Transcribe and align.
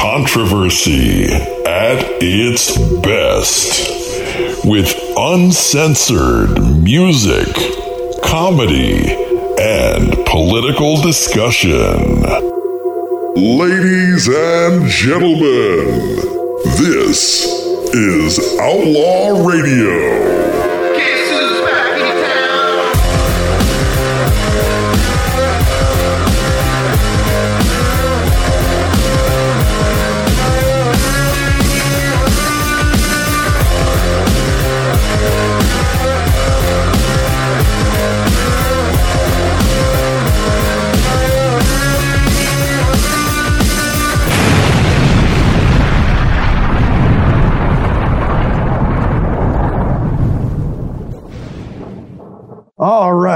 controversy 0.00 1.26
at 1.26 1.98
its 2.22 2.74
best 3.02 4.64
with 4.64 4.96
uncensored 5.14 6.58
music, 6.82 7.46
comedy, 8.24 9.12
and 9.60 10.16
political 10.24 11.02
discussion. 11.02 12.22
Ladies 13.36 14.26
and 14.26 14.88
gentlemen, 14.88 16.16
this 16.78 17.44
is 17.92 18.58
Outlaw 18.58 19.46
Radio. 19.46 20.39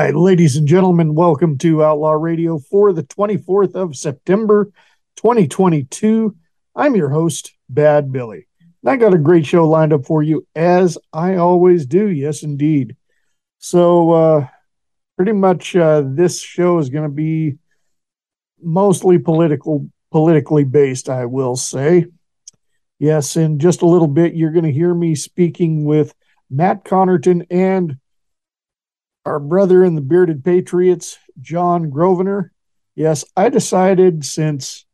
Right, 0.04 0.14
ladies 0.14 0.56
and 0.56 0.68
gentlemen, 0.68 1.14
welcome 1.14 1.56
to 1.56 1.82
Outlaw 1.82 2.12
Radio 2.12 2.58
for 2.58 2.92
the 2.92 3.04
24th 3.04 3.74
of 3.74 3.96
September, 3.96 4.66
2022. 5.16 6.36
I'm 6.76 6.94
your 6.94 7.08
host, 7.08 7.54
Bad 7.70 8.12
Billy. 8.12 8.46
And 8.82 8.90
I 8.90 8.96
got 8.96 9.14
a 9.14 9.18
great 9.18 9.46
show 9.46 9.66
lined 9.66 9.94
up 9.94 10.04
for 10.04 10.22
you, 10.22 10.46
as 10.54 10.98
I 11.14 11.36
always 11.36 11.86
do. 11.86 12.08
Yes, 12.08 12.42
indeed. 12.42 12.96
So, 13.60 14.10
uh, 14.10 14.46
pretty 15.16 15.32
much 15.32 15.74
uh, 15.74 16.02
this 16.04 16.38
show 16.38 16.76
is 16.76 16.90
going 16.90 17.08
to 17.08 17.14
be 17.14 17.56
mostly 18.60 19.16
political, 19.16 19.88
politically 20.10 20.64
based, 20.64 21.08
I 21.08 21.24
will 21.24 21.56
say. 21.56 22.04
Yes, 22.98 23.38
in 23.38 23.58
just 23.58 23.80
a 23.80 23.86
little 23.86 24.08
bit, 24.08 24.34
you're 24.34 24.52
going 24.52 24.66
to 24.66 24.70
hear 24.70 24.92
me 24.92 25.14
speaking 25.14 25.86
with 25.86 26.14
Matt 26.50 26.84
Connerton 26.84 27.46
and 27.48 27.96
our 29.24 29.40
brother 29.40 29.84
in 29.84 29.94
the 29.94 30.00
Bearded 30.00 30.44
Patriots, 30.44 31.18
John 31.40 31.90
Grosvenor. 31.90 32.52
Yes, 32.94 33.24
I 33.36 33.48
decided 33.48 34.24
since 34.24 34.84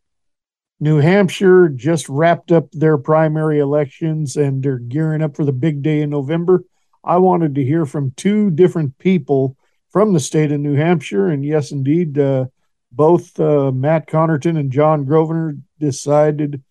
New 0.78 0.98
Hampshire 0.98 1.68
just 1.68 2.08
wrapped 2.08 2.50
up 2.50 2.70
their 2.72 2.96
primary 2.96 3.58
elections 3.58 4.36
and 4.36 4.62
they're 4.62 4.78
gearing 4.78 5.22
up 5.22 5.36
for 5.36 5.44
the 5.44 5.52
big 5.52 5.82
day 5.82 6.00
in 6.00 6.10
November, 6.10 6.64
I 7.04 7.18
wanted 7.18 7.54
to 7.56 7.64
hear 7.64 7.84
from 7.84 8.12
two 8.16 8.50
different 8.50 8.96
people 8.98 9.56
from 9.90 10.12
the 10.12 10.20
state 10.20 10.52
of 10.52 10.60
New 10.60 10.74
Hampshire. 10.74 11.28
And 11.28 11.44
yes, 11.44 11.72
indeed, 11.72 12.18
uh, 12.18 12.46
both 12.92 13.38
uh, 13.38 13.70
Matt 13.72 14.06
Connerton 14.06 14.58
and 14.58 14.72
John 14.72 15.04
Grosvenor 15.04 15.56
decided, 15.78 16.62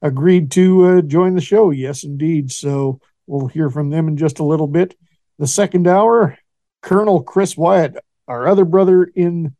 agreed 0.00 0.50
to 0.52 0.84
uh, 0.86 1.02
join 1.02 1.34
the 1.34 1.40
show. 1.40 1.70
Yes, 1.70 2.04
indeed. 2.04 2.52
So 2.52 3.00
we'll 3.26 3.48
hear 3.48 3.70
from 3.70 3.90
them 3.90 4.08
in 4.08 4.16
just 4.16 4.38
a 4.38 4.44
little 4.44 4.68
bit. 4.68 4.96
The 5.38 5.46
second 5.46 5.88
hour, 5.88 6.38
Colonel 6.82 7.22
Chris 7.22 7.56
Wyatt, 7.56 7.96
our 8.28 8.46
other 8.46 8.64
brother 8.64 9.04
in 9.04 9.56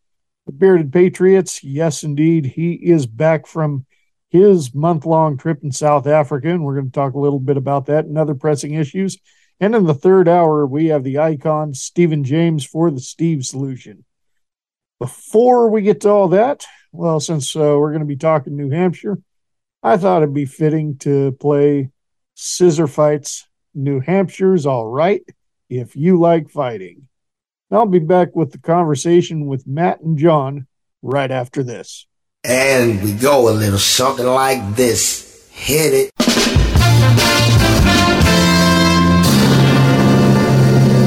the 0.47 0.53
Bearded 0.53 0.93
Patriots. 0.93 1.63
Yes, 1.63 2.03
indeed. 2.03 2.47
He 2.47 2.73
is 2.73 3.07
back 3.07 3.47
from 3.47 3.87
his 4.29 4.75
month 4.75 5.07
long 5.07 5.37
trip 5.37 5.63
in 5.63 5.73
South 5.73 6.07
Africa, 6.07 6.49
and 6.49 6.65
we're 6.65 6.75
going 6.75 6.87
to 6.87 6.93
talk 6.93 7.15
a 7.15 7.21
little 7.21 7.39
bit 7.39 7.57
about 7.57 7.87
that 7.87 8.07
and 8.07 8.19
other 8.19 8.35
pressing 8.35 8.75
issues. 8.75 9.19
And 9.61 9.75
in 9.75 9.85
the 9.85 9.95
third 9.95 10.29
hour, 10.29 10.67
we 10.67 10.87
have 10.87 11.05
the 11.05 11.19
icon 11.19 11.75
Stephen 11.75 12.25
James 12.25 12.65
for 12.67 12.91
the 12.91 13.01
Steve 13.01 13.45
Solution. 13.45 14.05
Before 14.99 15.69
we 15.69 15.83
get 15.83 16.01
to 16.03 16.11
all 16.11 16.29
that, 16.29 16.67
well, 16.91 17.21
since 17.21 17.55
uh, 17.55 17.61
we're 17.61 17.91
going 17.91 18.01
to 18.01 18.07
be 18.07 18.17
talking 18.17 18.57
New 18.57 18.71
Hampshire, 18.71 19.19
I 19.83 19.97
thought 19.97 20.23
it'd 20.23 20.35
be 20.35 20.47
fitting 20.47 20.99
to 20.99 21.33
play 21.33 21.91
Scissorfight's 22.37 23.47
New 23.75 24.01
Hampshire's 24.01 24.67
All 24.67 24.87
Right 24.87 25.23
if 25.69 25.97
you 25.97 26.19
like 26.19 26.51
fighting. 26.51 27.09
I'll 27.73 27.87
be 27.87 28.01
back 28.01 28.37
with 28.37 28.53
the 28.53 28.59
conversation 28.59 29.47
with 29.47 29.67
Matt 29.67 30.03
and 30.03 30.19
John 30.19 30.67
right 31.01 31.31
after 31.31 31.63
this. 31.63 32.07
And 32.45 33.03
we 33.03 33.15
go 33.15 33.49
a 33.49 33.53
little 33.53 33.79
something 33.79 34.27
like 34.27 34.77
this. 34.77 35.49
Hit 35.51 35.95
it. 35.95 36.11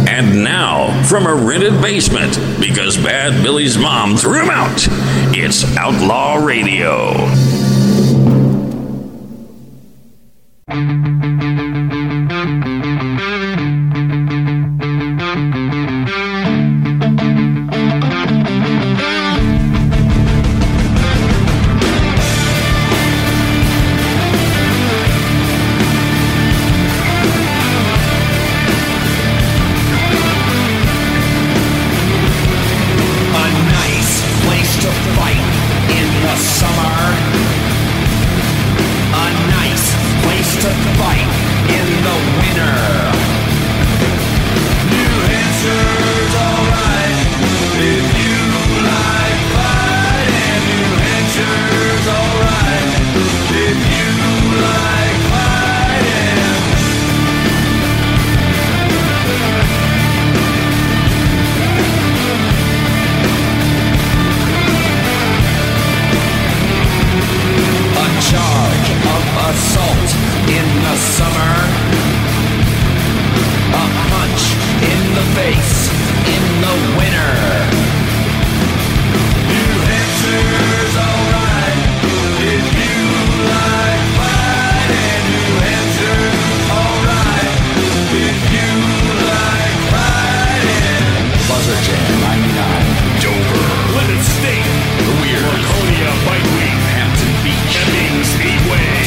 And 0.09 0.43
now, 0.43 1.03
from 1.03 1.27
a 1.27 1.35
rented 1.35 1.79
basement, 1.83 2.35
because 2.59 2.97
Bad 2.97 3.43
Billy's 3.43 3.77
mom 3.77 4.15
threw 4.17 4.41
him 4.41 4.49
out, 4.49 4.87
it's 5.35 5.77
Outlaw 5.77 6.43
Radio. 6.43 7.13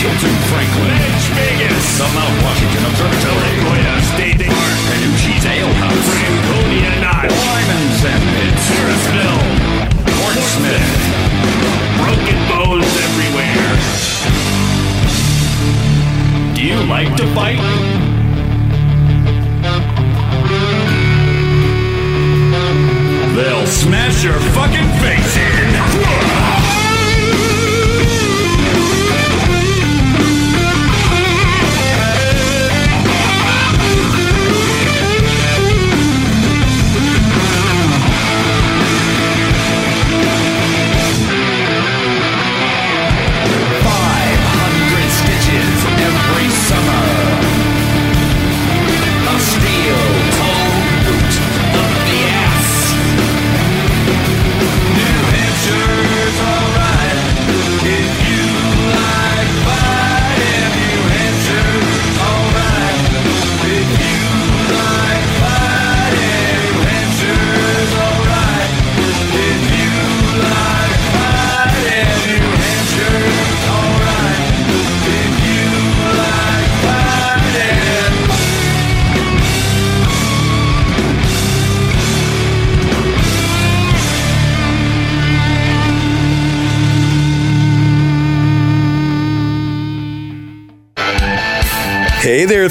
To 0.08 0.26
Franklin, 0.50 0.98
Edge, 0.98 1.26
Vegas, 1.36 1.98
the 1.98 2.08
Mount 2.10 2.42
Washington 2.42 2.82
Observatory, 2.90 3.54
Goya 3.62 4.02
State, 4.02 4.40
Park, 4.40 4.78
Panucci's 4.88 5.44
Ale 5.46 5.72
House, 5.78 6.08
Franconia 6.10 6.90
Notch, 6.98 7.30
Lyman's 7.30 8.02
and 8.02 8.24
Pits, 8.34 8.64
Harrisville, 8.72 9.38
Portsmouth, 10.18 11.04
broken 12.02 12.38
bones 12.50 12.90
everywhere. 13.06 13.68
Do 16.56 16.62
you 16.64 16.82
like 16.88 17.14
to 17.14 17.26
fight? 17.34 17.62
They'll 23.36 23.66
smash 23.68 24.24
your 24.24 24.40
fucking 24.56 24.88
face 24.98 25.36
in! 25.36 26.87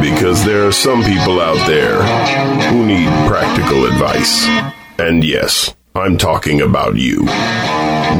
Because 0.00 0.44
there 0.44 0.66
are 0.66 0.72
some 0.72 1.02
people 1.02 1.40
out 1.40 1.66
there 1.66 2.02
who 2.70 2.86
need 2.86 3.08
practical 3.28 3.84
advice. 3.86 4.46
And 4.98 5.24
yes, 5.24 5.74
I'm 5.94 6.16
talking 6.16 6.60
about 6.60 6.96
you. 6.96 7.22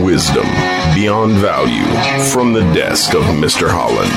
Wisdom 0.04 0.46
beyond 0.94 1.34
value 1.34 1.84
from 2.30 2.52
the 2.52 2.62
desk 2.74 3.14
of 3.14 3.22
Mr. 3.24 3.68
Holland. 3.70 4.12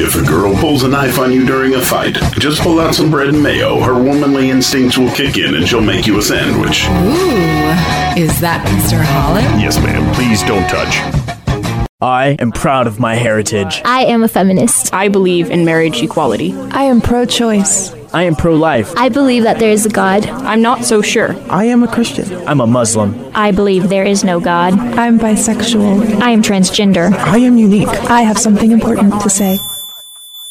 If 0.00 0.14
a 0.14 0.24
girl 0.24 0.54
pulls 0.54 0.84
a 0.84 0.88
knife 0.88 1.18
on 1.18 1.32
you 1.32 1.44
during 1.44 1.74
a 1.74 1.80
fight, 1.80 2.14
just 2.38 2.60
pull 2.62 2.78
out 2.78 2.94
some 2.94 3.10
bread 3.10 3.28
and 3.28 3.42
mayo. 3.42 3.80
Her 3.80 3.94
womanly 3.94 4.50
instincts 4.50 4.96
will 4.96 5.10
kick 5.10 5.38
in 5.38 5.54
and 5.54 5.66
she'll 5.66 5.80
make 5.80 6.06
you 6.06 6.18
a 6.18 6.22
sandwich. 6.22 6.84
Ooh, 6.86 8.20
is 8.22 8.40
that 8.40 8.64
Mr. 8.68 9.02
Holland? 9.02 9.60
Yes, 9.60 9.78
ma'am. 9.78 10.14
Please 10.14 10.42
don't 10.42 10.68
touch. 10.68 11.37
I 12.00 12.36
am 12.38 12.52
proud 12.52 12.86
of 12.86 13.00
my 13.00 13.16
heritage. 13.16 13.82
I 13.84 14.04
am 14.04 14.22
a 14.22 14.28
feminist. 14.28 14.94
I 14.94 15.08
believe 15.08 15.50
in 15.50 15.64
marriage 15.64 16.00
equality. 16.00 16.54
I 16.70 16.84
am 16.84 17.00
pro 17.00 17.24
choice. 17.24 17.92
I 18.14 18.22
am 18.22 18.36
pro 18.36 18.54
life. 18.54 18.94
I 18.96 19.08
believe 19.08 19.42
that 19.42 19.58
there 19.58 19.72
is 19.72 19.84
a 19.84 19.88
God. 19.88 20.24
I'm 20.24 20.62
not 20.62 20.84
so 20.84 21.02
sure. 21.02 21.34
I 21.50 21.64
am 21.64 21.82
a 21.82 21.92
Christian. 21.92 22.32
I'm 22.46 22.60
a 22.60 22.68
Muslim. 22.68 23.32
I 23.34 23.50
believe 23.50 23.88
there 23.88 24.04
is 24.04 24.22
no 24.22 24.38
God. 24.38 24.74
I'm 24.96 25.18
bisexual. 25.18 26.20
I 26.22 26.30
am 26.30 26.40
transgender. 26.40 27.12
I 27.12 27.38
am 27.38 27.58
unique. 27.58 27.88
I 27.88 28.22
have 28.22 28.38
something 28.38 28.70
important 28.70 29.20
to 29.22 29.28
say. 29.28 29.58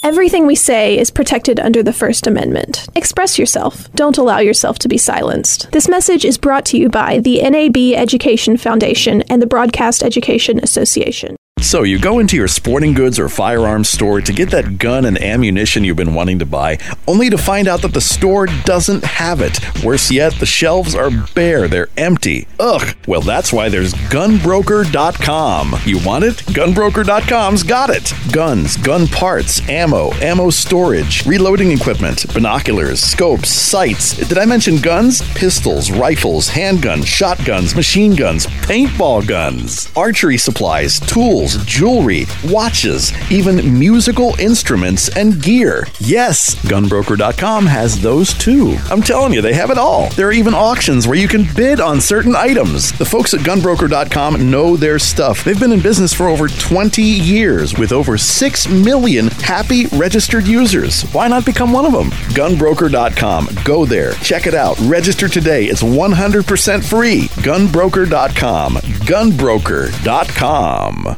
Everything 0.04 0.46
we 0.46 0.56
say 0.56 0.98
is 0.98 1.12
protected 1.12 1.60
under 1.60 1.82
the 1.82 1.92
First 1.92 2.28
Amendment. 2.28 2.88
Express 2.96 3.38
yourself. 3.38 3.92
Don't 3.94 4.18
allow 4.18 4.40
yourself 4.40 4.80
to 4.80 4.88
be 4.88 4.98
silenced. 4.98 5.72
This 5.72 5.90
message 5.90 6.24
is 6.24 6.38
brought 6.38 6.66
to 6.68 6.78
you 6.78 6.88
by 6.88 7.20
the 7.20 7.42
NAB 7.42 7.78
Education 8.00 8.58
Foundation 8.58 9.24
and 9.24 9.42
the 9.42 9.48
Broadcast 9.48 10.04
Education 10.04 10.60
Association. 10.62 11.36
So 11.60 11.84
you 11.84 12.00
go 12.00 12.20
into 12.20 12.38
your 12.38 12.48
sporting 12.48 12.94
goods 12.94 13.20
or 13.20 13.28
firearms 13.28 13.90
store 13.90 14.22
to 14.22 14.32
get 14.32 14.52
that 14.52 14.78
gun 14.78 15.06
and 15.06 15.18
ammunition 15.22 15.84
you've 15.84 15.98
been 15.98 16.14
wanting 16.14 16.40
to 16.40 16.46
buy, 16.46 16.78
only 17.08 17.30
to 17.32 17.38
find 17.38 17.68
out 17.68 17.82
that 17.82 17.94
the 17.94 18.00
store 18.00 18.46
doesn't 18.64 19.04
have 19.04 19.42
it. 19.42 19.60
Worse 19.84 20.12
yet, 20.12 20.34
the 20.36 20.46
shelves 20.46 20.94
are 20.96 21.10
bare, 21.34 21.68
they're 21.68 21.90
empty. 21.98 22.48
Ugh. 22.60 22.96
Well, 23.08 23.22
that's 23.22 23.52
why 23.52 23.70
there's 23.70 23.94
gunbroker.com. 23.94 25.76
You 25.84 26.00
want 26.06 26.24
it? 26.26 26.36
Gunbroker.com's 26.38 27.64
got 27.64 27.90
it. 27.90 28.14
Guns, 28.32 28.78
gun 28.78 29.08
parts, 29.08 29.68
ammo, 29.68 30.14
ammo 30.16 30.52
storage, 30.52 31.26
reloading 31.26 31.72
equipment, 31.72 32.32
binoculars, 32.34 33.02
scopes, 33.02 33.50
sights. 33.50 34.16
Did 34.16 34.38
I 34.38 34.46
mention 34.46 34.78
guns? 34.78 35.22
Pistols, 35.34 35.92
rifles, 35.92 36.50
handguns, 36.50 37.08
shotguns, 37.08 37.76
machine 37.76 38.16
guns, 38.16 38.46
paintball 38.46 39.28
guns, 39.28 39.92
archery 39.96 40.38
supplies, 40.38 41.00
tools, 41.00 41.47
jewelry, 41.66 42.26
watches, 42.46 43.12
even 43.32 43.80
musical 43.80 44.36
instruments 44.40 45.10
and 45.16 45.42
gear. 45.42 45.88
Yes, 46.00 46.56
gunbroker.com 46.56 47.66
has 47.68 48.02
those 48.02 48.34
too. 48.34 48.76
I'm 48.90 49.02
telling 49.02 49.34
you, 49.34 49.42
they 49.42 49.54
have 49.54 49.72
it 49.72 49.78
all. 49.78 50.10
There 50.10 50.28
are 50.28 50.34
even 50.34 50.54
auctions 50.54 51.08
where 51.08 51.18
you 51.18 51.28
can 51.28 51.46
bid 51.56 51.80
on 51.80 52.02
certain 52.02 52.36
items. 52.36 52.92
The 52.98 53.06
folks 53.06 53.34
at 53.34 53.42
gunbroker.com 53.42 54.50
know 54.52 54.76
their 54.76 55.00
stuff. 55.00 55.44
They've 55.44 55.60
been 55.60 55.72
in 55.72 55.82
business 55.82 56.14
for 56.14 56.28
over 56.28 56.48
20 56.48 57.02
years 57.02 57.78
with 57.78 57.92
over 57.92 58.18
6 58.18 58.68
million 58.70 59.28
happy 59.28 59.86
registered 59.88 60.48
users. 60.48 61.04
Why 61.14 61.28
not 61.28 61.46
become 61.46 61.72
one 61.72 61.86
of 61.86 61.92
them? 61.94 62.10
Gunbroker.com. 62.34 63.50
Go 63.64 63.86
there, 63.86 64.14
check 64.16 64.48
it 64.48 64.54
out, 64.54 64.78
register 64.82 65.28
today. 65.28 65.66
It's 65.66 65.84
100% 65.84 66.84
free. 66.84 67.28
Gunbroker.com. 67.44 68.76
Gunbroker.com. 68.76 71.18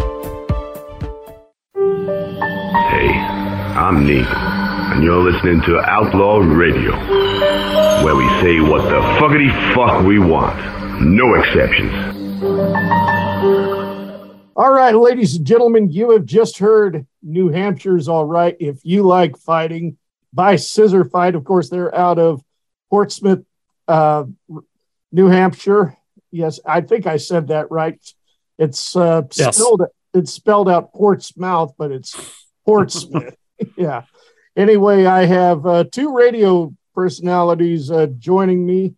I'm 3.93 4.07
Negan, 4.07 4.95
and 4.95 5.05
you're 5.05 5.21
listening 5.21 5.61
to 5.67 5.79
Outlaw 5.81 6.39
Radio, 6.39 6.93
where 8.03 8.17
we 8.17 8.27
say 8.41 8.59
what 8.59 8.85
the 8.89 9.01
fuckity 9.21 9.51
fuck 9.75 10.03
we 10.07 10.19
want. 10.19 10.57
No 11.03 11.35
exceptions. 11.35 11.93
All 14.57 14.73
right, 14.73 14.95
ladies 14.95 15.37
and 15.37 15.47
gentlemen, 15.47 15.91
you 15.91 16.13
have 16.13 16.25
just 16.25 16.57
heard 16.57 17.07
New 17.23 17.51
Hampshire's 17.51 18.09
All 18.09 18.25
Right. 18.25 18.57
If 18.59 18.79
you 18.83 19.03
like 19.03 19.37
fighting 19.37 19.99
by 20.33 20.55
Scissorfight, 20.55 21.35
of 21.35 21.45
course, 21.45 21.69
they're 21.69 21.95
out 21.95 22.19
of 22.19 22.43
Portsmouth, 22.89 23.45
uh, 23.89 24.25
New 25.13 25.27
Hampshire. 25.27 25.99
Yes, 26.31 26.61
I 26.65 26.81
think 26.81 27.07
I 27.07 27.19
said 27.19 27.49
that 27.49 27.71
right. 27.71 28.01
It's 28.59 28.97
uh, 28.97 29.25
Yes. 29.37 29.57
spelled 29.59 29.83
it's 30.15 30.33
spelled 30.33 30.71
out 30.71 30.95
Portsmouth, 30.95 31.75
but 31.77 31.93
it's 31.93 32.17
Portsmouth. 32.65 33.37
yeah. 33.77 34.03
Anyway, 34.57 35.07
I 35.07 35.25
have 35.25 35.67
uh, 35.67 35.85
two 35.85 36.15
radio 36.15 36.75
personalities 36.95 37.91
uh, 37.91 38.07
joining 38.19 38.67
me, 38.67 38.95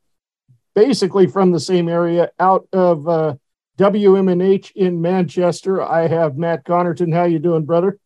basically 0.74 1.26
from 1.26 1.52
the 1.52 1.60
same 1.60 1.88
area, 1.88 2.30
out 2.38 2.66
of 2.72 3.08
uh, 3.08 3.34
WMNH 3.78 4.72
in 4.74 5.00
Manchester. 5.00 5.82
I 5.82 6.08
have 6.08 6.36
Matt 6.36 6.64
Connerton. 6.64 7.14
How 7.14 7.24
you 7.24 7.38
doing, 7.38 7.64
brother? 7.64 7.98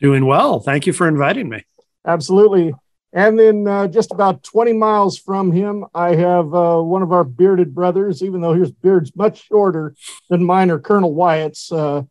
Doing 0.00 0.26
well. 0.26 0.60
Thank 0.60 0.86
you 0.86 0.92
for 0.92 1.08
inviting 1.08 1.48
me. 1.48 1.64
Absolutely. 2.04 2.74
And 3.12 3.38
then 3.38 3.66
uh, 3.66 3.88
just 3.88 4.12
about 4.12 4.42
20 4.42 4.74
miles 4.74 5.18
from 5.18 5.50
him, 5.50 5.86
I 5.94 6.14
have 6.16 6.54
uh, 6.54 6.80
one 6.82 7.02
of 7.02 7.12
our 7.12 7.24
bearded 7.24 7.74
brothers, 7.74 8.22
even 8.22 8.40
though 8.40 8.52
his 8.52 8.70
beard's 8.70 9.14
much 9.16 9.46
shorter 9.46 9.94
than 10.28 10.44
mine 10.44 10.70
or 10.70 10.78
Colonel 10.78 11.14
Wyatt's, 11.14 11.72
uh, 11.72 12.02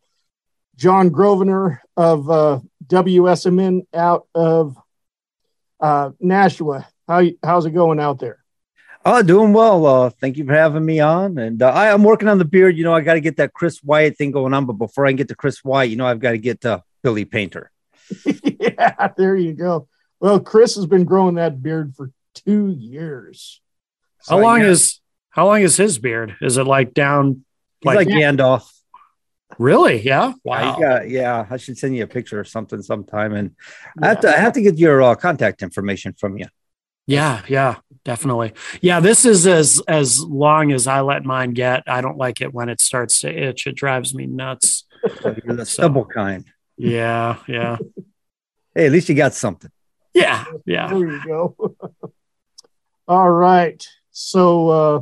John 0.76 1.08
Grosvenor 1.08 1.80
of 1.96 2.28
uh, 2.28 2.60
WSMN 2.88 3.86
out 3.94 4.26
of 4.34 4.76
uh, 5.80 6.10
Nashua. 6.20 6.88
How, 7.08 7.22
how's 7.42 7.66
it 7.66 7.72
going 7.72 8.00
out 8.00 8.18
there? 8.18 8.38
Oh, 9.04 9.22
doing 9.22 9.52
well. 9.52 9.86
Uh, 9.86 10.10
thank 10.10 10.36
you 10.36 10.44
for 10.44 10.52
having 10.52 10.84
me 10.84 10.98
on. 10.98 11.38
And 11.38 11.62
uh, 11.62 11.70
I, 11.70 11.92
I'm 11.92 12.02
working 12.02 12.28
on 12.28 12.38
the 12.38 12.44
beard. 12.44 12.76
You 12.76 12.82
know, 12.82 12.92
I 12.92 13.02
got 13.02 13.14
to 13.14 13.20
get 13.20 13.36
that 13.36 13.52
Chris 13.52 13.80
Wyatt 13.82 14.18
thing 14.18 14.32
going 14.32 14.52
on. 14.52 14.66
But 14.66 14.74
before 14.74 15.06
I 15.06 15.10
can 15.10 15.16
get 15.16 15.28
to 15.28 15.36
Chris 15.36 15.62
Wyatt, 15.62 15.90
you 15.90 15.96
know, 15.96 16.06
I've 16.06 16.18
got 16.18 16.32
to 16.32 16.38
get 16.38 16.62
to 16.62 16.82
Billy 17.04 17.24
Painter. 17.24 17.70
yeah, 18.42 19.08
there 19.16 19.36
you 19.36 19.52
go. 19.52 19.88
Well, 20.18 20.40
Chris 20.40 20.74
has 20.74 20.86
been 20.86 21.04
growing 21.04 21.36
that 21.36 21.62
beard 21.62 21.94
for 21.94 22.10
two 22.34 22.68
years. 22.68 23.60
How 24.28 24.40
long 24.40 24.62
is 24.62 25.00
how 25.30 25.46
long 25.46 25.62
is 25.62 25.76
his 25.76 25.98
beard? 25.98 26.36
Is 26.40 26.56
it 26.56 26.64
like 26.64 26.92
down 26.92 27.44
He's 27.80 27.94
like 27.94 28.08
Gandalf. 28.08 28.68
Really? 29.58 30.00
Yeah. 30.02 30.32
Wow. 30.44 31.00
He's 31.02 31.12
yeah, 31.12 31.46
I 31.48 31.56
should 31.56 31.78
send 31.78 31.96
you 31.96 32.04
a 32.04 32.06
picture 32.06 32.38
or 32.38 32.44
something 32.44 32.82
sometime. 32.82 33.34
And 33.34 33.52
I 34.02 34.08
have 34.08 34.20
to 34.20 34.28
I 34.28 34.40
have 34.40 34.52
to 34.54 34.62
get 34.62 34.78
your 34.78 35.02
uh, 35.02 35.14
contact 35.14 35.62
information 35.62 36.14
from 36.18 36.38
you. 36.38 36.46
Yeah, 37.06 37.42
yeah, 37.46 37.76
definitely. 38.04 38.52
Yeah, 38.80 38.98
this 38.98 39.24
is 39.24 39.46
as 39.46 39.80
as 39.86 40.20
long 40.20 40.72
as 40.72 40.86
I 40.86 41.00
let 41.00 41.24
mine 41.24 41.52
get. 41.52 41.84
I 41.86 42.00
don't 42.00 42.18
like 42.18 42.40
it 42.40 42.52
when 42.52 42.68
it 42.68 42.80
starts 42.80 43.20
to 43.20 43.28
itch. 43.30 43.66
It 43.66 43.76
drives 43.76 44.14
me 44.14 44.26
nuts. 44.26 44.84
You're 45.22 45.56
the 45.56 45.66
stubble 45.66 46.04
kind. 46.04 46.44
Yeah, 46.76 47.38
yeah. 47.46 47.78
Hey, 48.74 48.86
at 48.86 48.92
least 48.92 49.08
you 49.08 49.14
got 49.14 49.34
something. 49.34 49.70
Yeah, 50.12 50.44
yeah. 50.64 50.88
There 50.88 50.98
you 50.98 51.24
go. 51.24 51.76
All 53.08 53.30
right. 53.30 53.86
So, 54.10 54.68
uh, 54.68 55.00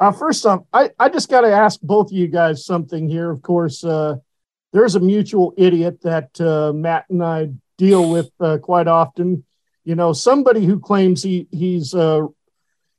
uh, 0.00 0.12
first 0.12 0.46
off, 0.46 0.62
I, 0.72 0.90
I 0.98 1.08
just 1.08 1.28
got 1.28 1.40
to 1.40 1.52
ask 1.52 1.80
both 1.80 2.10
of 2.10 2.16
you 2.16 2.28
guys 2.28 2.64
something 2.64 3.08
here. 3.08 3.30
Of 3.30 3.42
course, 3.42 3.82
uh, 3.82 4.16
there's 4.72 4.94
a 4.94 5.00
mutual 5.00 5.54
idiot 5.56 6.02
that 6.02 6.40
uh, 6.40 6.72
Matt 6.72 7.06
and 7.10 7.22
I 7.22 7.50
deal 7.76 8.10
with 8.10 8.30
uh, 8.40 8.58
quite 8.58 8.86
often. 8.86 9.44
You 9.84 9.94
know, 9.94 10.12
somebody 10.12 10.64
who 10.64 10.78
claims 10.78 11.22
he 11.22 11.48
he's 11.50 11.94
uh, 11.94 12.26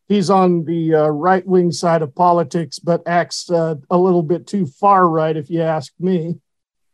he's 0.08 0.30
on 0.30 0.66
the 0.66 0.96
uh, 0.96 1.08
right 1.08 1.46
wing 1.46 1.72
side 1.72 2.02
of 2.02 2.16
politics, 2.16 2.80
but 2.80 3.08
acts 3.08 3.50
a 3.50 3.78
little 3.92 4.24
bit 4.24 4.48
too 4.48 4.66
far 4.66 5.08
right, 5.08 5.38
if 5.38 5.50
you 5.50 5.62
ask 5.62 5.94
me, 6.00 6.36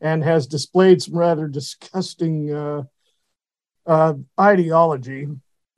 and 0.01 0.23
has 0.23 0.47
displayed 0.47 1.01
some 1.01 1.17
rather 1.17 1.47
disgusting 1.47 2.85
ideology. 4.39 5.27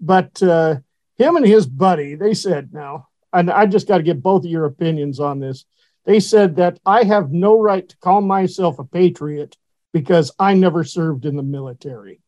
But 0.02 0.40
him 0.40 1.36
and 1.36 1.46
his 1.46 1.66
buddy, 1.66 2.16
they 2.16 2.34
said 2.34 2.74
now, 2.74 3.08
and 3.38 3.52
I 3.52 3.68
just 3.68 3.88
got 3.88 3.98
to 3.98 4.04
get 4.04 4.24
both 4.24 4.44
of 4.46 4.50
your 4.52 4.66
opinions 4.66 5.20
on 5.20 5.40
this. 5.40 5.66
They 6.06 6.20
said 6.20 6.56
that 6.56 6.80
I 6.86 7.04
have 7.04 7.32
no 7.32 7.60
right 7.60 7.88
to 7.88 7.98
call 7.98 8.22
myself 8.22 8.80
a 8.80 8.84
patriot 8.84 9.56
because 9.94 10.32
I 10.40 10.54
never 10.56 10.84
served 10.84 11.26
in 11.26 11.36
the 11.36 11.44
military. 11.44 12.20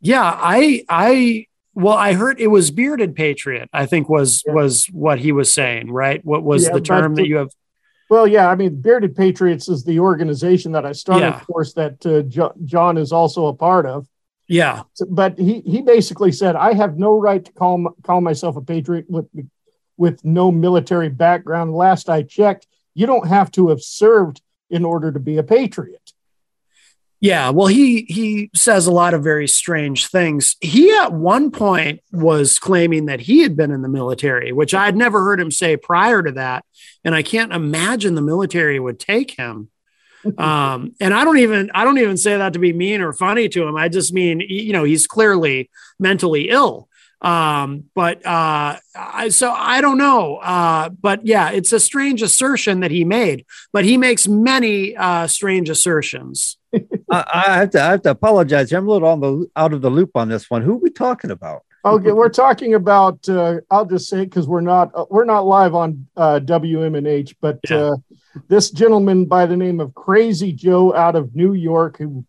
Yeah, 0.00 0.22
I 0.22 0.84
I 0.88 1.46
well, 1.74 1.96
I 1.96 2.12
heard 2.12 2.40
it 2.40 2.48
was 2.48 2.70
bearded 2.70 3.14
patriot. 3.16 3.70
I 3.72 3.86
think 3.86 4.08
was 4.08 4.42
was 4.46 4.86
what 4.92 5.18
he 5.18 5.32
was 5.32 5.52
saying, 5.52 5.90
right? 5.90 6.22
What 6.24 6.42
was 6.42 6.64
Yeah, 6.64 6.72
the 6.72 6.80
term 6.80 7.14
that 7.14 7.26
you 7.26 7.36
have? 7.36 7.50
Well, 8.10 8.26
yeah, 8.26 8.50
I 8.50 8.54
mean, 8.54 8.82
Bearded 8.82 9.16
Patriots 9.16 9.66
is 9.66 9.82
the 9.82 9.98
organization 9.98 10.72
that 10.72 10.84
I 10.84 10.92
started, 10.92 11.24
Yeah. 11.24 11.40
of 11.40 11.46
course, 11.46 11.72
that 11.72 12.04
uh, 12.04 12.20
jo- 12.28 12.52
John 12.66 12.98
is 12.98 13.12
also 13.12 13.46
a 13.46 13.54
part 13.54 13.86
of. 13.86 14.06
Yeah, 14.46 14.82
but 15.08 15.38
he 15.38 15.60
he 15.60 15.80
basically 15.80 16.32
said, 16.32 16.54
I 16.54 16.74
have 16.74 16.98
no 16.98 17.18
right 17.18 17.44
to 17.44 17.52
call 17.52 17.94
call 18.02 18.20
myself 18.20 18.56
a 18.56 18.60
patriot 18.60 19.06
with 19.08 19.26
with 19.96 20.24
no 20.24 20.52
military 20.52 21.08
background. 21.08 21.72
Last 21.72 22.10
I 22.10 22.22
checked, 22.22 22.66
you 22.94 23.06
don't 23.06 23.26
have 23.26 23.50
to 23.52 23.68
have 23.68 23.80
served 23.80 24.42
in 24.68 24.84
order 24.84 25.12
to 25.12 25.20
be 25.20 25.38
a 25.38 25.42
patriot. 25.42 26.12
Yeah, 27.20 27.50
well, 27.50 27.68
he 27.68 28.02
he 28.02 28.50
says 28.54 28.86
a 28.86 28.92
lot 28.92 29.14
of 29.14 29.24
very 29.24 29.48
strange 29.48 30.08
things. 30.08 30.56
He 30.60 30.94
at 30.94 31.12
one 31.12 31.50
point 31.50 32.00
was 32.12 32.58
claiming 32.58 33.06
that 33.06 33.20
he 33.20 33.40
had 33.40 33.56
been 33.56 33.70
in 33.70 33.80
the 33.80 33.88
military, 33.88 34.52
which 34.52 34.74
I 34.74 34.84
had 34.84 34.94
never 34.94 35.24
heard 35.24 35.40
him 35.40 35.50
say 35.50 35.78
prior 35.78 36.22
to 36.22 36.32
that, 36.32 36.66
and 37.02 37.14
I 37.14 37.22
can't 37.22 37.52
imagine 37.52 38.14
the 38.14 38.20
military 38.20 38.78
would 38.78 39.00
take 39.00 39.38
him. 39.38 39.70
Um, 40.38 40.94
and 41.00 41.12
I 41.12 41.24
don't 41.24 41.38
even 41.38 41.70
I 41.74 41.84
don't 41.84 41.98
even 41.98 42.16
say 42.16 42.36
that 42.36 42.52
to 42.54 42.58
be 42.58 42.72
mean 42.72 43.00
or 43.00 43.12
funny 43.12 43.48
to 43.50 43.66
him. 43.66 43.76
I 43.76 43.88
just 43.88 44.12
mean 44.12 44.40
you 44.40 44.72
know 44.72 44.84
he's 44.84 45.06
clearly 45.06 45.70
mentally 45.98 46.48
ill. 46.50 46.88
Um, 47.20 47.84
but 47.94 48.24
uh, 48.26 48.76
I, 48.94 49.30
so 49.30 49.50
I 49.50 49.80
don't 49.80 49.96
know. 49.96 50.36
Uh, 50.36 50.90
but 50.90 51.26
yeah, 51.26 51.50
it's 51.50 51.72
a 51.72 51.80
strange 51.80 52.20
assertion 52.20 52.80
that 52.80 52.90
he 52.90 53.04
made. 53.04 53.46
But 53.72 53.86
he 53.86 53.96
makes 53.96 54.28
many 54.28 54.94
uh, 54.94 55.26
strange 55.26 55.70
assertions. 55.70 56.58
I, 57.10 57.24
I 57.32 57.56
have 57.56 57.70
to 57.70 57.82
I 57.82 57.90
have 57.92 58.02
to 58.02 58.10
apologize. 58.10 58.72
I'm 58.72 58.86
a 58.86 58.90
little 58.90 59.08
on 59.08 59.20
the 59.20 59.46
out 59.56 59.72
of 59.72 59.80
the 59.80 59.90
loop 59.90 60.10
on 60.16 60.28
this 60.28 60.50
one. 60.50 60.62
Who 60.62 60.74
are 60.74 60.78
we 60.78 60.90
talking 60.90 61.30
about? 61.30 61.62
Okay, 61.84 62.12
we're 62.12 62.30
talking 62.30 62.74
about. 62.74 63.26
Uh, 63.28 63.60
I'll 63.70 63.86
just 63.86 64.08
say 64.08 64.24
because 64.24 64.46
we're 64.46 64.62
not 64.62 64.90
uh, 64.94 65.06
we're 65.10 65.24
not 65.24 65.46
live 65.46 65.74
on 65.74 66.06
uh, 66.16 66.40
WMNH, 66.42 67.36
but 67.40 67.58
uh, 67.70 67.96
this 68.48 68.70
gentleman 68.70 69.26
by 69.26 69.46
the 69.46 69.56
name 69.56 69.80
of 69.80 69.94
Crazy 69.94 70.52
Joe 70.52 70.94
out 70.94 71.16
of 71.16 71.34
New 71.34 71.52
York, 71.52 71.98
who 71.98 72.24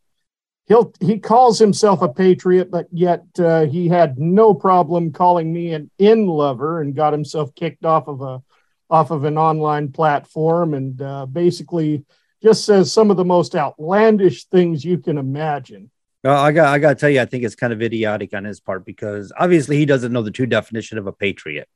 he'll 0.67 0.93
he 0.99 1.19
calls 1.19 1.59
himself 1.59 2.01
a 2.01 2.09
patriot, 2.09 2.71
but 2.71 2.87
yet 2.91 3.23
uh, 3.39 3.65
he 3.65 3.87
had 3.87 4.17
no 4.17 4.53
problem 4.53 5.11
calling 5.11 5.51
me 5.53 5.73
an 5.73 5.89
in 5.97 6.27
lover 6.27 6.81
and 6.81 6.95
got 6.95 7.13
himself 7.13 7.53
kicked 7.55 7.85
off 7.85 8.07
of 8.07 8.21
a 8.21 8.41
off 8.89 9.11
of 9.11 9.23
an 9.23 9.37
online 9.37 9.91
platform, 9.91 10.73
and 10.73 11.01
uh, 11.01 11.25
basically 11.25 12.05
just 12.43 12.65
says 12.65 12.91
some 12.91 13.09
of 13.09 13.17
the 13.17 13.25
most 13.25 13.55
outlandish 13.55 14.45
things 14.45 14.85
you 14.85 14.99
can 14.99 15.17
imagine. 15.17 15.89
Well, 16.23 16.37
I 16.37 16.51
got 16.51 16.67
I 16.67 16.79
got 16.79 16.89
to 16.89 16.95
tell 16.95 17.09
you, 17.09 17.21
I 17.21 17.25
think 17.25 17.43
it's 17.43 17.55
kind 17.55 17.73
of 17.73 17.81
idiotic 17.81 18.33
on 18.33 18.43
his 18.45 18.59
part 18.59 18.85
because 18.85 19.31
obviously 19.37 19.77
he 19.77 19.85
doesn't 19.85 20.11
know 20.11 20.21
the 20.21 20.31
true 20.31 20.45
definition 20.45 20.97
of 20.97 21.07
a 21.07 21.11
patriot. 21.11 21.69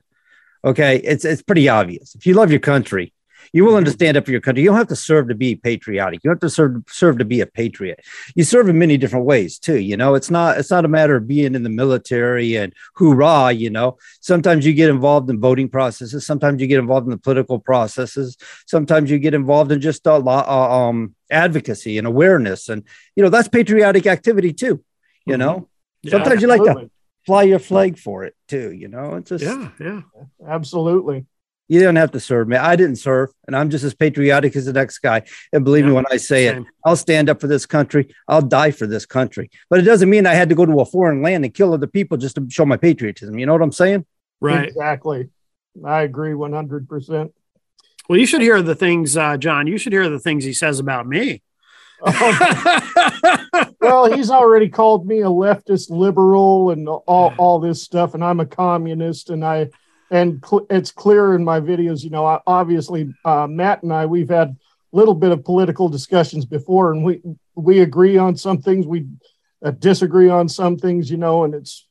Okay, 0.63 0.97
it's 0.97 1.25
it's 1.25 1.41
pretty 1.41 1.69
obvious. 1.69 2.15
If 2.15 2.25
you 2.25 2.33
love 2.33 2.51
your 2.51 2.59
country, 2.59 3.13
you 3.53 3.65
will 3.65 3.75
understand 3.75 4.17
up 4.17 4.25
for 4.25 4.31
your 4.31 4.41
country. 4.41 4.63
You 4.63 4.69
don't 4.69 4.77
have 4.77 4.87
to 4.87 4.95
serve 4.95 5.27
to 5.29 5.35
be 5.35 5.55
patriotic. 5.55 6.21
You 6.23 6.29
don't 6.29 6.35
have 6.35 6.41
to 6.41 6.49
serve 6.49 6.83
serve 6.87 7.17
to 7.19 7.25
be 7.25 7.41
a 7.41 7.45
patriot. 7.45 8.01
You 8.35 8.43
serve 8.43 8.69
in 8.69 8.77
many 8.77 8.97
different 8.97 9.25
ways 9.25 9.59
too. 9.59 9.79
You 9.79 9.97
know, 9.97 10.15
it's 10.15 10.29
not 10.29 10.57
it's 10.57 10.71
not 10.71 10.85
a 10.85 10.89
matter 10.89 11.15
of 11.15 11.27
being 11.27 11.55
in 11.55 11.63
the 11.63 11.69
military 11.69 12.55
and 12.55 12.73
hoorah. 12.95 13.51
You 13.51 13.69
know, 13.69 13.97
sometimes 14.19 14.65
you 14.65 14.73
get 14.73 14.89
involved 14.89 15.29
in 15.29 15.39
voting 15.39 15.69
processes. 15.69 16.25
Sometimes 16.25 16.61
you 16.61 16.67
get 16.67 16.79
involved 16.79 17.05
in 17.05 17.11
the 17.11 17.17
political 17.17 17.59
processes. 17.59 18.37
Sometimes 18.67 19.09
you 19.09 19.19
get 19.19 19.33
involved 19.33 19.71
in 19.71 19.81
just 19.81 20.05
a 20.05 20.17
lot 20.17 20.47
uh, 20.47 20.87
um 20.87 21.15
advocacy 21.31 21.97
and 21.97 22.07
awareness, 22.07 22.69
and 22.69 22.83
you 23.15 23.23
know 23.23 23.29
that's 23.29 23.47
patriotic 23.47 24.07
activity 24.07 24.53
too. 24.53 24.83
You 25.25 25.37
know, 25.37 25.69
Yeah, 26.01 26.11
sometimes 26.11 26.41
you 26.41 26.47
like 26.47 26.63
to 26.63 26.89
fly 27.25 27.43
your 27.43 27.59
flag 27.59 27.99
for 27.99 28.23
it 28.23 28.35
too. 28.47 28.71
You 28.71 28.87
know, 28.87 29.15
it's 29.15 29.29
just 29.29 29.43
yeah, 29.43 29.69
yeah, 29.79 30.01
absolutely. 30.47 31.25
You 31.69 31.79
don't 31.79 31.95
have 31.97 32.11
to 32.11 32.19
serve 32.19 32.47
me. 32.47 32.57
I 32.57 32.75
didn't 32.75 32.95
serve, 32.95 33.29
and 33.45 33.55
I'm 33.55 33.69
just 33.69 33.83
as 33.83 33.93
patriotic 33.93 34.55
as 34.55 34.65
the 34.65 34.73
next 34.73 34.99
guy. 34.99 35.21
And 35.53 35.63
believe 35.63 35.85
me 35.85 35.91
when 35.91 36.05
I 36.11 36.17
say 36.17 36.47
it, 36.47 36.63
I'll 36.83 36.95
stand 36.95 37.29
up 37.29 37.39
for 37.39 37.45
this 37.45 37.67
country. 37.67 38.13
I'll 38.27 38.41
die 38.41 38.71
for 38.71 38.87
this 38.87 39.05
country. 39.05 39.51
But 39.69 39.79
it 39.79 39.83
doesn't 39.83 40.09
mean 40.09 40.25
I 40.25 40.33
had 40.33 40.49
to 40.49 40.55
go 40.55 40.65
to 40.65 40.79
a 40.81 40.85
foreign 40.85 41.21
land 41.21 41.45
and 41.45 41.53
kill 41.53 41.73
other 41.73 41.85
people 41.85 42.17
just 42.17 42.35
to 42.35 42.47
show 42.49 42.65
my 42.65 42.75
patriotism. 42.75 43.37
You 43.37 43.45
know 43.45 43.53
what 43.53 43.61
I'm 43.61 43.71
saying? 43.71 44.05
Right. 44.41 44.67
Exactly. 44.67 45.29
I 45.85 46.01
agree 46.01 46.31
100%. 46.31 47.31
Well, 48.09 48.17
you 48.17 48.25
should 48.25 48.41
hear 48.41 48.61
the 48.63 48.75
things, 48.75 49.15
uh, 49.15 49.37
John. 49.37 49.67
You 49.67 49.77
should 49.77 49.93
hear 49.93 50.09
the 50.09 50.19
things 50.19 50.43
he 50.43 50.53
says 50.53 50.79
about 50.79 51.05
me. 51.07 51.43
well, 53.81 54.11
he's 54.11 54.31
already 54.31 54.69
called 54.69 55.05
me 55.05 55.19
a 55.19 55.25
leftist 55.25 55.91
liberal 55.91 56.71
and 56.71 56.87
all, 56.87 57.33
all 57.37 57.59
this 57.59 57.83
stuff, 57.83 58.15
and 58.15 58.23
I'm 58.23 58.39
a 58.39 58.45
communist. 58.45 59.29
And 59.29 59.45
I, 59.45 59.69
and 60.11 60.43
cl- 60.45 60.65
it's 60.69 60.91
clear 60.91 61.35
in 61.35 61.43
my 61.43 61.59
videos, 61.59 62.03
you 62.03 62.09
know, 62.09 62.25
I- 62.25 62.41
obviously, 62.47 63.13
uh, 63.25 63.47
Matt 63.47 63.83
and 63.83 63.93
I, 63.93 64.05
we've 64.05 64.29
had 64.29 64.49
a 64.49 64.55
little 64.95 65.13
bit 65.13 65.31
of 65.31 65.43
political 65.43 65.89
discussions 65.89 66.45
before, 66.45 66.91
and 66.91 67.03
we, 67.03 67.21
we 67.55 67.81
agree 67.81 68.17
on 68.17 68.35
some 68.35 68.61
things, 68.61 68.87
we 68.87 69.07
uh, 69.63 69.71
disagree 69.71 70.29
on 70.29 70.49
some 70.49 70.77
things, 70.77 71.11
you 71.11 71.17
know, 71.17 71.43
and 71.43 71.53
it's, 71.53 71.85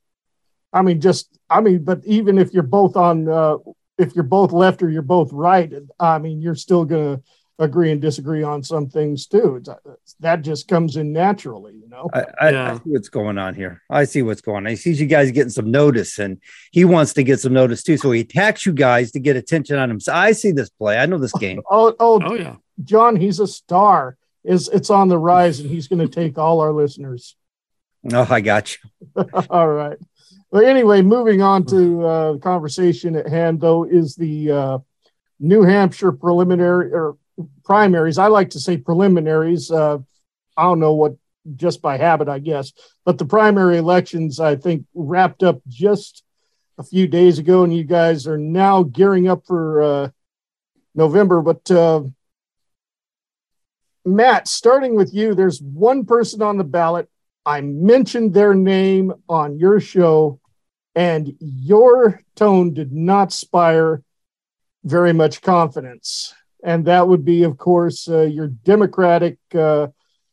I 0.73 0.83
mean, 0.83 1.01
just, 1.01 1.39
I 1.49 1.61
mean, 1.61 1.85
but 1.85 2.05
even 2.05 2.39
if 2.39 2.53
you're 2.53 2.63
both 2.63 2.97
on, 2.97 3.29
uh, 3.29 3.57
if 3.99 4.15
you're 4.15 4.25
both 4.25 4.53
left 4.53 4.83
or 4.83 4.91
you're 4.91 5.03
both 5.03 5.33
right, 5.33 5.73
I 5.99 6.19
mean, 6.19 6.41
you're 6.41 6.55
still 6.55 6.87
to 6.87 7.23
agree 7.59 7.91
and 7.91 8.00
disagree 8.00 8.43
on 8.43 8.62
some 8.62 8.88
things 8.88 9.27
too. 9.27 9.57
It's, 9.57 10.15
that 10.21 10.43
just 10.43 10.69
comes 10.69 10.97
in 10.97 11.12
naturally, 11.12 11.75
you 11.75 11.88
know. 11.88 12.09
I, 12.12 12.25
I, 12.41 12.71
I 12.71 12.75
see 12.77 12.83
what's 12.85 13.09
going 13.09 13.38
on 13.38 13.55
here. 13.55 13.83
I 13.91 14.05
see 14.05 14.23
what's 14.23 14.41
going 14.41 14.65
on. 14.65 14.71
He 14.71 14.77
sees 14.77 15.00
you 15.00 15.07
guys 15.07 15.31
getting 15.33 15.50
some 15.50 15.71
notice, 15.71 16.19
and 16.19 16.41
he 16.71 16.85
wants 16.85 17.15
to 17.15 17.25
get 17.25 17.41
some 17.41 17.53
notice 17.53 17.83
too. 17.83 17.97
So 17.97 18.12
he 18.12 18.21
attacks 18.21 18.65
you 18.65 18.73
guys 18.73 19.11
to 19.12 19.21
get 19.21 19.37
attention 19.37 19.77
on 19.77 19.91
him. 19.91 20.00
So 20.00 20.12
I 20.12 20.33
see 20.33 20.53
this 20.53 20.71
play. 20.71 20.99
I 20.99 21.07
know 21.07 21.19
this 21.19 21.33
game. 21.33 21.61
Oh, 21.71 21.95
oh, 21.99 22.21
oh 22.25 22.35
yeah, 22.35 22.57
John, 22.85 23.17
he's 23.17 23.41
a 23.41 23.47
star. 23.47 24.17
Is 24.45 24.69
it's 24.69 24.88
on 24.88 25.09
the 25.09 25.19
rise, 25.19 25.61
and 25.61 25.69
he's 25.69 25.88
going 25.88 25.99
to 25.99 26.09
take 26.09 26.38
all 26.38 26.61
our 26.61 26.73
listeners. 26.73 27.37
Oh, 28.12 28.27
I 28.31 28.41
got 28.41 28.77
you. 28.77 29.25
all 29.50 29.69
right. 29.69 29.99
But 30.50 30.65
anyway, 30.65 31.03
moving 31.03 31.43
on 31.43 31.67
to 31.67 32.07
uh, 32.07 32.33
the 32.35 32.38
conversation 32.38 33.17
at 33.17 33.29
hand, 33.29 33.61
though, 33.61 33.85
is 33.85 34.15
the 34.15 34.50
uh, 34.50 34.79
New 35.41 35.62
Hampshire 35.62 36.12
preliminary 36.12 36.93
or 36.93 37.17
primaries. 37.64 38.18
I 38.18 38.28
like 38.28 38.50
to 38.50 38.61
say 38.61 38.76
preliminaries. 38.76 39.71
Uh, 39.71 39.99
I 40.57 40.62
don't 40.62 40.80
know 40.80 40.95
what, 40.95 41.16
just 41.57 41.80
by 41.80 41.97
habit, 41.97 42.28
I 42.28 42.38
guess. 42.38 42.73
But 43.04 43.18
the 43.18 43.25
primary 43.25 43.78
elections, 43.78 44.40
I 44.40 44.57
think, 44.57 44.87
wrapped 44.95 45.42
up 45.42 45.61
just 45.68 46.23
a 46.78 46.83
few 46.83 47.07
days 47.09 47.38
ago, 47.38 47.64
and 47.64 47.75
you 47.75 47.85
guys 47.85 48.26
are 48.26 48.38
now 48.38 48.83
gearing 48.83 49.28
up 49.28 49.45
for 49.47 49.83
uh, 49.83 50.09
November. 50.95 51.42
But 51.42 51.71
uh, 51.71 52.02
Matt, 54.04 54.49
starting 54.49 54.95
with 54.95 55.12
you, 55.12 55.35
there's 55.35 55.61
one 55.61 56.04
person 56.04 56.42
on 56.42 56.57
the 56.57 56.64
ballot. 56.64 57.09
I 57.45 57.61
mentioned 57.61 58.35
their 58.35 58.54
name 58.54 59.12
on 59.28 59.59
your 59.59 59.80
show, 59.80 60.40
and 60.95 61.35
your 61.40 62.23
tone 62.37 62.75
did 62.75 62.92
not 62.92 63.33
spire 63.33 64.02
very 64.85 65.12
much 65.12 65.42
confidence 65.42 66.35
and 66.65 66.85
that 66.87 67.07
would 67.09 67.25
be, 67.25 67.45
of 67.45 67.57
course, 67.57 68.09
uh, 68.09 68.23
your 68.23 68.49
Democratic 68.49 69.38
uh, 69.55 69.88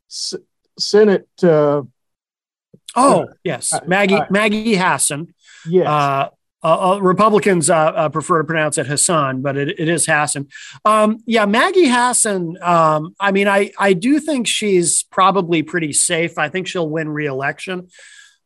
S- 0.09 0.35
Senate. 0.77 1.27
Uh, 1.41 1.83
oh 2.95 3.27
yes, 3.43 3.73
Maggie 3.85 4.19
Maggie 4.29 4.75
Hassan. 4.75 5.33
Yes. 5.67 5.87
Uh, 5.87 6.29
uh, 6.63 6.99
Republicans 6.99 7.69
uh, 7.69 8.09
prefer 8.09 8.39
to 8.39 8.43
pronounce 8.43 8.79
it 8.79 8.87
Hassan, 8.87 9.43
but 9.43 9.55
it, 9.55 9.79
it 9.79 9.87
is 9.87 10.07
Hassan. 10.07 10.47
Um, 10.83 11.19
yeah, 11.27 11.45
Maggie 11.45 11.87
Hassan. 11.87 12.57
Um, 12.59 13.15
I 13.19 13.31
mean, 13.31 13.47
I 13.47 13.71
I 13.77 13.93
do 13.93 14.19
think 14.19 14.47
she's 14.47 15.03
probably 15.03 15.61
pretty 15.61 15.93
safe. 15.93 16.39
I 16.39 16.49
think 16.49 16.67
she'll 16.67 16.89
win 16.89 17.09
re-election, 17.09 17.89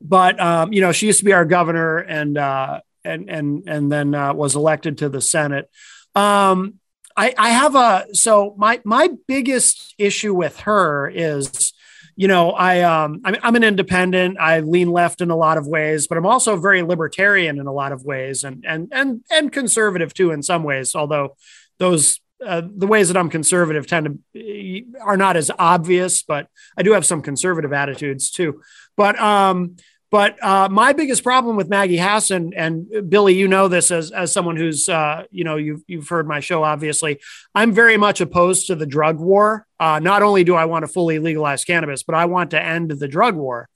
but 0.01 0.37
um, 0.37 0.73
you 0.73 0.81
know, 0.81 0.91
she 0.91 1.05
used 1.05 1.19
to 1.19 1.25
be 1.25 1.31
our 1.31 1.45
governor 1.45 1.99
and 1.99 2.37
and 2.37 3.29
and 3.29 3.63
and 3.69 3.89
then 3.89 4.11
was 4.35 4.53
elected 4.53 4.97
to 4.97 5.07
the 5.07 5.21
Senate. 5.21 5.69
Um, 6.13 6.79
I, 7.15 7.33
I 7.37 7.49
have 7.49 7.75
a 7.75 8.07
so 8.13 8.55
my 8.57 8.81
my 8.83 9.09
biggest 9.27 9.93
issue 9.97 10.33
with 10.33 10.59
her 10.61 11.09
is 11.09 11.73
you 12.15 12.27
know 12.27 12.51
i 12.51 12.81
um 12.81 13.21
I'm, 13.23 13.35
I'm 13.43 13.55
an 13.55 13.63
independent. 13.63 14.37
I 14.39 14.59
lean 14.59 14.89
left 14.89 15.21
in 15.21 15.29
a 15.29 15.35
lot 15.35 15.57
of 15.57 15.67
ways 15.67 16.07
but 16.07 16.17
i'm 16.17 16.25
also 16.25 16.55
very 16.57 16.81
libertarian 16.81 17.59
in 17.59 17.67
a 17.67 17.73
lot 17.73 17.91
of 17.91 18.03
ways 18.03 18.43
and 18.43 18.65
and 18.67 18.89
and 18.91 19.21
and 19.31 19.51
conservative 19.51 20.13
too 20.13 20.31
in 20.31 20.43
some 20.43 20.63
ways 20.63 20.95
although 20.95 21.35
those 21.77 22.19
uh, 22.45 22.61
the 22.73 22.87
ways 22.87 23.09
that 23.09 23.17
i'm 23.17 23.29
conservative 23.29 23.85
tend 23.85 24.19
to 24.33 24.83
are 25.01 25.17
not 25.17 25.35
as 25.35 25.51
obvious 25.59 26.23
but 26.23 26.47
i 26.77 26.83
do 26.83 26.93
have 26.93 27.05
some 27.05 27.21
conservative 27.21 27.73
attitudes 27.73 28.31
too. 28.31 28.61
But 28.95 29.19
um 29.19 29.77
but 30.11 30.43
uh, 30.43 30.69
my 30.69 30.93
biggest 30.93 31.23
problem 31.23 31.55
with 31.55 31.69
Maggie 31.69 31.97
Hassan 31.97 32.53
and 32.55 33.09
Billy, 33.09 33.35
you 33.35 33.47
know 33.47 33.67
this 33.67 33.91
as, 33.91 34.11
as 34.11 34.33
someone 34.33 34.55
who's, 34.55 34.89
uh, 34.89 35.23
you 35.29 35.43
know, 35.43 35.55
you've, 35.55 35.81
you've 35.87 36.09
heard 36.09 36.27
my 36.27 36.39
show, 36.39 36.63
obviously. 36.63 37.19
I'm 37.53 37.73
very 37.73 37.97
much 37.97 38.19
opposed 38.19 38.67
to 38.67 38.75
the 38.75 38.87
drug 38.87 39.19
war. 39.19 39.67
Uh, 39.79 39.99
not 39.99 40.23
only 40.23 40.43
do 40.43 40.55
I 40.55 40.65
want 40.65 40.83
to 40.83 40.91
fully 40.91 41.19
legalize 41.19 41.63
cannabis, 41.63 42.01
but 42.01 42.15
I 42.15 42.25
want 42.25 42.51
to 42.51 42.61
end 42.61 42.89
the 42.89 43.07
drug 43.07 43.35
war. 43.35 43.69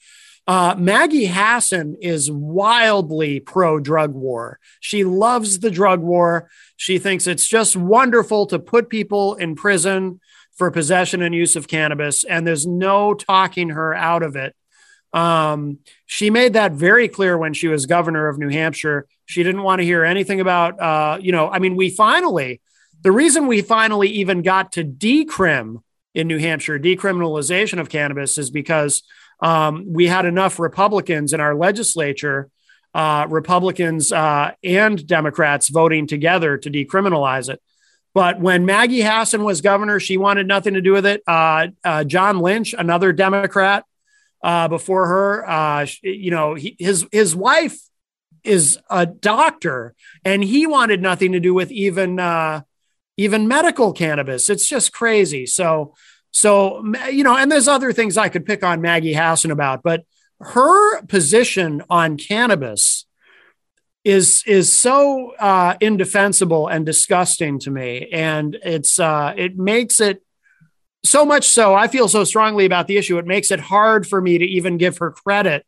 Uh, 0.46 0.76
Maggie 0.78 1.28
Hassan 1.28 1.96
is 2.02 2.30
wildly 2.30 3.40
pro 3.40 3.80
drug 3.80 4.14
war. 4.14 4.60
She 4.80 5.04
loves 5.04 5.60
the 5.60 5.72
drug 5.72 6.02
war. 6.02 6.50
She 6.76 7.00
thinks 7.00 7.28
it's 7.28 7.48
just 7.48 7.78
wonderful 7.78 8.48
to 8.48 8.60
put 8.60 8.90
people 8.90 9.36
in 9.36 9.56
prison 9.56 10.20
for 10.56 10.70
possession 10.70 11.22
and 11.22 11.34
use 11.34 11.56
of 11.56 11.68
cannabis, 11.68 12.24
and 12.24 12.46
there's 12.46 12.68
no 12.68 13.14
talking 13.14 13.70
her 13.70 13.94
out 13.94 14.22
of 14.22 14.36
it. 14.36 14.56
Um, 15.14 15.80
she 16.06 16.30
made 16.30 16.54
that 16.54 16.72
very 16.72 17.08
clear 17.08 17.38
when 17.38 17.54
she 17.54 17.68
was 17.68 17.86
governor 17.86 18.28
of 18.28 18.40
New 18.40 18.50
Hampshire. 18.50 19.08
She 19.26 19.44
didn't 19.44 19.64
want 19.64 19.80
to 19.80 19.86
hear 19.86 20.04
anything 20.04 20.42
about, 20.42 20.80
uh, 20.80 21.18
you 21.22 21.32
know, 21.32 21.50
I 21.50 21.60
mean, 21.60 21.76
we 21.76 21.90
finally, 21.90 22.62
the 23.04 23.12
reason 23.12 23.48
we 23.48 23.62
finally 23.62 24.10
even 24.10 24.42
got 24.42 24.72
to 24.74 24.84
decrim 24.84 25.84
in 26.16 26.28
New 26.28 26.40
Hampshire, 26.40 26.80
decriminalization 26.80 27.80
of 27.80 27.90
cannabis, 27.90 28.38
is 28.38 28.50
because 28.50 29.04
um, 29.40 29.86
we 29.88 30.08
had 30.08 30.26
enough 30.26 30.60
Republicans 30.60 31.34
in 31.34 31.40
our 31.40 31.56
legislature, 31.56 32.50
uh, 32.94 33.28
Republicans 33.30 34.12
uh, 34.12 34.52
and 34.64 35.06
Democrats 35.06 35.70
voting 35.70 36.08
together 36.08 36.58
to 36.58 36.70
decriminalize 36.70 37.50
it. 37.50 37.62
But 38.14 38.40
when 38.40 38.66
Maggie 38.66 39.02
Hassan 39.02 39.44
was 39.44 39.62
governor, 39.62 40.00
she 40.00 40.18
wanted 40.18 40.48
nothing 40.48 40.76
to 40.76 40.82
do 40.82 40.94
with 40.94 41.06
it. 41.06 41.24
Uh, 41.26 41.68
uh, 41.84 42.04
John 42.04 42.40
Lynch, 42.40 42.74
another 42.78 43.12
Democrat, 43.12 43.86
uh, 44.44 44.68
before 44.68 45.08
her. 45.08 45.50
Uh, 45.50 45.88
you 46.02 46.32
know, 46.32 46.54
he, 46.54 46.76
his 46.78 47.08
his 47.12 47.36
wife 47.36 47.80
is 48.44 48.78
a 48.90 49.06
doctor, 49.06 49.96
and 50.26 50.44
he 50.44 50.68
wanted 50.68 51.02
nothing 51.02 51.32
to 51.32 51.40
do 51.40 51.54
with 51.54 51.72
even 51.72 52.20
uh, 52.20 52.62
even 53.18 53.48
medical 53.48 53.94
cannabis. 53.94 54.50
It's 54.50 54.68
just 54.68 54.92
crazy. 54.92 55.46
So 55.46 55.96
so 56.32 56.84
you 57.10 57.24
know, 57.24 57.38
and 57.38 57.52
there's 57.52 57.68
other 57.68 57.94
things 57.94 58.18
I 58.18 58.30
could 58.30 58.46
pick 58.46 58.64
on 58.64 58.82
Maggie 58.82 59.14
Hassan 59.14 59.52
about, 59.52 59.84
but 59.84 60.04
her 60.42 61.02
position 61.04 61.84
on 61.90 62.18
cannabis 62.18 63.06
is 64.04 64.44
is 64.46 64.78
so 64.78 65.32
uh, 65.40 65.76
indefensible 65.80 66.68
and 66.68 66.86
disgusting 66.86 67.60
to 67.60 67.72
me, 67.72 68.10
and 68.12 68.58
it's 68.64 69.00
uh, 69.00 69.34
it 69.38 69.58
makes 69.58 70.02
it 70.02 70.22
so 71.04 71.26
much 71.26 71.48
so 71.48 71.74
I 71.74 71.88
feel 71.88 72.08
so 72.08 72.24
strongly 72.24 72.66
about 72.66 72.88
the 72.88 72.98
issue. 72.98 73.18
It 73.18 73.26
makes 73.26 73.52
it 73.52 73.60
hard 73.60 74.08
for 74.08 74.22
me 74.22 74.38
to 74.38 74.46
even 74.46 74.78
give 74.78 74.98
her 75.00 75.12
credit 75.12 75.66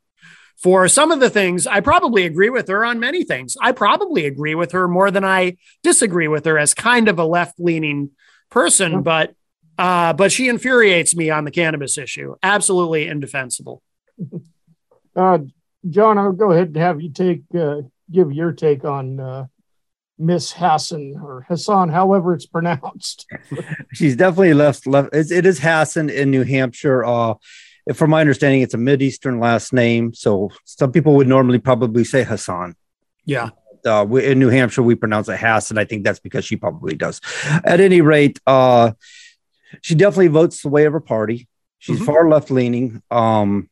for 0.58 0.88
some 0.88 1.12
of 1.12 1.19
the 1.19 1.30
things. 1.30 1.67
I 1.67 1.82
probably 1.82 2.26
agree 2.26 2.50
with 2.50 2.67
her 2.69 2.86
on 2.86 3.00
many 3.00 3.24
things. 3.24 3.58
I 3.62 3.71
probably 3.71 4.26
agree 4.26 4.56
with 4.56 4.71
her 4.71 4.88
more 4.88 5.12
than 5.12 5.26
I 5.26 5.58
disagree 5.84 6.28
with 6.28 6.45
her 6.45 6.58
as 6.58 6.74
kind 6.74 7.08
of 7.08 7.19
a 7.19 7.26
left 7.26 7.60
leaning 7.60 8.12
person, 8.50 9.02
but 9.04 9.36
uh, 9.78 10.13
but 10.13 10.32
she 10.32 10.48
infuriates 10.48 11.15
me 11.15 11.30
on 11.30 11.43
the 11.43 11.52
cannabis 11.52 11.98
issue. 11.98 12.36
Absolutely 12.41 13.08
indefensible. 13.08 13.82
Uh, 15.17 15.38
John, 15.89 16.17
I'll 16.17 16.34
go 16.34 16.52
ahead 16.52 16.67
and 16.67 16.76
have 16.76 17.00
you 17.00 17.10
take 17.10 17.43
uh, 17.58 17.84
give 18.12 18.34
your 18.34 18.52
take 18.52 18.84
on 18.84 19.17
uh, 19.17 19.45
Miss 20.17 20.54
Hassan 20.54 21.15
or 21.21 21.45
Hassan, 21.49 21.89
however 21.89 22.34
it's 22.34 22.45
pronounced. 22.45 23.25
She's 23.93 24.15
definitely 24.15 24.54
left 24.54 24.88
left. 24.88 25.10
It 25.13 25.45
is 25.45 25.60
Hassan 25.60 26.10
in 26.10 26.32
New 26.32 26.43
Hampshire. 26.43 27.04
Uh, 27.04 27.34
from 27.93 28.10
my 28.12 28.21
understanding, 28.21 28.62
it's 28.62 28.73
a 28.73 28.78
Mid-Eastern 28.78 29.39
last 29.39 29.73
name. 29.73 30.13
So 30.13 30.49
some 30.63 30.91
people 30.91 31.15
would 31.15 31.28
normally 31.28 31.60
probably 31.60 32.04
say 32.04 32.23
Hassan. 32.23 32.75
Yeah. 33.25 33.49
Uh, 33.86 34.04
we, 34.08 34.25
in 34.25 34.39
New 34.39 34.49
Hampshire, 34.49 34.82
we 34.82 34.95
pronounce 34.95 35.30
it 35.30 35.38
Hassan. 35.39 35.78
I 35.78 35.86
think 35.86 36.04
that's 36.04 36.19
because 36.19 36.45
she 36.45 36.56
probably 36.56 36.95
does. 36.95 37.21
At 37.63 37.80
any 37.80 38.01
rate, 38.01 38.39
uh, 38.47 38.93
she 39.82 39.93
definitely 39.95 40.30
votes 40.30 40.62
the 40.62 40.69
way 40.69 40.86
of 40.86 40.93
her 40.93 40.99
party. 40.99 41.47
She's 41.78 41.97
Mm-hmm. 41.97 42.06
far 42.06 42.28
left 42.30 42.49
leaning. 42.49 43.04
Um, 43.12 43.69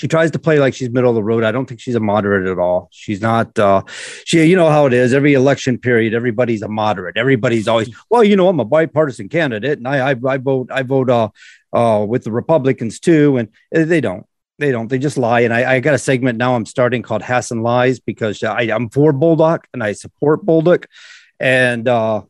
she 0.00 0.08
tries 0.08 0.30
to 0.30 0.38
play 0.38 0.58
like 0.58 0.72
she's 0.72 0.88
middle 0.88 1.10
of 1.10 1.14
the 1.14 1.22
road. 1.22 1.44
I 1.44 1.52
don't 1.52 1.66
think 1.66 1.78
she's 1.78 1.94
a 1.94 2.00
moderate 2.00 2.46
at 2.46 2.58
all. 2.58 2.88
She's 2.90 3.20
not. 3.20 3.58
Uh, 3.58 3.82
she, 4.24 4.42
you 4.44 4.56
know 4.56 4.70
how 4.70 4.86
it 4.86 4.94
is. 4.94 5.12
Every 5.12 5.34
election 5.34 5.76
period, 5.76 6.14
everybody's 6.14 6.62
a 6.62 6.68
moderate. 6.68 7.18
Everybody's 7.18 7.68
always, 7.68 7.94
well, 8.08 8.24
you 8.24 8.34
know, 8.34 8.48
I'm 8.48 8.60
a 8.60 8.64
bipartisan 8.64 9.28
candidate, 9.28 9.76
and 9.76 9.86
I, 9.86 10.12
I, 10.12 10.14
I 10.26 10.38
vote, 10.38 10.70
I 10.72 10.84
vote, 10.84 11.10
uh, 11.10 11.28
uh, 11.74 12.06
with 12.08 12.24
the 12.24 12.32
Republicans 12.32 12.98
too, 12.98 13.36
and 13.36 13.50
they 13.70 14.00
don't. 14.00 14.24
They 14.58 14.72
don't. 14.72 14.88
They 14.88 14.98
just 14.98 15.18
lie. 15.18 15.40
And 15.40 15.52
I, 15.52 15.74
I 15.74 15.80
got 15.80 15.92
a 15.92 15.98
segment 15.98 16.38
now 16.38 16.56
I'm 16.56 16.64
starting 16.64 17.02
called 17.02 17.22
Hassan 17.22 17.62
Lies 17.62 18.00
because 18.00 18.42
I, 18.42 18.62
I'm 18.62 18.88
for 18.88 19.12
Bolduc 19.12 19.64
and 19.74 19.82
I 19.82 19.92
support 19.92 20.46
Bolduc. 20.46 20.86
And 21.38 21.86
uh, 21.86 22.22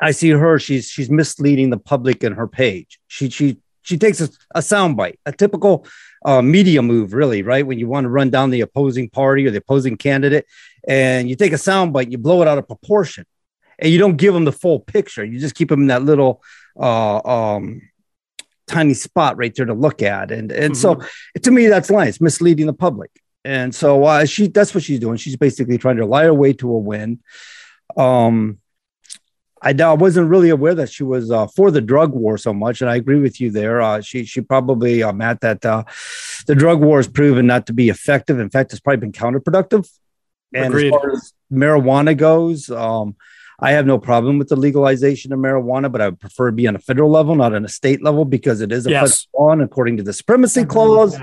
I 0.00 0.10
see 0.10 0.30
her, 0.30 0.58
she's 0.58 0.88
she's 0.88 1.08
misleading 1.08 1.70
the 1.70 1.78
public 1.78 2.24
in 2.24 2.32
her 2.32 2.48
page. 2.48 2.98
She 3.06 3.30
she 3.30 3.58
she 3.82 3.96
takes 3.96 4.20
a, 4.20 4.28
a 4.54 4.60
soundbite, 4.60 5.18
a 5.24 5.32
typical 5.32 5.86
uh, 6.24 6.42
media 6.42 6.82
move, 6.82 7.12
really, 7.12 7.42
right? 7.42 7.66
When 7.66 7.78
you 7.78 7.88
want 7.88 8.04
to 8.04 8.08
run 8.08 8.30
down 8.30 8.50
the 8.50 8.60
opposing 8.62 9.08
party 9.08 9.46
or 9.46 9.50
the 9.50 9.58
opposing 9.58 9.96
candidate, 9.96 10.46
and 10.86 11.28
you 11.28 11.36
take 11.36 11.52
a 11.52 11.56
soundbite, 11.56 12.10
you 12.10 12.18
blow 12.18 12.42
it 12.42 12.48
out 12.48 12.58
of 12.58 12.66
proportion, 12.66 13.24
and 13.78 13.92
you 13.92 13.98
don't 13.98 14.16
give 14.16 14.34
them 14.34 14.44
the 14.44 14.52
full 14.52 14.80
picture. 14.80 15.24
You 15.24 15.38
just 15.38 15.54
keep 15.54 15.68
them 15.68 15.82
in 15.82 15.86
that 15.88 16.02
little 16.02 16.42
uh, 16.78 17.18
um, 17.18 17.82
tiny 18.66 18.94
spot 18.94 19.36
right 19.36 19.54
there 19.54 19.66
to 19.66 19.74
look 19.74 20.02
at, 20.02 20.30
and 20.30 20.50
and 20.52 20.76
so 20.76 21.00
to 21.42 21.50
me, 21.50 21.66
that's 21.66 21.90
lying. 21.90 22.08
It's 22.08 22.20
misleading 22.20 22.66
the 22.66 22.72
public, 22.72 23.10
and 23.44 23.74
so 23.74 24.04
uh, 24.04 24.24
she 24.24 24.48
that's 24.48 24.74
what 24.74 24.84
she's 24.84 25.00
doing. 25.00 25.16
She's 25.16 25.36
basically 25.36 25.78
trying 25.78 25.96
to 25.96 26.06
lie 26.06 26.24
her 26.24 26.34
way 26.34 26.52
to 26.54 26.70
a 26.70 26.78
win. 26.78 27.20
Um, 27.96 28.58
I, 29.62 29.70
I 29.72 29.92
wasn't 29.94 30.28
really 30.28 30.50
aware 30.50 30.74
that 30.74 30.90
she 30.90 31.02
was 31.02 31.30
uh, 31.30 31.46
for 31.48 31.70
the 31.70 31.80
drug 31.80 32.12
war 32.12 32.38
so 32.38 32.52
much, 32.52 32.80
and 32.80 32.90
I 32.90 32.96
agree 32.96 33.20
with 33.20 33.40
you 33.40 33.50
there. 33.50 33.80
Uh, 33.80 34.00
she 34.00 34.24
she 34.24 34.40
probably 34.40 35.02
uh, 35.02 35.12
Matt 35.12 35.40
that 35.40 35.64
uh, 35.64 35.84
the 36.46 36.54
drug 36.54 36.80
war 36.80 36.98
has 36.98 37.08
proven 37.08 37.46
not 37.46 37.66
to 37.66 37.72
be 37.72 37.88
effective. 37.88 38.38
In 38.38 38.50
fact, 38.50 38.72
it's 38.72 38.80
probably 38.80 39.00
been 39.00 39.12
counterproductive. 39.12 39.88
And 40.54 40.66
Agreed. 40.66 40.94
as 40.94 41.00
far 41.00 41.12
as 41.12 41.32
marijuana 41.52 42.16
goes, 42.16 42.70
um, 42.70 43.16
I 43.60 43.72
have 43.72 43.86
no 43.86 43.98
problem 43.98 44.38
with 44.38 44.48
the 44.48 44.56
legalization 44.56 45.32
of 45.32 45.40
marijuana, 45.40 45.90
but 45.90 46.00
I 46.00 46.08
would 46.08 46.20
prefer 46.20 46.50
to 46.50 46.56
be 46.56 46.66
on 46.68 46.76
a 46.76 46.78
federal 46.78 47.10
level, 47.10 47.34
not 47.34 47.54
on 47.54 47.64
a 47.64 47.68
state 47.68 48.02
level, 48.02 48.24
because 48.24 48.60
it 48.60 48.72
is 48.72 48.86
a 48.86 48.90
Yes. 48.90 49.26
federal 49.34 49.46
law, 49.46 49.52
and 49.52 49.62
according 49.62 49.96
to 49.98 50.02
the 50.02 50.12
supremacy 50.12 50.64
clause, 50.64 51.18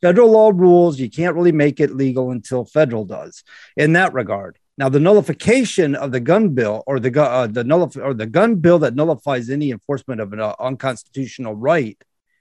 federal 0.00 0.30
law 0.30 0.52
rules 0.54 1.00
you 1.00 1.10
can't 1.10 1.34
really 1.34 1.50
make 1.52 1.80
it 1.80 1.94
legal 1.94 2.30
until 2.30 2.64
federal 2.64 3.04
does 3.04 3.42
in 3.76 3.94
that 3.94 4.12
regard 4.14 4.56
now 4.78 4.88
the 4.88 5.00
nullification 5.00 5.94
of 5.94 6.12
the 6.12 6.20
gun 6.20 6.50
bill 6.50 6.82
or 6.86 6.98
the 6.98 7.22
uh, 7.22 7.46
the 7.46 7.64
nullif- 7.64 8.02
or 8.02 8.14
the 8.14 8.26
gun 8.26 8.56
bill 8.56 8.78
that 8.78 8.94
nullifies 8.94 9.50
any 9.50 9.70
enforcement 9.70 10.20
of 10.20 10.32
an 10.32 10.40
uh, 10.40 10.54
unconstitutional 10.58 11.54
right 11.54 11.98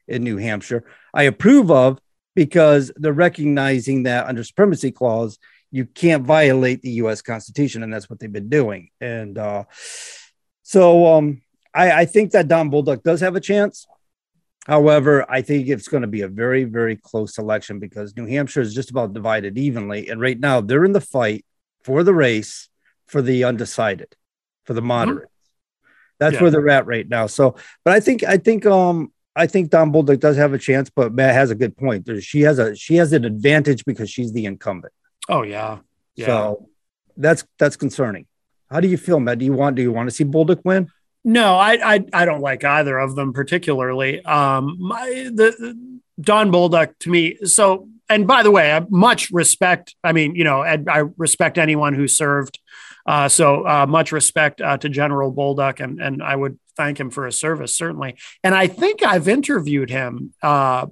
in 0.07 0.23
New 0.23 0.37
Hampshire 0.37 0.85
I 1.13 1.23
approve 1.23 1.69
of 1.69 1.99
because 2.35 2.91
they're 2.95 3.11
recognizing 3.11 4.03
that 4.03 4.27
under 4.27 4.43
supremacy 4.43 4.91
clause 4.91 5.39
you 5.71 5.85
can't 5.85 6.23
violate 6.23 6.81
the 6.81 6.91
US 6.91 7.21
constitution 7.21 7.83
and 7.83 7.91
that's 7.91 8.09
what 8.09 8.19
they've 8.19 8.31
been 8.31 8.49
doing 8.49 8.89
and 9.01 9.37
uh, 9.37 9.65
so 10.63 11.07
um 11.07 11.41
I, 11.73 11.91
I 11.91 12.05
think 12.05 12.31
that 12.31 12.47
Don 12.47 12.71
Bolduc 12.71 13.03
does 13.03 13.19
have 13.19 13.35
a 13.35 13.41
chance 13.41 13.85
However, 14.67 15.25
I 15.31 15.43
think 15.43 15.69
it's 15.69 15.87
going 15.87 16.01
to 16.01 16.07
be 16.07 16.23
a 16.23 16.27
very, 16.27 16.65
very 16.65 16.97
close 16.97 17.37
election 17.37 17.79
because 17.79 18.17
New 18.17 18.25
Hampshire 18.25 18.59
is 18.59 18.75
just 18.75 18.91
about 18.91 19.13
divided 19.13 19.57
evenly. 19.57 20.09
And 20.09 20.19
right 20.19 20.37
now, 20.37 20.59
they're 20.59 20.83
in 20.83 20.91
the 20.91 20.99
fight 20.99 21.45
for 21.87 22.03
the 22.03 22.13
race 22.13 22.67
for 23.05 23.21
the 23.21 23.45
undecided, 23.45 24.13
for 24.65 24.73
the 24.73 24.81
moderates. 24.81 25.31
That's 26.19 26.33
Yeah. 26.35 26.41
where 26.41 26.51
they're 26.51 26.69
at 26.69 26.85
right 26.85 27.07
now. 27.07 27.27
So, 27.27 27.55
but 27.85 27.93
I 27.93 28.01
think, 28.01 28.25
I 28.25 28.37
think, 28.37 28.65
um, 28.65 29.13
I 29.37 29.47
think 29.47 29.69
Don 29.69 29.93
Bolduc 29.93 30.19
does 30.19 30.35
have 30.35 30.51
a 30.51 30.57
chance, 30.57 30.89
but 30.89 31.13
Matt 31.13 31.33
has 31.33 31.49
a 31.49 31.55
good 31.55 31.77
point. 31.77 32.05
There, 32.05 32.19
she 32.19 32.41
has 32.41 32.59
a 32.59 32.75
she 32.75 32.95
has 32.95 33.13
an 33.13 33.23
advantage 33.23 33.85
because 33.85 34.09
she's 34.09 34.33
the 34.33 34.45
incumbent. 34.45 34.93
Oh 35.29 35.43
yeah. 35.43 35.77
Yeah. 36.15 36.25
So 36.25 36.69
that's 37.15 37.45
that's 37.57 37.77
concerning. 37.77 38.25
How 38.69 38.79
do 38.81 38.87
you 38.89 38.97
feel, 38.97 39.19
Matt? 39.21 39.37
Do 39.37 39.45
you 39.45 39.53
want 39.53 39.75
do 39.77 39.81
you 39.81 39.93
want 39.93 40.09
to 40.09 40.15
see 40.15 40.25
Bolduc 40.25 40.59
win? 40.65 40.89
No, 41.23 41.55
I, 41.55 41.95
I 41.95 42.05
I 42.13 42.25
don't 42.25 42.41
like 42.41 42.63
either 42.65 42.97
of 42.97 43.15
them 43.15 43.31
particularly. 43.31 44.25
Um, 44.25 44.75
my, 44.79 45.29
the, 45.39 45.55
the 45.63 45.99
Don 46.19 46.51
Bolduc 46.51 46.97
to 47.01 47.09
me. 47.11 47.37
So, 47.45 47.87
and 48.09 48.27
by 48.27 48.43
the 48.43 48.51
way, 48.51 48.71
I 48.71 48.85
much 48.89 49.31
respect. 49.31 49.95
I 50.03 50.11
mean, 50.13 50.35
you 50.35 50.43
know, 50.43 50.61
I, 50.63 51.03
respect 51.17 51.57
anyone 51.57 51.93
who 51.93 52.07
served. 52.07 52.59
Uh, 53.05 53.29
so 53.29 53.65
uh, 53.65 53.85
much 53.87 54.11
respect 54.11 54.59
uh, 54.61 54.77
to 54.77 54.89
General 54.89 55.33
Bolduc, 55.33 55.79
and 55.79 56.01
and 56.01 56.21
I 56.21 56.35
would 56.35 56.59
thank 56.75 56.99
him 56.99 57.09
for 57.09 57.25
his 57.25 57.39
service 57.39 57.75
certainly. 57.75 58.15
And 58.43 58.53
I 58.53 58.67
think 58.67 59.01
I've 59.03 59.27
interviewed 59.27 59.89
him. 59.89 60.33
Uh, 60.43 60.87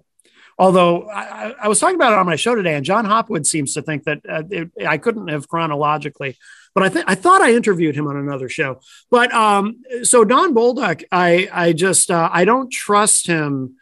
although 0.57 1.03
I, 1.09 1.21
I- 1.21 1.55
I 1.63 1.67
was 1.67 1.79
talking 1.79 1.95
about 1.95 2.13
it 2.13 2.19
on 2.19 2.25
my 2.25 2.37
show 2.37 2.55
today, 2.55 2.75
and 2.75 2.85
John 2.85 3.05
Hopwood 3.05 3.45
seems 3.45 3.73
to 3.73 3.81
think 3.81 4.05
that 4.05 4.19
uh, 4.27 4.43
it, 4.49 4.71
I 4.87 4.97
couldn't 4.97 5.27
have 5.27 5.47
chronologically, 5.49 6.37
but 6.73 6.83
I 6.83 6.89
think 6.89 7.05
I 7.07 7.15
thought 7.15 7.41
I 7.41 7.53
interviewed 7.53 7.95
him 7.95 8.07
on 8.07 8.15
another 8.17 8.47
show. 8.49 8.79
But 9.11 9.33
um, 9.33 9.81
so 10.03 10.23
Don 10.23 10.53
Bolduc, 10.55 11.03
I 11.11 11.49
I 11.51 11.73
just 11.73 12.09
uh, 12.09 12.29
I 12.31 12.45
don't 12.45 12.71
trust 12.71 13.27
him 13.27 13.75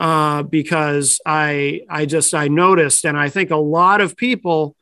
uh, 0.00 0.42
because 0.42 1.20
I 1.24 1.82
I 1.88 2.06
just 2.06 2.34
I 2.34 2.48
noticed, 2.48 3.04
and 3.04 3.16
I 3.16 3.28
think 3.28 3.50
a 3.50 3.56
lot 3.56 4.00
of 4.00 4.16
people 4.16 4.76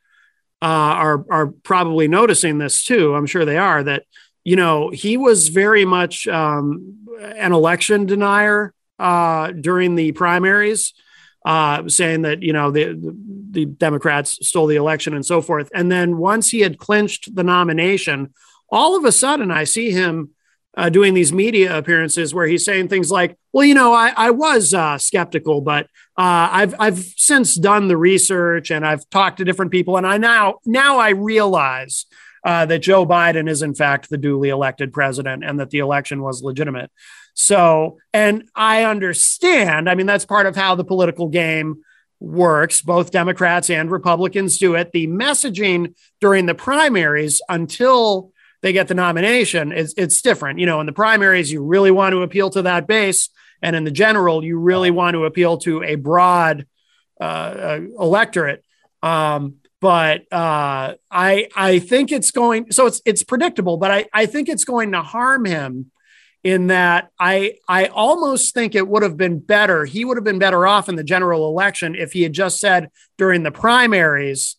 uh, 0.61 0.65
are 0.65 1.25
are 1.31 1.47
probably 1.49 2.09
noticing 2.09 2.59
this 2.59 2.85
too. 2.85 3.15
I'm 3.15 3.27
sure 3.27 3.45
they 3.45 3.59
are 3.59 3.83
that 3.83 4.05
you 4.45 4.57
know 4.57 4.91
he 4.91 5.17
was 5.17 5.49
very 5.49 5.85
much 5.85 6.27
um, 6.29 7.07
an 7.21 7.53
election 7.53 8.07
denier 8.07 8.73
uh, 8.99 9.53
during 9.53 9.97
the 9.97 10.13
primaries, 10.13 10.95
uh, 11.45 11.89
saying 11.89 12.23
that 12.23 12.43
you 12.43 12.53
know 12.53 12.71
the 12.71 12.99
the 13.51 13.67
Democrats 13.67 14.39
stole 14.47 14.67
the 14.67 14.77
election 14.77 15.15
and 15.15 15.27
so 15.27 15.43
forth. 15.43 15.71
And 15.75 15.93
then 15.93 16.17
once 16.17 16.49
he 16.49 16.61
had 16.61 16.79
clinched 16.79 17.35
the 17.35 17.45
nomination, 17.45 18.33
all 18.71 18.97
of 18.97 19.05
a 19.05 19.13
sudden 19.13 19.51
I 19.51 19.65
see 19.65 19.91
him 19.91 20.31
uh, 20.77 20.89
doing 20.89 21.15
these 21.15 21.33
media 21.33 21.77
appearances 21.77 22.35
where 22.35 22.47
he's 22.47 22.65
saying 22.65 22.89
things 22.89 23.11
like, 23.11 23.37
"Well, 23.53 23.65
you 23.65 23.75
know, 23.75 23.93
I, 23.93 24.13
I 24.17 24.31
was 24.31 24.73
uh, 24.75 24.99
skeptical, 24.99 25.61
but 25.61 25.87
uh, 26.17 26.49
I've 26.51 26.75
I've 26.79 26.99
since 26.99 27.55
done 27.55 27.89
the 27.89 27.97
research 27.97 28.71
and 28.71 28.87
I've 28.87 29.09
talked 29.11 29.39
to 29.39 29.45
different 29.45 29.71
people, 29.71 29.97
and 29.97 30.07
I 30.07 30.19
now 30.19 30.59
now 30.65 30.99
I 30.99 31.11
realize." 31.11 32.07
Uh, 32.45 32.67
that 32.67 32.81
Joe 32.81 33.07
Biden 33.07 33.49
is 33.49 33.63
in 33.63 33.73
fact 33.73 34.11
the 34.11 34.19
duly 34.19 34.49
elected 34.49 34.93
president 34.93 35.45
and 35.45 35.61
that 35.61 35.71
the 35.71 35.79
election 35.79 36.23
was 36.23 36.43
legitimate. 36.43 36.91
So, 37.35 37.99
and 38.13 38.49
I 38.55 38.83
understand. 38.83 39.89
I 39.89 39.95
mean, 39.95 40.07
that's 40.07 40.25
part 40.25 40.47
of 40.47 40.57
how 40.57 40.75
the 40.75 40.83
political 40.83 41.29
game 41.29 41.85
works. 42.21 42.81
Both 42.83 43.11
Democrats 43.11 43.71
and 43.71 43.91
Republicans 43.91 44.59
do 44.59 44.75
it. 44.75 44.93
The 44.93 45.07
messaging 45.07 45.95
during 46.21 46.47
the 46.47 46.55
primaries 46.55 47.43
until 47.49 48.32
they 48.63 48.73
get 48.73 48.89
the 48.89 48.95
nomination 48.95 49.73
is 49.73 49.95
it's 49.97 50.23
different. 50.23 50.59
You 50.59 50.67
know, 50.67 50.81
in 50.81 50.87
the 50.87 50.93
primaries, 50.93 51.53
you 51.53 51.63
really 51.63 51.91
want 51.91 52.13
to 52.13 52.23
appeal 52.23 52.51
to 52.51 52.63
that 52.63 52.87
base, 52.87 53.29
and 53.61 53.77
in 53.77 53.85
the 53.85 53.91
general, 53.91 54.45
you 54.45 54.59
really 54.59 54.91
want 54.91 55.15
to 55.15 55.25
appeal 55.25 55.59
to 55.59 55.83
a 55.83 55.97
broad 55.97 56.67
uh, 57.21 57.25
uh, 57.25 57.81
electorate. 57.99 58.65
Um, 59.03 59.57
but 59.81 60.33
uh, 60.33 60.95
I 61.11 61.49
I 61.57 61.81
think 61.81 62.13
it's 62.13 62.31
going 62.31 62.71
so 62.71 62.87
it's 62.87 63.03
it's 63.05 63.25
predictable, 63.25 63.77
but 63.77 63.91
I 63.91 64.07
I 64.13 64.27
think 64.27 64.49
it's 64.49 64.65
going 64.65 64.93
to 64.93 65.03
harm 65.03 65.45
him 65.45 65.91
in 66.45 66.69
that 66.69 67.11
I 67.19 67.55
I 67.69 67.87
almost 67.87 68.55
think 68.55 68.75
it 68.75 68.87
would 68.87 69.03
have 69.03 69.17
been 69.17 69.41
better. 69.41 69.85
He 69.85 70.05
would 70.05 70.17
have 70.17 70.25
been 70.25 70.39
better 70.39 70.67
off 70.67 70.89
in 70.89 70.97
the 70.97 71.05
general 71.05 71.49
election 71.49 71.95
if 71.95 72.13
he 72.13 72.23
had 72.23 72.33
just 72.33 72.61
said 72.61 72.91
during 73.19 73.43
the 73.43 73.51
primaries, 73.51 74.57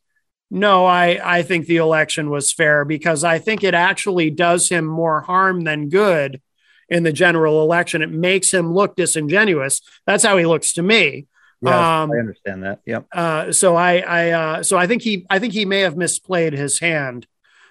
no, 0.53 0.85
I 0.85 1.19
I 1.23 1.41
think 1.41 1.65
the 1.65 1.77
election 1.77 2.29
was 2.29 2.53
fair 2.53 2.85
because 2.85 3.23
I 3.23 3.39
think 3.39 3.63
it 3.63 3.73
actually 3.73 4.29
does 4.29 4.69
him 4.69 4.85
more 4.85 5.21
harm 5.21 5.61
than 5.61 5.89
good 5.89 6.41
in 6.89 7.03
the 7.03 7.11
general 7.11 7.61
election. 7.61 8.01
It 8.03 8.11
makes 8.11 8.53
him 8.53 8.71
look 8.71 8.95
disingenuous. 8.95 9.81
That's 10.05 10.23
how 10.23 10.37
he 10.37 10.45
looks 10.45 10.73
to 10.73 10.83
me. 10.83 11.25
Yes, 11.61 11.73
Um, 11.73 12.11
I 12.11 12.19
understand 12.19 12.63
that. 12.63 12.79
Yep. 12.85 13.05
uh, 13.13 13.51
so 13.51 13.75
I, 13.75 13.99
I, 13.99 14.31
uh, 14.31 14.63
so 14.63 14.77
I 14.77 14.85
think 14.85 15.01
he, 15.01 15.25
I 15.29 15.39
think 15.39 15.53
he 15.53 15.65
may 15.65 15.79
have 15.79 15.95
misplayed 15.95 16.51
his 16.51 16.79
hand. 16.79 17.25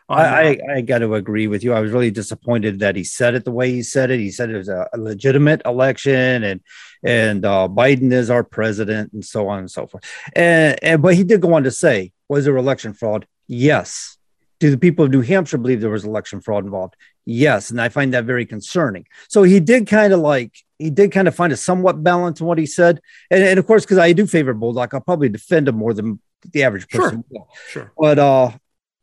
I, 0.08 0.24
I, 0.24 0.58
I 0.76 0.80
got 0.80 0.98
to 0.98 1.14
agree 1.14 1.46
with 1.46 1.62
you. 1.62 1.72
I 1.72 1.80
was 1.80 1.92
really 1.92 2.10
disappointed 2.10 2.80
that 2.80 2.96
he 2.96 3.04
said 3.04 3.34
it 3.34 3.44
the 3.44 3.52
way 3.52 3.70
he 3.70 3.82
said 3.82 4.10
it. 4.10 4.18
He 4.18 4.30
said 4.30 4.50
it 4.50 4.58
was 4.58 4.68
a, 4.68 4.88
a 4.92 4.98
legitimate 4.98 5.62
election, 5.64 6.42
and 6.42 6.60
and 7.02 7.44
uh, 7.44 7.68
Biden 7.70 8.12
is 8.12 8.28
our 8.28 8.44
president, 8.44 9.12
and 9.12 9.24
so 9.24 9.48
on 9.48 9.60
and 9.60 9.70
so 9.70 9.86
forth. 9.86 10.04
And, 10.34 10.78
and 10.82 11.02
but 11.02 11.14
he 11.14 11.24
did 11.24 11.40
go 11.40 11.54
on 11.54 11.62
to 11.64 11.70
say, 11.70 12.12
was 12.32 12.46
there 12.46 12.56
election 12.56 12.94
fraud? 12.94 13.26
Yes. 13.46 14.16
Do 14.58 14.70
the 14.70 14.78
people 14.78 15.04
of 15.04 15.10
New 15.10 15.20
Hampshire 15.20 15.58
believe 15.58 15.82
there 15.82 15.90
was 15.90 16.06
election 16.06 16.40
fraud 16.40 16.64
involved? 16.64 16.96
Yes, 17.26 17.70
and 17.70 17.78
I 17.78 17.90
find 17.90 18.14
that 18.14 18.24
very 18.24 18.46
concerning. 18.46 19.06
So 19.28 19.42
he 19.42 19.60
did 19.60 19.86
kind 19.86 20.14
of 20.14 20.20
like 20.20 20.56
he 20.78 20.88
did 20.88 21.12
kind 21.12 21.28
of 21.28 21.34
find 21.34 21.52
a 21.52 21.56
somewhat 21.58 22.02
balance 22.02 22.40
in 22.40 22.46
what 22.46 22.56
he 22.56 22.64
said, 22.64 23.00
and, 23.30 23.44
and 23.44 23.58
of 23.58 23.66
course, 23.66 23.84
because 23.84 23.98
I 23.98 24.12
do 24.12 24.26
favor 24.26 24.54
Bolduc, 24.54 24.94
I'll 24.94 25.00
probably 25.00 25.28
defend 25.28 25.68
him 25.68 25.76
more 25.76 25.92
than 25.92 26.20
the 26.52 26.62
average 26.62 26.88
person. 26.88 27.22
will. 27.28 27.48
Sure. 27.68 27.92
But 27.98 28.18
uh, 28.18 28.50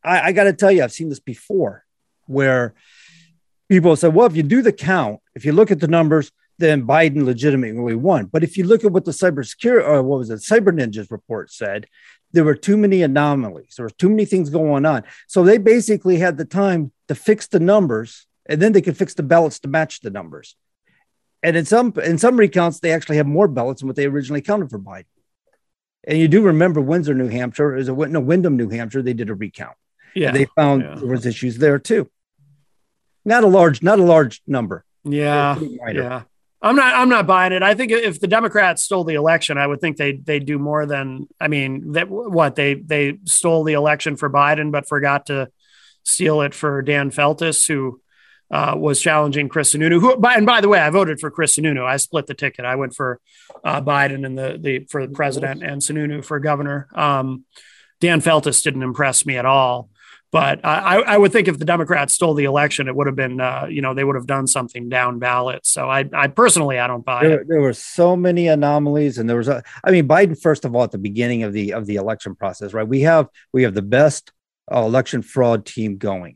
I, 0.03 0.21
I 0.21 0.31
got 0.31 0.45
to 0.45 0.53
tell 0.53 0.71
you, 0.71 0.83
I've 0.83 0.91
seen 0.91 1.09
this 1.09 1.19
before 1.19 1.85
where 2.25 2.73
people 3.69 3.95
said, 3.95 4.15
well, 4.15 4.25
if 4.25 4.35
you 4.35 4.43
do 4.43 4.63
the 4.63 4.73
count, 4.73 5.19
if 5.35 5.45
you 5.45 5.51
look 5.51 5.69
at 5.69 5.79
the 5.79 5.87
numbers, 5.87 6.31
then 6.57 6.85
Biden 6.85 7.23
legitimately 7.23 7.95
won. 7.95 8.25
But 8.25 8.43
if 8.43 8.57
you 8.57 8.65
look 8.65 8.83
at 8.83 8.91
what 8.91 9.05
the 9.05 9.11
cybersecurity, 9.11 9.87
or 9.87 10.03
what 10.03 10.19
was 10.19 10.29
it, 10.29 10.39
Cyber 10.39 10.73
Ninjas 10.77 11.09
report 11.09 11.51
said, 11.51 11.87
there 12.31 12.43
were 12.43 12.55
too 12.55 12.77
many 12.77 13.01
anomalies. 13.01 13.73
There 13.75 13.85
were 13.85 13.89
too 13.91 14.09
many 14.09 14.25
things 14.25 14.49
going 14.49 14.85
on. 14.85 15.03
So 15.27 15.43
they 15.43 15.57
basically 15.57 16.17
had 16.17 16.37
the 16.37 16.45
time 16.45 16.91
to 17.07 17.15
fix 17.15 17.47
the 17.47 17.59
numbers, 17.59 18.27
and 18.47 18.61
then 18.61 18.71
they 18.71 18.81
could 18.81 18.97
fix 18.97 19.13
the 19.13 19.23
ballots 19.23 19.59
to 19.61 19.67
match 19.67 20.01
the 20.01 20.09
numbers. 20.09 20.55
And 21.41 21.55
in 21.55 21.65
some 21.65 21.93
in 22.03 22.17
some 22.17 22.37
recounts, 22.37 22.79
they 22.79 22.91
actually 22.91 23.17
have 23.17 23.27
more 23.27 23.47
ballots 23.47 23.81
than 23.81 23.87
what 23.87 23.95
they 23.95 24.05
originally 24.05 24.41
counted 24.41 24.69
for 24.69 24.79
Biden. 24.79 25.05
And 26.07 26.17
you 26.17 26.27
do 26.27 26.41
remember 26.43 26.81
Windsor, 26.81 27.13
New 27.13 27.27
Hampshire, 27.27 27.75
is 27.75 27.87
a 27.89 27.93
no 27.93 28.19
Windham, 28.19 28.57
New 28.57 28.69
Hampshire. 28.69 29.01
They 29.01 29.13
did 29.13 29.29
a 29.29 29.35
recount. 29.35 29.75
Yeah. 30.15 30.31
they 30.31 30.45
found 30.55 30.81
Yeah. 30.81 30.95
there 30.95 31.07
was 31.07 31.25
issues 31.25 31.57
there 31.57 31.79
too. 31.79 32.09
Not 33.25 33.43
a 33.43 33.47
large, 33.47 33.83
not 33.83 33.99
a 33.99 34.03
large 34.03 34.41
number. 34.47 34.85
Yeah, 35.03 35.59
yeah. 35.91 36.23
I'm 36.61 36.75
not. 36.75 36.93
I'm 36.93 37.09
not 37.09 37.25
buying 37.25 37.53
it. 37.53 37.63
I 37.63 37.73
think 37.73 37.91
if 37.91 38.19
the 38.19 38.27
Democrats 38.27 38.83
stole 38.83 39.05
the 39.05 39.15
election, 39.15 39.57
I 39.57 39.65
would 39.65 39.79
think 39.79 39.97
they 39.97 40.13
they 40.13 40.39
do 40.39 40.59
more 40.59 40.85
than. 40.85 41.27
I 41.39 41.47
mean, 41.47 41.93
that 41.93 42.09
what 42.09 42.55
they 42.55 42.73
they 42.73 43.17
stole 43.25 43.63
the 43.63 43.73
election 43.73 44.17
for 44.17 44.29
Biden, 44.29 44.71
but 44.71 44.87
forgot 44.87 45.27
to 45.27 45.49
steal 46.03 46.41
it 46.41 46.53
for 46.53 46.81
Dan 46.81 47.11
Feltes, 47.11 47.65
who 47.65 48.01
uh, 48.51 48.73
was 48.75 49.01
challenging 49.01 49.47
Chris 49.47 49.73
Sununu. 49.73 50.01
Who, 50.01 50.17
by, 50.17 50.33
and 50.33 50.45
by 50.45 50.59
the 50.59 50.67
way, 50.67 50.79
I 50.79 50.89
voted 50.89 51.19
for 51.19 51.31
Chris 51.31 51.55
Sununu. 51.55 51.85
I 51.85 51.97
split 51.97 52.27
the 52.27 52.33
ticket. 52.33 52.65
I 52.65 52.75
went 52.75 52.93
for 52.93 53.21
uh, 53.63 53.81
Biden 53.81 54.25
and 54.25 54.37
the 54.37 54.57
the 54.59 54.79
for 54.89 55.07
the 55.07 55.13
president 55.13 55.63
and 55.63 55.81
Sununu 55.81 56.25
for 56.25 56.39
governor. 56.39 56.87
Um, 56.93 57.45
Dan 58.01 58.21
Feltes 58.21 58.63
didn't 58.63 58.83
impress 58.83 59.25
me 59.25 59.37
at 59.37 59.45
all. 59.45 59.89
But 60.31 60.63
I, 60.63 60.97
I- 61.01 61.17
would 61.17 61.31
think 61.31 61.47
if 61.47 61.57
the 61.57 61.65
Democrats 61.65 62.13
stole 62.13 62.35
the 62.35 62.43
election, 62.43 62.87
it 62.87 62.95
would 62.95 63.07
have 63.07 63.15
been, 63.15 63.41
uh, 63.41 63.65
you 63.69 63.81
know, 63.81 63.93
they 63.95 64.03
would 64.03 64.15
have 64.15 64.27
done 64.27 64.45
something 64.45 64.87
down 64.87 65.17
ballot. 65.17 65.65
So 65.65 65.89
I, 65.89 66.05
I 66.13 66.27
personally, 66.27 66.77
I 66.77 66.85
don't 66.85 67.03
buy 67.03 67.23
There, 67.23 67.41
it. 67.41 67.47
there 67.47 67.61
were 67.61 67.73
so 67.73 68.15
many 68.15 68.47
anomalies, 68.47 69.17
and 69.17 69.27
there 69.27 69.37
was 69.37 69.47
a. 69.47 69.63
I 69.83 69.89
mean, 69.91 70.07
Biden 70.07 70.39
first 70.39 70.65
of 70.65 70.75
all 70.75 70.83
at 70.83 70.91
the 70.91 70.99
beginning 70.99 71.43
of 71.43 71.53
the 71.53 71.73
of 71.73 71.87
the 71.87 71.95
election 71.95 72.35
process, 72.35 72.73
right? 72.73 72.87
We 72.87 73.01
have 73.01 73.27
we 73.53 73.63
have 73.63 73.73
the 73.73 73.81
best 73.81 74.31
uh, 74.71 74.81
election 74.81 75.21
fraud 75.23 75.65
team 75.65 75.97
going. 75.97 76.35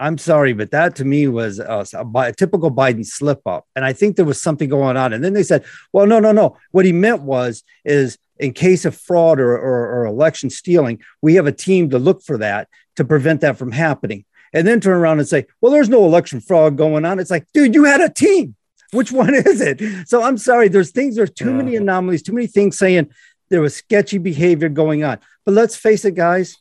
I'm 0.00 0.16
sorry, 0.18 0.54
but 0.54 0.70
that 0.70 0.96
to 0.96 1.04
me 1.04 1.28
was 1.28 1.58
a, 1.58 1.84
a 2.14 2.32
typical 2.32 2.70
Biden 2.72 3.04
slip 3.06 3.42
up, 3.46 3.66
and 3.76 3.84
I 3.84 3.92
think 3.92 4.16
there 4.16 4.24
was 4.24 4.42
something 4.42 4.68
going 4.68 4.96
on. 4.96 5.12
And 5.12 5.22
then 5.22 5.34
they 5.34 5.42
said, 5.44 5.64
"Well, 5.92 6.06
no, 6.06 6.18
no, 6.18 6.32
no. 6.32 6.56
What 6.72 6.84
he 6.86 6.92
meant 6.92 7.22
was 7.22 7.62
is 7.84 8.18
in 8.38 8.54
case 8.54 8.86
of 8.86 8.96
fraud 8.96 9.38
or, 9.38 9.52
or, 9.52 9.88
or 10.00 10.06
election 10.06 10.48
stealing, 10.48 10.98
we 11.20 11.34
have 11.34 11.46
a 11.46 11.52
team 11.52 11.90
to 11.90 11.98
look 11.98 12.22
for 12.22 12.38
that 12.38 12.68
to 12.96 13.04
prevent 13.04 13.40
that 13.42 13.56
from 13.56 13.72
happening." 13.72 14.24
And 14.52 14.66
then 14.66 14.80
turn 14.80 14.96
around 14.96 15.18
and 15.20 15.28
say, 15.28 15.46
"Well, 15.60 15.72
there's 15.72 15.88
no 15.88 16.04
election 16.04 16.40
fraud 16.40 16.76
going 16.76 17.04
on." 17.04 17.18
It's 17.18 17.30
like, 17.30 17.46
dude, 17.54 17.74
you 17.74 17.84
had 17.84 18.00
a 18.00 18.08
team. 18.08 18.56
Which 18.92 19.12
one 19.12 19.34
is 19.34 19.60
it? 19.60 19.80
So 20.08 20.22
I'm 20.22 20.38
sorry. 20.38 20.68
There's 20.68 20.90
things. 20.90 21.16
There's 21.16 21.30
too 21.30 21.52
many 21.52 21.76
anomalies. 21.76 22.22
Too 22.22 22.32
many 22.32 22.46
things 22.46 22.78
saying 22.78 23.10
there 23.48 23.60
was 23.60 23.76
sketchy 23.76 24.18
behavior 24.18 24.68
going 24.68 25.04
on. 25.04 25.18
But 25.44 25.54
let's 25.54 25.76
face 25.76 26.04
it, 26.04 26.14
guys. 26.14 26.56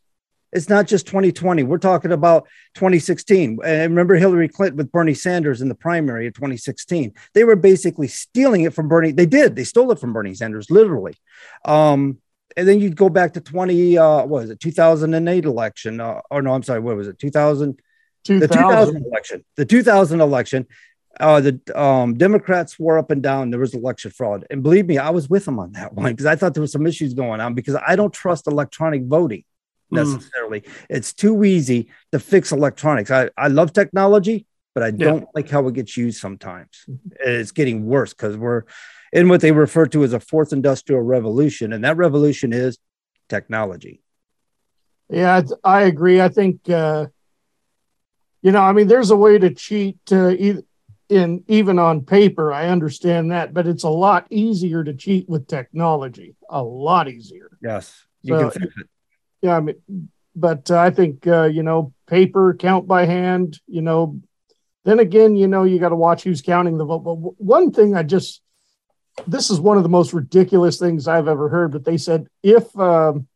It's 0.52 0.70
not 0.70 0.88
just 0.88 1.06
2020. 1.06 1.64
We're 1.64 1.78
talking 1.78 2.12
about 2.12 2.48
2016. 2.76 3.60
And 3.64 3.92
remember 3.92 4.16
Hillary 4.16 4.48
Clinton 4.48 4.78
with 4.78 4.92
Bernie 4.92 5.14
Sanders 5.14 5.62
in 5.62 5.70
the 5.70 5.76
primary 5.76 6.26
of 6.26 6.34
2016. 6.34 7.14
They 7.36 7.44
were 7.44 7.56
basically 7.56 8.08
stealing 8.08 8.62
it 8.62 8.74
from 8.74 8.88
Bernie. 8.88 9.12
They 9.12 9.28
did. 9.28 9.56
They 9.56 9.64
stole 9.64 9.92
it 9.92 10.00
from 10.00 10.14
Bernie 10.14 10.34
Sanders, 10.34 10.72
literally. 10.72 11.14
Um, 11.66 12.18
and 12.60 12.68
then 12.68 12.80
you'd 12.80 12.96
go 12.96 13.10
back 13.10 13.34
to 13.34 13.42
20, 13.42 13.98
uh, 13.98 14.18
what 14.26 14.42
was 14.42 14.50
it, 14.50 14.60
2008 14.60 15.46
election? 15.46 16.00
Uh, 16.00 16.22
or 16.30 16.42
no, 16.42 16.54
I'm 16.54 16.64
sorry, 16.64 16.80
what 16.80 16.96
was 16.96 17.08
it, 17.08 17.18
2000? 17.18 17.80
The 18.26 18.48
2000 18.48 19.06
election. 19.06 19.46
The 19.56 19.66
2000 19.66 20.22
election. 20.22 20.68
Uh, 21.20 21.42
the 21.42 21.60
um, 21.76 22.14
Democrats 22.16 22.74
swore 22.74 22.98
up 23.00 23.12
and 23.12 23.24
down 23.24 23.50
there 23.50 23.60
was 23.60 23.74
election 23.74 24.12
fraud. 24.12 24.46
And 24.50 24.62
believe 24.62 24.86
me, 24.86 24.98
I 24.98 25.10
was 25.10 25.30
with 25.30 25.46
them 25.46 25.58
on 25.60 25.72
that 25.74 25.94
one 26.02 26.12
because 26.12 26.26
I 26.26 26.36
thought 26.36 26.54
there 26.54 26.62
was 26.62 26.72
some 26.72 26.86
issues 26.86 27.14
going 27.14 27.42
on 27.42 27.56
because 27.56 27.76
I 27.76 27.96
don't 27.96 28.14
trust 28.14 28.48
electronic 28.48 29.04
voting 29.06 29.44
Mm. 29.92 29.96
necessarily. 29.98 30.64
It's 30.90 31.14
too 31.14 31.44
easy 31.44 31.90
to 32.12 32.20
fix 32.20 32.52
electronics. 32.52 33.10
I, 33.10 33.30
I 33.36 33.48
love 33.48 33.74
technology, 33.74 34.46
but 34.76 34.84
I 34.84 34.92
don't 34.92 35.28
like 35.34 35.50
how 35.50 35.68
it 35.68 35.74
gets 35.74 35.98
used 35.98 36.20
sometimes. 36.20 36.86
It's 37.26 37.52
getting 37.52 37.86
worse 37.86 38.14
because 38.14 38.38
we're 38.38 38.64
in 39.12 39.28
what 39.30 39.42
they 39.42 39.52
refer 39.52 39.86
to 39.88 40.04
as 40.04 40.14
a 40.14 40.20
fourth 40.20 40.54
industrial 40.54 41.02
revolution. 41.02 41.74
And 41.74 41.84
that 41.84 41.98
revolution 41.98 42.54
is 42.54 42.78
technology. 43.28 44.02
Yeah, 45.10 45.42
I, 45.64 45.82
agree. 45.84 46.22
I 46.22 46.30
think, 46.30 46.70
uh, 46.70 47.08
you 48.42 48.52
know, 48.52 48.62
I 48.62 48.72
mean, 48.74 48.88
there's 48.88 49.12
a 49.12 49.16
way 49.16 49.40
to 49.40 49.50
cheat 49.54 49.98
uh, 50.12 50.36
in 51.10 51.44
even 51.48 51.80
on 51.80 52.02
paper. 52.06 52.54
I 52.54 52.68
understand 52.68 53.32
that, 53.32 53.54
but 53.54 53.66
it's 53.66 53.84
a 53.84 53.90
lot 53.90 54.28
easier 54.30 54.84
to 54.84 54.94
cheat 54.94 55.28
with 55.28 55.48
technology. 55.48 56.36
A 56.50 56.62
lot 56.62 57.10
easier. 57.10 57.50
Yes. 57.62 58.06
You 58.22 58.36
So- 58.36 58.50
can 58.52 58.62
fix 58.62 58.74
it. 58.78 58.88
Yeah, 59.42 59.56
I 59.56 59.60
mean, 59.62 60.10
but 60.36 60.70
uh, 60.70 60.78
I 60.78 60.90
think 60.90 61.26
uh, 61.26 61.46
you 61.46 61.64
know, 61.64 61.94
paper 62.08 62.54
count 62.54 62.88
by 62.88 63.06
hand. 63.06 63.58
You 63.68 63.82
know, 63.82 64.20
then 64.84 65.00
again, 65.00 65.38
you 65.38 65.48
know, 65.48 65.64
you 65.64 65.80
got 65.80 65.90
to 65.90 65.96
watch 65.96 66.24
who's 66.24 66.42
counting 66.42 66.78
the 66.78 66.84
vote. 66.84 67.00
But 67.00 67.16
one 67.16 67.72
thing 67.72 67.96
I 67.96 68.04
just, 68.04 68.42
this 69.28 69.50
is 69.50 69.60
one 69.60 69.78
of 69.78 69.84
the 69.84 69.90
most 69.90 70.14
ridiculous 70.14 70.78
things 70.80 71.08
I've 71.08 71.28
ever 71.28 71.50
heard. 71.50 71.72
But 71.72 71.86
they 71.86 71.98
said 71.98 72.28
if 72.44 72.78
um, 72.78 73.28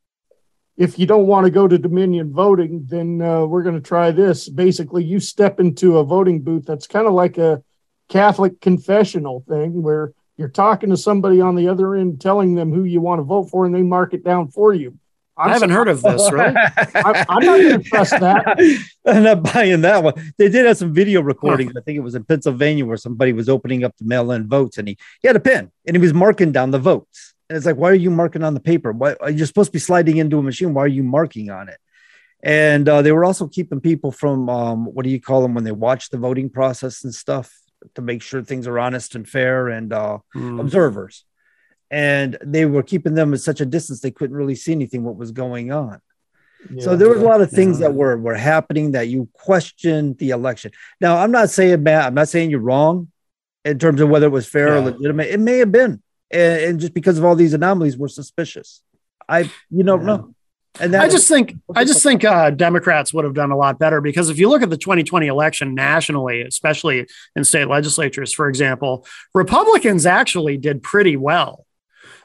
if 0.75 0.97
you 0.97 1.05
don't 1.05 1.27
want 1.27 1.45
to 1.45 1.51
go 1.51 1.67
to 1.67 1.77
Dominion 1.77 2.31
voting, 2.33 2.85
then 2.87 3.21
uh, 3.21 3.45
we're 3.45 3.63
going 3.63 3.75
to 3.75 3.81
try 3.81 4.11
this. 4.11 4.49
Basically, 4.49 5.03
you 5.03 5.19
step 5.19 5.59
into 5.59 5.97
a 5.97 6.03
voting 6.03 6.41
booth 6.41 6.65
that's 6.65 6.87
kind 6.87 7.05
of 7.05 7.13
like 7.13 7.37
a 7.37 7.63
Catholic 8.09 8.59
confessional 8.59 9.43
thing 9.47 9.81
where 9.83 10.13
you're 10.35 10.49
talking 10.49 10.89
to 10.89 10.97
somebody 10.97 11.41
on 11.41 11.55
the 11.55 11.67
other 11.67 11.95
end, 11.95 12.19
telling 12.19 12.55
them 12.55 12.73
who 12.73 12.83
you 12.83 13.01
want 13.01 13.19
to 13.19 13.23
vote 13.23 13.49
for, 13.49 13.65
and 13.65 13.75
they 13.75 13.83
mark 13.83 14.13
it 14.13 14.23
down 14.23 14.47
for 14.47 14.73
you. 14.73 14.97
I 15.35 15.49
haven't 15.49 15.71
heard 15.71 15.87
of 15.87 16.01
this, 16.01 16.31
right? 16.31 16.55
I, 16.77 17.25
I'm 17.27 17.45
not 17.45 17.57
going 17.57 17.81
to 17.81 17.89
trust 17.89 18.11
that. 18.11 18.85
I'm 19.05 19.23
not 19.23 19.43
buying 19.53 19.81
that 19.81 20.03
one. 20.03 20.13
They 20.37 20.49
did 20.49 20.65
have 20.65 20.77
some 20.77 20.93
video 20.93 21.21
recordings. 21.21 21.73
I 21.75 21.81
think 21.81 21.97
it 21.97 22.01
was 22.01 22.15
in 22.15 22.23
Pennsylvania 22.23 22.85
where 22.85 22.97
somebody 22.97 23.33
was 23.33 23.49
opening 23.49 23.83
up 23.83 23.95
the 23.97 24.05
mail-in 24.05 24.47
votes, 24.47 24.77
and 24.77 24.87
he, 24.87 24.97
he 25.21 25.27
had 25.27 25.35
a 25.35 25.39
pen 25.39 25.71
and 25.85 25.95
he 25.95 26.01
was 26.01 26.13
marking 26.13 26.51
down 26.51 26.71
the 26.71 26.79
votes. 26.79 27.33
And 27.49 27.57
it's 27.57 27.65
like, 27.65 27.75
why 27.75 27.89
are 27.89 27.95
you 27.95 28.11
marking 28.11 28.43
on 28.43 28.53
the 28.53 28.59
paper? 28.59 28.91
Why 28.91 29.15
you're 29.29 29.47
supposed 29.47 29.69
to 29.69 29.73
be 29.73 29.79
sliding 29.79 30.17
into 30.17 30.37
a 30.39 30.43
machine? 30.43 30.73
Why 30.73 30.83
are 30.83 30.87
you 30.87 31.03
marking 31.03 31.49
on 31.49 31.69
it? 31.69 31.77
And 32.41 32.87
uh, 32.87 33.01
they 33.01 33.11
were 33.11 33.25
also 33.25 33.47
keeping 33.47 33.79
people 33.79 34.11
from 34.11 34.49
um, 34.49 34.85
what 34.85 35.03
do 35.03 35.09
you 35.09 35.19
call 35.19 35.41
them 35.41 35.53
when 35.53 35.63
they 35.63 35.71
watch 35.71 36.09
the 36.09 36.17
voting 36.17 36.49
process 36.49 37.03
and 37.03 37.13
stuff 37.13 37.53
to 37.95 38.01
make 38.01 38.21
sure 38.21 38.43
things 38.43 38.67
are 38.67 38.79
honest 38.79 39.15
and 39.15 39.27
fair 39.27 39.67
and 39.69 39.93
uh, 39.93 40.19
observers. 40.59 41.25
And 41.93 42.37
they 42.43 42.65
were 42.65 42.81
keeping 42.81 43.13
them 43.13 43.35
at 43.35 43.41
such 43.41 43.61
a 43.61 43.67
distance 43.67 43.99
they 43.99 44.09
couldn't 44.09 44.35
really 44.35 44.55
see 44.55 44.71
anything 44.71 45.03
what 45.03 45.15
was 45.15 45.31
going 45.31 45.71
on. 45.71 46.01
so 46.79 46.95
there 46.95 47.09
was 47.09 47.21
a 47.21 47.25
lot 47.25 47.39
of 47.41 47.51
things 47.51 47.79
Yeah. 47.79 47.87
that 47.87 47.93
were 47.93 48.17
were 48.17 48.39
happening 48.53 48.93
that 48.93 49.07
you 49.09 49.29
questioned 49.33 50.17
the 50.17 50.29
election. 50.31 50.71
Now 50.99 51.17
I'm 51.17 51.31
not 51.31 51.49
saying 51.51 51.83
Matt, 51.83 52.05
I'm 52.07 52.15
not 52.15 52.29
saying 52.29 52.49
you're 52.49 52.67
wrong 52.71 53.11
in 53.63 53.77
terms 53.77 54.01
of 54.01 54.09
whether 54.09 54.25
it 54.25 54.35
was 54.39 54.47
fair 54.47 54.75
or 54.75 54.81
legitimate. 54.81 55.27
It 55.27 55.39
may 55.39 55.57
have 55.59 55.71
been, 55.71 56.01
and, 56.31 56.61
and 56.65 56.79
just 56.79 56.93
because 56.93 57.17
of 57.19 57.25
all 57.25 57.35
these 57.35 57.53
anomalies, 57.53 57.95
we're 57.97 58.07
suspicious. 58.07 58.81
I 59.29 59.51
you 59.69 59.83
don't 59.83 60.03
know. 60.03 60.33
And 60.79 60.93
that 60.93 61.01
I 61.03 61.09
just 61.09 61.27
think 61.27 61.55
I 61.75 61.83
just 61.85 62.01
think 62.01 62.23
uh, 62.23 62.49
Democrats 62.49 63.13
would 63.13 63.25
have 63.25 63.35
done 63.35 63.51
a 63.51 63.57
lot 63.57 63.77
better 63.77 64.01
because 64.01 64.29
if 64.31 64.39
you 64.39 64.49
look 64.49 64.63
at 64.63 64.71
the 64.71 64.77
2020 64.77 65.27
election 65.27 65.75
nationally, 65.75 66.41
especially 66.41 67.05
in 67.35 67.43
state 67.43 67.67
legislatures, 67.67 68.33
for 68.33 68.47
example, 68.49 69.05
Republicans 69.35 70.05
actually 70.07 70.57
did 70.57 70.81
pretty 70.81 71.15
well. 71.17 71.65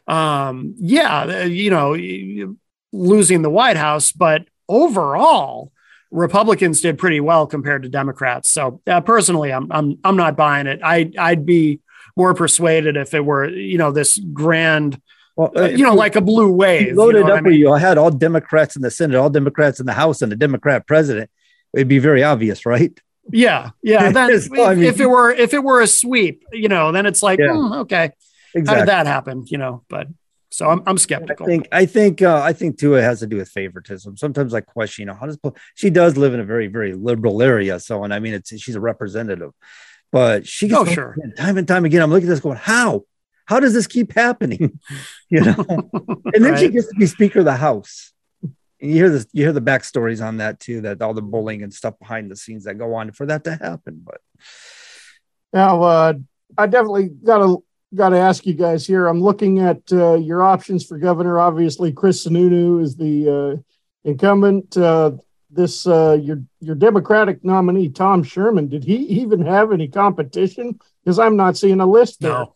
Um, 0.09 0.75
yeah, 0.79 1.21
uh, 1.43 1.45
you 1.45 1.71
know, 1.71 2.57
losing 2.93 3.43
the 3.43 3.51
White 3.51 3.77
House, 3.77 4.11
but 4.13 4.47
overall, 4.69 5.71
Republicans 6.11 6.81
did 6.81 6.97
pretty 6.99 7.21
well 7.21 7.47
compared 7.47 7.83
to 7.83 7.89
Democrats. 7.89 8.49
So 8.49 8.81
uh, 8.87 9.01
personally, 9.03 9.53
I'm 9.53 9.71
I'm 9.71 9.99
I'm 10.05 10.17
not 10.17 10.37
buying 10.37 10.67
it. 10.67 10.81
I 10.83 11.11
I'd 11.19 11.45
be 11.45 11.81
more 12.17 12.35
persuaded 12.35 12.97
if 12.97 13.13
it 13.15 13.25
were 13.25 13.49
you 13.49 13.79
know 13.79 13.93
this 13.93 14.19
grand. 14.19 15.01
Well, 15.37 15.53
uh, 15.57 15.67
you 15.69 15.85
know, 15.85 15.95
like 15.95 16.17
a 16.17 16.21
blue 16.21 16.51
wave. 16.51 16.81
you 16.83 16.89
you 16.89 16.95
loaded 16.97 17.27
know 17.27 17.33
up 17.35 17.39
I 17.39 17.41
mean? 17.43 17.61
you 17.61 17.73
had 17.75 17.97
all 17.99 18.11
Democrats 18.11 18.75
in 18.75 18.83
the 18.83 18.91
Senate, 18.91 19.17
all 19.17 19.31
Democrats 19.31 19.79
in 19.79 19.87
the 19.87 19.93
House, 19.93 20.23
and 20.23 20.33
a 20.33 20.37
Democrat 20.37 20.87
president. 20.87 21.31
It'd 21.75 21.87
be 21.87 21.99
very 22.01 22.25
obvious, 22.25 22.65
right? 22.67 22.99
Yeah, 23.31 23.71
yeah. 23.83 24.11
Then 24.13 24.41
So, 24.41 24.63
I 24.63 24.73
if, 24.73 24.79
mean- 24.79 24.89
if 24.89 25.01
it 25.01 25.07
were 25.07 25.31
if 25.31 25.53
it 25.55 25.63
were 25.63 25.81
a 25.83 25.87
sweep, 25.87 26.43
you 26.53 26.69
know, 26.69 26.91
then 26.91 27.05
it's 27.07 27.23
like, 27.23 27.39
Yeah. 27.39 27.53
hmm, 27.53 27.73
okay, 27.85 28.11
how 28.67 28.75
did 28.75 28.89
that 28.89 29.07
happen? 29.07 29.45
You 29.47 29.59
know, 29.59 29.85
but 29.89 30.09
so 30.51 30.69
I'm 30.69 30.83
I'm 30.87 30.99
skeptical. 30.99 31.47
I 31.47 31.49
think 31.49 31.69
I 31.73 31.87
think 31.87 32.23
uh, 32.23 32.41
I 32.43 32.53
think 32.53 32.79
too 32.79 32.95
it 32.95 33.03
has 33.03 33.21
to 33.21 33.27
do 33.27 33.37
with 33.37 33.49
favoritism. 33.49 34.17
Sometimes 34.17 34.55
I 34.55 34.61
question, 34.61 35.03
you 35.03 35.07
know, 35.07 35.15
how 35.15 35.27
does 35.27 35.39
she 35.75 35.91
does 35.91 36.17
live 36.17 36.35
in 36.35 36.41
a 36.41 36.45
very 36.45 36.67
very 36.69 36.95
liberal 36.95 37.43
area, 37.43 37.79
so 37.81 38.05
and 38.05 38.15
I 38.15 38.19
mean 38.19 38.35
it's 38.35 38.59
she's 38.61 38.77
a 38.77 38.81
representative, 38.81 39.53
but 40.11 40.47
she 40.47 40.69
gets 40.69 40.81
Oh, 40.81 40.85
sure. 40.87 41.17
in 41.23 41.35
time 41.35 41.59
and 41.59 41.69
time 41.69 41.85
again. 41.85 42.03
I'm 42.03 42.11
looking 42.11 42.29
at 42.29 42.31
this 42.33 42.41
going, 42.41 42.57
how 42.57 43.05
how 43.45 43.61
does 43.61 43.75
this 43.75 43.87
keep 43.87 44.13
happening? 44.15 44.79
you 45.29 45.41
know, 45.41 45.55
and 46.35 46.45
then 46.45 46.57
she 46.57 46.69
gets 46.69 46.89
to 46.89 46.95
be 46.99 47.07
Speaker 47.07 47.41
of 47.41 47.45
the 47.45 47.57
House. 47.57 48.13
And 48.43 48.91
you 48.91 48.97
hear 48.97 49.11
this, 49.11 49.27
you 49.33 49.43
hear 49.43 49.53
the 49.53 49.61
backstories 49.61 50.25
on 50.25 50.37
that 50.37 50.61
too, 50.61 50.83
that 50.83 51.03
all 51.03 51.13
the 51.13 51.21
bullying 51.23 51.63
and 51.63 51.75
stuff 51.75 51.99
behind 51.99 52.31
the 52.31 52.37
scenes 52.37 52.65
that 52.65 52.79
go 52.79 52.95
on 52.95 53.11
for 53.13 53.27
that 53.27 53.43
to 53.45 53.57
happen. 53.57 54.03
But 54.05 54.21
Now, 55.53 55.83
uh, 55.83 56.13
I 56.57 56.67
definitely 56.69 57.09
got 57.09 57.39
to 57.39 57.65
got 57.95 58.11
to 58.11 58.19
ask 58.19 58.47
you 58.47 58.55
guys 58.55 58.87
here. 58.87 59.07
I'm 59.07 59.23
looking 59.23 59.61
at 59.61 59.81
uh, 59.93 60.15
your 60.15 60.43
options 60.43 60.85
for 60.85 60.99
governor. 60.99 61.39
Obviously, 61.39 61.93
Chris 61.93 62.27
Sununu 62.27 62.83
is 62.83 62.97
the 62.97 63.31
uh, 63.31 64.09
incumbent. 64.09 64.77
Uh, 64.77 65.13
this 65.51 65.87
uh, 65.87 66.19
your 66.21 66.43
your 66.61 66.75
Democratic 66.75 67.43
nominee 67.43 67.89
Tom 67.89 68.23
Sherman. 68.23 68.69
Did 68.69 68.85
he 68.85 68.97
even 68.97 69.47
have 69.47 69.73
any 69.73 69.89
competition? 69.89 70.79
Because 71.03 71.19
I'm 71.19 71.37
not 71.37 71.57
seeing 71.57 71.81
a 71.81 71.87
list 71.87 72.21
there. 72.21 72.33
No. 72.33 72.55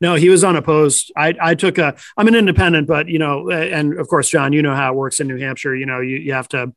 No, 0.00 0.16
he 0.16 0.30
was 0.30 0.42
unopposed. 0.42 1.12
I, 1.16 1.32
I 1.40 1.54
took 1.54 1.78
a, 1.78 1.94
I'm 2.16 2.26
an 2.26 2.34
independent, 2.34 2.88
but 2.88 3.06
you 3.06 3.20
know, 3.20 3.48
and 3.50 3.96
of 4.00 4.08
course, 4.08 4.28
John, 4.28 4.52
you 4.52 4.60
know 4.60 4.74
how 4.74 4.92
it 4.92 4.96
works 4.96 5.20
in 5.20 5.28
New 5.28 5.38
Hampshire. 5.38 5.76
You 5.76 5.86
know, 5.86 6.00
you, 6.00 6.16
you 6.16 6.32
have 6.32 6.48
to, 6.48 6.72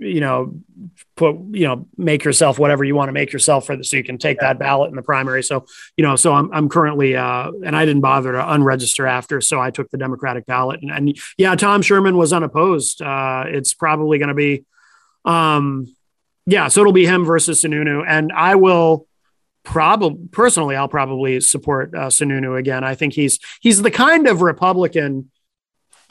you 0.00 0.20
know, 0.20 0.58
put, 1.14 1.36
you 1.50 1.68
know, 1.68 1.86
make 1.96 2.24
yourself 2.24 2.58
whatever 2.58 2.82
you 2.82 2.94
want 2.94 3.08
to 3.08 3.12
make 3.12 3.32
yourself 3.32 3.66
for 3.66 3.76
the, 3.76 3.84
so 3.84 3.96
you 3.96 4.02
can 4.02 4.18
take 4.18 4.40
that 4.40 4.58
ballot 4.58 4.90
in 4.90 4.96
the 4.96 5.02
primary. 5.02 5.42
So, 5.42 5.66
you 5.96 6.02
know, 6.02 6.16
so 6.16 6.32
I'm, 6.32 6.50
I'm 6.52 6.68
currently, 6.68 7.14
uh, 7.14 7.52
and 7.64 7.76
I 7.76 7.84
didn't 7.84 8.00
bother 8.00 8.32
to 8.32 8.38
unregister 8.38 9.08
after. 9.08 9.40
So 9.40 9.60
I 9.60 9.70
took 9.70 9.90
the 9.90 9.98
Democratic 9.98 10.46
ballot 10.46 10.80
and, 10.82 10.90
and 10.90 11.18
yeah, 11.36 11.54
Tom 11.54 11.82
Sherman 11.82 12.16
was 12.16 12.32
unopposed. 12.32 13.02
Uh, 13.02 13.44
it's 13.46 13.74
probably 13.74 14.18
going 14.18 14.30
to 14.30 14.34
be, 14.34 14.64
um, 15.24 15.94
yeah, 16.46 16.68
so 16.68 16.80
it'll 16.80 16.92
be 16.94 17.06
him 17.06 17.24
versus 17.24 17.62
Sununu. 17.62 18.02
And 18.08 18.32
I 18.32 18.54
will, 18.54 19.06
probably 19.62 20.28
personally, 20.32 20.74
I'll 20.74 20.88
probably 20.88 21.40
support 21.40 21.94
uh, 21.94 22.06
Sununu 22.06 22.58
again. 22.58 22.82
I 22.82 22.94
think 22.94 23.12
he's 23.12 23.38
he's 23.60 23.82
the 23.82 23.90
kind 23.90 24.26
of 24.26 24.40
Republican. 24.40 25.29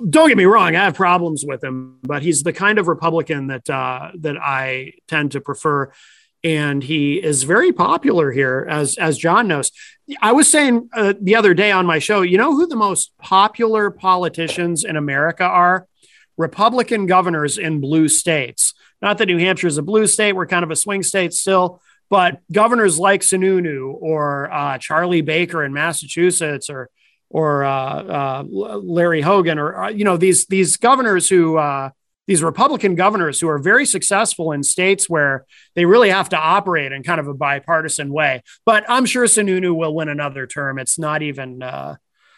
Don't 0.08 0.30
get 0.30 0.38
me 0.38 0.46
wrong, 0.46 0.76
I 0.76 0.86
have 0.86 0.96
problems 0.96 1.44
with 1.46 1.64
him, 1.64 2.00
but 2.04 2.22
he's 2.22 2.44
the 2.44 2.54
kind 2.54 2.80
of 2.80 2.88
Republican 2.88 3.48
that 3.48 3.70
uh, 3.70 4.12
that 4.20 4.38
I 4.38 4.94
tend 5.08 5.34
to 5.34 5.42
prefer, 5.42 5.92
and 6.44 6.84
he 6.84 7.16
is 7.16 7.44
very 7.44 7.74
popular 7.74 8.32
here, 8.32 8.66
as 8.70 8.98
as 8.98 9.18
John 9.18 9.48
knows. 9.48 9.72
I 10.22 10.32
was 10.32 10.50
saying 10.50 10.90
uh, 10.94 11.14
the 11.20 11.36
other 11.36 11.54
day 11.54 11.72
on 11.72 11.86
my 11.86 12.00
show, 12.00 12.22
you 12.22 12.38
know 12.38 12.56
who 12.56 12.68
the 12.68 12.76
most 12.76 13.12
popular 13.18 13.92
politicians 13.92 14.84
in 14.84 14.96
America 14.96 15.44
are? 15.44 15.88
Republican 16.38 17.06
governors 17.06 17.58
in 17.58 17.82
blue 17.82 18.08
states. 18.08 18.74
Not 19.02 19.18
that 19.18 19.26
New 19.26 19.38
Hampshire 19.38 19.68
is 19.68 19.78
a 19.78 19.84
blue 19.84 20.08
state; 20.08 20.34
we're 20.34 20.48
kind 20.48 20.64
of 20.64 20.72
a 20.72 20.76
swing 20.76 21.04
state 21.04 21.34
still 21.34 21.82
but 22.10 22.42
governors 22.52 23.00
like 23.00 23.22
Sununu 23.22 23.96
or 24.00 24.52
uh, 24.52 24.78
Charlie 24.80 25.22
Baker 25.22 25.64
in 25.64 25.74
Massachusetts 25.74 26.70
or 26.70 26.90
or 27.30 27.63
uh, 27.63 27.70
uh, 27.70 28.44
Larry 28.48 29.22
Hogan 29.22 29.60
or 29.60 29.84
uh, 29.84 29.89
you 29.89 30.04
know 30.04 30.18
these 30.18 30.46
these 30.48 30.78
governors 30.78 31.30
who 31.30 31.58
uh, 31.58 31.92
these 32.28 32.44
Republican 32.44 32.96
governors 32.96 33.39
who 33.39 33.50
are 33.50 33.60
very 33.60 33.86
successful 33.86 34.52
in 34.52 34.63
states 34.63 35.10
where 35.10 35.46
they 35.76 35.86
really 35.86 36.10
have 36.10 36.30
to 36.30 36.38
operate 36.38 36.92
in 36.92 37.04
kind 37.04 37.20
of 37.20 37.28
a 37.28 37.34
bipartisan 37.34 38.12
way. 38.12 38.44
But 38.65 38.86
I'm 38.89 39.06
sure 39.06 39.26
Sununu 39.26 39.76
will 39.76 39.94
win 39.94 40.10
another 40.10 40.48
term. 40.48 40.80
It's 40.80 40.98
not 40.98 41.22
even 41.22 41.62
uh, 41.62 41.96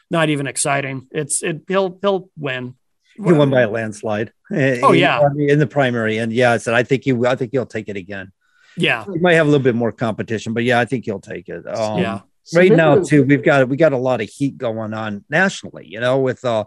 not 0.09 0.29
even 0.29 0.47
exciting. 0.47 1.07
It's 1.11 1.41
it 1.41 1.61
he'll 1.67 1.97
he'll 2.01 2.29
win. 2.37 2.75
He 3.15 3.33
won 3.33 3.49
by 3.49 3.61
a 3.61 3.69
landslide. 3.69 4.31
Oh, 4.51 4.91
He 4.93 5.01
yeah. 5.01 5.21
in 5.37 5.59
the 5.59 5.67
primary, 5.67 6.17
and 6.17 6.31
yeah, 6.31 6.51
I 6.51 6.57
said 6.57 6.73
I 6.73 6.83
think 6.83 7.03
he 7.03 7.13
I 7.25 7.35
think 7.35 7.51
he'll 7.51 7.65
take 7.65 7.87
it 7.89 7.97
again. 7.97 8.31
Yeah, 8.77 9.03
He 9.03 9.19
might 9.19 9.33
have 9.33 9.47
a 9.47 9.49
little 9.49 9.63
bit 9.63 9.75
more 9.75 9.91
competition, 9.91 10.53
but 10.53 10.63
yeah, 10.63 10.79
I 10.79 10.85
think 10.85 11.03
he'll 11.03 11.19
take 11.19 11.49
it. 11.49 11.67
Um, 11.67 11.99
Yeah. 11.99 12.21
Right 12.53 12.71
now, 12.71 13.01
too, 13.01 13.23
we've 13.23 13.43
got 13.43 13.67
we 13.69 13.77
got 13.77 13.93
a 13.93 13.97
lot 13.97 14.21
of 14.21 14.29
heat 14.29 14.57
going 14.57 14.93
on 14.93 15.23
nationally. 15.29 15.87
You 15.87 15.99
know, 15.99 16.19
with 16.19 16.43
uh, 16.43 16.65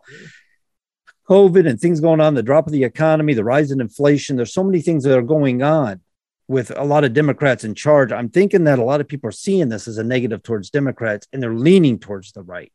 COVID 1.29 1.69
and 1.69 1.81
things 1.81 2.01
going 2.01 2.21
on, 2.21 2.35
the 2.35 2.43
drop 2.43 2.67
of 2.67 2.73
the 2.73 2.85
economy, 2.85 3.35
the 3.35 3.45
rise 3.45 3.71
in 3.71 3.81
inflation. 3.81 4.37
There's 4.37 4.53
so 4.53 4.65
many 4.65 4.81
things 4.81 5.05
that 5.05 5.19
are 5.19 5.23
going 5.23 5.63
on 5.63 6.01
with 6.47 6.71
a 6.77 6.85
lot 6.85 7.05
of 7.05 7.13
Democrats 7.13 7.65
in 7.65 7.75
charge. 7.75 8.13
I'm 8.13 8.29
thinking 8.29 8.65
that 8.65 8.79
a 8.79 8.85
lot 8.85 9.01
of 9.01 9.09
people 9.09 9.29
are 9.29 9.33
seeing 9.33 9.69
this 9.69 9.89
as 9.89 9.99
a 9.99 10.05
negative 10.05 10.43
towards 10.43 10.71
Democrats, 10.71 11.27
and 11.33 11.43
they're 11.43 11.55
leaning 11.55 11.99
towards 11.99 12.33
the 12.33 12.43
right. 12.43 12.73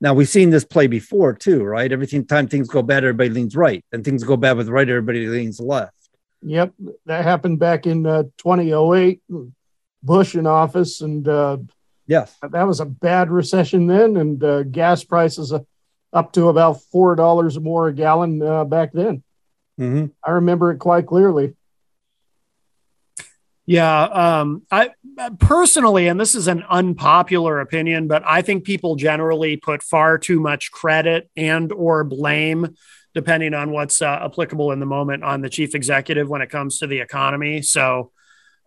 Now 0.00 0.14
we've 0.14 0.28
seen 0.28 0.50
this 0.50 0.64
play 0.64 0.86
before 0.86 1.34
too, 1.34 1.62
right? 1.62 1.90
Every 1.90 2.06
time 2.06 2.48
things 2.48 2.68
go 2.68 2.82
bad, 2.82 3.04
everybody 3.04 3.30
leans 3.30 3.56
right, 3.56 3.84
and 3.92 4.04
things 4.04 4.24
go 4.24 4.36
bad 4.36 4.56
with 4.56 4.66
the 4.66 4.72
right, 4.72 4.88
everybody 4.88 5.26
leans 5.26 5.60
left. 5.60 5.92
Yep, 6.42 6.72
that 7.06 7.24
happened 7.24 7.58
back 7.58 7.86
in 7.86 8.06
uh, 8.06 8.24
2008. 8.38 9.22
Bush 10.02 10.36
in 10.36 10.46
office, 10.46 11.00
and 11.00 11.26
uh, 11.26 11.58
Yes. 12.06 12.36
that 12.40 12.66
was 12.66 12.80
a 12.80 12.86
bad 12.86 13.30
recession 13.30 13.86
then, 13.86 14.16
and 14.16 14.42
uh, 14.42 14.62
gas 14.62 15.02
prices 15.02 15.52
uh, 15.52 15.60
up 16.12 16.32
to 16.32 16.48
about 16.48 16.82
four 16.82 17.16
dollars 17.16 17.58
more 17.58 17.88
a 17.88 17.92
gallon 17.92 18.42
uh, 18.42 18.64
back 18.64 18.92
then. 18.92 19.22
Mm-hmm. 19.78 20.06
I 20.24 20.30
remember 20.30 20.70
it 20.70 20.78
quite 20.78 21.06
clearly. 21.06 21.54
Yeah, 23.68 24.02
um, 24.02 24.62
I 24.70 24.90
personally, 25.40 26.06
and 26.06 26.20
this 26.20 26.36
is 26.36 26.46
an 26.46 26.62
unpopular 26.70 27.60
opinion, 27.60 28.06
but 28.06 28.22
I 28.24 28.40
think 28.40 28.62
people 28.62 28.94
generally 28.94 29.56
put 29.56 29.82
far 29.82 30.18
too 30.18 30.38
much 30.38 30.70
credit 30.70 31.28
and 31.36 31.72
or 31.72 32.04
blame, 32.04 32.76
depending 33.12 33.54
on 33.54 33.72
what's 33.72 34.00
uh, 34.00 34.20
applicable 34.22 34.70
in 34.70 34.78
the 34.78 34.86
moment, 34.86 35.24
on 35.24 35.40
the 35.40 35.50
chief 35.50 35.74
executive 35.74 36.28
when 36.28 36.42
it 36.42 36.50
comes 36.50 36.78
to 36.78 36.86
the 36.86 37.00
economy. 37.00 37.60
So, 37.60 38.12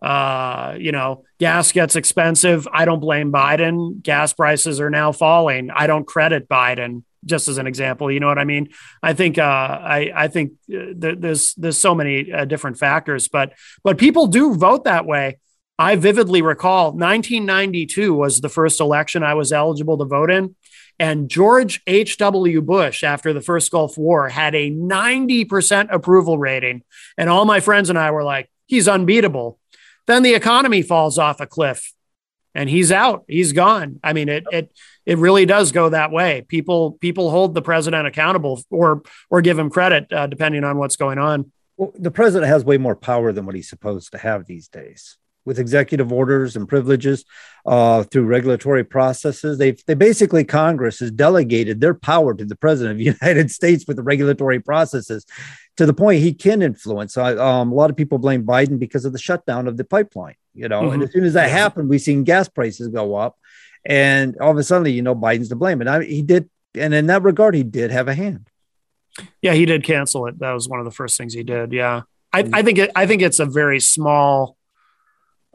uh, 0.02 0.76
you 0.78 0.92
know, 0.92 1.24
gas 1.38 1.72
gets 1.72 1.96
expensive. 1.96 2.66
I 2.72 2.84
don't 2.84 3.00
blame 3.00 3.30
Biden. 3.32 4.02
Gas 4.02 4.32
prices 4.32 4.80
are 4.80 4.90
now 4.90 5.12
falling. 5.12 5.70
I 5.70 5.86
don't 5.86 6.06
credit 6.06 6.48
Biden. 6.48 7.04
Just 7.24 7.48
as 7.48 7.58
an 7.58 7.66
example, 7.66 8.10
you 8.10 8.18
know 8.18 8.28
what 8.28 8.38
I 8.38 8.44
mean. 8.44 8.70
I 9.02 9.12
think 9.12 9.36
uh, 9.36 9.42
I 9.42 10.10
I 10.14 10.28
think 10.28 10.52
uh, 10.72 10.94
there, 10.96 11.14
there's 11.14 11.54
there's 11.54 11.76
so 11.76 11.94
many 11.94 12.32
uh, 12.32 12.46
different 12.46 12.78
factors, 12.78 13.28
but 13.28 13.52
but 13.84 13.98
people 13.98 14.26
do 14.26 14.54
vote 14.54 14.84
that 14.84 15.04
way. 15.04 15.38
I 15.78 15.96
vividly 15.96 16.40
recall 16.40 16.92
1992 16.92 18.14
was 18.14 18.40
the 18.40 18.48
first 18.48 18.80
election 18.80 19.22
I 19.22 19.34
was 19.34 19.52
eligible 19.52 19.98
to 19.98 20.04
vote 20.06 20.30
in. 20.30 20.56
And 20.98 21.30
George 21.30 21.80
H.W. 21.86 22.60
Bush, 22.60 23.02
after 23.02 23.32
the 23.32 23.40
first 23.40 23.70
Gulf 23.70 23.96
War, 23.96 24.28
had 24.28 24.54
a 24.54 24.70
90% 24.70 25.88
approval 25.90 26.36
rating. 26.36 26.82
And 27.16 27.30
all 27.30 27.46
my 27.46 27.60
friends 27.60 27.88
and 27.88 27.98
I 27.98 28.10
were 28.10 28.22
like, 28.22 28.50
he's 28.66 28.86
unbeatable. 28.86 29.58
Then 30.10 30.24
the 30.24 30.34
economy 30.34 30.82
falls 30.82 31.18
off 31.18 31.40
a 31.40 31.46
cliff 31.46 31.92
and 32.52 32.68
he's 32.68 32.90
out. 32.90 33.24
He's 33.28 33.52
gone. 33.52 34.00
I 34.02 34.12
mean, 34.12 34.28
it, 34.28 34.44
it, 34.50 34.72
it 35.06 35.18
really 35.18 35.46
does 35.46 35.70
go 35.70 35.90
that 35.90 36.10
way. 36.10 36.42
People, 36.48 36.92
people 36.92 37.30
hold 37.30 37.54
the 37.54 37.62
president 37.62 38.08
accountable 38.08 38.60
or, 38.70 39.02
or 39.30 39.40
give 39.40 39.56
him 39.56 39.70
credit, 39.70 40.12
uh, 40.12 40.26
depending 40.26 40.64
on 40.64 40.78
what's 40.78 40.96
going 40.96 41.18
on. 41.18 41.52
Well, 41.76 41.92
the 41.94 42.10
president 42.10 42.48
has 42.48 42.64
way 42.64 42.76
more 42.76 42.96
power 42.96 43.32
than 43.32 43.46
what 43.46 43.54
he's 43.54 43.68
supposed 43.68 44.10
to 44.10 44.18
have 44.18 44.46
these 44.46 44.66
days 44.66 45.16
with 45.44 45.58
executive 45.58 46.12
orders 46.12 46.56
and 46.56 46.68
privileges 46.68 47.24
uh, 47.64 48.02
through 48.02 48.24
regulatory 48.24 48.84
processes. 48.84 49.58
They 49.58 49.72
they 49.86 49.94
basically 49.94 50.44
Congress 50.44 51.00
has 51.00 51.10
delegated 51.10 51.80
their 51.80 51.94
power 51.94 52.34
to 52.34 52.44
the 52.44 52.56
president 52.56 52.92
of 52.92 52.98
the 52.98 53.04
United 53.20 53.50
States 53.50 53.84
with 53.86 53.96
the 53.96 54.02
regulatory 54.02 54.60
processes 54.60 55.24
to 55.80 55.86
the 55.86 55.94
point 55.94 56.20
he 56.20 56.34
can 56.34 56.60
influence. 56.60 57.16
I, 57.16 57.32
um, 57.36 57.72
a 57.72 57.74
lot 57.74 57.88
of 57.88 57.96
people 57.96 58.18
blame 58.18 58.44
Biden 58.44 58.78
because 58.78 59.06
of 59.06 59.14
the 59.14 59.18
shutdown 59.18 59.66
of 59.66 59.78
the 59.78 59.84
pipeline. 59.84 60.34
You 60.52 60.68
know, 60.68 60.90
and 60.90 61.00
Mhm. 61.00 61.06
as 61.06 61.12
soon 61.12 61.24
as 61.24 61.32
that 61.32 61.48
happened, 61.48 61.88
we've 61.88 62.02
seen 62.02 62.22
gas 62.22 62.48
prices 62.48 62.88
go 62.88 63.14
up, 63.14 63.38
and 63.86 64.36
all 64.42 64.50
of 64.50 64.58
a 64.58 64.62
sudden, 64.62 64.92
you 64.92 65.00
know, 65.00 65.14
Biden's 65.14 65.48
to 65.48 65.56
blame. 65.56 65.80
And 65.80 65.88
I, 65.88 66.04
he 66.04 66.20
did, 66.20 66.50
and 66.74 66.92
in 66.92 67.06
that 67.06 67.22
regard, 67.22 67.54
he 67.54 67.62
did 67.62 67.90
have 67.90 68.08
a 68.08 68.14
hand. 68.14 68.48
Yeah, 69.40 69.54
he 69.54 69.64
did 69.64 69.82
cancel 69.84 70.26
it. 70.26 70.38
That 70.40 70.52
was 70.52 70.68
one 70.68 70.80
of 70.80 70.84
the 70.84 70.90
first 70.90 71.16
things 71.16 71.32
he 71.32 71.44
did. 71.44 71.72
Yeah, 71.72 72.02
I, 72.30 72.46
I 72.52 72.62
think 72.62 72.76
it, 72.78 72.90
I 72.94 73.06
think 73.06 73.22
it's 73.22 73.38
a 73.38 73.46
very 73.46 73.80
small. 73.80 74.58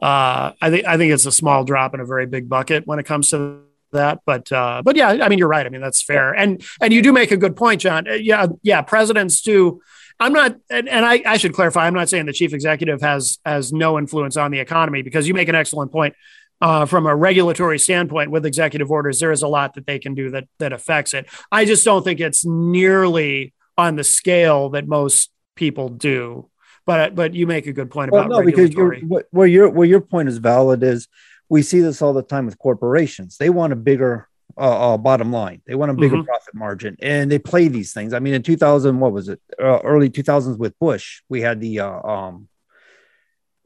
Uh, 0.02 0.52
I 0.60 0.70
think 0.70 0.86
I 0.86 0.96
think 0.96 1.12
it's 1.12 1.24
a 1.26 1.32
small 1.32 1.62
drop 1.62 1.94
in 1.94 2.00
a 2.00 2.04
very 2.04 2.26
big 2.26 2.48
bucket 2.48 2.86
when 2.86 2.98
it 2.98 3.06
comes 3.06 3.30
to 3.30 3.60
that. 3.92 4.20
But 4.26 4.50
uh, 4.50 4.82
but 4.84 4.96
yeah, 4.96 5.08
I 5.08 5.28
mean 5.28 5.38
you're 5.38 5.48
right. 5.48 5.64
I 5.64 5.68
mean 5.68 5.80
that's 5.82 6.02
fair. 6.02 6.32
And 6.32 6.62
and 6.80 6.92
you 6.92 7.00
do 7.02 7.12
make 7.12 7.30
a 7.30 7.36
good 7.36 7.54
point, 7.54 7.80
John. 7.82 8.08
Uh, 8.08 8.14
Yeah, 8.14 8.46
yeah. 8.62 8.82
Presidents 8.82 9.40
do. 9.40 9.80
I'm 10.18 10.32
not, 10.32 10.56
and, 10.70 10.88
and 10.88 11.04
I, 11.04 11.22
I 11.26 11.36
should 11.36 11.52
clarify. 11.52 11.86
I'm 11.86 11.94
not 11.94 12.08
saying 12.08 12.26
the 12.26 12.32
chief 12.32 12.54
executive 12.54 13.02
has 13.02 13.38
has 13.44 13.72
no 13.72 13.98
influence 13.98 14.36
on 14.36 14.50
the 14.50 14.60
economy 14.60 15.02
because 15.02 15.28
you 15.28 15.34
make 15.34 15.48
an 15.48 15.54
excellent 15.54 15.92
point. 15.92 16.14
Uh, 16.58 16.86
from 16.86 17.06
a 17.06 17.14
regulatory 17.14 17.78
standpoint, 17.78 18.30
with 18.30 18.46
executive 18.46 18.90
orders, 18.90 19.20
there 19.20 19.30
is 19.30 19.42
a 19.42 19.48
lot 19.48 19.74
that 19.74 19.86
they 19.86 19.98
can 19.98 20.14
do 20.14 20.30
that 20.30 20.48
that 20.58 20.72
affects 20.72 21.12
it. 21.12 21.26
I 21.52 21.66
just 21.66 21.84
don't 21.84 22.02
think 22.02 22.18
it's 22.18 22.46
nearly 22.46 23.52
on 23.76 23.96
the 23.96 24.04
scale 24.04 24.70
that 24.70 24.88
most 24.88 25.30
people 25.54 25.90
do. 25.90 26.48
But 26.86 27.14
but 27.14 27.34
you 27.34 27.46
make 27.46 27.66
a 27.66 27.72
good 27.74 27.90
point 27.90 28.10
Well, 28.10 28.24
about 28.24 28.38
no, 28.38 28.42
because 28.46 28.72
you're, 28.72 28.96
what- 29.00 29.26
where 29.32 29.46
your 29.46 29.68
where 29.68 29.86
your 29.86 30.00
point 30.00 30.30
is 30.30 30.38
valid 30.38 30.82
is 30.82 31.08
we 31.50 31.60
see 31.60 31.80
this 31.80 32.00
all 32.00 32.14
the 32.14 32.22
time 32.22 32.46
with 32.46 32.58
corporations. 32.58 33.36
They 33.36 33.50
want 33.50 33.74
a 33.74 33.76
bigger 33.76 34.26
uh, 34.58 34.94
uh, 34.94 34.96
bottom 34.96 35.32
line. 35.32 35.60
They 35.66 35.74
want 35.74 35.90
a 35.90 35.94
bigger 35.94 36.16
Mhm. 36.16 36.24
profit 36.26 36.54
margin, 36.54 36.96
and 37.02 37.30
they 37.30 37.38
play 37.38 37.68
these 37.68 37.92
things. 37.92 38.12
I 38.14 38.18
mean, 38.20 38.34
in 38.34 38.42
2000, 38.42 38.98
what 39.00 39.12
was 39.12 39.28
it? 39.28 39.40
Uh, 39.60 39.80
early 39.84 40.08
2000s 40.10 40.56
with 40.58 40.78
Bush, 40.78 41.20
we 41.28 41.40
had 41.42 41.60
the 41.60 41.80
uh, 41.80 42.00
um, 42.02 42.48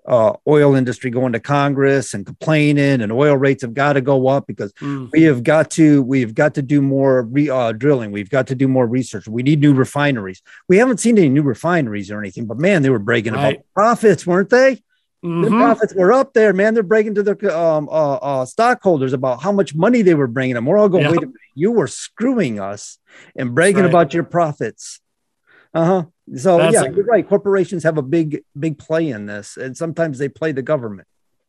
uh, 0.09 0.33
oil 0.49 0.75
industry 0.75 1.11
going 1.11 1.33
to 1.33 1.39
Congress 1.41 2.15
and 2.15 2.25
complaining, 2.25 3.03
and 3.03 3.13
oil 3.13 3.37
rates 3.37 3.63
have 3.63 3.75
got 3.75 3.93
to 3.93 4.01
go 4.01 4.29
up 4.29 4.47
because 4.47 4.73
Mm. 4.81 5.11
we 5.13 5.23
have 5.25 5.45
got 5.45 5.71
to 5.73 6.03
we've 6.03 6.35
got 6.35 6.55
to 6.55 6.63
do 6.63 6.81
more 6.81 7.23
re, 7.23 7.51
uh, 7.51 7.73
drilling. 7.73 8.11
We've 8.11 8.31
got 8.31 8.47
to 8.49 8.55
do 8.55 8.67
more 8.67 8.87
research. 8.87 9.29
We 9.29 9.43
need 9.43 9.61
new 9.61 9.75
refineries. 9.75 10.43
We 10.69 10.79
haven't 10.79 11.01
seen 11.01 11.19
any 11.19 11.29
new 11.29 11.43
refineries 11.43 12.11
or 12.11 12.19
anything, 12.19 12.47
but 12.47 12.59
man, 12.59 12.83
they 12.83 12.91
were 12.91 12.99
bragging 12.99 13.35
Right. 13.35 13.53
about 13.57 13.65
profits, 13.75 14.27
weren't 14.27 14.49
they? 14.51 14.83
Their 15.23 15.31
Mhm. 15.33 15.59
profits 15.59 15.95
were 15.95 16.13
up 16.15 16.33
there, 16.33 16.55
man. 16.55 16.73
They're 16.73 16.83
bragging 16.83 17.15
to 17.17 17.23
their 17.23 17.55
um, 17.55 17.89
uh, 17.91 18.15
uh, 18.15 18.45
stockholders 18.47 19.13
about 19.13 19.43
how 19.43 19.53
much 19.53 19.75
money 19.75 20.01
they 20.01 20.15
were 20.15 20.27
bringing 20.27 20.55
them. 20.55 20.65
We're 20.65 20.79
all 20.79 20.89
going, 20.89 21.03
Yep. 21.05 21.11
wait 21.13 21.19
a 21.19 21.27
minute, 21.27 21.41
you 21.55 21.73
were 21.73 21.87
screwing 21.87 22.59
us 22.59 22.99
and 23.37 23.55
bragging 23.55 23.83
right. 23.83 23.89
about 23.91 24.15
your 24.15 24.23
profits. 24.25 25.01
Uh 25.75 25.85
huh. 25.85 26.05
So 26.37 26.57
That's 26.57 26.73
yeah, 26.75 26.85
a- 26.85 26.93
you're 26.93 27.05
right. 27.05 27.29
Corporations 27.29 27.83
have 27.83 27.99
a 27.99 28.03
big, 28.03 28.43
big 28.59 28.79
play 28.79 29.09
in 29.11 29.27
this, 29.27 29.57
and 29.59 29.77
sometimes 29.77 30.19
they 30.19 30.29
play 30.29 30.53
the 30.53 30.63
government. 30.63 31.07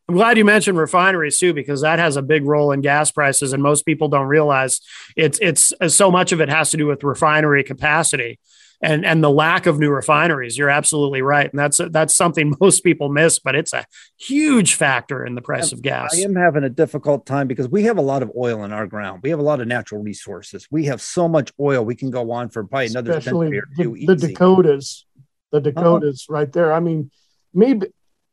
I'm 0.08 0.16
glad 0.16 0.36
you 0.36 0.44
mentioned 0.44 0.76
refineries 0.76 1.38
too, 1.38 1.54
because 1.54 1.80
that 1.80 1.98
has 1.98 2.16
a 2.16 2.22
big 2.22 2.44
role 2.44 2.72
in 2.72 2.82
gas 2.82 3.10
prices, 3.10 3.52
and 3.54 3.62
most 3.62 3.86
people 3.86 4.08
don't 4.08 4.26
realize 4.26 4.80
it's 5.16 5.38
it's 5.40 5.72
so 5.94 6.10
much 6.10 6.32
of 6.32 6.40
it 6.42 6.50
has 6.50 6.70
to 6.72 6.76
do 6.76 6.86
with 6.86 7.02
refinery 7.04 7.64
capacity 7.64 8.38
and 8.82 9.06
and 9.06 9.22
the 9.22 9.30
lack 9.30 9.66
of 9.66 9.78
new 9.78 9.90
refineries. 9.90 10.58
You're 10.58 10.68
absolutely 10.68 11.22
right, 11.22 11.48
and 11.50 11.58
that's 11.58 11.80
that's 11.90 12.14
something 12.14 12.54
most 12.60 12.82
people 12.82 13.08
miss, 13.08 13.38
but 13.38 13.54
it's 13.54 13.72
a 13.72 13.86
huge 14.18 14.74
factor 14.74 15.24
in 15.24 15.34
the 15.34 15.40
price 15.40 15.72
of 15.72 15.82
gas. 15.82 16.14
I 16.14 16.22
am 16.22 16.34
having 16.34 16.64
a 16.64 16.68
difficult 16.68 17.24
time 17.24 17.46
because 17.46 17.68
we 17.68 17.84
have 17.84 17.98
a 17.98 18.02
lot 18.02 18.22
of 18.22 18.32
oil 18.36 18.64
in 18.64 18.72
our 18.72 18.86
ground. 18.86 19.20
We 19.22 19.30
have 19.30 19.38
a 19.38 19.42
lot 19.42 19.60
of 19.60 19.68
natural 19.68 20.02
resources. 20.02 20.66
We 20.70 20.86
have 20.86 21.00
so 21.00 21.28
much 21.28 21.52
oil. 21.60 21.84
We 21.84 21.94
can 21.94 22.10
go 22.10 22.32
on 22.32 22.48
for 22.50 22.64
probably 22.64 22.86
another 22.86 23.12
especially 23.12 23.46
century 23.46 23.58
or 23.58 23.68
the, 23.76 23.82
two. 23.84 24.06
the. 24.06 24.26
Dakotas, 24.28 25.06
the 25.50 25.60
Dakotas 25.60 26.26
right 26.28 26.52
there. 26.52 26.72
I 26.72 26.80
mean, 26.80 27.10
me, 27.54 27.80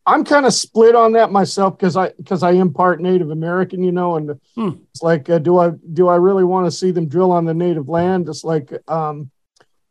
I'm 0.06 0.24
kind 0.24 0.45
of 0.47 0.54
split 0.54 0.95
on 0.95 1.12
that 1.14 1.32
myself 1.32 1.78
because 1.78 1.95
I 1.95 2.10
because 2.18 2.41
I 2.41 2.54
am 2.54 2.74
part 2.74 3.00
Native 3.00 3.30
American, 3.30 3.84
you 3.84 3.91
know, 3.91 4.16
and 4.16 4.39
it's 4.58 5.04
like, 5.04 5.30
uh, 5.30 5.38
do 5.38 5.60
I 5.60 5.72
do 5.93 6.08
I 6.08 6.16
really 6.16 6.43
want 6.43 6.66
to 6.66 6.72
see 6.72 6.89
them 6.89 7.08
drill 7.08 7.32
on 7.32 7.45
the 7.45 7.54
native 7.54 7.88
land? 7.88 8.28
It's 8.28 8.43
like, 8.43 8.72
um, 8.88 9.30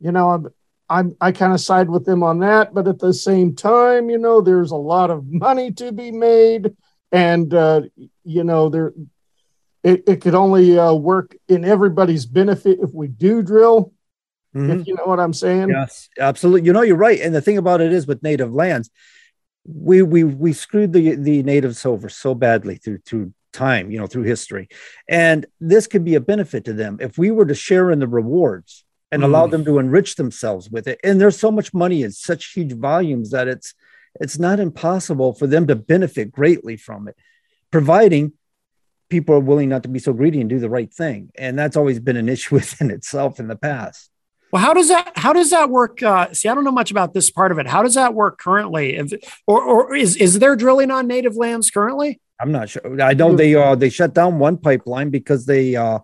you 0.00 0.12
know, 0.12 0.30
I'm 0.30 0.46
I'm 0.88 1.16
I 1.20 1.32
kind 1.32 1.52
of 1.52 1.60
side 1.60 1.90
with 1.90 2.04
them 2.04 2.22
on 2.22 2.40
that, 2.40 2.72
but 2.72 2.88
at 2.88 2.98
the 2.98 3.12
same 3.12 3.54
time, 3.54 4.10
you 4.10 4.18
know, 4.18 4.40
there's 4.40 4.70
a 4.70 4.76
lot 4.76 5.10
of 5.10 5.26
money 5.26 5.72
to 5.72 5.92
be 5.92 6.10
made, 6.10 6.74
and 7.12 7.52
uh, 7.52 7.82
you 8.24 8.44
know, 8.44 8.68
there 8.68 8.92
it, 9.82 10.04
it 10.06 10.20
could 10.20 10.34
only 10.34 10.78
uh, 10.78 10.92
work 10.92 11.36
in 11.48 11.64
everybody's 11.64 12.26
benefit 12.26 12.78
if 12.80 12.92
we 12.92 13.08
do 13.08 13.42
drill. 13.42 13.92
Mhm. 14.54 14.80
If 14.80 14.86
you 14.86 14.94
know 14.94 15.04
what 15.04 15.20
I'm 15.20 15.34
saying. 15.34 15.68
Yes, 15.68 16.08
absolutely. 16.18 16.66
You 16.66 16.72
know, 16.72 16.82
you're 16.82 16.96
right. 16.96 17.20
And 17.20 17.34
the 17.34 17.42
thing 17.42 17.58
about 17.58 17.82
it 17.82 17.92
is 17.92 18.06
with 18.06 18.22
native 18.22 18.52
lands, 18.52 18.90
we 19.66 20.00
we 20.02 20.24
we 20.24 20.52
screwed 20.54 20.92
the 20.92 21.16
the 21.16 21.42
natives 21.42 21.84
over 21.84 22.08
so 22.08 22.34
badly 22.34 22.76
through 22.76 22.98
through 23.04 23.34
time, 23.52 23.90
you 23.90 23.98
know, 23.98 24.06
through 24.06 24.22
history. 24.22 24.68
And 25.08 25.44
this 25.60 25.86
could 25.86 26.04
be 26.04 26.14
a 26.14 26.20
benefit 26.20 26.64
to 26.64 26.72
them 26.72 26.98
if 27.00 27.18
we 27.18 27.30
were 27.30 27.46
to 27.46 27.54
share 27.54 27.90
in 27.90 27.98
the 27.98 28.08
rewards 28.08 28.84
and 29.10 29.24
allow 29.24 29.46
Mm. 29.46 29.50
them 29.50 29.64
to 29.64 29.78
enrich 29.78 30.16
themselves 30.16 30.68
with 30.70 30.86
it. 30.86 30.98
And 31.02 31.20
there's 31.20 31.38
so 31.38 31.50
much 31.50 31.72
money 31.72 32.02
in 32.02 32.12
such 32.12 32.52
huge 32.52 32.72
volumes 32.74 33.30
that 33.30 33.48
it's 33.48 33.74
it's 34.20 34.38
not 34.38 34.58
impossible 34.58 35.32
for 35.32 35.46
them 35.46 35.66
to 35.66 35.76
benefit 35.76 36.32
greatly 36.32 36.76
from 36.76 37.08
it, 37.08 37.16
providing 37.70 38.32
people 39.08 39.34
are 39.34 39.40
willing 39.40 39.68
not 39.68 39.82
to 39.84 39.88
be 39.88 39.98
so 39.98 40.12
greedy 40.12 40.40
and 40.40 40.50
do 40.50 40.58
the 40.58 40.68
right 40.68 40.92
thing. 40.92 41.30
And 41.38 41.58
that's 41.58 41.76
always 41.76 42.00
been 42.00 42.16
an 42.16 42.28
issue 42.28 42.54
within 42.60 42.90
itself 42.90 43.38
in 43.40 43.48
the 43.48 43.56
past. 43.56 44.10
Well, 44.50 44.62
how 44.62 44.72
does 44.72 44.88
that 44.88 45.12
how 45.16 45.32
does 45.34 45.50
that 45.50 45.68
work? 45.70 46.02
Uh, 46.02 46.32
see, 46.32 46.48
I 46.48 46.54
don't 46.54 46.64
know 46.64 46.72
much 46.72 46.90
about 46.90 47.12
this 47.12 47.30
part 47.30 47.52
of 47.52 47.58
it. 47.58 47.66
How 47.66 47.82
does 47.82 47.94
that 47.94 48.14
work 48.14 48.38
currently? 48.38 48.96
If, 48.96 49.12
or 49.46 49.62
or 49.62 49.94
is 49.94 50.16
is 50.16 50.38
there 50.38 50.56
drilling 50.56 50.90
on 50.90 51.06
native 51.06 51.36
lands 51.36 51.70
currently? 51.70 52.20
I'm 52.40 52.50
not 52.52 52.70
sure. 52.70 53.00
I 53.02 53.12
know 53.14 53.34
they 53.36 53.54
uh 53.54 53.74
they 53.74 53.90
shut 53.90 54.14
down 54.14 54.38
one 54.38 54.56
pipeline 54.56 55.10
because 55.10 55.44
they 55.44 55.76
uh 55.76 55.98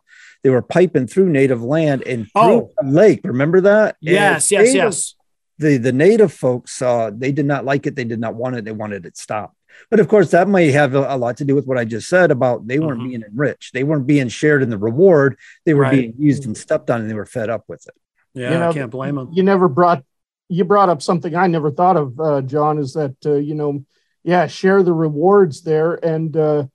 they 0.44 0.50
were 0.50 0.62
piping 0.62 1.06
through 1.08 1.30
native 1.30 1.62
land 1.62 2.02
and 2.06 2.26
through 2.30 2.42
Oh. 2.42 2.70
a 2.80 2.86
lake. 2.86 3.22
Remember 3.24 3.60
that? 3.62 3.96
Yes, 4.00 4.50
yes, 4.52 4.60
native- 4.66 4.74
yes. 4.74 5.14
The 5.58 5.76
the 5.78 5.92
native 5.92 6.32
folks 6.32 6.80
uh 6.82 7.10
they 7.12 7.32
did 7.32 7.46
not 7.46 7.64
like 7.64 7.86
it. 7.86 7.96
They 7.96 8.04
did 8.04 8.20
not 8.20 8.34
want 8.36 8.56
it. 8.56 8.64
They 8.64 8.72
wanted 8.72 9.06
it 9.06 9.16
stopped. 9.16 9.56
But 9.90 9.98
of 10.00 10.06
course, 10.08 10.30
that 10.30 10.46
might 10.48 10.72
have 10.72 10.94
a, 10.94 11.14
a 11.14 11.16
lot 11.16 11.36
to 11.38 11.44
do 11.44 11.54
with 11.56 11.66
what 11.66 11.78
I 11.78 11.84
just 11.84 12.08
said 12.08 12.30
about 12.30 12.66
they 12.68 12.78
weren't 12.78 13.02
being 13.08 13.22
enriched. 13.22 13.72
They 13.72 13.82
weren't 13.84 14.06
being 14.06 14.28
shared 14.28 14.62
in 14.62 14.70
the 14.70 14.78
reward. 14.78 15.36
They 15.64 15.74
were 15.74 15.82
Mm-hmm. 15.84 15.90
Right. 15.96 16.16
being 16.18 16.28
used 16.28 16.44
and 16.46 16.56
stepped 16.56 16.90
on, 16.90 17.00
and 17.00 17.10
they 17.10 17.14
were 17.14 17.26
fed 17.26 17.50
up 17.50 17.64
with 17.68 17.84
it. 17.88 17.94
Yeah, 18.34 18.52
You 18.52 18.58
know, 18.58 18.68
I 18.70 18.72
can't 18.72 18.90
blame 18.90 19.14
them. 19.16 19.30
you 19.32 19.42
never 19.42 19.68
brought 19.68 20.04
you 20.48 20.64
brought 20.64 20.88
up 20.90 21.00
something 21.02 21.34
I 21.34 21.46
never 21.46 21.70
thought 21.70 21.96
of, 21.96 22.20
uh, 22.20 22.42
John, 22.42 22.78
is 22.78 22.92
that 22.94 23.16
uh, 23.24 23.34
you 23.34 23.54
know, 23.54 23.84
yeah, 24.24 24.46
share 24.48 24.82
the 24.82 24.92
rewards 24.92 25.62
there, 25.62 25.94
and 26.04 26.36
uh, 26.36 26.66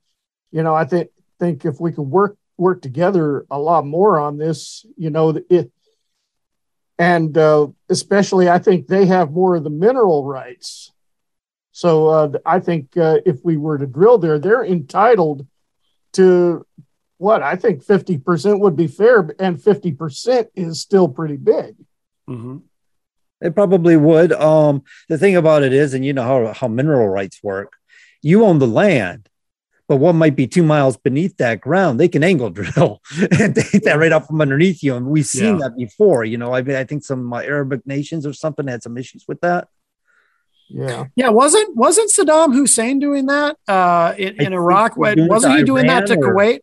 you 0.50 0.62
know, 0.62 0.74
I 0.74 0.84
think 0.86 1.10
think 1.38 1.64
if 1.66 1.80
we 1.80 1.92
could 1.92 2.02
work 2.02 2.36
work 2.60 2.82
together 2.82 3.46
a 3.50 3.58
lot 3.58 3.86
more 3.86 4.20
on 4.20 4.36
this, 4.36 4.84
you 4.96 5.10
know, 5.10 5.40
it, 5.48 5.72
and 6.98 7.36
uh, 7.36 7.68
especially 7.88 8.50
I 8.50 8.58
think 8.58 8.86
they 8.86 9.06
have 9.06 9.32
more 9.32 9.56
of 9.56 9.64
the 9.64 9.70
mineral 9.70 10.24
rights. 10.24 10.92
So 11.72 12.08
uh, 12.08 12.32
I 12.44 12.60
think 12.60 12.96
uh, 12.96 13.18
if 13.24 13.42
we 13.42 13.56
were 13.56 13.78
to 13.78 13.86
drill 13.86 14.18
there, 14.18 14.38
they're 14.38 14.64
entitled 14.64 15.46
to 16.12 16.66
what 17.16 17.42
I 17.42 17.56
think 17.56 17.82
fifty 17.82 18.18
percent 18.18 18.60
would 18.60 18.76
be 18.76 18.86
fair, 18.86 19.30
and 19.38 19.62
fifty 19.62 19.92
percent 19.92 20.48
is 20.54 20.80
still 20.80 21.08
pretty 21.08 21.38
big. 21.38 21.76
Mm-hmm. 22.28 22.58
It 23.40 23.54
probably 23.54 23.96
would. 23.96 24.32
Um, 24.32 24.82
the 25.08 25.16
thing 25.16 25.36
about 25.36 25.62
it 25.62 25.72
is, 25.72 25.94
and 25.94 26.04
you 26.04 26.12
know 26.12 26.24
how, 26.24 26.52
how 26.52 26.68
mineral 26.68 27.08
rights 27.08 27.40
work, 27.42 27.72
you 28.20 28.44
own 28.44 28.58
the 28.58 28.66
land, 28.66 29.29
but 29.90 29.96
one 29.96 30.14
might 30.14 30.36
be 30.36 30.46
two 30.46 30.62
miles 30.62 30.96
beneath 30.96 31.36
that 31.38 31.60
ground, 31.60 31.98
they 31.98 32.06
can 32.06 32.22
angle 32.22 32.48
drill 32.48 33.00
and 33.40 33.56
take 33.56 33.82
that 33.82 33.98
right 33.98 34.12
up 34.12 34.24
from 34.24 34.40
underneath 34.40 34.84
you. 34.84 34.94
And 34.94 35.06
we've 35.06 35.26
seen 35.26 35.58
Yeah. 35.58 35.62
that 35.68 35.76
before. 35.76 36.22
You 36.24 36.38
know, 36.38 36.54
I 36.54 36.62
mean, 36.62 36.76
I 36.76 36.84
think 36.84 37.02
some 37.02 37.32
uh, 37.32 37.40
Arabic 37.40 37.84
nations 37.88 38.24
or 38.24 38.32
something 38.32 38.68
had 38.68 38.84
some 38.84 38.96
issues 38.96 39.24
with 39.26 39.40
that. 39.40 39.66
Yeah. 40.68 41.06
Yeah, 41.16 41.30
wasn't 41.30 41.74
wasn't 41.74 42.12
Saddam 42.12 42.54
Hussein 42.54 43.00
doing 43.00 43.26
that 43.26 43.56
uh, 43.66 44.14
in, 44.16 44.40
in 44.40 44.52
Iraq? 44.52 44.94
he 44.94 45.00
Was 45.00 45.16
wasn't 45.28 45.54
to 45.54 45.58
he 45.58 45.64
doing 45.64 45.88
that 45.88 46.06
to 46.06 46.14
Kuwait? 46.16 46.60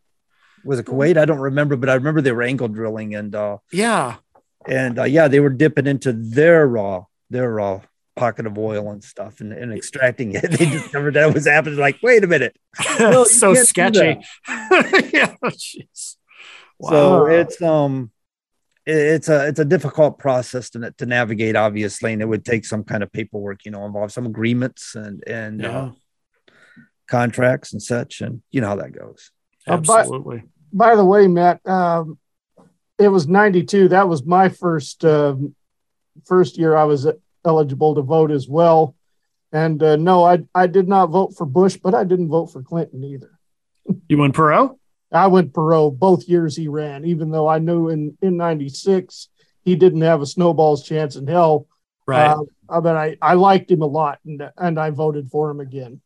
Was 0.63 0.79
it 0.79 0.85
Kuwait? 0.85 1.17
I 1.17 1.25
don't 1.25 1.39
remember, 1.39 1.75
but 1.75 1.89
I 1.89 1.95
remember 1.95 2.21
they 2.21 2.31
were 2.31 2.43
angle 2.43 2.69
drilling 2.69 3.13
and 3.13 3.35
uh, 3.35 3.57
Yeah, 3.73 4.15
and 4.65 4.99
uh, 4.99 5.03
yeah, 5.03 5.27
they 5.27 5.41
were 5.41 5.49
dipping 5.49 5.85
into 5.85 6.13
their 6.13 6.65
raw 6.65 7.03
their 7.29 7.51
raw 7.51 7.81
pocket 8.17 8.45
of 8.45 8.57
oil 8.57 8.91
and 8.91 9.03
stuff 9.03 9.39
and, 9.39 9.53
and 9.53 9.71
extracting 9.73 10.33
it. 10.33 10.51
They 10.57 10.65
discovered 10.69 11.13
that 11.13 11.33
was 11.33 11.47
happening. 11.47 11.79
Like, 11.79 11.99
wait 12.01 12.23
a 12.23 12.27
minute, 12.27 12.57
No, 12.99 13.23
so 13.41 13.53
sketchy. 13.53 14.19
yeah, 14.47 15.35
jeez. 15.43 16.17
Wow. 16.79 16.89
So 16.89 17.25
it's 17.27 17.61
um 17.61 18.11
it's 18.85 19.27
a 19.27 19.47
it's 19.47 19.59
a 19.59 19.65
difficult 19.65 20.17
process 20.17 20.69
to, 20.71 20.91
to 20.97 21.05
navigate, 21.05 21.55
obviously, 21.55 22.13
and 22.13 22.21
it 22.21 22.25
would 22.25 22.45
take 22.45 22.65
some 22.65 22.83
kind 22.83 23.03
of 23.03 23.11
paperwork, 23.11 23.65
you 23.65 23.71
know, 23.71 23.85
involve 23.85 24.11
some 24.11 24.25
agreements 24.25 24.95
and 24.95 25.23
and 25.27 25.65
uh, 25.65 25.91
contracts 27.07 27.73
and 27.73 27.81
such, 27.81 28.21
and 28.21 28.41
you 28.51 28.61
know 28.61 28.67
how 28.67 28.75
that 28.77 28.93
goes. 28.93 29.31
Uh, 29.67 29.77
but- 29.77 29.99
Absolutely. 29.99 30.43
By 30.73 30.95
the 30.97 31.05
way, 31.05 31.27
Matt, 31.27 31.65
um, 31.65 32.19
it 32.99 33.07
was 33.07 33.25
92. 33.25 33.87
That 33.87 34.09
was 34.09 34.25
my 34.25 34.49
first 34.49 35.03
um, 35.05 35.55
first 36.25 36.57
year 36.57 36.75
I 36.75 36.83
was 36.83 37.07
eligible 37.47 37.95
to 37.95 38.01
vote 38.01 38.31
as 38.31 38.47
well. 38.47 38.95
And 39.51 39.81
uh, 39.81 39.95
no, 39.95 40.23
I 40.23 40.43
I 40.53 40.67
did 40.67 40.87
not 40.87 41.07
vote 41.07 41.35
for 41.35 41.45
Bush, 41.45 41.77
but 41.77 41.95
I 41.95 42.03
didn't 42.03 42.29
vote 42.29 42.47
for 42.47 42.61
Clinton 42.61 43.03
either. 43.03 43.39
You 44.09 44.17
went 44.17 44.35
Perot? 44.35 44.77
I 45.11 45.27
went 45.27 45.53
Perot 45.53 45.97
both 45.97 46.27
years 46.27 46.55
he 46.55 46.67
ran, 46.67 47.05
even 47.05 47.31
though 47.31 47.47
I 47.47 47.59
knew 47.59 47.89
in 47.89 48.17
in 48.21 48.37
'96 48.37 49.29
he 49.63 49.75
didn't 49.75 50.01
have 50.01 50.21
a 50.21 50.25
snowball's 50.25 50.83
chance 50.83 51.15
in 51.15 51.27
hell. 51.27 51.67
Right. 52.05 52.27
Uh, 52.27 52.43
I 52.69 52.79
mean, 52.79 52.95
I, 52.95 53.17
I 53.21 53.33
liked 53.33 53.71
him 53.71 53.81
a 53.81 53.85
lot, 53.85 54.19
and 54.25 54.49
and 54.57 54.79
I 54.79 54.89
voted 54.89 55.29
for 55.31 55.49
him 55.49 55.59
again. 55.59 56.01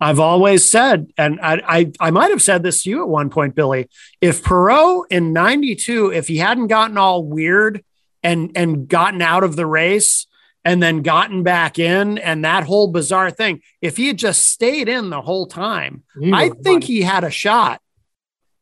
I've 0.00 0.18
always 0.18 0.68
said, 0.68 1.12
and 1.16 1.38
I, 1.40 1.62
I, 1.64 1.92
I 2.00 2.10
might 2.10 2.30
have 2.30 2.42
said 2.42 2.64
this 2.64 2.82
to 2.82 2.90
you 2.90 3.02
at 3.02 3.08
one 3.08 3.30
point, 3.30 3.54
Billy. 3.54 3.88
If 4.20 4.42
Perot 4.42 5.04
in 5.10 5.32
'92, 5.32 6.12
if 6.12 6.26
he 6.26 6.38
hadn't 6.38 6.66
gotten 6.68 6.98
all 6.98 7.24
weird 7.24 7.84
and 8.22 8.50
and 8.56 8.88
gotten 8.88 9.22
out 9.22 9.44
of 9.44 9.54
the 9.54 9.66
race 9.66 10.26
and 10.64 10.82
then 10.82 11.02
gotten 11.02 11.42
back 11.42 11.78
in, 11.78 12.18
and 12.18 12.44
that 12.44 12.64
whole 12.64 12.88
bizarre 12.88 13.30
thing, 13.30 13.60
if 13.80 13.96
he 13.96 14.06
had 14.08 14.18
just 14.18 14.48
stayed 14.48 14.88
in 14.88 15.10
the 15.10 15.20
whole 15.22 15.46
time, 15.46 16.04
I 16.32 16.48
was 16.48 16.58
think 16.62 16.84
he 16.84 17.02
had 17.02 17.24
a 17.24 17.30
shot. 17.30 17.80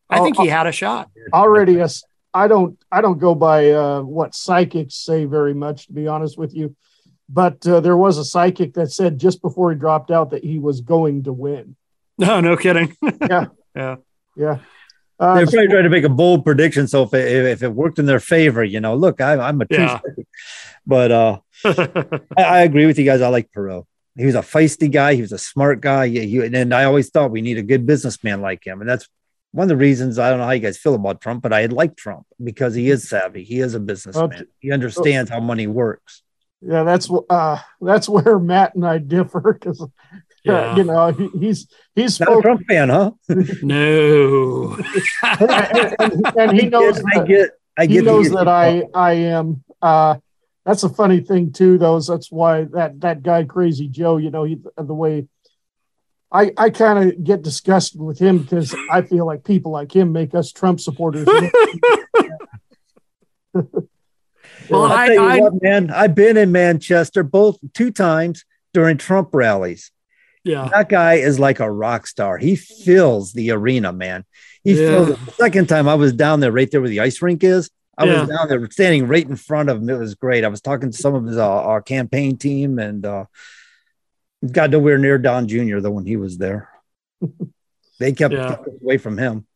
I 0.09 0.18
Oh, 0.20 0.24
think 0.24 0.36
he 0.38 0.46
had 0.48 0.66
a 0.66 0.72
shot. 0.72 1.11
already 1.32 1.76
a 1.78 1.84
s- 1.84 2.03
I 2.32 2.48
don't 2.48 2.78
I 2.90 3.01
don't 3.01 3.18
go 3.18 3.34
by 3.34 3.70
uh, 3.70 4.01
what 4.03 4.34
psychics 4.34 4.94
say 4.94 5.24
very 5.24 5.53
much 5.55 5.86
to 5.88 5.92
be 5.92 6.07
honest 6.09 6.38
with 6.38 6.55
you, 6.55 6.74
but 7.28 7.66
uh, 7.66 7.80
there 7.80 7.96
was 7.96 8.18
a 8.18 8.24
psychic 8.24 8.74
that 8.74 8.90
said 8.92 9.18
just 9.18 9.42
before 9.42 9.70
he 9.72 9.78
dropped 9.78 10.11
out 10.11 10.30
that 10.30 10.44
he 10.44 10.59
was 10.59 10.80
going 10.80 11.24
to 11.24 11.32
win. 11.32 11.76
No, 12.18 12.40
no 12.40 12.57
kidding. 12.57 12.94
yeah, 13.28 13.46
yeah, 13.74 13.96
yeah. 14.36 14.59
Uh, 15.18 15.34
They're 15.36 15.46
probably 15.46 15.68
trying 15.68 15.84
to 15.84 15.88
make 15.90 16.05
a 16.05 16.09
bold 16.11 16.44
prediction. 16.44 16.86
So 16.86 17.03
if 17.05 17.14
it, 17.14 17.46
if 17.46 17.62
it 17.62 17.72
worked 17.72 17.98
in 17.98 18.05
their 18.07 18.20
favor, 18.20 18.62
you 18.64 18.78
know, 18.80 18.94
look, 18.94 19.20
I, 19.22 19.34
I'm 19.38 19.61
a 19.61 19.66
true 19.66 19.78
Yeah. 19.84 20.01
Psychic. 20.86 20.86
But 20.86 21.10
uh, 21.12 22.18
I, 22.36 22.42
I 22.42 22.60
agree 22.62 22.86
with 22.86 22.98
you 22.98 23.04
guys. 23.04 23.20
I 23.20 23.28
like 23.28 23.50
Perot. 23.52 23.84
He 24.16 24.26
was 24.26 24.34
a 24.34 24.40
feisty 24.40 24.90
guy. 24.90 25.14
He 25.14 25.20
was 25.22 25.32
a 25.32 25.38
smart 25.38 25.80
guy. 25.80 26.08
He, 26.08 26.26
he- 26.26 26.38
and 26.44 26.74
I 26.74 26.84
always 26.84 27.10
thought 27.10 27.30
we 27.30 27.40
need 27.42 27.58
a 27.58 27.62
good 27.62 27.86
businessman 27.86 28.40
like 28.40 28.66
him. 28.66 28.80
And 28.80 28.88
that's 28.90 29.08
one 29.52 29.64
of 29.64 29.68
the 29.68 29.76
reasons 29.76 30.18
I 30.18 30.30
don't 30.30 30.38
know 30.38 30.44
how 30.46 30.50
you 30.52 30.60
guys 30.60 30.78
feel 30.78 30.94
about 30.94 31.20
Trump, 31.20 31.42
but 31.42 31.52
I 31.52 31.66
like 31.66 31.96
Trump 31.96 32.26
because 32.42 32.74
he 32.74 32.90
is 32.90 33.08
savvy. 33.08 33.44
He 33.44 33.60
is 33.60 33.74
a 33.74 33.80
businessman. 33.80 34.46
He 34.58 34.72
understands 34.72 35.30
how 35.30 35.40
money 35.40 35.66
works. 35.66 36.22
yeah, 36.60 36.82
that's 36.84 37.08
uh, 37.30 37.58
that's 37.80 38.08
where 38.08 38.38
Matt 38.38 38.74
and 38.74 38.86
I 38.86 38.98
differ 38.98 39.40
because 39.58 39.84
Yeah. 40.44 40.74
you 40.76 40.84
know 40.84 41.12
he, 41.12 41.28
he's 41.38 41.68
he's 41.94 42.18
Not 42.18 42.38
a 42.38 42.40
Trump 42.40 42.62
fan, 42.66 42.88
huh? 42.88 43.10
no. 43.62 44.74
and, 45.22 45.94
and- 45.98 46.26
and 46.36 46.58
he 46.60 46.66
knows 46.68 46.98
I 46.98 47.18
that, 47.18 47.26
get, 47.28 47.50
I 47.76 47.82
he 47.86 47.94
get. 47.94 48.04
the 48.04 48.10
knows 48.10 48.30
that 48.30 48.48
I 48.48 48.84
I 48.94 49.12
am. 49.14 49.62
Uh, 49.82 50.16
that's 50.64 50.82
a 50.82 50.88
funny 50.88 51.20
thing 51.20 51.52
too, 51.52 51.78
though. 51.78 51.96
is 51.96 52.06
That's 52.06 52.30
why 52.30 52.64
that 52.72 53.00
that 53.00 53.22
guy 53.22 53.44
Crazy 53.44 53.88
Joe, 53.88 54.16
you 54.18 54.30
know, 54.30 54.44
he 54.44 54.58
uh, 54.76 54.82
the 54.82 54.94
way 54.94 55.26
I, 56.32 56.52
I 56.56 56.70
kind 56.70 57.08
of 57.11 57.24
get 57.24 57.42
disgusted 57.42 58.00
with 58.00 58.18
him 58.20 58.38
because 58.38 58.74
I 58.90 59.02
feel 59.02 59.26
like 59.26 59.42
people 59.44 59.72
like 59.72 59.94
him 59.94 60.12
make 60.12 60.34
us 60.34 60.52
Trump 60.52 60.78
supporters. 60.80 61.26
Well, 64.68 64.84
I- 64.84 65.04
I, 65.04 65.06
tell 65.08 65.14
you 65.16 65.20
I- 65.28 65.40
what, 65.40 65.62
man, 65.62 65.90
I've 65.90 66.14
been 66.14 66.36
in 66.36 66.52
Manchester 66.52 67.22
both 67.24 67.58
two 67.74 67.90
times 67.90 68.44
during 68.72 68.98
Trump 68.98 69.30
rallies. 69.32 69.90
Yeah. 70.44 70.68
That 70.72 70.88
guy 70.88 71.14
is 71.14 71.40
like 71.40 71.58
a 71.61 71.70
rock 71.70 72.06
star. 72.06 72.38
He 72.38 72.54
fills 72.56 73.32
the 73.32 73.50
arena, 73.50 73.92
man. 73.92 74.24
He 74.62 74.72
Yeah. 74.72 74.88
fills 74.88 75.08
it. 75.11 75.26
The 75.26 75.32
second 75.32 75.68
time 75.68 75.88
I 75.88 75.94
was 75.94 76.12
down 76.12 76.38
there, 76.40 76.52
right 76.52 76.70
there 76.70 76.80
where 76.80 76.88
the 76.88 77.00
ice 77.00 77.20
rink 77.20 77.42
is. 77.42 77.68
I 78.01 78.05
Yeah. 78.07 78.20
was 78.20 78.28
down 78.30 78.48
there 78.48 78.70
standing 78.70 79.07
right 79.07 79.28
in 79.28 79.36
front 79.36 79.68
of 79.68 79.76
him. 79.78 79.88
It 79.90 79.98
was 79.98 80.14
great. 80.14 80.44
I 80.44 80.48
was 80.48 80.61
talking 80.62 80.90
to 80.90 80.96
some 80.96 81.14
of 81.14 81.24
his 81.26 81.36
uh, 81.36 81.46
our 81.48 81.82
campaign 81.82 82.36
team 82.38 82.78
and 82.78 83.05
uh, 83.05 83.26
got 84.51 84.70
nowhere 84.70 84.98
near 84.98 85.18
Don 85.18 85.46
Jr. 85.48 85.80
though 85.80 85.90
when 85.90 86.07
he 86.07 86.16
was 86.16 86.38
there. 86.38 86.68
They 87.98 88.12
kept, 88.12 88.32
Yeah. 88.32 88.48
kept 88.55 88.66
away 88.82 88.96
from 88.96 89.18
him. 89.18 89.46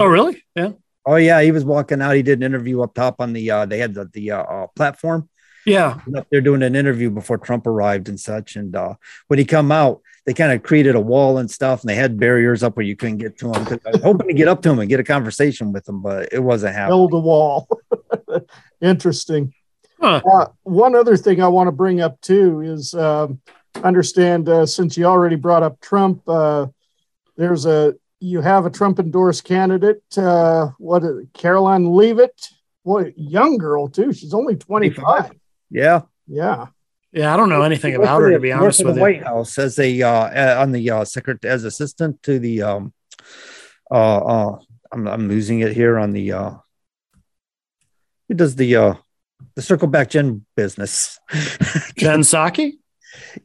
Oh, 0.00 0.06
really? 0.06 0.42
Yeah. 0.56 0.72
Oh 1.06 1.14
yeah, 1.14 1.40
he 1.40 1.52
was 1.52 1.64
walking 1.64 2.02
out. 2.02 2.16
He 2.16 2.22
did 2.22 2.40
an 2.40 2.42
interview 2.42 2.82
up 2.82 2.94
top 2.94 3.20
on 3.20 3.32
the 3.32 3.48
uh 3.48 3.64
they 3.66 3.78
had 3.78 3.94
the, 3.94 4.06
the 4.12 4.32
uh, 4.32 4.42
uh 4.42 4.66
platform. 4.74 5.28
Yeah. 5.64 6.00
Up 6.16 6.26
there 6.30 6.40
doing 6.40 6.62
an 6.64 6.74
interview 6.74 7.10
before 7.10 7.38
Trump 7.38 7.64
arrived 7.68 8.08
and 8.08 8.18
such. 8.18 8.56
And 8.56 8.74
uh 8.74 8.94
when 9.28 9.38
he 9.38 9.44
come 9.44 9.70
out, 9.70 10.00
they 10.24 10.34
kind 10.34 10.52
of 10.52 10.62
created 10.62 10.94
a 10.94 11.00
wall 11.00 11.38
and 11.38 11.50
stuff, 11.50 11.80
and 11.80 11.88
they 11.88 11.94
had 11.94 12.18
barriers 12.18 12.62
up 12.62 12.76
where 12.76 12.86
you 12.86 12.94
couldn't 12.94 13.18
get 13.18 13.38
to 13.38 13.50
them. 13.50 13.80
I 13.86 13.90
was 13.90 14.02
hoping 14.02 14.28
to 14.28 14.34
get 14.34 14.48
up 14.48 14.62
to 14.62 14.68
them 14.68 14.78
and 14.78 14.88
get 14.88 15.00
a 15.00 15.04
conversation 15.04 15.72
with 15.72 15.84
them, 15.84 16.00
but 16.00 16.28
it 16.32 16.40
wasn't 16.40 16.74
happening. 16.74 16.98
Build 16.98 17.12
a 17.14 17.18
wall. 17.18 17.68
Interesting. 18.80 19.52
Huh. 20.00 20.20
Uh, 20.32 20.46
one 20.62 20.94
other 20.94 21.16
thing 21.16 21.42
I 21.42 21.48
want 21.48 21.68
to 21.68 21.72
bring 21.72 22.00
up 22.00 22.20
too 22.20 22.60
is 22.60 22.94
um, 22.94 23.40
understand 23.82 24.48
uh, 24.48 24.66
since 24.66 24.96
you 24.96 25.04
already 25.04 25.36
brought 25.36 25.62
up 25.62 25.80
Trump, 25.80 26.22
uh, 26.28 26.66
there's 27.36 27.66
a 27.66 27.94
you 28.20 28.40
have 28.40 28.66
a 28.66 28.70
Trump 28.70 29.00
endorsed 29.00 29.44
candidate. 29.44 30.02
Uh, 30.16 30.68
what 30.78 31.02
is 31.02 31.18
it, 31.18 31.32
Caroline 31.34 31.96
Leavitt? 31.96 32.48
Boy, 32.84 33.12
young 33.16 33.58
girl 33.58 33.88
too. 33.88 34.12
She's 34.12 34.34
only 34.34 34.56
25. 34.56 35.32
Yeah. 35.70 36.02
Yeah. 36.26 36.66
Yeah, 37.12 37.32
I 37.34 37.36
don't 37.36 37.48
know 37.50 37.62
anything 37.62 37.94
about 37.94 38.22
her 38.22 38.30
to 38.32 38.40
be 38.40 38.52
honest 38.52 38.84
with 38.84 38.94
the 38.94 39.00
you. 39.00 39.02
White 39.02 39.22
House 39.24 39.58
as 39.58 39.78
a 39.78 40.00
uh, 40.02 40.08
uh, 40.10 40.56
on 40.62 40.72
the 40.72 40.90
uh, 40.90 41.04
secretary 41.04 41.52
as 41.52 41.64
assistant 41.64 42.22
to 42.22 42.38
the 42.38 42.62
um 42.62 42.92
uh 43.90 44.16
uh 44.18 44.58
I'm 44.92 45.06
I'm 45.06 45.28
losing 45.28 45.60
it 45.60 45.72
here 45.72 45.98
on 45.98 46.12
the 46.12 46.32
uh 46.32 46.52
who 48.28 48.34
does 48.34 48.56
the 48.56 48.76
uh 48.76 48.94
the 49.54 49.62
circle 49.62 49.88
back 49.88 50.08
Jen 50.10 50.46
business. 50.56 51.18
Jen 51.98 52.20
Psaki? 52.20 52.72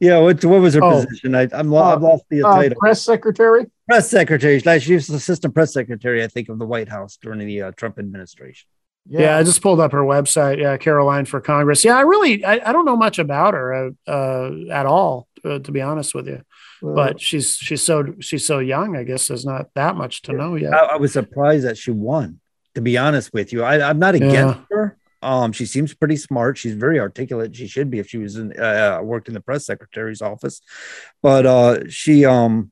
Yeah, 0.00 0.18
what, 0.20 0.42
what 0.46 0.62
was 0.62 0.72
her 0.74 0.82
Oh. 0.82 1.04
position? 1.04 1.34
I, 1.34 1.46
I'm 1.52 1.70
lo- 1.70 1.82
I've 1.82 2.02
Uh, 2.02 2.08
lost 2.08 2.24
the 2.30 2.42
uh, 2.42 2.54
title. 2.54 2.78
press 2.78 3.02
secretary. 3.02 3.66
Press 3.86 4.08
secretary. 4.08 4.60
She 4.80 4.94
was 4.94 5.10
assistant 5.10 5.52
press 5.54 5.74
secretary, 5.74 6.24
I 6.24 6.28
think, 6.28 6.48
of 6.48 6.58
the 6.58 6.64
White 6.66 6.88
House 6.88 7.18
during 7.20 7.40
the 7.46 7.62
uh, 7.62 7.70
Trump 7.72 7.98
administration. 7.98 8.66
Yeah. 9.10 9.36
I 9.38 9.42
just 9.42 9.62
pulled 9.62 9.80
up 9.80 9.92
her 9.92 10.02
website. 10.02 10.58
Yeah, 10.60 10.76
Caroline 10.76 11.24
for 11.24 11.40
Congress. 11.40 11.84
Yeah, 11.84 11.96
I 11.96 12.02
really, 12.02 12.44
I, 12.44 12.60
I 12.68 12.72
don't 12.72 12.84
know 12.84 12.96
much 12.96 13.18
about 13.18 13.54
her 13.54 13.88
uh, 14.06 14.10
uh, 14.10 14.50
at 14.70 14.84
all, 14.86 15.28
uh, 15.44 15.58
to 15.60 15.72
be 15.72 15.80
honest 15.80 16.14
with 16.14 16.26
you. 16.28 16.42
but 16.82 17.20
she's 17.20 17.56
she's 17.56 17.82
so 17.82 18.14
she's 18.20 18.46
so 18.46 18.58
young. 18.58 18.96
I 18.96 19.04
guess 19.04 19.28
there's 19.28 19.44
not 19.46 19.66
that 19.74 19.96
much 19.96 20.22
to 20.22 20.32
know 20.32 20.54
yet. 20.56 20.72
I, 20.74 20.78
I 20.78 20.96
was 20.96 21.12
surprised 21.12 21.64
that 21.64 21.78
she 21.78 21.90
won. 21.90 22.40
To 22.74 22.82
be 22.82 22.96
honest 22.98 23.32
with 23.32 23.52
you, 23.52 23.64
I, 23.64 23.88
I'm 23.88 23.98
not 23.98 24.14
against 24.14 24.34
Yeah. 24.34 24.60
her. 24.70 24.96
Um, 25.20 25.50
she 25.50 25.66
seems 25.66 25.94
pretty 25.94 26.16
smart. 26.16 26.58
She's 26.58 26.74
very 26.74 27.00
articulate. 27.00 27.56
She 27.56 27.66
should 27.66 27.90
be 27.90 27.98
if 27.98 28.08
she 28.08 28.18
was 28.18 28.36
in 28.36 28.52
uh, 28.60 29.00
worked 29.02 29.26
in 29.26 29.34
the 29.34 29.40
press 29.40 29.66
secretary's 29.66 30.22
office. 30.22 30.60
But 31.22 31.44
uh, 31.46 31.88
she, 31.88 32.24
um, 32.24 32.70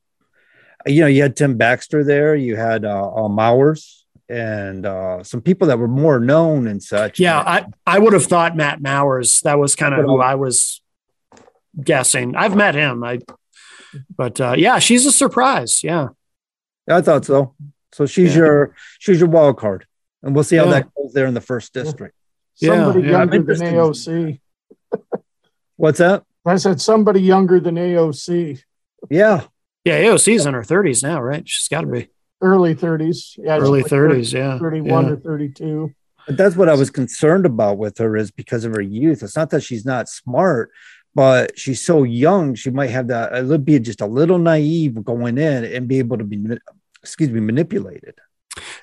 you 0.85 1.01
know, 1.01 1.07
you 1.07 1.23
had 1.23 1.35
Tim 1.35 1.57
Baxter 1.57 2.05
there. 2.05 2.35
You 2.35 2.55
had 2.55 2.85
uh, 2.85 3.11
uh, 3.25 3.27
Mowers 3.27 3.96
and 4.29 4.85
uh, 4.85 5.23
some 5.23 5.41
people 5.41 5.67
that 5.67 5.79
were 5.79 5.87
more 5.87 6.19
known 6.19 6.67
and 6.67 6.81
such. 6.83 7.19
Yeah, 7.19 7.39
I, 7.39 7.65
I 7.85 7.99
would 7.99 8.13
have 8.13 8.25
thought 8.25 8.55
Matt 8.55 8.81
Mowers. 8.81 9.41
That 9.41 9.57
was 9.59 9.75
kind 9.75 9.93
of 9.93 10.05
who 10.05 10.19
I 10.21 10.35
was 10.35 10.81
guessing. 11.81 12.35
I've 12.35 12.55
met 12.55 12.75
him. 12.75 13.03
I, 13.03 13.19
but 14.15 14.39
uh, 14.41 14.55
yeah, 14.57 14.79
she's 14.79 15.05
a 15.05 15.11
surprise. 15.11 15.83
Yeah, 15.83 16.09
I 16.89 17.01
thought 17.01 17.25
so. 17.25 17.55
So 17.93 18.05
she's 18.05 18.31
Yeah. 18.35 18.41
your 18.41 18.75
she's 18.99 19.19
your 19.19 19.29
wild 19.29 19.57
card, 19.57 19.85
and 20.21 20.35
we'll 20.35 20.43
see 20.43 20.57
how 20.57 20.65
Yeah. 20.65 20.71
that 20.71 20.93
goes 20.95 21.13
there 21.13 21.25
in 21.25 21.33
the 21.33 21.41
first 21.41 21.73
district. 21.73 22.15
Somebody 22.55 23.07
yeah. 23.07 23.17
I'm 23.17 23.31
younger 23.31 23.55
than. 23.55 23.73
AOC. 23.73 24.39
What's 25.77 25.99
that? 25.99 26.23
I 26.45 26.55
said 26.55 26.81
somebody 26.81 27.21
younger 27.21 27.59
than 27.59 27.75
AOC. 27.75 28.61
Yeah, 29.09 29.43
yeah. 29.83 29.99
AOC's 30.01 30.45
in 30.45 30.53
her 30.53 30.63
30s 30.63 31.03
now, 31.03 31.21
right? 31.21 31.47
She's 31.47 31.67
got 31.67 31.81
to 31.81 31.87
be 31.87 32.09
Early 32.41 32.75
30s. 32.75 33.37
Yeah. 33.37 33.57
early 33.57 33.81
like 33.81 33.91
30s. 33.91 34.33
Yeah, 34.33 34.59
31 34.59 35.05
yeah. 35.05 35.11
or 35.11 35.17
32. 35.17 35.93
But 36.27 36.37
that's 36.37 36.55
what 36.55 36.69
I 36.69 36.75
was 36.75 36.89
concerned 36.89 37.45
about 37.45 37.77
with 37.77 37.97
her 37.99 38.17
is 38.17 38.31
because 38.31 38.65
of 38.65 38.73
her 38.73 38.81
youth. 38.81 39.23
It's 39.23 39.35
not 39.35 39.49
that 39.51 39.63
she's 39.63 39.85
not 39.85 40.09
smart, 40.09 40.71
but 41.15 41.57
she's 41.57 41.83
so 41.83 42.03
young. 42.03 42.53
She 42.53 42.69
might 42.69 42.89
have 42.89 43.07
that 43.07 43.33
a 43.33 43.41
little 43.41 43.63
be 43.63 43.79
just 43.79 44.01
a 44.01 44.05
little 44.05 44.37
naive 44.37 45.03
going 45.03 45.37
in 45.37 45.63
and 45.63 45.87
be 45.87 45.99
able 45.99 46.17
to 46.17 46.23
be, 46.23 46.57
excuse 47.01 47.31
me, 47.31 47.39
manipulated. 47.39 48.15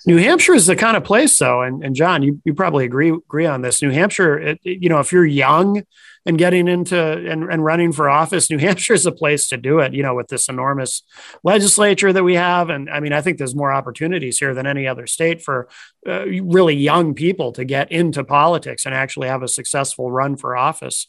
New 0.06 0.16
Hampshire 0.16 0.54
is 0.54 0.66
the 0.66 0.76
kind 0.76 0.96
of 0.96 1.04
place, 1.04 1.38
though, 1.38 1.62
and, 1.62 1.84
and 1.84 1.94
John, 1.94 2.22
you, 2.22 2.40
you 2.44 2.54
probably 2.54 2.84
agree 2.84 3.10
agree 3.10 3.46
on 3.46 3.62
this. 3.62 3.82
New 3.82 3.90
Hampshire, 3.90 4.38
it, 4.38 4.60
you 4.62 4.88
know, 4.88 5.00
if 5.00 5.12
you're 5.12 5.24
young 5.24 5.82
and 6.26 6.38
getting 6.38 6.68
into 6.68 6.98
and, 6.98 7.44
and 7.52 7.64
running 7.64 7.92
for 7.92 8.08
office, 8.08 8.50
New 8.50 8.58
Hampshire 8.66 8.94
is 8.94 9.06
a 9.06 9.12
place 9.12 9.48
to 9.48 9.56
do 9.56 9.78
it. 9.80 9.94
You 9.94 10.02
know, 10.02 10.14
with 10.14 10.28
this 10.28 10.48
enormous 10.48 11.02
legislature 11.42 12.12
that 12.12 12.24
we 12.24 12.34
have, 12.34 12.70
and 12.70 12.88
I 12.90 13.00
mean, 13.00 13.12
I 13.12 13.20
think 13.20 13.38
there's 13.38 13.54
more 13.54 13.72
opportunities 13.72 14.38
here 14.38 14.54
than 14.54 14.66
any 14.66 14.86
other 14.86 15.06
state 15.06 15.42
for 15.42 15.68
uh, 16.06 16.26
really 16.26 16.74
young 16.74 17.14
people 17.14 17.52
to 17.52 17.64
get 17.64 17.90
into 17.90 18.24
politics 18.24 18.84
and 18.86 18.94
actually 18.94 19.28
have 19.28 19.42
a 19.42 19.48
successful 19.48 20.10
run 20.10 20.36
for 20.36 20.56
office. 20.56 21.08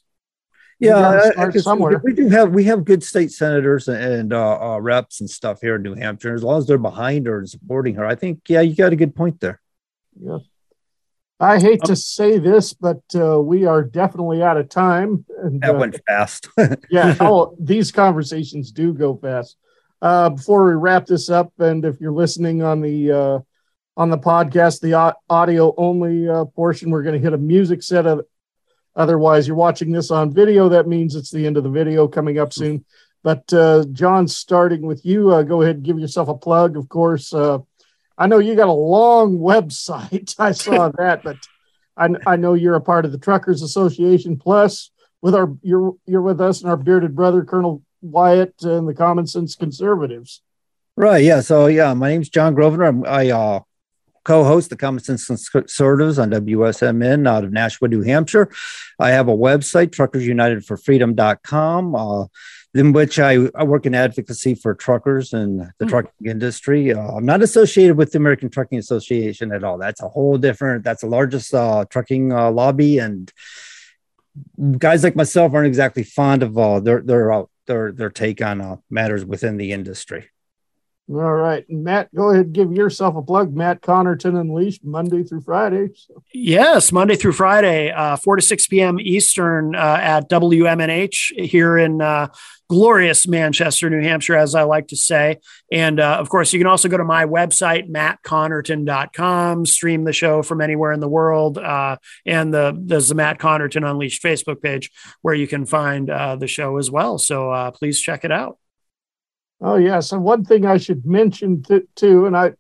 Yeah, 0.80 0.98
I- 0.98 1.18
I 1.18 1.32
start 1.32 1.54
can 1.54 1.62
somewhere. 1.62 2.02
we 2.04 2.14
do 2.14 2.28
have 2.30 2.52
we 2.52 2.66
have 2.66 2.84
good 2.84 3.04
state 3.04 3.32
senators 3.32 3.88
and 3.88 4.34
uh, 4.34 4.74
uh, 4.74 4.80
reps 4.80 5.22
and 5.22 5.30
stuff 5.30 5.62
here 5.62 5.76
in 5.76 5.84
New 5.84 5.96
Hampshire. 5.96 6.34
As 6.34 6.44
long 6.44 6.58
as 6.58 6.68
they're 6.68 6.78
behind 6.78 7.28
her 7.28 7.40
and 7.40 7.50
supporting 7.50 7.96
her, 7.96 8.06
I 8.06 8.16
think 8.16 8.42
yeah, 8.50 8.62
you 8.62 8.76
got 8.76 8.92
a 8.94 8.98
good 8.98 9.16
point 9.16 9.40
there. 9.40 9.62
Yeah. 10.20 10.40
I 11.40 11.60
hate 11.60 11.82
to 11.84 11.98
say 11.98 12.38
this, 12.38 12.74
but 12.74 13.02
uh, 13.14 13.42
we 13.42 13.66
are 13.66 13.84
definitely 13.84 14.42
out 14.42 14.56
of 14.56 14.70
time. 14.70 15.26
And, 15.44 15.60
That 15.62 15.76
uh, 15.76 15.80
went 15.80 16.00
fast. 16.08 16.48
yeah. 16.90 17.16
Oh, 17.20 17.56
these 17.60 17.92
conversations 17.92 18.72
do 18.72 18.94
go 18.94 19.18
fast. 19.18 19.58
Uh, 20.02 20.30
before 20.30 20.66
we 20.66 20.76
wrap 20.76 21.06
this 21.06 21.30
up, 21.30 21.52
and 21.60 21.84
if 21.84 22.00
you're 22.00 22.14
listening 22.14 22.64
on 22.64 22.80
the 22.82 23.12
uh, 23.12 23.40
on 23.98 24.10
the 24.10 24.18
podcast, 24.18 24.80
the 24.80 25.14
audio 25.30 25.74
only 25.78 26.28
uh, 26.30 26.46
portion, 26.46 26.90
we're 26.90 27.04
going 27.04 27.16
to 27.16 27.22
hit 27.22 27.34
a 27.34 27.38
music 27.38 27.84
set 27.84 28.06
of. 28.06 28.22
Otherwise, 28.96 29.48
you're 29.48 29.58
watching 29.58 29.92
this 29.92 30.12
on 30.12 30.34
video. 30.34 30.70
That 30.70 30.88
means 30.88 31.16
it's 31.16 31.32
the 31.32 31.46
end 31.46 31.58
of 31.58 31.64
the 31.64 31.70
video 31.70 32.08
coming 32.08 32.40
up 32.40 32.54
soon. 32.54 32.86
But 33.24 33.52
uh, 33.54 33.86
John, 33.92 34.28
starting 34.28 34.84
with 34.86 35.06
you, 35.06 35.32
uh, 35.32 35.42
go 35.42 35.62
ahead 35.62 35.78
and 35.78 35.86
give 35.86 36.00
yourself 36.00 36.30
a 36.30 36.36
plug. 36.36 36.78
Of 36.78 36.88
course, 36.90 37.34
uh, 37.34 37.60
I 38.18 38.28
know 38.28 38.40
you 38.40 38.56
got 38.56 38.68
a 38.68 38.72
long 38.72 39.38
website. 39.40 40.36
I 40.40 40.52
saw 40.52 40.90
that, 40.98 41.24
but 41.24 41.38
I, 41.98 42.10
I 42.26 42.36
know 42.36 42.54
you're 42.54 42.76
a 42.76 42.82
part 42.82 43.06
of 43.06 43.12
the 43.12 43.18
Truckers 43.18 43.62
Association. 43.62 44.38
Plus, 44.38 44.92
with 45.22 45.34
our 45.34 45.52
you're 45.62 45.96
you're 46.06 46.22
with 46.22 46.40
us 46.40 46.62
and 46.62 46.70
our 46.70 46.78
bearded 46.78 47.16
brother 47.16 47.44
Colonel 47.44 47.82
Wyatt 48.02 48.62
and 48.62 48.88
the 48.88 48.94
Common 48.94 49.28
Sense 49.28 49.56
Conservatives. 49.56 50.42
Right. 50.96 51.24
Yeah. 51.24 51.42
So 51.42 51.66
yeah, 51.66 51.94
my 51.94 52.10
name's 52.10 52.30
John 52.30 52.54
Grosvenor. 52.54 52.86
I'm, 52.86 53.06
I 53.06 53.32
uh, 54.26 54.28
co-host 54.28 54.70
the 54.70 54.76
Common 54.76 55.04
Sense 55.04 55.50
Conservatives 55.50 56.20
on 56.20 56.32
WSMN 56.32 57.28
out 57.28 57.44
of 57.44 57.52
Nashua, 57.52 57.88
New 57.88 58.02
Hampshire. 58.02 58.50
I 59.00 59.12
have 59.12 59.28
a 59.28 59.36
website, 59.36 59.90
truckersunitedforfreedom.com, 59.90 61.96
uh, 61.96 62.26
in 62.74 62.92
which 62.92 63.20
I, 63.20 63.48
I 63.56 63.64
work 63.64 63.86
in 63.86 63.96
advocacy 63.96 64.56
for 64.56 64.74
truckers 64.74 65.34
and 65.34 65.72
the 65.78 65.86
trucking 65.86 66.28
industry. 66.28 66.94
Uh, 66.94 67.16
I'm 67.16 67.26
not 67.26 67.42
associated 67.42 67.98
with 67.98 68.12
the 68.12 68.18
American 68.18 68.50
Trucking 68.50 68.80
Association 68.80 69.54
at 69.54 69.64
all. 69.64 69.78
That's 69.78 70.02
a 70.02 70.10
whole 70.10 70.38
different, 70.38 70.84
that's 70.84 71.02
the 71.02 71.08
largest 71.08 71.54
uh, 71.54 71.86
trucking 71.90 72.34
uh, 72.34 72.52
lobby. 72.52 73.00
And 73.00 73.32
guys 74.78 75.04
like 75.04 75.16
myself 75.16 75.54
aren't 75.54 75.68
exactly 75.68 76.04
fond 76.04 76.44
of 76.44 76.58
uh, 76.58 76.82
their, 76.82 77.02
their, 77.02 77.32
uh, 77.32 77.44
their, 77.68 77.92
their 77.92 78.10
take 78.10 78.42
on 78.42 78.62
uh, 78.62 78.78
matters 78.90 79.24
within 79.24 79.58
the 79.58 79.72
industry. 79.72 80.30
All 81.08 81.36
right, 81.36 81.64
Matt, 81.70 82.14
go 82.16 82.32
ahead 82.32 82.48
and 82.48 82.56
give 82.56 82.72
yourself 82.72 83.16
a 83.16 83.22
plug. 83.22 83.54
Matt 83.54 83.82
Connarton 83.82 84.40
Unleashed 84.40 84.84
Monday 84.84 85.22
through 85.22 85.42
Friday. 85.42 85.90
So, 85.94 86.24
Yes, 86.34 86.92
Monday 86.92 87.16
through 87.16 87.34
Friday, 87.34 87.92
uh, 87.92 88.18
4 88.18 88.38
to 88.38 88.42
6 88.42 88.68
p.m. 88.68 89.00
Eastern 89.00 89.76
uh, 89.76 90.00
at 90.02 90.28
WMNH 90.32 91.46
here 91.46 91.78
in 91.78 92.02
uh, 92.02 92.30
glorious 92.70 93.28
Manchester, 93.28 93.88
New 93.88 94.02
Hampshire, 94.02 94.36
as 94.36 94.56
I 94.56 94.64
like 94.64 94.88
to 94.88 94.96
say. 94.96 95.38
And 95.72 96.00
uh, 96.00 96.18
of 96.20 96.30
course, 96.30 96.52
you 96.54 96.60
can 96.60 96.66
also 96.66 96.90
go 96.90 96.98
to 96.98 97.04
my 97.04 97.26
website, 97.26 97.88
mattconnarton.com, 97.88 99.68
stream 99.68 100.06
the 100.06 100.14
show 100.14 100.42
from 100.42 100.60
anywhere 100.60 100.92
in 100.92 101.02
the 101.02 101.08
world. 101.08 101.60
Uh, 101.60 101.98
and 102.26 102.52
the, 102.52 102.76
there's 102.84 103.10
the 103.10 103.16
Matt 103.16 103.38
Connarton 103.38 103.88
Unleashed 103.88 104.24
Facebook 104.24 104.60
page 104.60 104.90
where 105.22 105.36
you 105.36 105.46
can 105.46 105.68
find 105.68 106.10
uh, 106.10 106.36
the 106.36 106.48
show 106.48 106.78
as 106.78 106.90
well. 106.90 107.20
So 107.20 107.72
please 107.76 108.02
check 108.02 108.26
it 108.26 108.32
out. 108.32 108.58
Oh 109.66 109.78
yes, 109.78 110.12
and 110.12 110.24
one 110.24 110.46
thing 110.46 110.64
I 110.64 110.78
should 110.78 111.08
mention 111.08 111.64
t- 111.64 111.82
too, 111.96 112.28
and 112.28 112.38
I 112.38 112.54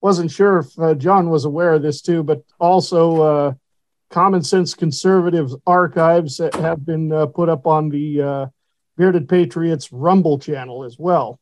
wasn't 0.00 0.30
sure 0.30 0.60
if 0.60 0.78
uh, 0.78 0.94
John 0.94 1.28
was 1.28 1.44
aware 1.44 1.74
of 1.74 1.82
this 1.82 2.00
too, 2.00 2.22
but 2.22 2.42
also 2.58 3.20
uh, 3.20 3.52
Common 4.08 4.42
Sense 4.42 4.72
Conservatives 4.72 5.54
archives 5.66 6.38
that 6.38 6.54
have 6.54 6.86
been 6.86 7.12
uh, 7.12 7.26
put 7.26 7.50
up 7.50 7.66
on 7.66 7.90
the 7.90 8.22
uh, 8.22 8.46
Bearded 8.96 9.28
Patriots 9.28 9.92
Rumble 9.92 10.38
channel 10.38 10.82
as 10.84 10.98
well. 10.98 11.38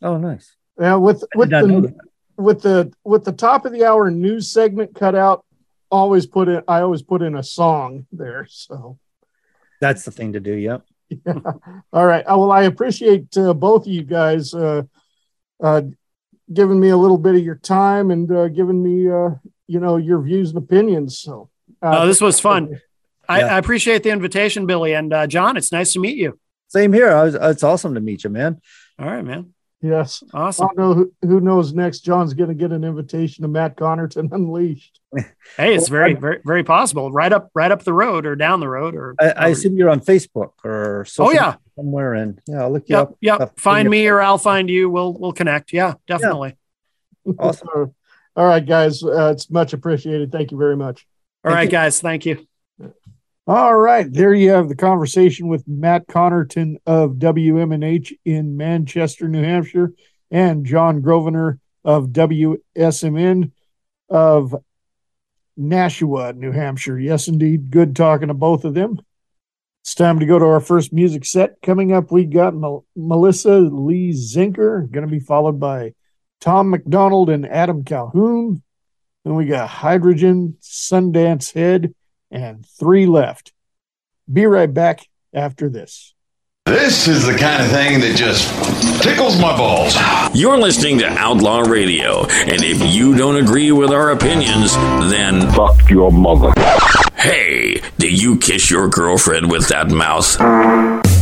Oh, 0.00 0.16
nice. 0.16 0.56
Yeah, 0.80 0.94
with 0.94 1.22
with 1.34 1.50
the 1.50 1.94
with 2.38 2.62
the 2.62 2.94
with 3.04 3.24
the 3.24 3.32
top 3.32 3.66
of 3.66 3.72
the 3.72 3.84
hour 3.84 4.10
news 4.10 4.50
segment 4.50 4.94
cut 4.94 5.14
out, 5.14 5.44
always 5.90 6.24
put 6.24 6.48
in 6.48 6.62
I 6.66 6.80
always 6.80 7.02
put 7.02 7.20
in 7.20 7.36
a 7.36 7.42
song 7.42 8.06
there. 8.10 8.46
So 8.48 8.98
That's 9.82 10.06
the 10.06 10.10
thing 10.10 10.32
to 10.32 10.40
do. 10.40 10.54
Yep. 10.54 10.86
Yeah. 11.08 11.34
All 11.92 12.06
right. 12.06 12.24
Uh, 12.24 12.38
Well, 12.38 12.52
I 12.52 12.62
appreciate 12.64 13.36
uh, 13.36 13.54
both 13.54 13.86
of 13.86 13.92
you 13.92 14.02
guys 14.02 14.52
uh, 14.54 14.82
uh, 15.62 15.82
giving 16.52 16.78
me 16.80 16.90
a 16.90 16.96
little 16.96 17.18
bit 17.18 17.34
of 17.34 17.42
your 17.44 17.56
time 17.56 18.10
and 18.10 18.30
uh, 18.30 18.48
giving 18.48 18.82
me, 18.82 19.10
uh, 19.10 19.30
you 19.66 19.80
know, 19.80 19.96
your 19.96 20.20
views 20.20 20.50
and 20.50 20.58
opinions. 20.58 21.18
So, 21.18 21.48
uh, 21.82 22.00
Oh, 22.02 22.06
this 22.06 22.20
was 22.20 22.38
fun. 22.40 22.80
I, 23.28 23.40
Yeah. 23.40 23.54
I 23.54 23.58
appreciate 23.58 24.02
the 24.02 24.10
invitation, 24.10 24.66
Billy. 24.66 24.92
And 24.94 25.12
uh, 25.12 25.26
John, 25.26 25.56
it's 25.56 25.72
nice 25.72 25.94
to 25.94 26.00
meet 26.00 26.16
you. 26.18 26.38
Same 26.68 26.92
here. 26.92 27.10
I 27.10 27.24
was, 27.24 27.34
it's 27.34 27.62
awesome 27.62 27.94
to 27.94 28.00
meet 28.00 28.24
you, 28.24 28.30
man. 28.30 28.60
All 28.98 29.06
right, 29.06 29.24
man. 29.24 29.53
Yes. 29.86 30.22
Awesome. 30.32 30.64
I 30.64 30.68
don't 30.68 30.78
know 30.78 30.94
who, 30.94 31.12
who 31.28 31.40
knows 31.40 31.74
next. 31.74 32.00
John's 32.00 32.32
going 32.32 32.48
to 32.48 32.54
get 32.54 32.72
an 32.72 32.84
invitation 32.84 33.42
to 33.42 33.48
Matt 33.48 33.76
Connarton 33.76 34.28
Unleashed. 34.32 34.98
Hey, 35.58 35.74
it's 35.74 35.88
very, 35.88 36.14
very, 36.14 36.40
very 36.42 36.64
possible. 36.64 37.12
Right 37.12 37.30
up, 37.34 37.50
right 37.54 37.70
up 37.70 37.82
the 37.84 37.92
road, 37.92 38.24
or 38.24 38.34
down 38.34 38.60
the 38.60 38.68
road, 38.68 38.94
or 38.94 39.14
I, 39.20 39.30
I 39.36 39.48
assume 39.48 39.76
you're 39.76 39.90
on 39.90 40.00
Facebook 40.00 40.52
or 40.64 41.04
social 41.04 41.28
Oh, 41.28 41.32
yeah. 41.32 41.56
somewhere, 41.76 42.14
and 42.14 42.40
yeah, 42.46 42.62
I'll 42.62 42.72
look 42.72 42.88
you 42.88 42.96
Yep, 42.96 43.02
up. 43.08 43.16
yep. 43.20 43.36
Stuff. 43.36 43.50
Find 43.58 43.90
me, 43.90 44.06
or 44.08 44.22
I'll 44.22 44.38
find 44.38 44.70
you. 44.70 44.88
We'll, 44.88 45.12
we'll 45.12 45.32
connect. 45.32 45.72
Yeah, 45.72 45.94
definitely. 46.06 46.56
Awesome. 47.38 47.68
All 48.36 48.46
right, 48.46 48.64
guys. 48.64 49.02
Uh, 49.02 49.30
it's 49.34 49.50
much 49.50 49.72
appreciated. 49.74 50.30
Thank 50.32 50.50
you 50.50 50.58
very 50.58 50.76
much. 50.76 51.06
All 51.44 51.52
right, 51.52 51.70
guys. 51.70 52.00
Thank 52.00 52.26
you. 52.26 52.46
All 53.46 53.76
right, 53.76 54.10
there 54.10 54.32
you 54.32 54.52
have 54.52 54.70
the 54.70 54.74
conversation 54.74 55.48
with 55.48 55.68
Matt 55.68 56.06
Connarton 56.06 56.76
of 56.86 57.16
WMNH 57.16 58.12
in 58.24 58.56
Manchester, 58.56 59.28
New 59.28 59.42
Hampshire, 59.42 59.92
and 60.30 60.64
John 60.64 61.02
Grosvenor 61.02 61.58
of 61.84 62.08
WSMN 62.08 63.50
of 64.08 64.54
Nashua, 65.58 66.32
New 66.32 66.52
Hampshire. 66.52 66.98
Yes, 66.98 67.28
indeed. 67.28 67.70
Good 67.70 67.94
talking 67.94 68.28
to 68.28 68.34
both 68.34 68.64
of 68.64 68.72
them. 68.72 68.98
It's 69.82 69.94
time 69.94 70.20
to 70.20 70.26
go 70.26 70.38
to 70.38 70.46
our 70.46 70.60
first 70.60 70.94
music 70.94 71.26
set. 71.26 71.60
Coming 71.60 71.92
up, 71.92 72.10
we 72.10 72.24
got 72.24 72.54
Mel- 72.54 72.86
Melissa 72.96 73.58
Lee 73.58 74.12
Zinker, 74.12 74.90
going 74.90 75.06
to 75.06 75.12
be 75.12 75.20
followed 75.20 75.60
by 75.60 75.92
Tom 76.40 76.70
MacDonald 76.70 77.28
and 77.28 77.46
Adam 77.46 77.84
Calhoun. 77.84 78.62
Then 79.22 79.34
we 79.34 79.44
got 79.44 79.68
Hydrogen, 79.68 80.56
Sundance 80.62 81.52
Head, 81.52 81.94
and 82.34 82.66
three 82.66 83.06
left. 83.06 83.52
Be 84.30 84.44
right 84.46 84.72
back 84.72 85.08
after 85.32 85.70
this. 85.70 86.14
This 86.66 87.08
is 87.08 87.26
the 87.26 87.36
kind 87.36 87.62
of 87.62 87.70
thing 87.70 88.00
that 88.00 88.16
just 88.16 88.48
tickles 89.02 89.38
my 89.38 89.56
balls. 89.56 89.94
You're 90.34 90.56
listening 90.58 90.98
to 91.00 91.06
Outlaw 91.06 91.60
Radio, 91.60 92.24
and 92.26 92.62
if 92.64 92.94
you 92.94 93.14
don't 93.16 93.36
agree 93.36 93.70
with 93.70 93.90
our 93.90 94.10
opinions, 94.10 94.74
then 95.10 95.52
fuck 95.52 95.90
your 95.90 96.10
mother. 96.10 96.52
Hey, 97.16 97.82
do 97.98 98.10
you 98.10 98.38
kiss 98.38 98.70
your 98.70 98.88
girlfriend 98.88 99.50
with 99.50 99.68
that 99.68 99.90
mouth? 99.90 101.13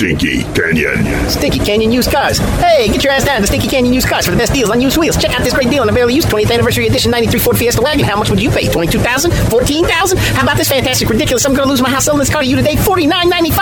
Stinky 0.00 0.44
Canyon. 0.54 1.28
Stinky 1.28 1.58
Canyon 1.58 1.92
used 1.92 2.10
cars. 2.10 2.38
Hey, 2.38 2.88
get 2.88 3.04
your 3.04 3.12
ass 3.12 3.22
down 3.22 3.42
to 3.42 3.46
Stinky 3.46 3.68
Canyon 3.68 3.92
used 3.92 4.08
cars 4.08 4.24
for 4.24 4.30
the 4.30 4.38
best 4.38 4.54
deals 4.54 4.70
on 4.70 4.80
used 4.80 4.96
wheels. 4.96 5.14
Check 5.18 5.38
out 5.38 5.44
this 5.44 5.52
great 5.52 5.68
deal 5.68 5.82
on 5.82 5.90
a 5.90 5.92
barely 5.92 6.14
used 6.14 6.28
20th 6.28 6.50
anniversary 6.50 6.86
edition 6.86 7.10
93 7.10 7.38
Ford 7.38 7.58
Fiesta 7.58 7.82
wagon. 7.82 8.06
How 8.06 8.16
much 8.16 8.30
would 8.30 8.40
you 8.40 8.48
pay? 8.48 8.64
22000 8.64 9.30
14000 9.30 10.18
How 10.18 10.42
about 10.42 10.56
this 10.56 10.70
fantastic, 10.70 11.06
ridiculous, 11.10 11.44
I'm 11.44 11.52
going 11.52 11.66
to 11.66 11.68
lose 11.68 11.82
my 11.82 11.90
house 11.90 12.06
selling 12.06 12.18
this 12.18 12.30
car 12.30 12.40
to 12.40 12.48
you 12.48 12.56
today? 12.56 12.76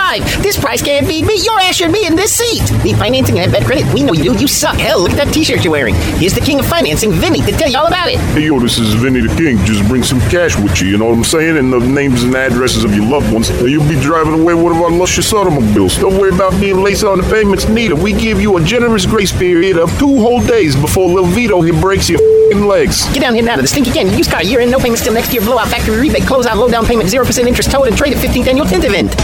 $49.95. 0.09 0.43
This 0.43 0.59
price 0.59 0.81
can't 0.81 1.07
be 1.07 1.25
beat. 1.25 1.45
Your 1.45 1.59
ass 1.59 1.75
should 1.75 1.93
be 1.93 2.05
in 2.05 2.15
this 2.15 2.35
seat. 2.35 2.61
Need 2.83 2.97
financing 2.97 3.39
and 3.39 3.51
bad 3.51 3.65
credit? 3.65 3.91
We 3.93 4.03
know 4.03 4.13
you 4.13 4.23
do. 4.23 4.39
You 4.39 4.47
suck. 4.47 4.75
Hell, 4.75 5.01
look 5.01 5.11
at 5.11 5.17
that 5.17 5.33
t-shirt 5.33 5.63
you're 5.63 5.71
wearing. 5.71 5.95
Here's 6.17 6.33
the 6.33 6.41
king 6.41 6.59
of 6.59 6.65
financing, 6.65 7.11
Vinny, 7.11 7.41
to 7.41 7.51
tell 7.51 7.69
you 7.69 7.77
all 7.77 7.87
about 7.87 8.09
it. 8.09 8.19
Hey, 8.33 8.45
yo, 8.45 8.59
this 8.59 8.77
is 8.77 8.93
Vinny 8.95 9.21
the 9.21 9.33
King. 9.35 9.57
Just 9.65 9.87
bring 9.87 10.03
some 10.03 10.19
cash 10.31 10.57
with 10.57 10.81
you, 10.81 10.87
you 10.87 10.97
know 10.97 11.07
what 11.07 11.17
I'm 11.17 11.23
saying? 11.23 11.57
And 11.57 11.71
the 11.71 11.79
names 11.79 12.23
and 12.23 12.35
addresses 12.35 12.83
of 12.83 12.93
your 12.95 13.05
loved 13.05 13.31
ones. 13.31 13.49
And 13.49 13.69
you'll 13.69 13.87
be 13.87 13.99
driving 14.01 14.39
away 14.39 14.53
one 14.53 14.75
of 14.75 14.81
our 14.81 14.91
luscious 14.91 15.31
automobiles. 15.33 15.97
Don't 15.97 16.17
worry 16.17 16.33
about 16.33 16.59
being 16.59 16.81
late 16.81 17.03
on 17.03 17.19
the 17.19 17.29
payments 17.29 17.67
neither. 17.67 17.95
We 17.95 18.13
give 18.13 18.41
you 18.41 18.57
a 18.57 18.63
generous 18.63 19.05
grace 19.05 19.31
period 19.31 19.77
of 19.77 19.89
two 19.99 20.19
whole 20.19 20.41
days 20.41 20.75
before 20.75 21.07
Lil 21.07 21.25
Vito 21.25 21.61
he 21.61 21.71
breaks 21.71 22.09
your 22.09 22.19
fing 22.49 22.65
legs. 22.65 23.05
Get 23.13 23.21
down 23.21 23.35
here 23.35 23.43
now 23.43 23.55
to 23.55 23.61
the 23.61 23.67
Stinky 23.67 23.91
Canyon 23.91 24.17
used 24.17 24.31
car 24.31 24.43
year 24.43 24.59
in, 24.59 24.71
no 24.71 24.79
payments 24.79 25.03
till 25.03 25.13
next 25.13 25.31
year, 25.31 25.41
blowout 25.41 25.67
factory 25.67 25.99
rebate, 25.99 26.23
close 26.23 26.45
out, 26.45 26.57
low 26.57 26.67
down 26.67 26.85
payment, 26.85 27.09
0% 27.09 27.47
interest, 27.47 27.71
towed, 27.71 27.87
and 27.87 27.95
trade 27.95 28.13
at 28.13 28.19
15th 28.23 28.47
annual 28.47 28.65
tint 28.65 28.83
event. 28.83 29.15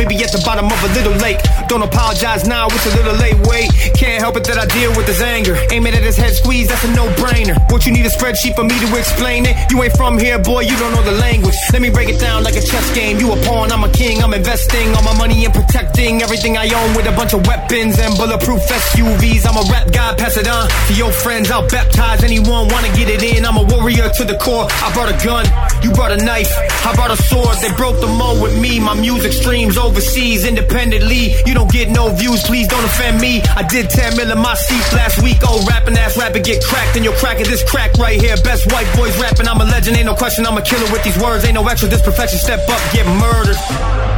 Maybe 0.00 0.16
at 0.24 0.32
the 0.32 0.40
bottom 0.48 0.64
of 0.64 0.80
a 0.80 0.88
little 0.96 1.12
lake. 1.20 1.36
Don't 1.68 1.84
apologize 1.84 2.48
now, 2.48 2.72
it's 2.72 2.88
a 2.88 2.96
little 2.96 3.12
late. 3.20 3.36
Wait, 3.44 3.68
can't 3.92 4.16
help 4.16 4.40
it 4.40 4.48
that 4.48 4.56
I 4.56 4.64
deal 4.64 4.88
with 4.96 5.04
his 5.04 5.20
anger. 5.20 5.60
Aim 5.68 5.84
it 5.84 5.92
at 5.92 6.00
his 6.00 6.16
head 6.16 6.32
squeeze, 6.32 6.68
that's 6.72 6.84
a 6.84 6.90
no 6.96 7.04
brainer. 7.20 7.60
What 7.70 7.84
you 7.84 7.92
need 7.92 8.06
a 8.06 8.08
spreadsheet 8.08 8.56
for 8.56 8.64
me 8.64 8.80
to 8.80 8.88
explain 8.96 9.44
it? 9.44 9.60
You 9.68 9.76
ain't 9.84 9.92
from 10.00 10.16
here, 10.16 10.40
boy, 10.40 10.64
you 10.64 10.72
don't 10.80 10.96
know 10.96 11.04
the 11.04 11.20
language. 11.20 11.52
Let 11.70 11.82
me 11.82 11.90
break 11.90 12.08
it 12.08 12.18
down 12.18 12.44
like 12.44 12.56
a 12.56 12.64
chess 12.64 12.88
game. 12.96 13.20
You 13.20 13.30
a 13.32 13.36
pawn, 13.44 13.70
I'm 13.70 13.84
a 13.84 13.92
king. 13.92 14.22
I'm 14.24 14.32
investing 14.32 14.88
all 14.96 15.04
my 15.04 15.12
money 15.20 15.44
in 15.44 15.52
protecting 15.52 16.22
everything 16.22 16.56
I 16.56 16.72
own 16.72 16.96
with 16.96 17.04
a 17.04 17.12
bunch 17.12 17.34
of 17.34 17.46
weapons 17.46 18.00
and 18.00 18.16
bulletproof 18.16 18.64
SUVs. 18.72 19.44
I'm 19.44 19.60
a 19.60 19.68
rap 19.68 19.92
guy, 19.92 20.16
pass 20.16 20.38
it 20.40 20.48
on 20.48 20.64
to 20.88 20.94
your 20.96 21.12
friends. 21.12 21.50
I'll 21.50 21.68
baptize 21.68 22.24
anyone, 22.24 22.72
wanna 22.72 22.88
get 22.96 23.12
it 23.12 23.20
in. 23.20 23.44
I'm 23.44 23.58
a 23.60 23.64
warrior 23.68 24.08
to 24.08 24.24
the 24.24 24.38
core. 24.40 24.64
I 24.64 24.88
brought 24.96 25.12
a 25.12 25.18
gun, 25.20 25.44
you 25.82 25.90
brought 25.92 26.12
a 26.12 26.16
knife. 26.16 26.50
I 26.84 26.94
brought 26.94 27.10
a 27.10 27.16
sword. 27.16 27.56
They 27.62 27.72
broke 27.76 28.00
the 28.00 28.06
mold 28.06 28.42
with 28.42 28.58
me. 28.60 28.80
My 28.80 28.94
music 28.94 29.32
streams 29.32 29.76
overseas 29.76 30.46
independently. 30.46 31.34
You 31.46 31.54
don't 31.54 31.70
get 31.70 31.90
no 31.90 32.10
views, 32.14 32.42
please 32.42 32.68
don't 32.68 32.84
offend 32.84 33.20
me. 33.20 33.42
I 33.56 33.62
did 33.62 33.90
10 33.90 34.16
mil 34.16 34.30
in 34.30 34.38
my 34.38 34.54
seats 34.54 34.92
last 34.92 35.22
week. 35.22 35.38
Oh, 35.42 35.64
rapping 35.68 35.96
ass 35.96 36.16
rapper 36.16 36.40
get 36.40 36.64
cracked, 36.64 36.96
and 36.96 37.04
you're 37.04 37.16
cracking 37.16 37.46
this 37.46 37.62
crack 37.62 37.94
right 37.98 38.20
here. 38.20 38.36
Best 38.44 38.70
white 38.72 38.88
boys 38.96 39.16
rapping. 39.20 39.48
I'm 39.48 39.60
a 39.60 39.64
legend, 39.64 39.96
ain't 39.96 40.06
no 40.06 40.14
question. 40.14 40.46
I'm 40.46 40.56
a 40.56 40.62
killer 40.62 40.90
with 40.92 41.02
these 41.04 41.18
words. 41.18 41.44
Ain't 41.44 41.54
no 41.54 41.66
extra. 41.66 41.88
This 41.88 42.02
perfection. 42.02 42.38
Step 42.38 42.60
up, 42.68 42.80
get 42.92 43.06
murdered. 43.06 43.56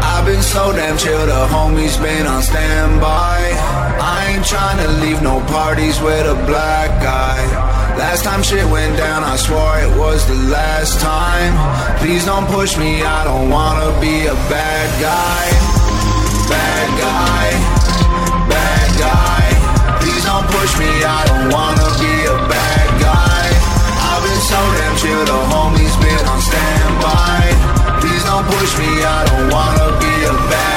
I've 0.03 0.27
been 0.27 0.43
so 0.43 0.73
damn 0.73 0.99
chill, 0.99 1.27
the 1.27 1.47
homies 1.49 2.01
been 2.03 2.27
on 2.27 2.43
standby. 2.43 3.39
I 4.01 4.35
ain't 4.35 4.47
trying 4.47 4.79
to 4.85 4.93
leave 5.05 5.23
no 5.23 5.41
parties 5.47 6.01
with 6.01 6.27
a 6.27 6.35
black 6.47 7.03
guy. 7.03 7.72
Last 7.99 8.25
time 8.25 8.43
shit 8.43 8.65
went 8.71 8.97
down, 8.97 9.23
I 9.23 9.37
swore 9.37 9.79
it 9.79 9.93
was 9.99 10.27
the 10.27 10.35
last 10.49 11.01
time. 11.01 11.53
Please 11.99 12.25
don't 12.25 12.47
push 12.47 12.77
me, 12.77 13.03
I 13.03 13.25
don't 13.25 13.51
wanna 13.51 13.89
be 14.01 14.27
a 14.27 14.35
bad 14.49 14.89
guy. 15.01 15.45
Bad 16.49 16.89
guy, 16.99 17.47
bad 18.49 18.89
guy. 18.99 19.45
Please 20.01 20.25
don't 20.25 20.47
push 20.49 20.73
me, 20.79 20.91
I 21.05 21.23
don't 21.31 21.49
wanna 21.53 21.89
be 22.01 22.15
a 22.27 22.39
bad 22.49 22.89
guy. 23.01 23.45
I've 24.09 24.23
been 24.25 24.43
so 24.51 24.61
damn 24.77 24.97
chill, 24.97 25.25
the 25.25 25.41
homies 25.53 25.95
been 26.01 26.25
on 26.33 26.41
standby. 26.41 27.41
Please 28.01 28.25
don't 28.25 28.47
push 28.57 28.73
me, 28.81 28.91
I 29.05 29.21
don't 29.29 29.49
wanna 29.53 29.89
be 30.01 30.15
a 30.25 30.35
bad 30.51 30.72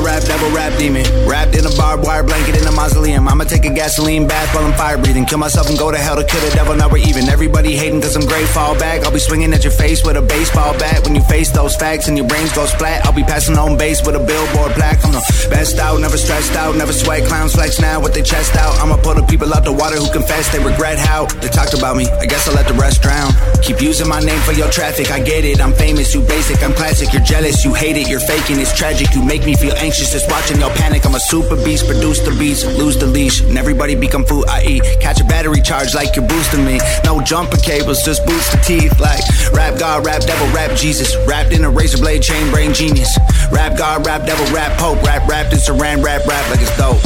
rap 0.00 0.22
devil, 0.24 0.50
rap 0.50 0.76
demon. 0.78 1.04
Wrapped 1.28 1.54
in 1.54 1.64
a 1.66 1.70
barbed 1.76 2.04
wire 2.04 2.22
blanket 2.22 2.60
in 2.60 2.66
a 2.66 2.72
mausoleum. 2.72 3.28
I'ma 3.28 3.44
take 3.44 3.64
a 3.64 3.72
gasoline 3.72 4.26
bath 4.26 4.54
while 4.54 4.64
I'm 4.64 4.74
fire 4.74 4.98
breathing. 4.98 5.26
Kill 5.26 5.38
myself 5.38 5.68
and 5.68 5.78
go 5.78 5.90
to 5.90 5.98
hell 5.98 6.16
to 6.16 6.24
kill 6.24 6.40
the 6.40 6.54
devil. 6.54 6.74
Now 6.74 6.88
we're 6.88 7.04
even. 7.06 7.28
Everybody 7.28 7.76
hating 7.76 8.00
cause 8.00 8.16
I'm 8.16 8.26
great. 8.26 8.46
Fall 8.48 8.78
back. 8.78 9.04
I'll 9.04 9.12
be 9.12 9.18
swinging 9.18 9.52
at 9.52 9.64
your 9.64 9.72
face 9.72 10.04
with 10.04 10.16
a 10.16 10.22
baseball 10.22 10.72
bat. 10.78 11.04
When 11.04 11.14
you 11.14 11.22
face 11.22 11.50
those 11.50 11.76
facts 11.76 12.08
and 12.08 12.16
your 12.16 12.26
brains 12.26 12.52
go 12.52 12.66
splat, 12.66 13.06
I'll 13.06 13.12
be 13.12 13.22
passing 13.22 13.56
on 13.58 13.76
base 13.76 14.04
with 14.04 14.16
a 14.16 14.24
billboard 14.24 14.72
plaque. 14.72 15.04
I'm 15.04 15.12
the 15.12 15.22
best 15.50 15.78
out, 15.78 16.00
never 16.00 16.16
stressed 16.16 16.56
out, 16.56 16.76
never 16.76 16.92
sweat. 16.92 17.26
Clowns 17.26 17.54
flex 17.54 17.80
now 17.80 18.00
with 18.00 18.14
their 18.14 18.24
chest 18.24 18.56
out. 18.56 18.74
I'ma 18.80 18.96
pull 18.96 19.14
the 19.14 19.22
people 19.22 19.52
out 19.52 19.64
the 19.64 19.72
water 19.72 19.96
who 19.96 20.10
confess 20.12 20.50
they 20.52 20.62
regret 20.62 20.98
how 20.98 21.26
they 21.26 21.48
talked 21.48 21.74
about 21.74 21.96
me. 21.96 22.06
I 22.20 22.26
guess 22.26 22.48
I'll 22.48 22.54
let 22.54 22.68
the 22.68 22.74
rest 22.74 23.02
drown. 23.02 23.32
Keep 23.62 23.82
using 23.82 24.08
my 24.08 24.20
name 24.20 24.40
for 24.40 24.52
your 24.52 24.70
traffic. 24.70 25.10
I 25.10 25.20
get 25.20 25.44
it. 25.44 25.60
I'm 25.60 25.72
famous, 25.72 26.14
you 26.14 26.22
basic. 26.22 26.62
I'm 26.62 26.72
classic. 26.72 27.12
You're 27.12 27.22
jealous, 27.22 27.64
you 27.64 27.74
hate 27.74 27.96
it. 27.96 28.08
You're 28.08 28.20
faking. 28.20 28.58
It's 28.58 28.76
tragic. 28.76 29.14
You 29.14 29.22
make 29.24 29.44
me 29.44 29.54
feel 29.54 29.74
anxious 29.90 30.12
just 30.12 30.30
watching 30.30 30.60
your 30.60 30.70
panic. 30.70 31.04
I'm 31.04 31.16
a 31.16 31.20
super 31.20 31.56
beast, 31.64 31.84
produce 31.86 32.20
the 32.20 32.30
beats, 32.38 32.64
lose 32.64 32.96
the 32.96 33.06
leash, 33.06 33.40
and 33.40 33.58
everybody 33.58 33.96
become 33.96 34.24
food 34.24 34.44
I 34.48 34.62
eat. 34.62 34.82
Catch 35.00 35.20
a 35.20 35.24
battery 35.24 35.60
charge 35.60 35.94
like 35.94 36.14
you're 36.14 36.28
boosting 36.28 36.64
me. 36.64 36.78
No 37.04 37.20
jumper 37.20 37.56
cables, 37.56 38.04
just 38.04 38.24
boost 38.24 38.52
the 38.52 38.58
teeth. 38.58 39.00
Like 39.00 39.20
rap 39.52 39.80
god, 39.80 40.06
rap 40.06 40.22
devil, 40.22 40.46
rap 40.54 40.76
Jesus. 40.76 41.16
Wrapped 41.26 41.52
in 41.52 41.64
a 41.64 41.70
razor 41.70 41.98
blade, 41.98 42.22
chain 42.22 42.52
brain 42.52 42.72
genius. 42.72 43.10
Rap 43.50 43.76
god, 43.76 44.06
rap 44.06 44.26
devil, 44.26 44.46
rap 44.54 44.78
pope, 44.78 45.02
rap 45.02 45.28
wrapped 45.28 45.52
in 45.52 45.58
saran 45.58 46.04
rap 46.04 46.24
rap 46.24 46.48
like 46.50 46.60
it's 46.60 46.76
dope. 46.76 47.02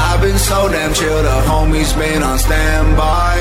I've 0.00 0.22
been 0.22 0.38
so 0.38 0.68
damn 0.68 0.94
chill, 0.94 1.22
the 1.22 1.42
homies 1.44 1.92
been 1.98 2.22
on 2.22 2.38
standby. 2.38 3.36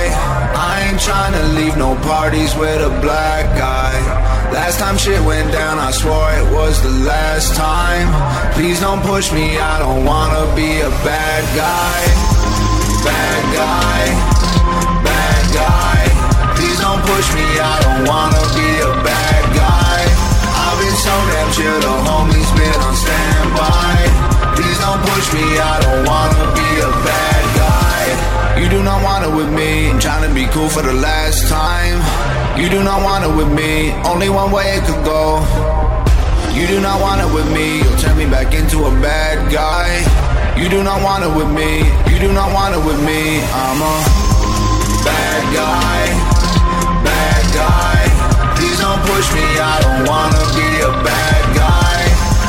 I 0.59 0.89
ain't 0.89 0.99
trying 0.99 1.33
to 1.39 1.43
leave 1.59 1.77
no 1.77 1.95
parties 2.03 2.53
with 2.55 2.81
a 2.81 2.89
black 2.99 3.45
guy. 3.57 4.36
Last 4.51 4.79
time 4.79 4.97
shit 4.97 5.21
went 5.23 5.51
down, 5.51 5.77
I 5.77 5.91
swore 5.91 6.31
it 6.39 6.47
was 6.55 6.81
the 6.81 6.95
last 7.03 7.55
time. 7.55 8.07
Please 8.53 8.79
don't 8.79 9.01
push 9.03 9.31
me, 9.31 9.59
I 9.59 9.79
don't 9.79 10.05
wanna 10.05 10.47
be 10.55 10.79
a 10.79 10.89
bad 11.03 11.43
guy. 11.51 11.99
Bad 13.03 13.43
guy, 13.51 14.01
bad 15.03 15.43
guy. 15.51 15.99
Please 16.55 16.79
don't 16.79 17.01
push 17.03 17.27
me, 17.35 17.47
I 17.59 17.75
don't 17.85 18.03
wanna 18.07 18.43
be 18.55 18.69
a 18.87 18.93
bad 19.03 19.43
guy. 19.51 19.99
I've 20.63 20.77
been 20.79 20.97
so 21.05 21.15
damn 21.31 21.49
chill, 21.51 21.79
the 21.83 21.95
homies 22.07 22.51
been 22.55 22.79
on 22.87 22.95
standby. 22.95 23.95
Please 24.55 24.79
don't 24.79 25.01
push 25.11 25.27
me, 25.35 25.45
I 25.59 25.75
don't 25.85 26.03
wanna 26.07 26.43
be 26.55 26.69
a 26.87 26.91
bad 27.03 27.43
guy. 27.61 28.03
You 28.61 28.69
do 28.69 28.81
not 28.81 29.03
want 29.03 29.25
it 29.27 29.33
with 29.35 29.51
me, 29.51 29.91
I'm 29.91 29.99
trying 29.99 30.27
to 30.27 30.33
be 30.33 30.47
cool 30.47 30.69
for 30.69 30.81
the 30.81 30.93
last 30.93 31.47
time. 31.47 31.99
You 32.57 32.69
do 32.69 32.83
not 32.83 33.03
want 33.05 33.23
it 33.23 33.29
with 33.37 33.53
me, 33.53 33.93
only 34.01 34.29
one 34.29 34.51
way 34.51 34.65
it 34.73 34.83
could 34.83 35.05
go. 35.05 35.45
You 36.57 36.65
do 36.65 36.81
not 36.81 36.99
want 36.99 37.21
it 37.21 37.29
with 37.29 37.45
me, 37.53 37.85
you'll 37.85 38.01
turn 38.01 38.17
me 38.17 38.25
back 38.25 38.51
into 38.51 38.89
a 38.89 38.91
bad 38.97 39.53
guy. 39.53 40.01
You 40.57 40.67
do 40.67 40.81
not 40.81 41.05
want 41.05 41.21
it 41.23 41.29
with 41.37 41.53
me, 41.53 41.85
you 42.09 42.17
do 42.17 42.33
not 42.33 42.49
want 42.57 42.73
it 42.73 42.81
with 42.81 42.97
me, 43.05 43.45
I'm 43.45 43.77
a 43.77 43.95
bad 45.05 45.41
guy, 45.53 46.01
bad 47.05 47.43
guy. 47.53 48.01
Please 48.57 48.81
don't 48.81 49.05
push 49.05 49.27
me, 49.37 49.45
I 49.61 49.77
don't 49.85 50.01
wanna 50.09 50.41
be 50.57 50.69
a 50.81 50.91
bad 51.05 51.43
guy. 51.53 51.99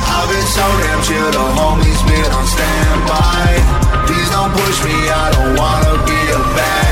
I've 0.08 0.28
been 0.32 0.48
so 0.56 0.64
damn 0.88 1.00
chill, 1.04 1.30
the 1.36 1.46
homies 1.60 2.00
been 2.08 2.32
on 2.32 2.46
standby. 2.48 3.60
Please 4.08 4.28
don't 4.32 4.56
push 4.56 4.78
me, 4.88 4.96
I 5.04 5.26
don't 5.36 5.52
wanna 5.52 6.00
be 6.08 6.20
a 6.32 6.40
bad 6.56 6.87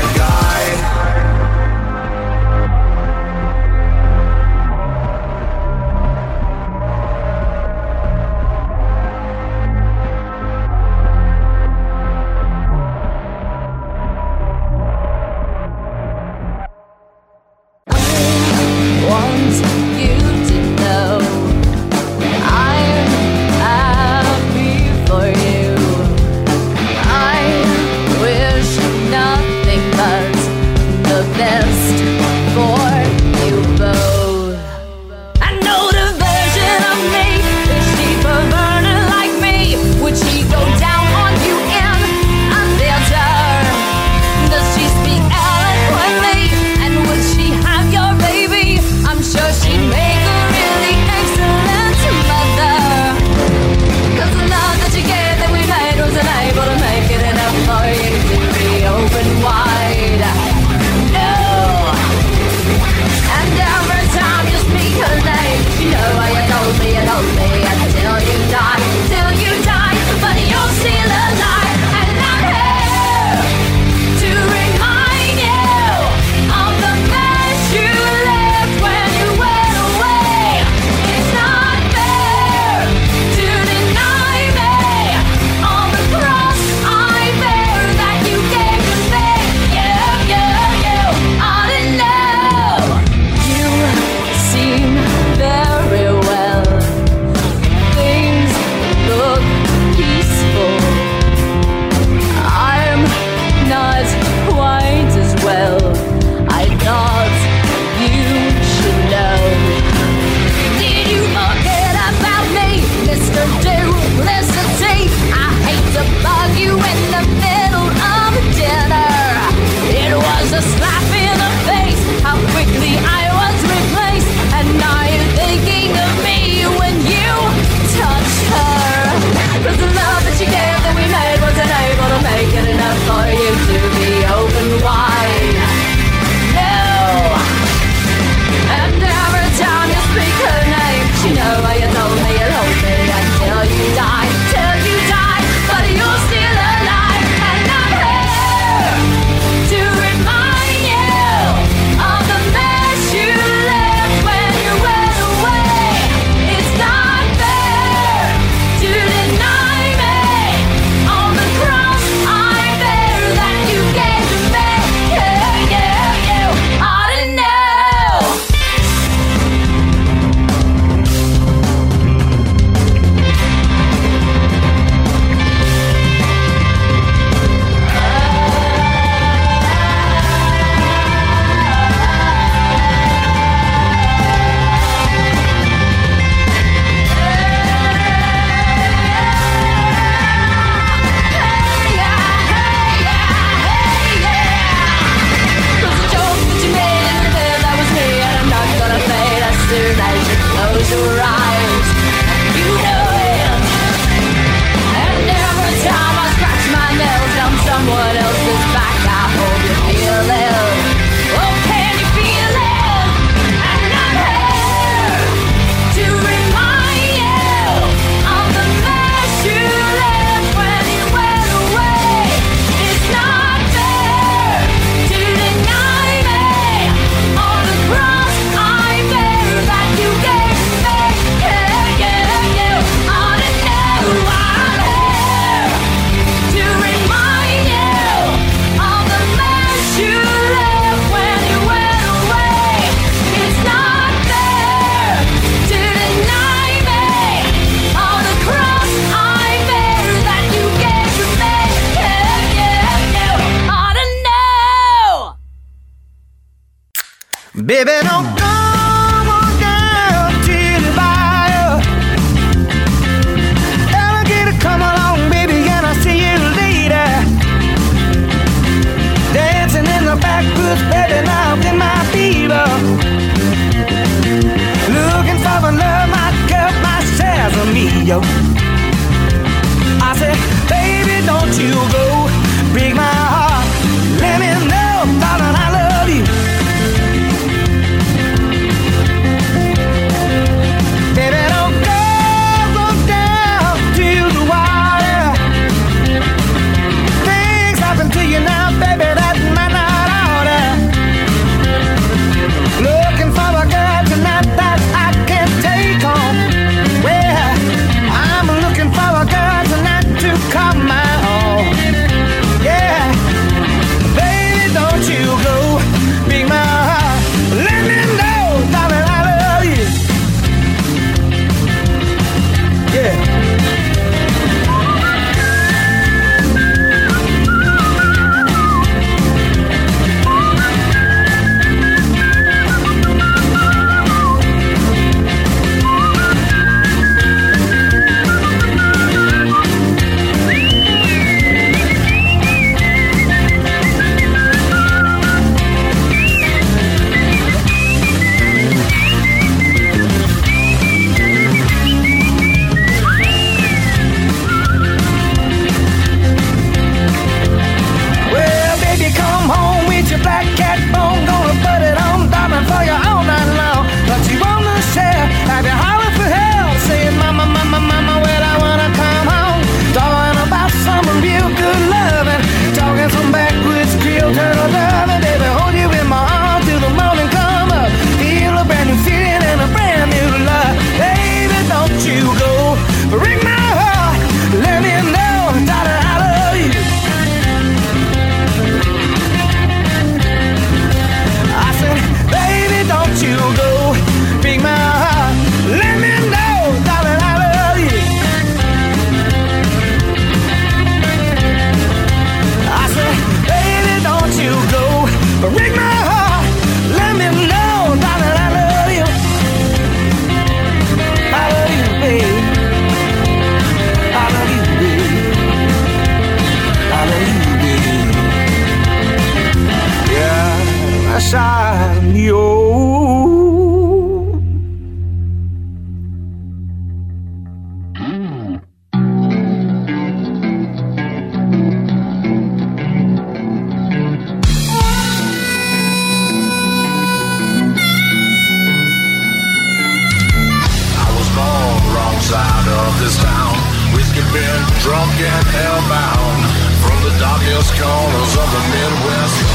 drunk 444.87 445.19
and 445.19 445.45
hellbound 445.47 446.41
from 446.79 446.97
the 447.03 447.11
darkest 447.19 447.73
corners 447.75 448.33
of 448.39 448.47
the 448.55 448.63
Midwest. 448.71 449.46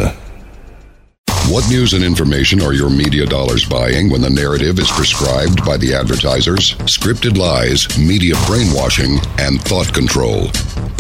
What 1.52 1.68
news 1.68 1.92
and 1.92 2.02
information 2.02 2.62
are 2.62 2.72
your 2.72 2.88
media 2.88 3.26
dollars 3.26 3.66
buying 3.66 4.08
when 4.08 4.22
the 4.22 4.30
narrative 4.30 4.78
is 4.78 4.90
prescribed 4.90 5.62
by 5.66 5.76
the 5.76 5.92
advertisers? 5.92 6.72
Scripted 6.86 7.36
lies, 7.36 7.86
media 7.98 8.36
brainwashing, 8.46 9.18
and 9.38 9.60
thought 9.60 9.92
control. 9.92 10.46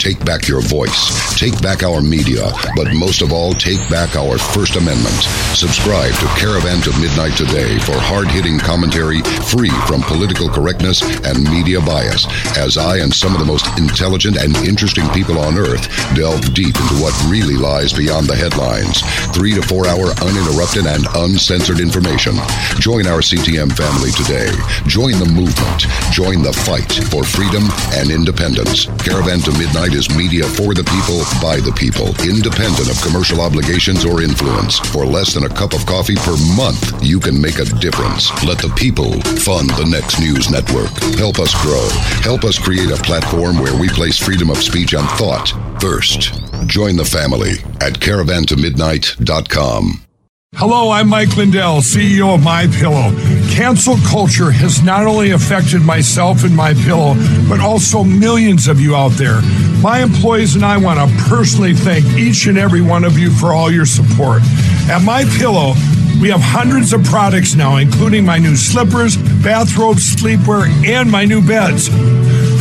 Take 0.02 0.24
back 0.24 0.48
your 0.48 0.62
voice. 0.62 1.38
Take 1.38 1.62
back 1.62 1.84
our 1.84 2.02
media. 2.02 2.50
But 2.74 2.90
most 2.92 3.22
of 3.22 3.32
all, 3.32 3.54
take 3.54 3.78
back 3.88 4.16
our 4.16 4.36
First 4.36 4.74
Amendment. 4.74 5.14
Subscribe 5.54 6.10
to 6.18 6.26
Caravan 6.34 6.82
to 6.82 6.90
Midnight 6.98 7.38
today 7.38 7.78
for 7.86 7.94
hard 8.02 8.26
hitting 8.26 8.58
commentary 8.58 9.22
free 9.46 9.70
from 9.86 10.02
political 10.02 10.50
correctness 10.50 11.06
and 11.22 11.46
media 11.46 11.78
bias, 11.78 12.26
as 12.58 12.76
I 12.76 12.98
and 12.98 13.14
some 13.14 13.30
of 13.30 13.38
the 13.38 13.46
most 13.46 13.62
intelligent 13.78 14.42
and 14.42 14.56
interesting 14.66 15.06
people 15.14 15.38
on 15.38 15.54
earth 15.54 15.86
delve 16.18 16.52
deep 16.52 16.74
into 16.74 16.98
what 16.98 17.14
really 17.30 17.54
lies 17.54 17.94
beyond 17.94 18.26
the 18.26 18.34
headlines. 18.34 19.06
Three 19.30 19.54
to 19.54 19.62
four 19.62 19.86
hour 19.86 20.10
uninterrupted 20.18 20.82
and 20.82 21.06
uncensored 21.14 21.78
information. 21.78 22.34
Join 22.82 23.06
our 23.06 23.22
CTM 23.22 23.70
family 23.78 24.10
today. 24.18 24.50
Join 24.90 25.22
the 25.22 25.30
movement. 25.30 25.86
Join 26.10 26.42
the 26.42 26.50
fight 26.66 26.90
for 27.06 27.22
freedom 27.22 27.70
and 27.94 28.10
independence. 28.10 28.90
Caravan 29.06 29.38
to 29.46 29.54
Midnight 29.54 29.91
is 29.94 30.14
media 30.16 30.44
for 30.44 30.74
the 30.74 30.84
people, 30.84 31.24
by 31.40 31.60
the 31.60 31.72
people, 31.72 32.08
independent 32.22 32.90
of 32.90 33.00
commercial 33.02 33.40
obligations 33.40 34.04
or 34.04 34.22
influence. 34.22 34.78
For 34.92 35.06
less 35.06 35.34
than 35.34 35.44
a 35.44 35.48
cup 35.48 35.72
of 35.72 35.86
coffee 35.86 36.16
per 36.16 36.36
month, 36.56 37.02
you 37.02 37.18
can 37.18 37.40
make 37.40 37.58
a 37.58 37.64
difference. 37.80 38.30
Let 38.44 38.58
the 38.58 38.72
people 38.76 39.12
fund 39.42 39.70
the 39.70 39.88
next 39.90 40.20
news 40.20 40.50
network. 40.50 40.92
Help 41.18 41.38
us 41.38 41.54
grow. 41.62 41.88
Help 42.22 42.44
us 42.44 42.58
create 42.58 42.90
a 42.90 43.02
platform 43.02 43.58
where 43.58 43.78
we 43.78 43.88
place 43.88 44.18
freedom 44.18 44.50
of 44.50 44.62
speech 44.62 44.94
and 44.94 45.08
thought 45.20 45.52
first. 45.80 46.32
Join 46.66 46.96
the 46.96 47.04
family 47.04 47.52
at 47.80 47.94
caravantomidnight.com. 47.94 50.11
Hello, 50.56 50.90
I'm 50.90 51.08
Mike 51.08 51.34
Lindell, 51.36 51.80
CEO 51.80 52.34
of 52.34 52.44
My 52.44 52.66
Pillow. 52.66 53.10
Cancel 53.50 53.96
culture 54.06 54.50
has 54.50 54.82
not 54.82 55.06
only 55.06 55.30
affected 55.30 55.80
myself 55.80 56.44
and 56.44 56.54
My 56.54 56.74
Pillow, 56.74 57.14
but 57.48 57.58
also 57.58 58.04
millions 58.04 58.68
of 58.68 58.78
you 58.78 58.94
out 58.94 59.12
there. 59.12 59.40
My 59.80 60.02
employees 60.02 60.54
and 60.54 60.62
I 60.64 60.76
want 60.76 61.00
to 61.00 61.24
personally 61.24 61.72
thank 61.72 62.04
each 62.18 62.46
and 62.46 62.58
every 62.58 62.82
one 62.82 63.02
of 63.02 63.18
you 63.18 63.30
for 63.30 63.54
all 63.54 63.72
your 63.72 63.86
support. 63.86 64.42
At 64.90 65.02
My 65.02 65.24
Pillow, 65.38 65.72
we 66.20 66.28
have 66.28 66.42
hundreds 66.42 66.92
of 66.92 67.02
products 67.02 67.54
now, 67.54 67.78
including 67.78 68.24
my 68.24 68.38
new 68.38 68.54
slippers, 68.54 69.16
bathrobes, 69.42 70.14
sleepwear, 70.14 70.68
and 70.86 71.10
my 71.10 71.24
new 71.24 71.44
beds. 71.44 71.88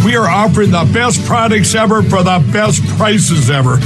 We 0.04 0.16
are 0.16 0.30
offering 0.30 0.72
the 0.72 0.90
best 0.94 1.24
products 1.26 1.76
ever 1.76 2.02
for 2.02 2.24
the 2.24 2.40
best 2.54 2.82
prices 2.98 3.50
ever. 3.52 3.78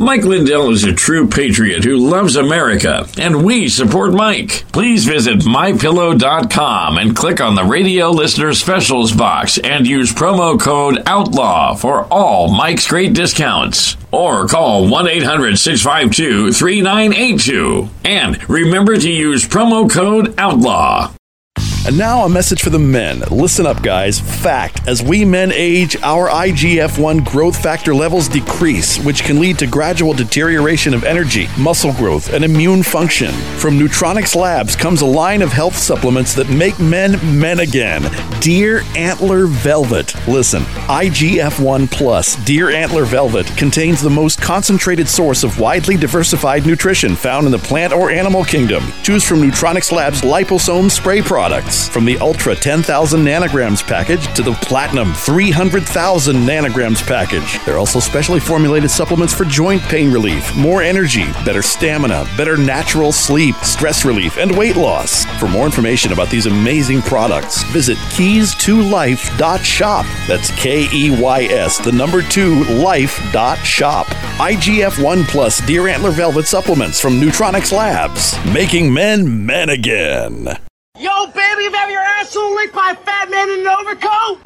Mike 0.00 0.22
Lindell 0.22 0.70
is 0.70 0.84
a 0.84 0.92
true 0.92 1.26
patriot 1.26 1.82
who 1.82 1.96
loves 1.96 2.36
America, 2.36 3.08
and 3.18 3.44
we 3.44 3.68
support 3.68 4.12
Mike. 4.12 4.64
Please 4.70 5.04
visit 5.04 5.40
mypillow.com 5.40 6.98
and 6.98 7.16
click 7.16 7.40
on 7.40 7.56
the 7.56 7.64
radio 7.64 8.10
listener 8.10 8.54
specials 8.54 9.10
box 9.10 9.58
and 9.58 9.88
use 9.88 10.12
promo 10.12 10.58
code 10.58 11.02
OUTLAW 11.04 11.74
for 11.74 12.04
all 12.12 12.54
Mike's 12.54 12.86
great 12.86 13.12
discounts. 13.12 13.96
Or 14.12 14.46
call 14.46 14.88
1 14.88 15.08
800 15.08 15.58
652 15.58 16.52
3982. 16.52 17.88
And 18.04 18.48
remember 18.48 18.96
to 18.96 19.10
use 19.10 19.48
promo 19.48 19.90
code 19.90 20.36
OUTLAW. 20.36 21.17
And 21.86 21.96
now 21.96 22.24
a 22.24 22.28
message 22.28 22.60
for 22.60 22.68
the 22.68 22.78
men. 22.78 23.20
Listen 23.30 23.64
up, 23.64 23.82
guys. 23.82 24.20
Fact 24.20 24.86
as 24.86 25.02
we 25.02 25.24
men 25.24 25.52
age, 25.52 25.96
our 26.02 26.28
IGF 26.28 26.98
1 26.98 27.24
growth 27.24 27.56
factor 27.62 27.94
levels 27.94 28.28
decrease, 28.28 28.98
which 28.98 29.22
can 29.22 29.40
lead 29.40 29.58
to 29.60 29.66
gradual 29.66 30.12
deterioration 30.12 30.92
of 30.92 31.04
energy, 31.04 31.46
muscle 31.58 31.94
growth, 31.94 32.34
and 32.34 32.44
immune 32.44 32.82
function. 32.82 33.32
From 33.58 33.78
Neutronics 33.78 34.36
Labs 34.36 34.76
comes 34.76 35.00
a 35.00 35.06
line 35.06 35.40
of 35.40 35.50
health 35.50 35.76
supplements 35.76 36.34
that 36.34 36.50
make 36.50 36.78
men 36.78 37.18
men 37.38 37.60
again. 37.60 38.02
Deer 38.40 38.82
Antler 38.94 39.46
Velvet. 39.46 40.14
Listen, 40.28 40.62
IGF 40.88 41.62
1 41.64 41.88
Plus 41.88 42.36
Deer 42.44 42.70
Antler 42.70 43.04
Velvet 43.04 43.46
contains 43.56 44.02
the 44.02 44.10
most 44.10 44.42
concentrated 44.42 45.08
source 45.08 45.42
of 45.42 45.58
widely 45.58 45.96
diversified 45.96 46.66
nutrition 46.66 47.16
found 47.16 47.46
in 47.46 47.52
the 47.52 47.58
plant 47.58 47.92
or 47.94 48.10
animal 48.10 48.44
kingdom. 48.44 48.84
Choose 49.02 49.24
from 49.26 49.40
Neutronics 49.40 49.90
Labs 49.90 50.20
liposome 50.20 50.90
spray 50.90 51.22
From 51.68 52.04
the 52.04 52.16
Ultra 52.18 52.54
10,000 52.54 53.20
nanograms 53.20 53.86
package 53.86 54.32
to 54.34 54.42
the 54.42 54.52
Platinum 54.52 55.12
300,000 55.12 56.36
nanograms 56.36 57.06
package. 57.06 57.62
They're 57.64 57.78
also 57.78 58.00
specially 58.00 58.40
formulated 58.40 58.90
supplements 58.90 59.34
for 59.34 59.44
joint 59.44 59.82
pain 59.82 60.10
relief, 60.10 60.56
more 60.56 60.82
energy, 60.82 61.24
better 61.44 61.60
stamina, 61.62 62.26
better 62.36 62.56
natural 62.56 63.12
sleep, 63.12 63.54
stress 63.56 64.04
relief, 64.04 64.38
and 64.38 64.56
weight 64.56 64.76
loss. 64.76 65.26
For 65.38 65.48
more 65.48 65.66
information 65.66 66.12
about 66.12 66.30
these 66.30 66.46
amazing 66.46 67.02
products, 67.02 67.62
visit 67.64 67.98
keys2life.shop. 68.16 70.06
That's 70.26 70.50
K 70.52 70.88
E 70.92 71.10
Y 71.20 71.42
S, 71.44 71.78
the 71.78 71.92
number 71.92 72.22
two, 72.22 72.64
life.shop. 72.64 74.06
IGF 74.06 75.02
1 75.02 75.24
Plus 75.24 75.60
Deer 75.66 75.88
Antler 75.88 76.12
Velvet 76.12 76.46
supplements 76.46 77.00
from 77.00 77.20
Neutronics 77.20 77.72
Labs, 77.72 78.36
making 78.52 78.92
men 78.92 79.44
men 79.44 79.68
again. 79.68 80.58
Yo, 80.98 81.26
baby, 81.26 81.62
you 81.62 81.72
have 81.72 81.90
your 81.90 82.00
asshole 82.00 82.56
licked 82.56 82.74
by 82.74 82.90
a 82.90 82.94
fat 82.96 83.30
man 83.30 83.48
in 83.48 83.60
an 83.60 83.66
overcoat? 83.68 84.40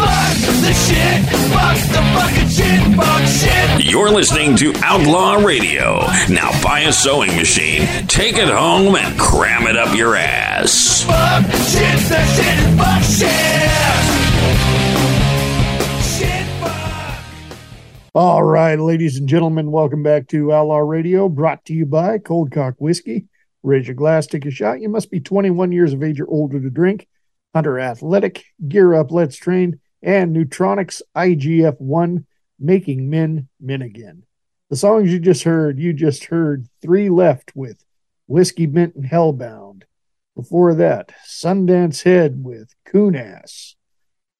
Fuck 0.00 0.34
the 0.62 0.72
shit, 0.74 1.22
fuck 1.52 1.78
the 1.86 2.02
fucking 2.12 2.48
shit, 2.48 2.96
fuck 2.96 3.24
shit. 3.28 3.84
You're 3.84 4.10
listening 4.10 4.56
to 4.56 4.74
Outlaw 4.82 5.34
Radio. 5.36 6.00
Now 6.28 6.50
buy 6.60 6.80
a 6.80 6.92
sewing 6.92 7.36
machine, 7.36 7.86
take 8.08 8.36
it 8.36 8.48
home, 8.48 8.96
and 8.96 9.16
cram 9.16 9.68
it 9.68 9.76
up 9.76 9.96
your 9.96 10.16
ass. 10.16 11.04
Fuck 11.04 11.44
shit, 11.44 12.00
the 12.08 12.24
shit, 12.34 12.76
fuck 12.76 13.02
shit. 13.04 13.70
All 18.12 18.42
right, 18.42 18.76
ladies 18.76 19.18
and 19.18 19.28
gentlemen, 19.28 19.70
welcome 19.70 20.02
back 20.02 20.26
to 20.30 20.52
Outlaw 20.52 20.78
Radio, 20.78 21.28
brought 21.28 21.64
to 21.66 21.72
you 21.72 21.86
by 21.86 22.18
Cold 22.18 22.50
Cock 22.50 22.74
Whiskey. 22.78 23.26
Raise 23.62 23.86
your 23.86 23.94
glass, 23.94 24.26
take 24.26 24.46
a 24.46 24.50
shot. 24.50 24.80
You 24.80 24.88
must 24.88 25.10
be 25.10 25.20
21 25.20 25.72
years 25.72 25.92
of 25.92 26.02
age 26.02 26.20
or 26.20 26.28
older 26.28 26.60
to 26.60 26.70
drink. 26.70 27.06
Hunter 27.54 27.78
Athletic, 27.78 28.44
Gear 28.68 28.94
Up, 28.94 29.10
Let's 29.10 29.36
Train, 29.36 29.80
and 30.02 30.34
Neutronics 30.34 31.02
IGF 31.16 31.80
1, 31.80 32.26
making 32.58 33.10
men 33.10 33.48
men 33.60 33.82
again. 33.82 34.22
The 34.70 34.76
songs 34.76 35.12
you 35.12 35.18
just 35.18 35.42
heard, 35.42 35.78
you 35.78 35.92
just 35.92 36.26
heard 36.26 36.68
three 36.80 37.10
left 37.10 37.52
with 37.56 37.84
Whiskey 38.28 38.66
Bent 38.66 38.94
and 38.94 39.04
Hellbound. 39.04 39.82
Before 40.36 40.74
that, 40.76 41.12
Sundance 41.28 42.04
Head 42.04 42.44
with 42.44 42.72
Coon 42.86 43.16
Ass. 43.16 43.74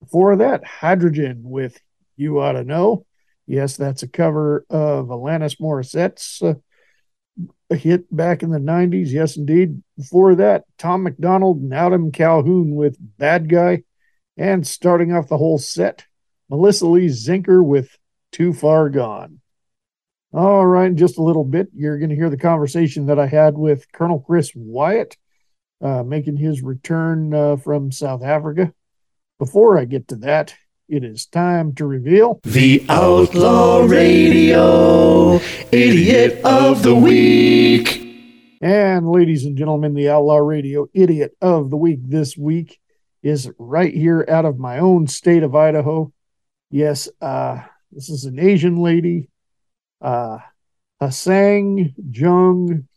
Before 0.01 0.37
that, 0.37 0.65
Hydrogen 0.65 1.41
with 1.43 1.81
You 2.17 2.41
Oughta 2.41 2.63
Know. 2.63 3.05
Yes, 3.47 3.77
that's 3.77 4.05
a 4.05 4.09
cover 4.09 4.65
of 4.71 5.07
Alanis 5.07 5.61
Morissette's 5.61 6.41
uh, 6.41 6.55
a 7.71 7.77
hit 7.77 8.15
back 8.15 8.43
in 8.43 8.51
the 8.51 8.59
90s. 8.59 9.09
Yes, 9.09 9.37
indeed. 9.37 9.83
Before 9.97 10.35
that, 10.35 10.65
Tom 10.77 11.05
MacDonald 11.05 11.63
and 11.63 11.73
Adam 11.73 12.11
Calhoun 12.11 12.75
with 12.75 12.97
Bad 13.19 13.49
Guy. 13.49 13.85
And 14.37 14.67
starting 14.67 15.13
off 15.13 15.29
the 15.29 15.39
whole 15.39 15.59
set, 15.59 16.07
Melissa 16.49 16.87
Lee 16.87 17.07
Zinker 17.07 17.65
with 17.65 17.97
Too 18.33 18.53
Far 18.53 18.89
Gone. 18.89 19.41
All 20.33 20.67
right, 20.67 20.87
in 20.87 20.97
just 20.97 21.19
a 21.19 21.23
little 21.23 21.45
bit, 21.45 21.69
you're 21.75 21.99
going 21.99 22.11
to 22.11 22.17
hear 22.17 22.31
the 22.31 22.37
conversation 22.37 23.07
that 23.07 23.19
I 23.19 23.27
had 23.27 23.59
with 23.59 23.91
Colonel 23.93 24.21
Chris 24.21 24.53
Wyatt, 24.55 25.17
uh, 25.81 26.05
making 26.05 26.37
his 26.37 26.63
return 26.63 27.35
uh, 27.35 27.57
from 27.57 27.91
South 27.91 28.23
Africa. 28.23 28.73
Before 29.39 29.77
I 29.79 29.87
get 29.87 30.09
to 30.09 30.17
that, 30.17 30.55
it 30.91 31.05
is 31.05 31.27
time 31.27 31.73
to 31.73 31.87
reveal 31.87 32.41
The 32.43 32.85
Outlaw 32.89 33.85
Radio 33.85 35.37
Idiot 35.71 36.41
of 36.45 36.83
the 36.83 36.97
Week. 36.97 38.59
And 38.61 39.09
ladies 39.09 39.45
and 39.45 39.57
gentlemen, 39.57 39.95
the 39.95 40.11
Outlaw 40.11 40.39
Radio 40.39 40.89
Idiot 40.93 41.37
of 41.41 41.71
the 41.71 41.77
Week 41.77 42.01
this 42.03 42.37
week 42.37 42.81
is 43.23 43.49
right 43.57 43.95
here 43.95 44.25
out 44.29 44.45
of 44.45 44.59
my 44.59 44.81
own 44.81 45.07
state 45.07 45.45
of 45.45 45.55
Idaho. 45.55 46.13
Yes, 46.73 47.09
uh, 47.21 47.63
this 47.93 48.09
is 48.09 48.25
an 48.25 48.41
Asian 48.41 48.77
lady, 48.77 49.31
uh, 50.01 50.39
Hasang 51.01 51.95
Jung 52.11 52.89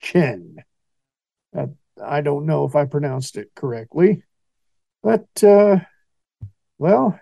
Chen. 0.00 0.56
Uh, 1.56 1.66
I 2.04 2.20
don't 2.20 2.46
know 2.46 2.64
if 2.64 2.74
I 2.74 2.84
pronounced 2.84 3.36
it 3.36 3.52
correctly, 3.54 4.24
but 5.04 5.28
uh, 5.44 5.78
well, 6.78 7.18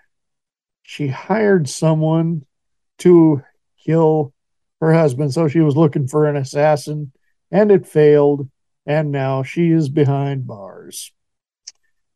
she 0.89 1.09
hired 1.09 1.69
someone 1.69 2.45
to 2.99 3.43
kill 3.85 4.33
her 4.81 4.93
husband, 4.93 5.35
so 5.35 5.49
she 5.49 5.59
was 5.59 5.77
looking 5.77 6.07
for 6.07 6.27
an 6.27 6.37
assassin 6.37 7.11
and 7.51 7.73
it 7.73 7.89
failed, 7.89 8.49
and 8.87 9.11
now 9.11 9.43
she 9.43 9.71
is 9.71 9.89
behind 9.89 10.47
bars. 10.47 11.13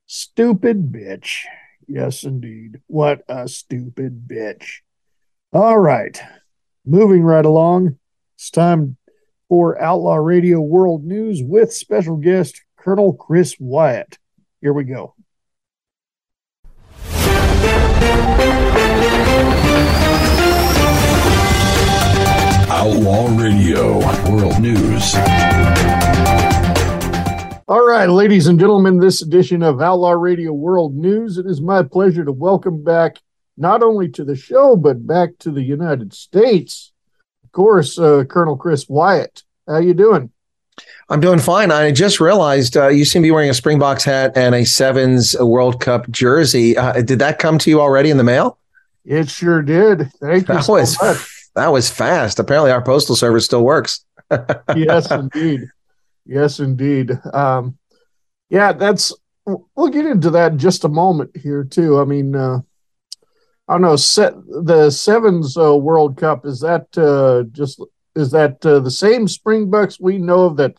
Stupid 0.07 0.93
bitch. 0.93 1.43
Yes, 1.89 2.23
indeed. 2.23 2.81
What 2.87 3.23
a 3.29 3.49
stupid 3.49 4.29
bitch. 4.29 4.79
All 5.53 5.79
right. 5.79 6.21
Moving 6.87 7.23
right 7.23 7.45
along, 7.45 7.99
it's 8.37 8.51
time 8.51 8.97
for 9.49 9.81
Outlaw 9.83 10.15
Radio 10.15 10.61
World 10.61 11.05
News 11.05 11.43
with 11.43 11.73
special 11.73 12.17
guest 12.17 12.63
Colonel 12.77 13.15
Chris 13.15 13.57
Wyatt. 13.59 14.17
Here 14.61 14.73
we 14.73 14.85
go. 14.85 15.17
Outlaw 22.71 23.37
Radio 23.37 23.99
World 24.31 24.61
News. 24.61 25.15
All 27.69 27.87
right, 27.87 28.09
ladies 28.09 28.47
and 28.47 28.59
gentlemen, 28.59 28.99
this 28.99 29.23
edition 29.23 29.63
of 29.63 29.81
Outlaw 29.81 30.13
Radio 30.13 30.53
World 30.53 30.97
News, 30.97 31.39
it 31.39 31.47
is 31.47 31.61
my 31.61 31.83
pleasure 31.83 32.25
to 32.25 32.33
welcome 32.33 32.83
back 32.83 33.19
not 33.57 33.83
only 33.83 34.09
to 34.09 34.25
the 34.25 34.35
show, 34.35 34.75
but 34.75 35.07
back 35.07 35.39
to 35.41 35.51
the 35.51 35.63
United 35.63 36.15
States, 36.15 36.93
of 37.45 37.53
course, 37.53 37.99
uh, 37.99 38.25
Colonel 38.25 38.57
Chris 38.57 38.89
Wyatt. 38.89 39.45
How 39.69 39.79
you 39.79 39.95
doing? 39.95 40.31
I'm 41.09 41.21
doing 41.21 41.39
fine. 41.41 41.71
I 41.73 41.91
just 41.91 42.21
realized 42.21 42.77
uh, 42.77 42.89
you 42.89 43.05
seem 43.05 43.23
to 43.23 43.27
be 43.27 43.31
wearing 43.31 43.51
a 43.51 43.55
Springboks 43.55 44.05
hat 44.05 44.33
and 44.37 44.55
a 44.55 44.65
Sevens 44.65 45.37
World 45.41 45.81
Cup 45.81 46.09
jersey. 46.11 46.77
Uh, 46.77 47.03
did 47.03 47.19
that 47.19 47.39
come 47.39 47.59
to 47.59 47.71
you 47.71 47.81
already 47.81 48.11
in 48.11 48.17
the 48.17 48.25
mail? 48.25 48.59
It 49.05 49.29
sure 49.29 49.63
did. 49.63 50.11
Thank 50.21 50.49
you 50.49 50.55
That 50.55 50.65
so 50.65 50.75
was 50.75 51.01
much. 51.03 51.51
that 51.57 51.69
was 51.69 51.91
fast. 51.91 52.39
Apparently, 52.39 52.71
our 52.71 52.83
postal 52.83 53.17
service 53.17 53.45
still 53.45 53.65
works. 53.65 54.05
yes, 54.77 55.11
indeed. 55.11 55.63
Yes, 56.27 56.61
indeed. 56.61 57.19
Um, 57.33 57.77
yeah, 58.51 58.73
that's. 58.73 59.13
We'll 59.75 59.89
get 59.89 60.07
into 60.07 60.31
that 60.31 60.53
in 60.53 60.59
just 60.59 60.85
a 60.85 60.89
moment 60.89 61.37
here 61.37 61.65
too. 61.65 61.99
I 61.99 62.05
mean, 62.05 62.37
uh, 62.37 62.61
I 63.67 63.73
don't 63.75 63.83
know. 63.83 63.97
Set 63.97 64.35
the 64.47 64.91
sevens 64.91 65.57
uh, 65.57 65.77
World 65.77 66.17
Cup 66.17 66.47
is 66.47 66.61
that 66.61 66.87
uh, 66.97 67.49
just 67.51 67.81
is 68.15 68.31
that 68.33 68.65
uh, 68.65 68.81
the 68.81 68.91
same 68.91 69.29
Springboks 69.29 70.01
we 70.01 70.19
know 70.19 70.47
of 70.47 70.57
that 70.57 70.75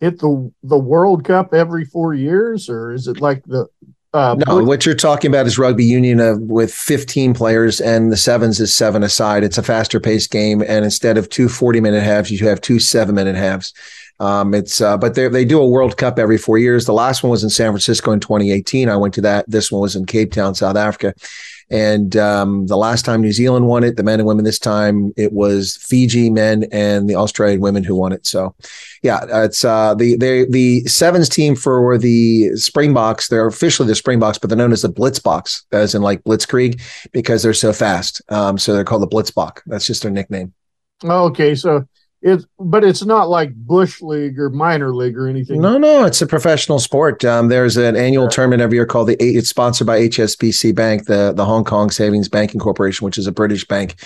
hit 0.00 0.18
the 0.18 0.52
the 0.62 0.78
World 0.78 1.24
Cup 1.24 1.54
every 1.54 1.84
four 1.84 2.14
years, 2.14 2.68
or 2.68 2.92
is 2.92 3.06
it 3.06 3.20
like 3.20 3.42
the 3.44 3.66
uh, 4.12 4.36
No, 4.46 4.62
what 4.62 4.86
you're 4.86 4.94
talking 4.94 5.30
about 5.30 5.46
is 5.46 5.58
rugby 5.58 5.84
union 5.84 6.20
uh, 6.20 6.36
with 6.38 6.72
15 6.72 7.34
players, 7.34 7.80
and 7.80 8.12
the 8.12 8.16
sevens 8.16 8.60
is 8.60 8.74
seven 8.74 9.02
aside. 9.02 9.42
It's 9.42 9.58
a 9.58 9.62
faster 9.62 9.98
paced 9.98 10.30
game, 10.30 10.62
and 10.62 10.84
instead 10.84 11.18
of 11.18 11.28
two 11.28 11.48
40 11.48 11.80
minute 11.80 12.02
halves, 12.02 12.30
you 12.30 12.46
have 12.46 12.60
two 12.60 12.78
seven 12.78 13.14
minute 13.14 13.34
halves. 13.34 13.72
Um, 14.20 14.54
it's 14.54 14.80
uh, 14.80 14.96
but 14.96 15.16
they 15.16 15.26
they 15.26 15.44
do 15.44 15.60
a 15.60 15.68
World 15.68 15.96
Cup 15.96 16.18
every 16.18 16.38
four 16.38 16.58
years. 16.58 16.86
The 16.86 16.92
last 16.92 17.24
one 17.24 17.30
was 17.30 17.42
in 17.42 17.50
San 17.50 17.72
Francisco 17.72 18.12
in 18.12 18.20
2018. 18.20 18.88
I 18.88 18.96
went 18.96 19.14
to 19.14 19.20
that. 19.22 19.44
This 19.48 19.72
one 19.72 19.82
was 19.82 19.96
in 19.96 20.06
Cape 20.06 20.32
Town, 20.32 20.54
South 20.54 20.76
Africa. 20.76 21.14
And 21.70 22.16
um, 22.16 22.66
the 22.66 22.76
last 22.76 23.04
time 23.04 23.20
New 23.20 23.32
Zealand 23.32 23.66
won 23.66 23.84
it, 23.84 23.96
the 23.96 24.02
men 24.02 24.20
and 24.20 24.26
women 24.26 24.44
this 24.44 24.58
time, 24.58 25.12
it 25.16 25.32
was 25.32 25.76
Fiji 25.76 26.30
men 26.30 26.64
and 26.72 27.08
the 27.08 27.16
Australian 27.16 27.60
women 27.60 27.84
who 27.84 27.94
won 27.94 28.12
it. 28.12 28.26
So, 28.26 28.54
yeah, 29.02 29.24
it's 29.44 29.64
uh, 29.64 29.94
the 29.94 30.16
the 30.16 30.46
the 30.48 30.80
sevens 30.86 31.28
team 31.28 31.56
for 31.56 31.98
the 31.98 32.54
Springboks. 32.56 33.28
They're 33.28 33.46
officially 33.46 33.88
the 33.88 33.94
Springboks, 33.94 34.38
but 34.38 34.50
they're 34.50 34.58
known 34.58 34.72
as 34.72 34.82
the 34.82 34.88
Blitzboks, 34.88 35.62
as 35.72 35.94
in 35.94 36.02
like 36.02 36.22
Blitzkrieg, 36.24 36.80
because 37.12 37.42
they're 37.42 37.54
so 37.54 37.72
fast. 37.72 38.22
Um, 38.28 38.58
so 38.58 38.72
they're 38.74 38.84
called 38.84 39.02
the 39.02 39.08
Blitzbok. 39.08 39.60
That's 39.66 39.86
just 39.86 40.02
their 40.02 40.10
nickname. 40.10 40.52
Okay, 41.02 41.54
so 41.54 41.86
it's 42.24 42.46
but 42.58 42.82
it's 42.82 43.04
not 43.04 43.28
like 43.28 43.54
bush 43.54 44.00
league 44.00 44.40
or 44.40 44.48
minor 44.48 44.94
league 44.94 45.16
or 45.16 45.28
anything. 45.28 45.60
No, 45.60 45.76
no, 45.76 46.06
it's 46.06 46.22
a 46.22 46.26
professional 46.26 46.78
sport. 46.78 47.22
Um, 47.22 47.48
there's 47.48 47.76
an 47.76 47.96
annual 47.96 48.28
tournament 48.28 48.62
every 48.62 48.78
year 48.78 48.86
called 48.86 49.08
the. 49.08 49.16
It's 49.20 49.50
sponsored 49.50 49.86
by 49.86 50.00
HSBC 50.00 50.74
Bank, 50.74 51.04
the 51.04 51.34
the 51.36 51.44
Hong 51.44 51.64
Kong 51.64 51.90
Savings 51.90 52.30
Banking 52.30 52.60
Corporation, 52.60 53.04
which 53.04 53.18
is 53.18 53.26
a 53.26 53.32
British 53.32 53.66
bank 53.66 53.96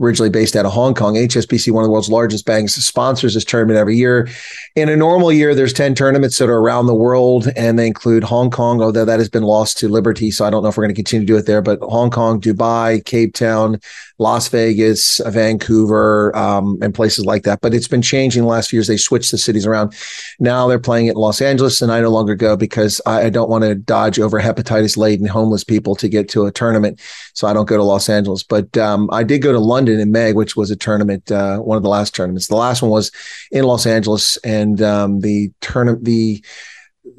originally 0.00 0.30
based 0.30 0.56
out 0.56 0.66
of 0.66 0.72
Hong 0.72 0.94
Kong. 0.94 1.14
HSBC, 1.14 1.72
one 1.72 1.82
of 1.82 1.88
the 1.88 1.92
world's 1.92 2.08
largest 2.08 2.46
banks, 2.46 2.74
sponsors 2.74 3.34
this 3.34 3.44
tournament 3.44 3.78
every 3.78 3.96
year. 3.96 4.28
In 4.76 4.88
a 4.88 4.96
normal 4.96 5.32
year, 5.32 5.54
there's 5.54 5.72
10 5.72 5.94
tournaments 5.94 6.38
that 6.38 6.48
are 6.48 6.58
around 6.58 6.86
the 6.86 6.94
world, 6.94 7.48
and 7.56 7.78
they 7.78 7.86
include 7.86 8.24
Hong 8.24 8.50
Kong, 8.50 8.82
although 8.82 9.04
that 9.04 9.18
has 9.18 9.28
been 9.28 9.42
lost 9.42 9.78
to 9.78 9.88
Liberty. 9.88 10.30
So 10.30 10.44
I 10.44 10.50
don't 10.50 10.62
know 10.62 10.68
if 10.68 10.76
we're 10.76 10.84
going 10.84 10.94
to 10.94 10.98
continue 10.98 11.26
to 11.26 11.32
do 11.32 11.38
it 11.38 11.46
there, 11.46 11.62
but 11.62 11.78
Hong 11.80 12.10
Kong, 12.10 12.40
Dubai, 12.40 13.04
Cape 13.04 13.34
Town, 13.34 13.80
Las 14.18 14.48
Vegas, 14.48 15.20
Vancouver, 15.26 16.36
um, 16.36 16.78
and 16.82 16.94
places 16.94 17.24
like 17.24 17.42
that. 17.44 17.60
But 17.60 17.74
it's 17.74 17.88
been 17.88 18.02
changing 18.02 18.42
the 18.42 18.48
last 18.48 18.70
few 18.70 18.78
years. 18.78 18.86
They 18.86 18.96
switched 18.96 19.30
the 19.30 19.38
cities 19.38 19.66
around. 19.66 19.94
Now 20.40 20.68
they're 20.68 20.78
playing 20.78 21.06
it 21.06 21.12
in 21.12 21.16
Los 21.16 21.40
Angeles, 21.40 21.82
and 21.82 21.90
I 21.90 22.00
no 22.00 22.10
longer 22.10 22.34
go 22.34 22.56
because 22.56 23.00
I, 23.06 23.24
I 23.24 23.30
don't 23.30 23.50
want 23.50 23.64
to 23.64 23.74
dodge 23.74 24.18
over 24.18 24.40
hepatitis 24.40 24.96
laden 24.96 25.26
homeless 25.26 25.64
people 25.64 25.94
to 25.96 26.08
get 26.08 26.28
to 26.30 26.46
a 26.46 26.52
tournament. 26.52 27.00
So 27.34 27.46
I 27.46 27.52
don't 27.52 27.66
go 27.66 27.76
to 27.76 27.82
Los 27.82 28.08
Angeles. 28.08 28.42
But 28.42 28.76
um, 28.76 29.08
I 29.12 29.22
did 29.24 29.42
go 29.42 29.52
to 29.52 29.58
London 29.58 29.83
in 29.88 30.12
May, 30.12 30.32
which 30.32 30.56
was 30.56 30.70
a 30.70 30.76
tournament, 30.76 31.30
uh, 31.30 31.58
one 31.58 31.76
of 31.76 31.82
the 31.82 31.88
last 31.88 32.14
tournaments. 32.14 32.48
The 32.48 32.56
last 32.56 32.82
one 32.82 32.90
was 32.90 33.10
in 33.50 33.64
Los 33.64 33.86
Angeles, 33.86 34.36
and 34.38 34.80
um, 34.82 35.20
the 35.20 35.52
tournament, 35.60 36.04
the 36.04 36.44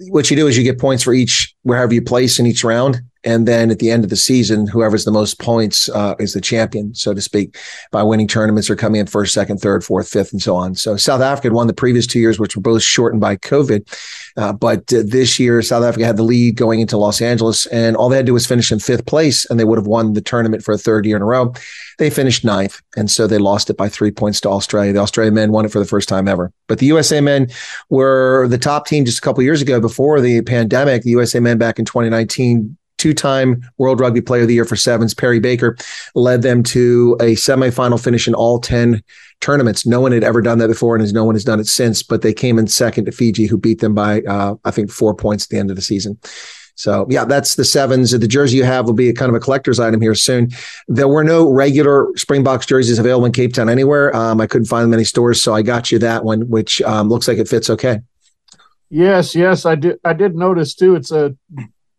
what 0.09 0.29
you 0.29 0.35
do 0.35 0.47
is 0.47 0.57
you 0.57 0.63
get 0.63 0.79
points 0.79 1.03
for 1.03 1.13
each 1.13 1.55
wherever 1.63 1.93
you 1.93 2.01
place 2.01 2.39
in 2.39 2.45
each 2.45 2.63
round. 2.63 3.01
And 3.25 3.47
then 3.47 3.71
at 3.71 3.79
the 3.79 3.89
end 3.89 4.03
of 4.03 4.11
the 4.11 4.15
season, 4.15 4.67
whoever's 4.67 5.03
the 5.03 5.11
most 5.11 5.39
points 5.39 5.89
uh, 5.89 6.13
is 6.19 6.33
the 6.33 6.41
champion, 6.41 6.93
so 6.93 7.11
to 7.11 7.21
speak, 7.21 7.57
by 7.91 8.03
winning 8.03 8.27
tournaments 8.27 8.69
or 8.69 8.75
coming 8.75 9.01
in 9.01 9.07
first, 9.07 9.33
second, 9.33 9.57
third, 9.57 9.83
fourth, 9.83 10.07
fifth, 10.07 10.31
and 10.31 10.41
so 10.41 10.55
on. 10.55 10.75
So 10.75 10.95
South 10.95 11.21
Africa 11.21 11.47
had 11.47 11.53
won 11.53 11.65
the 11.65 11.73
previous 11.73 12.05
two 12.05 12.19
years, 12.19 12.39
which 12.39 12.55
were 12.55 12.61
both 12.61 12.83
shortened 12.83 13.21
by 13.21 13.35
COVID. 13.37 13.91
Uh, 14.37 14.53
but 14.53 14.93
uh, 14.93 15.01
this 15.03 15.39
year, 15.39 15.61
South 15.63 15.83
Africa 15.83 16.05
had 16.05 16.17
the 16.17 16.23
lead 16.23 16.55
going 16.55 16.81
into 16.81 16.97
Los 16.97 17.19
Angeles, 17.19 17.65
and 17.67 17.97
all 17.97 18.09
they 18.09 18.17
had 18.17 18.27
to 18.27 18.29
do 18.29 18.33
was 18.33 18.45
finish 18.45 18.71
in 18.71 18.79
fifth 18.79 19.07
place, 19.07 19.49
and 19.49 19.59
they 19.59 19.65
would 19.65 19.79
have 19.79 19.87
won 19.87 20.13
the 20.13 20.21
tournament 20.21 20.63
for 20.63 20.73
a 20.73 20.77
third 20.77 21.05
year 21.05 21.15
in 21.15 21.23
a 21.23 21.25
row. 21.25 21.51
They 21.97 22.11
finished 22.11 22.45
ninth, 22.45 22.79
and 22.95 23.09
so 23.09 23.25
they 23.25 23.39
lost 23.39 23.71
it 23.71 23.77
by 23.77 23.89
three 23.89 24.11
points 24.11 24.39
to 24.41 24.49
Australia. 24.49 24.93
The 24.93 24.99
Australian 24.99 25.33
men 25.33 25.51
won 25.51 25.65
it 25.65 25.71
for 25.71 25.79
the 25.79 25.85
first 25.85 26.09
time 26.09 26.27
ever. 26.27 26.51
But 26.67 26.77
the 26.77 26.85
USA 26.87 27.21
men 27.21 27.47
were 27.89 28.47
the 28.49 28.57
top 28.59 28.85
team 28.85 29.05
just 29.05 29.17
a 29.17 29.21
couple 29.21 29.41
years 29.41 29.61
ago 29.61 29.79
before 29.79 30.21
the 30.21 30.41
pandemic. 30.41 31.03
The 31.03 31.11
USA 31.11 31.39
men 31.39 31.57
back 31.57 31.79
in 31.79 31.85
2019 31.85 32.77
two-time 32.97 33.61
World 33.77 33.99
Rugby 33.99 34.21
Player 34.21 34.43
of 34.43 34.47
the 34.47 34.53
Year 34.53 34.65
for 34.65 34.75
sevens, 34.75 35.13
Perry 35.13 35.39
Baker, 35.39 35.77
led 36.15 36.41
them 36.41 36.63
to 36.63 37.17
a 37.19 37.35
semifinal 37.35 38.01
finish 38.01 38.27
in 38.27 38.33
all 38.33 38.59
10 38.59 39.03
tournaments. 39.41 39.85
No 39.85 40.01
one 40.01 40.11
had 40.11 40.23
ever 40.23 40.41
done 40.41 40.57
that 40.59 40.67
before, 40.67 40.95
and 40.95 41.13
no 41.13 41.23
one 41.23 41.35
has 41.35 41.43
done 41.43 41.59
it 41.59 41.67
since. 41.67 42.03
But 42.03 42.21
they 42.21 42.33
came 42.33 42.57
in 42.57 42.67
second 42.67 43.05
to 43.05 43.11
Fiji, 43.11 43.45
who 43.45 43.57
beat 43.57 43.79
them 43.79 43.93
by 43.93 44.21
uh, 44.21 44.55
I 44.65 44.71
think 44.71 44.91
four 44.91 45.13
points 45.13 45.45
at 45.45 45.49
the 45.49 45.57
end 45.57 45.69
of 45.69 45.75
the 45.75 45.81
season. 45.81 46.19
So 46.75 47.07
yeah, 47.09 47.23
that's 47.23 47.55
the 47.55 47.63
sevens. 47.63 48.11
The 48.11 48.27
jersey 48.27 48.57
you 48.57 48.65
have 48.65 48.85
will 48.85 48.93
be 48.93 49.09
a 49.09 49.13
kind 49.13 49.29
of 49.29 49.35
a 49.35 49.39
collector's 49.39 49.79
item 49.79 50.01
here 50.01 50.15
soon. 50.15 50.49
There 50.87 51.07
were 51.07 51.23
no 51.23 51.49
regular 51.49 52.09
Springboks 52.17 52.65
jerseys 52.65 52.99
available 52.99 53.25
in 53.25 53.31
Cape 53.31 53.53
Town 53.53 53.69
anywhere. 53.69 54.13
Um, 54.15 54.41
I 54.41 54.47
couldn't 54.47 54.67
find 54.67 54.83
them 54.83 54.91
in 54.91 54.99
any 54.99 55.05
stores, 55.05 55.41
so 55.41 55.53
I 55.53 55.61
got 55.61 55.91
you 55.91 55.99
that 55.99 56.25
one, 56.25 56.49
which 56.49 56.81
um, 56.81 57.07
looks 57.07 57.27
like 57.27 57.37
it 57.37 57.47
fits 57.47 57.69
okay. 57.69 58.01
Yes, 58.89 59.35
yes, 59.35 59.65
I 59.65 59.75
did. 59.75 59.99
I 60.03 60.13
did 60.13 60.35
notice 60.35 60.75
too. 60.75 60.95
It's 60.95 61.11
a 61.11 61.35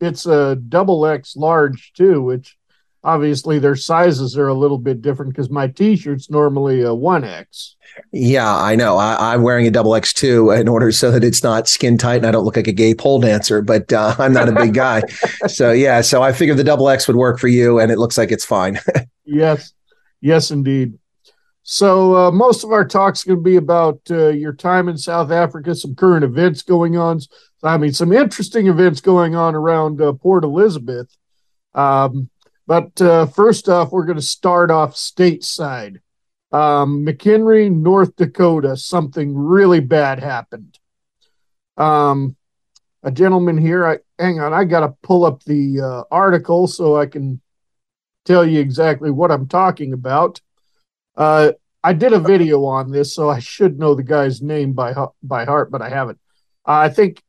it's 0.01 0.27
a 0.27 0.57
double 0.57 1.07
X 1.07 1.37
large 1.37 1.93
too, 1.95 2.23
which 2.23 2.57
obviously 3.05 3.59
their 3.59 3.77
sizes 3.77 4.37
are 4.37 4.49
a 4.49 4.55
little 4.55 4.79
bit 4.79 5.01
different 5.01 5.33
because 5.33 5.49
my 5.49 5.69
T-shirt's 5.69 6.29
normally 6.29 6.83
a 6.83 6.93
one 6.93 7.25
X. 7.25 7.77
Yeah, 8.13 8.55
I 8.55 8.75
know. 8.75 8.97
I, 8.97 9.33
I'm 9.33 9.43
wearing 9.43 9.67
a 9.67 9.71
double 9.71 9.95
X 9.95 10.13
two 10.13 10.51
in 10.51 10.69
order 10.69 10.91
so 10.93 11.11
that 11.13 11.25
it's 11.25 11.43
not 11.43 11.69
skin 11.69 11.97
tight 11.97 12.17
and 12.17 12.27
I 12.27 12.31
don't 12.33 12.45
look 12.45 12.57
like 12.57 12.67
a 12.67 12.73
gay 12.73 12.95
pole 12.95 13.21
dancer. 13.21 13.63
But 13.63 13.93
uh, 13.93 14.17
I'm 14.19 14.33
not 14.33 14.49
a 14.49 14.53
big 14.53 14.75
guy, 14.75 15.03
so 15.47 15.73
yeah. 15.73 16.01
So 16.01 16.23
I 16.23 16.33
figured 16.33 16.59
the 16.59 16.65
double 16.65 16.89
X 16.89 17.07
would 17.07 17.17
work 17.17 17.39
for 17.39 17.49
you, 17.49 17.79
and 17.79 17.91
it 17.91 17.99
looks 17.99 18.19
like 18.19 18.31
it's 18.31 18.45
fine. 18.45 18.81
Yes, 19.29 19.73
yes, 20.21 20.53
indeed. 20.53 21.01
So 21.65 22.15
uh, 22.17 22.31
most 22.31 22.63
of 22.63 22.71
our 22.71 22.85
talk's 22.85 23.25
going 23.25 23.39
to 23.39 23.43
be 23.43 23.57
about 23.57 24.01
uh, 24.09 24.29
your 24.29 24.53
time 24.53 24.89
in 24.89 24.97
South 24.97 25.33
Africa, 25.33 25.75
some 25.75 25.97
current 25.97 26.25
events 26.25 26.63
going 26.63 26.97
on. 26.97 27.19
I 27.69 27.79
mean, 27.79 27.93
some 27.93 28.13
interesting 28.13 28.69
events 28.69 29.01
going 29.01 29.35
on 29.35 29.55
around 29.55 30.01
uh, 30.01 30.13
Port 30.13 30.45
Elizabeth. 30.45 31.15
Um, 31.75 32.31
but 32.67 33.01
uh, 33.01 33.27
first 33.27 33.69
off, 33.69 33.93
we're 33.93 34.07
going 34.07 34.17
to 34.17 34.23
start 34.23 34.71
off 34.71 34.95
stateside. 34.95 36.01
Um, 36.53 37.05
McHenry, 37.05 37.71
North 37.71 38.17
Dakota, 38.17 38.77
something 38.77 39.37
really 39.37 39.81
bad 39.81 40.21
happened. 40.21 40.79
Um, 41.77 42.37
a 43.03 43.11
gentleman 43.11 43.59
here, 43.59 43.87
I 43.87 43.99
hang 44.19 44.41
on, 44.41 44.53
I 44.53 44.65
got 44.65 44.81
to 44.81 44.95
pull 45.03 45.25
up 45.25 45.45
the 45.45 45.81
uh, 45.81 46.03
article 46.11 46.67
so 46.67 46.97
I 46.97 47.07
can 47.07 47.41
tell 48.25 48.45
you 48.45 48.61
exactly 48.61 49.11
what 49.11 49.31
I'm 49.31 49.47
talking 49.47 49.93
about. 49.93 50.41
Uh, 51.17 51.53
I 51.85 51.93
did 51.93 52.13
a 52.13 52.19
video 52.19 52.65
on 52.65 52.91
this, 52.91 53.15
so 53.15 53.31
I 53.31 53.39
should 53.39 53.79
know 53.79 53.95
the 53.95 54.03
guy's 54.03 54.43
name 54.43 54.73
by 54.73 54.93
by 55.23 55.45
heart, 55.45 55.71
but 55.71 55.83
I 55.83 55.89
haven't. 55.89 56.19
I 56.65 56.89
think 56.89 57.23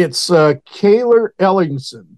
it's 0.00 0.30
uh, 0.30 0.54
Cayler 0.64 1.34
Ellingson. 1.38 2.16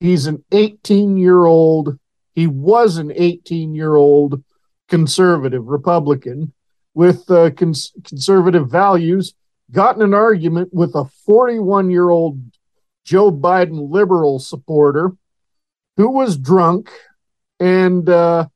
He's 0.00 0.26
an 0.26 0.44
18 0.52 1.16
year 1.16 1.44
old. 1.44 1.98
He 2.34 2.46
was 2.46 2.96
an 2.96 3.12
18 3.14 3.74
year 3.74 3.94
old 3.94 4.42
conservative 4.88 5.66
Republican 5.66 6.52
with 6.94 7.30
uh, 7.30 7.50
cons- 7.50 7.92
conservative 8.04 8.70
values. 8.70 9.34
Got 9.70 9.96
in 9.96 10.02
an 10.02 10.14
argument 10.14 10.70
with 10.72 10.94
a 10.94 11.04
41 11.24 11.90
year 11.90 12.10
old 12.10 12.40
Joe 13.04 13.32
Biden 13.32 13.90
liberal 13.90 14.38
supporter 14.38 15.12
who 15.96 16.10
was 16.10 16.36
drunk 16.36 16.90
and 17.58 18.08
uh, 18.08 18.46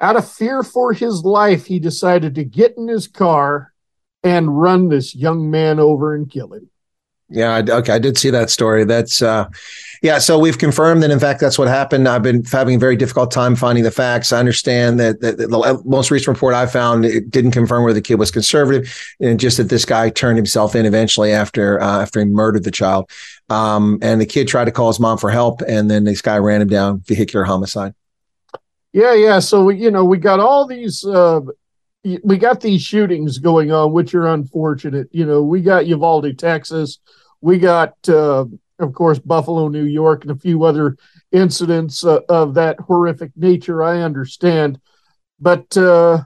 out 0.00 0.16
of 0.16 0.30
fear 0.30 0.62
for 0.62 0.92
his 0.92 1.24
life, 1.24 1.66
he 1.66 1.78
decided 1.78 2.34
to 2.34 2.44
get 2.44 2.76
in 2.76 2.88
his 2.88 3.06
car 3.06 3.72
and 4.22 4.60
run 4.60 4.88
this 4.88 5.14
young 5.14 5.50
man 5.50 5.78
over 5.78 6.14
and 6.14 6.30
kill 6.30 6.52
him. 6.52 6.70
Yeah, 7.32 7.62
okay, 7.66 7.94
I 7.94 7.98
did 7.98 8.18
see 8.18 8.30
that 8.30 8.50
story. 8.50 8.84
That's 8.84 9.22
uh 9.22 9.48
yeah, 10.02 10.18
so 10.18 10.36
we've 10.36 10.58
confirmed 10.58 11.02
that 11.04 11.12
in 11.12 11.20
fact 11.20 11.40
that's 11.40 11.58
what 11.58 11.68
happened. 11.68 12.08
I've 12.08 12.24
been 12.24 12.44
having 12.44 12.74
a 12.74 12.78
very 12.78 12.96
difficult 12.96 13.30
time 13.30 13.54
finding 13.54 13.84
the 13.84 13.90
facts. 13.90 14.32
I 14.32 14.40
understand 14.40 14.98
that, 14.98 15.20
that 15.20 15.38
the 15.38 15.82
most 15.84 16.10
recent 16.10 16.36
report 16.36 16.54
I 16.54 16.66
found 16.66 17.04
it 17.04 17.30
didn't 17.30 17.52
confirm 17.52 17.84
whether 17.84 17.94
the 17.94 18.02
kid 18.02 18.16
was 18.16 18.32
conservative, 18.32 18.92
and 19.20 19.38
just 19.38 19.56
that 19.56 19.68
this 19.68 19.84
guy 19.84 20.10
turned 20.10 20.36
himself 20.36 20.74
in 20.74 20.86
eventually 20.86 21.32
after 21.32 21.80
uh, 21.80 22.02
after 22.02 22.20
he 22.20 22.26
murdered 22.26 22.64
the 22.64 22.70
child. 22.70 23.08
Um, 23.48 23.98
and 24.02 24.20
the 24.20 24.26
kid 24.26 24.48
tried 24.48 24.64
to 24.66 24.72
call 24.72 24.88
his 24.88 25.00
mom 25.00 25.18
for 25.18 25.30
help, 25.30 25.62
and 25.62 25.90
then 25.90 26.04
this 26.04 26.20
guy 26.20 26.36
ran 26.38 26.60
him 26.60 26.68
down, 26.68 27.02
vehicular 27.06 27.44
homicide. 27.44 27.94
Yeah, 28.92 29.14
yeah. 29.14 29.38
So 29.38 29.68
you 29.70 29.90
know, 29.90 30.04
we 30.04 30.18
got 30.18 30.40
all 30.40 30.66
these, 30.66 31.04
uh, 31.04 31.40
we 32.02 32.36
got 32.38 32.60
these 32.60 32.82
shootings 32.82 33.38
going 33.38 33.70
on, 33.70 33.92
which 33.92 34.14
are 34.14 34.26
unfortunate. 34.26 35.08
You 35.12 35.26
know, 35.26 35.42
we 35.42 35.62
got 35.62 35.86
Uvalde, 35.86 36.36
Texas. 36.38 36.98
We 37.42 37.58
got, 37.58 37.94
uh, 38.08 38.46
of 38.78 38.94
course, 38.94 39.18
Buffalo, 39.18 39.68
New 39.68 39.84
York, 39.84 40.22
and 40.22 40.30
a 40.30 40.36
few 40.36 40.64
other 40.64 40.96
incidents 41.32 42.04
uh, 42.04 42.20
of 42.28 42.54
that 42.54 42.80
horrific 42.80 43.32
nature. 43.36 43.82
I 43.82 44.00
understand, 44.00 44.80
but 45.38 45.76
uh, 45.76 46.22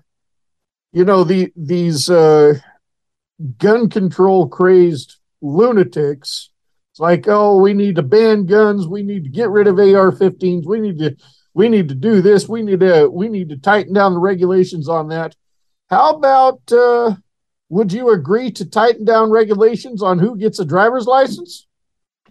you 0.92 1.04
know, 1.04 1.24
the 1.24 1.52
these 1.56 2.08
uh, 2.08 2.54
gun 3.58 3.88
control 3.88 4.48
crazed 4.48 5.16
lunatics. 5.40 6.50
It's 6.92 7.00
like, 7.00 7.28
oh, 7.28 7.60
we 7.60 7.74
need 7.74 7.96
to 7.96 8.02
ban 8.02 8.46
guns. 8.46 8.86
We 8.86 9.02
need 9.02 9.24
to 9.24 9.30
get 9.30 9.50
rid 9.50 9.66
of 9.66 9.78
AR-15s. 9.78 10.66
We 10.66 10.80
need 10.80 10.98
to 10.98 11.16
we 11.52 11.68
need 11.68 11.88
to 11.88 11.94
do 11.94 12.20
this. 12.20 12.48
We 12.48 12.62
need 12.62 12.80
to 12.80 13.08
we 13.08 13.28
need 13.28 13.48
to 13.48 13.56
tighten 13.56 13.94
down 13.94 14.14
the 14.14 14.20
regulations 14.20 14.88
on 14.88 15.08
that. 15.08 15.34
How 15.88 16.14
about 16.14 16.60
uh, 16.70 17.16
would 17.68 17.92
you 17.92 18.10
agree 18.10 18.50
to 18.52 18.64
tighten 18.68 19.04
down 19.04 19.30
regulations 19.30 20.02
on 20.02 20.18
who 20.18 20.36
gets 20.36 20.58
a 20.58 20.64
driver's 20.64 21.06
license? 21.06 21.66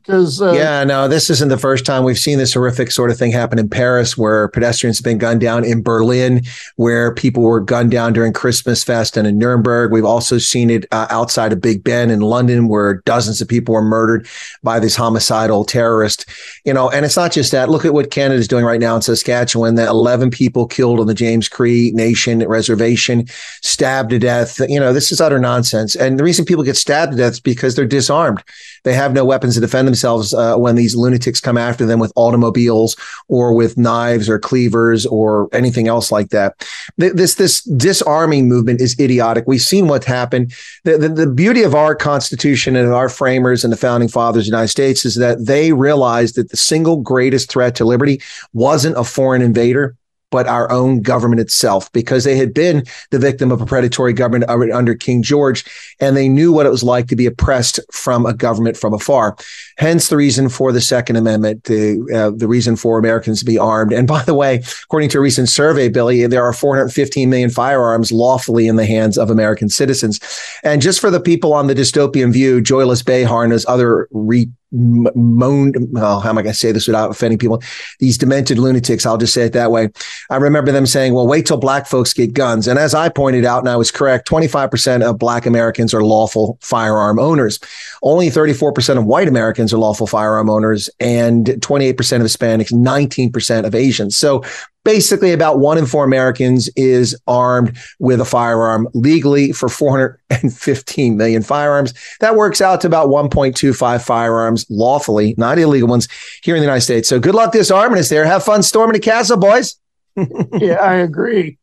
Because 0.05 0.39
uh, 0.39 0.51
yeah, 0.51 0.83
no, 0.83 1.07
this 1.07 1.31
isn't 1.31 1.49
the 1.49 1.57
first 1.57 1.83
time 1.83 2.03
we've 2.03 2.19
seen 2.19 2.37
this 2.37 2.53
horrific 2.53 2.91
sort 2.91 3.09
of 3.09 3.17
thing 3.17 3.31
happen 3.31 3.57
in 3.57 3.67
Paris, 3.67 4.15
where 4.15 4.47
pedestrians 4.49 4.99
have 4.99 5.03
been 5.03 5.17
gunned 5.17 5.41
down. 5.41 5.65
In 5.65 5.81
Berlin, 5.81 6.43
where 6.75 7.11
people 7.13 7.41
were 7.41 7.59
gunned 7.59 7.89
down 7.89 8.13
during 8.13 8.31
Christmas 8.31 8.83
Fest, 8.83 9.17
and 9.17 9.27
in 9.27 9.39
Nuremberg, 9.39 9.91
we've 9.91 10.05
also 10.05 10.37
seen 10.37 10.69
it 10.69 10.85
uh, 10.91 11.07
outside 11.09 11.51
of 11.51 11.59
Big 11.59 11.83
Ben 11.83 12.11
in 12.11 12.19
London, 12.19 12.67
where 12.67 13.01
dozens 13.05 13.41
of 13.41 13.47
people 13.47 13.73
were 13.73 13.81
murdered 13.81 14.27
by 14.61 14.79
this 14.79 14.95
homicidal 14.95 15.65
terrorist. 15.65 16.25
You 16.65 16.73
know, 16.73 16.89
and 16.91 17.03
it's 17.03 17.17
not 17.17 17.31
just 17.31 17.51
that. 17.51 17.69
Look 17.69 17.83
at 17.83 17.93
what 17.93 18.11
Canada 18.11 18.39
is 18.39 18.47
doing 18.47 18.63
right 18.63 18.79
now 18.79 18.95
in 18.95 19.01
Saskatchewan. 19.01 19.73
That 19.73 19.89
11 19.89 20.29
people 20.29 20.67
killed 20.67 20.99
on 20.99 21.07
the 21.07 21.15
James 21.15 21.49
Cree 21.49 21.91
Nation 21.95 22.47
reservation, 22.47 23.25
stabbed 23.63 24.11
to 24.11 24.19
death. 24.19 24.59
You 24.69 24.79
know, 24.79 24.93
this 24.93 25.11
is 25.11 25.19
utter 25.19 25.39
nonsense. 25.39 25.95
And 25.95 26.19
the 26.19 26.23
reason 26.23 26.45
people 26.45 26.63
get 26.63 26.77
stabbed 26.77 27.13
to 27.13 27.17
death 27.17 27.33
is 27.33 27.39
because 27.39 27.75
they're 27.75 27.85
disarmed. 27.85 28.43
They 28.83 28.93
have 28.93 29.13
no 29.13 29.25
weapons 29.25 29.55
to 29.55 29.61
defend 29.61 29.87
themselves 29.95 30.33
uh, 30.33 30.57
when 30.57 30.75
these 30.75 30.95
lunatics 30.95 31.39
come 31.39 31.57
after 31.57 31.85
them 31.85 31.99
with 31.99 32.11
automobiles 32.15 32.95
or 33.27 33.53
with 33.53 33.77
knives 33.77 34.27
or 34.27 34.37
cleavers 34.37 35.05
or 35.05 35.47
anything 35.53 35.87
else 35.87 36.11
like 36.11 36.29
that. 36.29 36.67
This 36.97 37.35
this 37.35 37.63
disarming 37.63 38.49
movement 38.49 38.81
is 38.81 38.99
idiotic. 38.99 39.45
We've 39.47 39.61
seen 39.61 39.87
what 39.87 40.03
happened. 40.03 40.53
The, 40.83 40.97
the, 40.97 41.09
the 41.09 41.27
beauty 41.27 41.63
of 41.63 41.73
our 41.73 41.95
Constitution 41.95 42.75
and 42.75 42.93
our 42.93 43.09
framers 43.09 43.63
and 43.63 43.71
the 43.71 43.77
founding 43.77 44.09
fathers 44.09 44.41
of 44.41 44.45
the 44.45 44.57
United 44.57 44.69
States 44.69 45.05
is 45.05 45.15
that 45.15 45.45
they 45.45 45.71
realized 45.71 46.35
that 46.35 46.49
the 46.49 46.57
single 46.57 46.97
greatest 46.97 47.49
threat 47.49 47.75
to 47.75 47.85
liberty 47.85 48.21
wasn't 48.53 48.97
a 48.97 49.03
foreign 49.03 49.41
invader 49.41 49.95
but 50.35 50.47
our 50.47 50.69
own 50.69 51.01
government 51.01 51.39
itself, 51.39 51.89
because 51.93 52.25
they 52.25 52.35
had 52.35 52.53
been 52.53 52.83
the 53.11 53.19
victim 53.19 53.53
of 53.53 53.61
a 53.61 53.65
predatory 53.65 54.11
government 54.11 54.49
under 54.49 54.93
King 54.93 55.23
George, 55.23 55.63
and 56.01 56.17
they 56.17 56.27
knew 56.27 56.51
what 56.51 56.65
it 56.65 56.71
was 56.71 56.83
like 56.83 57.07
to 57.07 57.15
be 57.15 57.25
oppressed 57.25 57.79
from 57.93 58.25
a 58.25 58.33
government 58.33 58.75
from 58.75 58.93
afar. 58.93 59.37
Hence, 59.77 60.07
the 60.07 60.17
reason 60.17 60.49
for 60.49 60.71
the 60.71 60.81
Second 60.81 61.17
Amendment, 61.17 61.65
the 61.65 62.01
uh, 62.13 62.35
the 62.35 62.47
reason 62.47 62.75
for 62.75 62.97
Americans 62.97 63.39
to 63.39 63.45
be 63.45 63.57
armed. 63.57 63.91
And 63.93 64.07
by 64.07 64.23
the 64.23 64.33
way, 64.33 64.63
according 64.83 65.09
to 65.09 65.17
a 65.17 65.21
recent 65.21 65.49
survey, 65.49 65.89
Billy, 65.89 66.25
there 66.27 66.43
are 66.43 66.53
415 66.53 67.29
million 67.29 67.49
firearms 67.49 68.11
lawfully 68.11 68.67
in 68.67 68.75
the 68.75 68.85
hands 68.85 69.17
of 69.17 69.29
American 69.29 69.69
citizens. 69.69 70.19
And 70.63 70.81
just 70.81 70.99
for 70.99 71.09
the 71.09 71.19
people 71.19 71.53
on 71.53 71.67
the 71.67 71.75
dystopian 71.75 72.31
view, 72.31 72.61
Joyless 72.61 73.01
Behar 73.01 73.43
and 73.43 73.51
his 73.51 73.65
other 73.65 74.07
re 74.11 74.49
moaned, 74.75 75.77
well, 75.91 76.19
how 76.19 76.29
am 76.29 76.37
I 76.37 76.41
going 76.41 76.53
to 76.53 76.59
say 76.59 76.71
this 76.71 76.87
without 76.87 77.11
offending 77.11 77.37
people? 77.37 77.61
These 77.99 78.17
demented 78.17 78.57
lunatics, 78.57 79.05
I'll 79.05 79.17
just 79.17 79.33
say 79.33 79.43
it 79.43 79.53
that 79.53 79.71
way. 79.71 79.89
I 80.29 80.37
remember 80.37 80.71
them 80.71 80.85
saying, 80.85 81.13
well, 81.13 81.27
wait 81.27 81.45
till 81.45 81.57
black 81.57 81.87
folks 81.87 82.13
get 82.13 82.33
guns. 82.33 82.67
And 82.67 82.77
as 82.77 82.93
I 82.93 83.09
pointed 83.09 83.45
out, 83.45 83.59
and 83.59 83.69
I 83.69 83.75
was 83.75 83.91
correct, 83.91 84.27
25% 84.27 85.03
of 85.03 85.17
black 85.17 85.45
Americans 85.45 85.93
are 85.93 86.03
lawful 86.03 86.57
firearm 86.61 87.19
owners. 87.19 87.59
Only 88.03 88.29
34% 88.29 88.97
of 88.97 89.05
white 89.05 89.27
Americans 89.27 89.64
are 89.73 89.77
lawful 89.77 90.07
firearm 90.07 90.49
owners, 90.49 90.89
and 90.99 91.45
28% 91.45 91.91
of 91.91 92.21
Hispanics, 92.21 92.71
19% 92.71 93.65
of 93.65 93.75
Asians. 93.75 94.17
So 94.17 94.43
basically 94.85 95.33
about 95.33 95.59
one 95.59 95.77
in 95.77 95.85
four 95.85 96.05
Americans 96.05 96.69
is 96.77 97.19
armed 97.27 97.77
with 97.99 98.21
a 98.21 98.25
firearm 98.25 98.87
legally 98.93 99.51
for 99.51 99.67
415 99.67 101.17
million 101.17 101.41
firearms. 101.41 101.93
That 102.21 102.35
works 102.35 102.61
out 102.61 102.79
to 102.81 102.87
about 102.87 103.09
1.25 103.09 104.05
firearms 104.05 104.65
lawfully, 104.69 105.35
not 105.37 105.59
illegal 105.59 105.89
ones 105.89 106.07
here 106.43 106.55
in 106.55 106.61
the 106.61 106.65
United 106.65 106.81
States. 106.81 107.09
So 107.09 107.19
good 107.19 107.35
luck 107.35 107.51
disarming 107.51 107.99
us 107.99 108.09
there. 108.09 108.23
Have 108.25 108.43
fun 108.43 108.63
storming 108.63 108.93
the 108.93 108.99
castle, 108.99 109.37
boys. 109.37 109.75
yeah, 110.15 110.75
I 110.75 110.95
agree. 110.95 111.57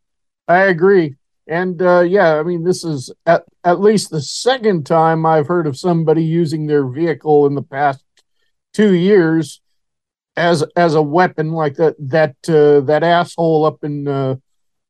I 0.48 0.64
agree. 0.64 1.14
And 1.52 1.82
uh, 1.82 2.00
yeah, 2.00 2.40
I 2.40 2.44
mean, 2.44 2.64
this 2.64 2.82
is 2.82 3.12
at, 3.26 3.44
at 3.62 3.78
least 3.78 4.08
the 4.08 4.22
second 4.22 4.86
time 4.86 5.26
I've 5.26 5.48
heard 5.48 5.66
of 5.66 5.76
somebody 5.76 6.24
using 6.24 6.66
their 6.66 6.86
vehicle 6.86 7.44
in 7.44 7.54
the 7.54 7.62
past 7.62 8.02
two 8.72 8.94
years 8.94 9.60
as 10.34 10.64
as 10.76 10.94
a 10.94 11.02
weapon, 11.02 11.52
like 11.52 11.74
that 11.74 11.94
that 11.98 12.36
uh, 12.48 12.80
that 12.86 13.02
asshole 13.02 13.66
up 13.66 13.84
in 13.84 14.08
uh, 14.08 14.36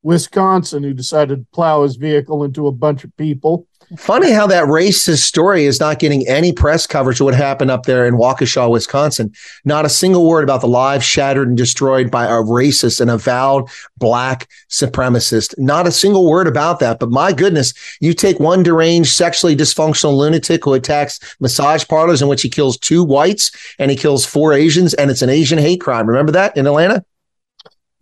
Wisconsin 0.02 0.82
who 0.82 0.94
decided 0.94 1.36
to 1.36 1.46
plow 1.52 1.82
his 1.82 1.96
vehicle 1.96 2.44
into 2.44 2.66
a 2.66 2.72
bunch 2.72 3.04
of 3.04 3.16
people. 3.16 3.66
Funny 3.98 4.30
how 4.30 4.46
that 4.46 4.64
racist 4.64 5.18
story 5.18 5.64
is 5.64 5.78
not 5.78 5.98
getting 5.98 6.26
any 6.26 6.50
press 6.50 6.86
coverage 6.86 7.20
of 7.20 7.26
what 7.26 7.34
happened 7.34 7.70
up 7.70 7.84
there 7.84 8.06
in 8.06 8.14
Waukesha, 8.14 8.70
Wisconsin. 8.70 9.30
Not 9.66 9.84
a 9.84 9.90
single 9.90 10.26
word 10.26 10.44
about 10.44 10.62
the 10.62 10.68
lives 10.68 11.04
shattered 11.04 11.48
and 11.48 11.58
destroyed 11.58 12.10
by 12.10 12.24
a 12.24 12.40
racist 12.40 13.02
and 13.02 13.10
avowed 13.10 13.68
black 13.98 14.48
supremacist. 14.70 15.54
Not 15.58 15.86
a 15.86 15.92
single 15.92 16.26
word 16.26 16.46
about 16.46 16.80
that. 16.80 17.00
But 17.00 17.10
my 17.10 17.32
goodness, 17.34 17.74
you 18.00 18.14
take 18.14 18.40
one 18.40 18.62
deranged, 18.62 19.12
sexually 19.12 19.54
dysfunctional 19.54 20.16
lunatic 20.16 20.64
who 20.64 20.72
attacks 20.72 21.20
massage 21.38 21.86
parlors 21.86 22.22
in 22.22 22.28
which 22.28 22.40
he 22.40 22.48
kills 22.48 22.78
two 22.78 23.04
whites 23.04 23.50
and 23.78 23.90
he 23.90 23.96
kills 23.96 24.24
four 24.24 24.54
Asians, 24.54 24.94
and 24.94 25.10
it's 25.10 25.22
an 25.22 25.28
Asian 25.28 25.58
hate 25.58 25.82
crime. 25.82 26.06
Remember 26.06 26.32
that 26.32 26.56
in 26.56 26.66
Atlanta? 26.66 27.04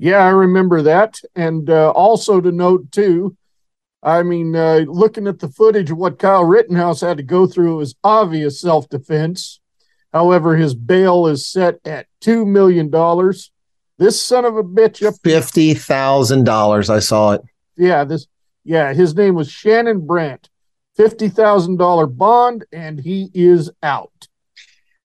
Yeah, 0.03 0.25
I 0.25 0.31
remember 0.31 0.81
that. 0.81 1.21
And 1.37 1.69
uh, 1.69 1.91
also 1.91 2.41
to 2.41 2.51
note 2.51 2.91
too, 2.91 3.37
I 4.03 4.23
mean, 4.23 4.57
uh, 4.57 4.85
looking 4.89 5.27
at 5.27 5.41
the 5.41 5.49
footage 5.49 5.91
of 5.91 5.99
what 5.99 6.19
Kyle 6.19 6.43
Rittenhouse 6.43 7.03
had 7.03 7.19
to 7.19 7.23
go 7.23 7.47
through, 7.47 7.75
it 7.75 7.77
was 7.77 7.95
obvious 8.03 8.59
self-defense. 8.63 9.61
However, 10.11 10.57
his 10.57 10.75
bail 10.75 11.27
is 11.27 11.47
set 11.47 11.81
at 11.85 12.07
two 12.19 12.47
million 12.47 12.89
dollars. 12.89 13.53
This 13.99 14.21
son 14.21 14.47
of 14.47 14.57
a 14.57 14.65
bitch 14.65 15.07
up 15.07 15.17
Fifty 15.23 15.75
thousand 15.75 16.45
dollars. 16.45 16.89
I 16.89 17.01
saw 17.01 17.33
it. 17.33 17.43
yeah, 17.77 18.05
this 18.05 18.27
yeah, 18.65 18.95
his 18.95 19.15
name 19.15 19.35
was 19.35 19.51
Shannon 19.51 20.07
Brandt. 20.07 20.49
Fifty 20.97 21.29
thousand 21.29 21.77
dollar 21.77 22.07
bond, 22.07 22.65
and 22.73 22.99
he 22.99 23.31
is 23.35 23.71
out. 23.83 24.29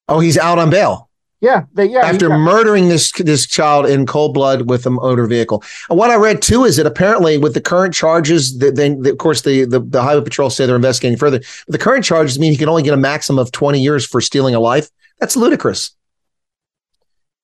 Oh, 0.07 0.22
he's 0.22 0.38
out 0.38 0.57
on 0.57 0.69
bail 0.69 1.05
Yeah, 1.45 1.65
they 1.73 1.85
yeah 1.85 1.99
after 1.99 2.27
got- 2.30 2.39
murdering 2.39 2.89
this 2.89 3.11
this 3.11 3.45
child 3.45 3.85
in 3.85 4.07
cold 4.07 4.34
blood 4.34 4.67
with 4.67 4.88
a 4.88 4.89
motor 4.89 5.27
vehicle. 5.27 5.63
And 5.91 5.99
what 5.99 6.09
I 6.09 6.15
read 6.15 6.41
too 6.41 6.63
is 6.65 6.77
that 6.77 6.88
apparently 6.88 7.38
with 7.38 7.53
the 7.53 7.61
current 7.61 7.93
charges, 7.93 8.57
that 8.57 8.76
then 8.76 9.05
of 9.05 9.19
course 9.19 9.43
the, 9.43 9.65
the 9.65 9.80
the 9.80 10.01
highway 10.01 10.23
patrol 10.23 10.49
say 10.49 10.65
they're 10.65 10.76
investigating 10.76 11.19
further. 11.19 11.39
But 11.67 11.73
the 11.73 11.77
current 11.77 12.03
charges 12.03 12.39
mean 12.39 12.51
he 12.51 12.57
can 12.57 12.67
only 12.67 12.81
get 12.81 12.95
a 12.95 12.97
maximum 12.97 13.38
of 13.38 13.51
twenty 13.51 13.80
years 13.80 14.03
for 14.07 14.22
stealing 14.22 14.55
a 14.55 14.59
life. 14.59 14.89
That's 15.19 15.35
ludicrous. 15.35 15.95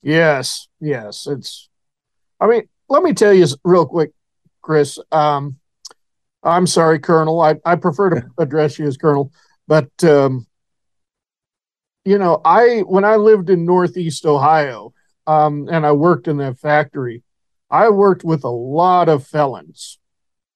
Yes, 0.02 0.68
yes. 0.80 1.28
It's 1.28 1.70
I 2.40 2.48
mean, 2.48 2.64
let 2.90 3.04
me 3.04 3.14
tell 3.14 3.34
you 3.34 3.46
real 3.64 3.86
quick, 3.86 4.14
Chris. 4.64 4.98
Um 5.12 5.58
I'm 6.44 6.66
sorry, 6.66 6.98
Colonel. 7.00 7.40
I, 7.40 7.58
I 7.66 7.76
prefer 7.76 8.10
to 8.10 8.26
address 8.40 8.80
you 8.80 8.88
as 8.88 8.98
Colonel, 8.98 9.32
but 9.68 9.92
um 10.04 10.48
you 12.06 12.18
know, 12.18 12.42
I 12.44 12.80
when 12.80 13.06
I 13.06 13.16
lived 13.16 13.50
in 13.50 13.66
Northeast 13.66 14.26
Ohio, 14.26 14.94
um, 15.28 15.68
and 15.72 15.86
I 15.86 15.92
worked 15.92 16.28
in 16.28 16.38
that 16.38 16.58
factory, 16.58 17.24
I 17.70 17.90
worked 17.90 18.24
with 18.24 18.44
a 18.44 18.50
lot 18.50 19.10
of 19.10 19.26
felons. 19.26 20.00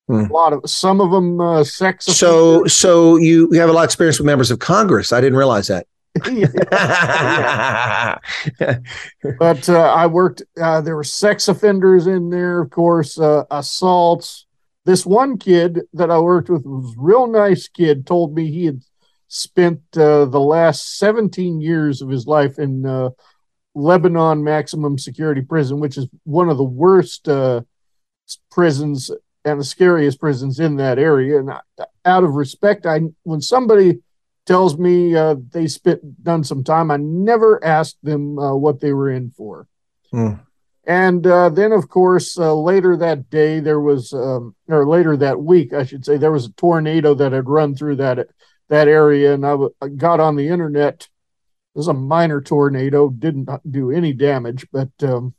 Hmm. 0.07 0.25
A 0.25 0.33
lot 0.33 0.53
of 0.53 0.69
some 0.69 1.01
of 1.01 1.11
them 1.11 1.41
uh, 1.41 1.63
sex 1.63 2.05
So 2.05 2.65
so 2.65 3.17
you 3.17 3.49
you 3.51 3.59
have 3.59 3.69
a 3.69 3.73
lot 3.73 3.81
of 3.81 3.85
experience 3.85 4.19
with 4.19 4.25
members 4.25 4.51
of 4.51 4.59
Congress. 4.59 5.11
I 5.11 5.21
didn't 5.21 5.37
realize 5.37 5.67
that. 5.67 5.87
but 9.39 9.69
uh, 9.69 9.81
I 9.81 10.07
worked. 10.07 10.43
Uh, 10.59 10.81
there 10.81 10.95
were 10.95 11.03
sex 11.03 11.47
offenders 11.47 12.07
in 12.07 12.29
there, 12.29 12.61
of 12.61 12.69
course, 12.69 13.19
uh, 13.19 13.43
assaults. 13.51 14.45
This 14.85 15.05
one 15.05 15.37
kid 15.37 15.81
that 15.93 16.11
I 16.11 16.19
worked 16.19 16.49
with 16.49 16.65
was 16.65 16.95
a 16.95 17.01
real 17.01 17.27
nice 17.27 17.67
kid. 17.67 18.05
Told 18.05 18.35
me 18.35 18.51
he 18.51 18.65
had 18.65 18.81
spent 19.27 19.81
uh, 19.97 20.25
the 20.25 20.39
last 20.39 20.97
17 20.97 21.61
years 21.61 22.01
of 22.01 22.09
his 22.09 22.27
life 22.27 22.59
in 22.59 22.85
uh, 22.85 23.09
Lebanon 23.73 24.43
maximum 24.43 24.97
security 24.97 25.41
prison, 25.41 25.79
which 25.79 25.97
is 25.97 26.07
one 26.23 26.49
of 26.49 26.57
the 26.57 26.63
worst 26.63 27.27
uh, 27.27 27.61
prisons 28.51 29.11
and 29.43 29.59
the 29.59 29.65
scariest 29.65 30.19
prisons 30.19 30.59
in 30.59 30.77
that 30.77 30.97
area. 30.97 31.39
And 31.39 31.51
I, 31.51 31.59
out 32.05 32.23
of 32.23 32.35
respect, 32.35 32.85
I 32.85 33.01
when 33.23 33.41
somebody 33.41 33.99
tells 34.45 34.77
me 34.77 35.15
uh, 35.15 35.35
they 35.51 35.67
spent 35.67 36.23
done 36.23 36.43
some 36.43 36.63
time, 36.63 36.91
I 36.91 36.97
never 36.97 37.63
asked 37.63 37.97
them 38.03 38.37
uh, 38.37 38.55
what 38.55 38.79
they 38.79 38.93
were 38.93 39.09
in 39.09 39.31
for. 39.31 39.67
Hmm. 40.11 40.33
And 40.87 41.25
uh, 41.25 41.49
then, 41.49 41.71
of 41.71 41.89
course, 41.89 42.37
uh, 42.37 42.53
later 42.53 42.95
that 42.97 43.29
day, 43.31 43.59
there 43.59 43.79
was, 43.79 44.13
um, 44.13 44.55
or 44.67 44.87
later 44.87 45.17
that 45.17 45.41
week, 45.41 45.73
I 45.73 45.83
should 45.83 46.05
say, 46.05 46.17
there 46.17 46.31
was 46.31 46.45
a 46.45 46.51
tornado 46.51 47.15
that 47.15 47.31
had 47.31 47.49
run 47.49 47.75
through 47.75 47.95
that 47.97 48.27
that 48.69 48.87
area, 48.87 49.33
and 49.33 49.45
I, 49.45 49.51
w- 49.51 49.75
I 49.81 49.89
got 49.89 50.19
on 50.19 50.35
the 50.35 50.47
internet. 50.47 51.07
It 51.73 51.77
was 51.77 51.87
a 51.87 51.93
minor 51.93 52.41
tornado, 52.41 53.09
didn't 53.09 53.49
do 53.69 53.91
any 53.91 54.13
damage, 54.13 54.65
but 54.71 54.91
um, 55.03 55.35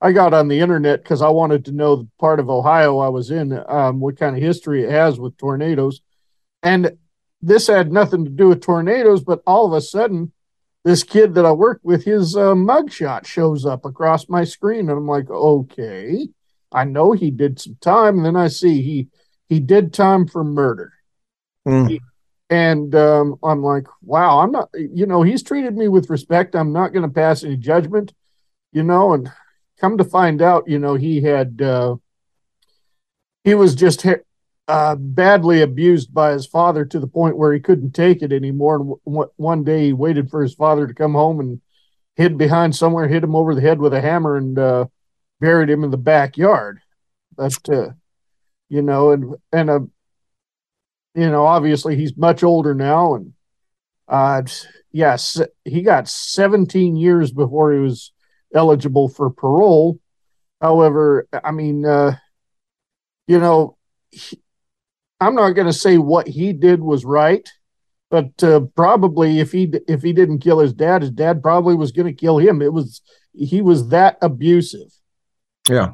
I 0.00 0.12
got 0.12 0.34
on 0.34 0.48
the 0.48 0.60
internet 0.60 1.02
because 1.02 1.22
I 1.22 1.28
wanted 1.28 1.64
to 1.66 1.72
know 1.72 1.96
the 1.96 2.08
part 2.18 2.40
of 2.40 2.50
Ohio 2.50 2.98
I 2.98 3.08
was 3.08 3.30
in, 3.30 3.52
um, 3.68 4.00
what 4.00 4.18
kind 4.18 4.36
of 4.36 4.42
history 4.42 4.82
it 4.82 4.90
has 4.90 5.20
with 5.20 5.36
tornadoes, 5.36 6.00
and 6.62 6.96
this 7.40 7.66
had 7.66 7.92
nothing 7.92 8.24
to 8.24 8.30
do 8.30 8.48
with 8.48 8.62
tornadoes, 8.62 9.22
but 9.22 9.42
all 9.46 9.66
of 9.66 9.72
a 9.72 9.80
sudden, 9.80 10.32
this 10.84 11.04
kid 11.04 11.34
that 11.34 11.46
I 11.46 11.52
worked 11.52 11.84
with, 11.84 12.04
his 12.04 12.36
uh, 12.36 12.54
mugshot 12.54 13.24
shows 13.26 13.64
up 13.64 13.84
across 13.84 14.28
my 14.28 14.44
screen, 14.44 14.88
and 14.88 14.98
I'm 14.98 15.06
like, 15.06 15.30
okay, 15.30 16.28
I 16.72 16.84
know 16.84 17.12
he 17.12 17.30
did 17.30 17.60
some 17.60 17.76
time, 17.80 18.16
and 18.16 18.26
then 18.26 18.36
I 18.36 18.48
see 18.48 18.82
he 18.82 19.08
he 19.48 19.60
did 19.60 19.92
time 19.92 20.26
for 20.26 20.42
murder, 20.42 20.92
Hmm. 21.64 21.86
and 22.50 22.94
um, 22.94 23.36
I'm 23.42 23.62
like, 23.62 23.86
wow, 24.02 24.40
I'm 24.40 24.52
not, 24.52 24.68
you 24.74 25.06
know, 25.06 25.22
he's 25.22 25.42
treated 25.42 25.76
me 25.76 25.88
with 25.88 26.10
respect. 26.10 26.54
I'm 26.54 26.72
not 26.72 26.92
going 26.92 27.08
to 27.08 27.14
pass 27.14 27.44
any 27.44 27.56
judgment, 27.56 28.12
you 28.72 28.82
know, 28.82 29.14
and 29.14 29.30
come 29.80 29.98
to 29.98 30.04
find 30.04 30.42
out, 30.42 30.68
you 30.68 30.78
know, 30.78 30.94
he 30.94 31.22
had 31.22 31.62
uh, 31.62 31.96
he 33.44 33.54
was 33.54 33.74
just 33.74 34.04
uh, 34.68 34.96
badly 34.96 35.62
abused 35.62 36.12
by 36.14 36.32
his 36.32 36.46
father 36.46 36.84
to 36.84 37.00
the 37.00 37.06
point 37.06 37.36
where 37.36 37.52
he 37.52 37.60
couldn't 37.60 37.92
take 37.92 38.22
it 38.22 38.32
anymore. 38.32 38.76
And 38.76 38.94
w- 39.04 39.30
one 39.36 39.64
day 39.64 39.86
he 39.86 39.92
waited 39.92 40.30
for 40.30 40.42
his 40.42 40.54
father 40.54 40.86
to 40.86 40.94
come 40.94 41.14
home 41.14 41.40
and 41.40 41.60
hid 42.16 42.38
behind 42.38 42.76
somewhere, 42.76 43.08
hit 43.08 43.24
him 43.24 43.34
over 43.34 43.54
the 43.54 43.60
head 43.60 43.80
with 43.80 43.94
a 43.94 44.00
hammer, 44.00 44.36
and 44.36 44.58
uh, 44.58 44.86
buried 45.40 45.70
him 45.70 45.84
in 45.84 45.90
the 45.90 45.96
backyard. 45.96 46.80
That's, 47.36 47.58
uh, 47.68 47.90
you 48.68 48.82
know, 48.82 49.10
and 49.12 49.34
and 49.52 49.70
uh, 49.70 49.80
you 51.14 51.30
know, 51.30 51.44
obviously 51.44 51.96
he's 51.96 52.16
much 52.16 52.42
older 52.42 52.74
now, 52.74 53.14
and 53.14 53.32
uh, 54.08 54.42
yes, 54.92 55.40
he 55.64 55.82
got 55.82 56.08
17 56.08 56.96
years 56.96 57.32
before 57.32 57.72
he 57.72 57.80
was 57.80 58.12
eligible 58.54 59.08
for 59.08 59.30
parole. 59.30 59.98
However, 60.60 61.28
I 61.44 61.52
mean, 61.52 61.86
uh, 61.86 62.16
you 63.26 63.38
know, 63.38 63.76
he- 64.10 64.42
I'm 65.20 65.34
not 65.34 65.52
going 65.52 65.66
to 65.68 65.72
say 65.72 65.98
what 65.98 66.28
he 66.28 66.52
did 66.52 66.80
was 66.80 67.04
right, 67.04 67.48
but 68.10 68.42
uh, 68.42 68.60
probably 68.76 69.40
if 69.40 69.52
he 69.52 69.72
if 69.88 70.02
he 70.02 70.12
didn't 70.12 70.40
kill 70.40 70.58
his 70.60 70.72
dad, 70.72 71.02
his 71.02 71.10
dad 71.12 71.42
probably 71.42 71.76
was 71.76 71.92
going 71.92 72.08
to 72.08 72.12
kill 72.20 72.38
him. 72.38 72.62
It 72.62 72.72
was 72.72 73.02
he 73.34 73.62
was 73.62 73.88
that 73.90 74.18
abusive. 74.22 74.88
Yeah. 75.70 75.92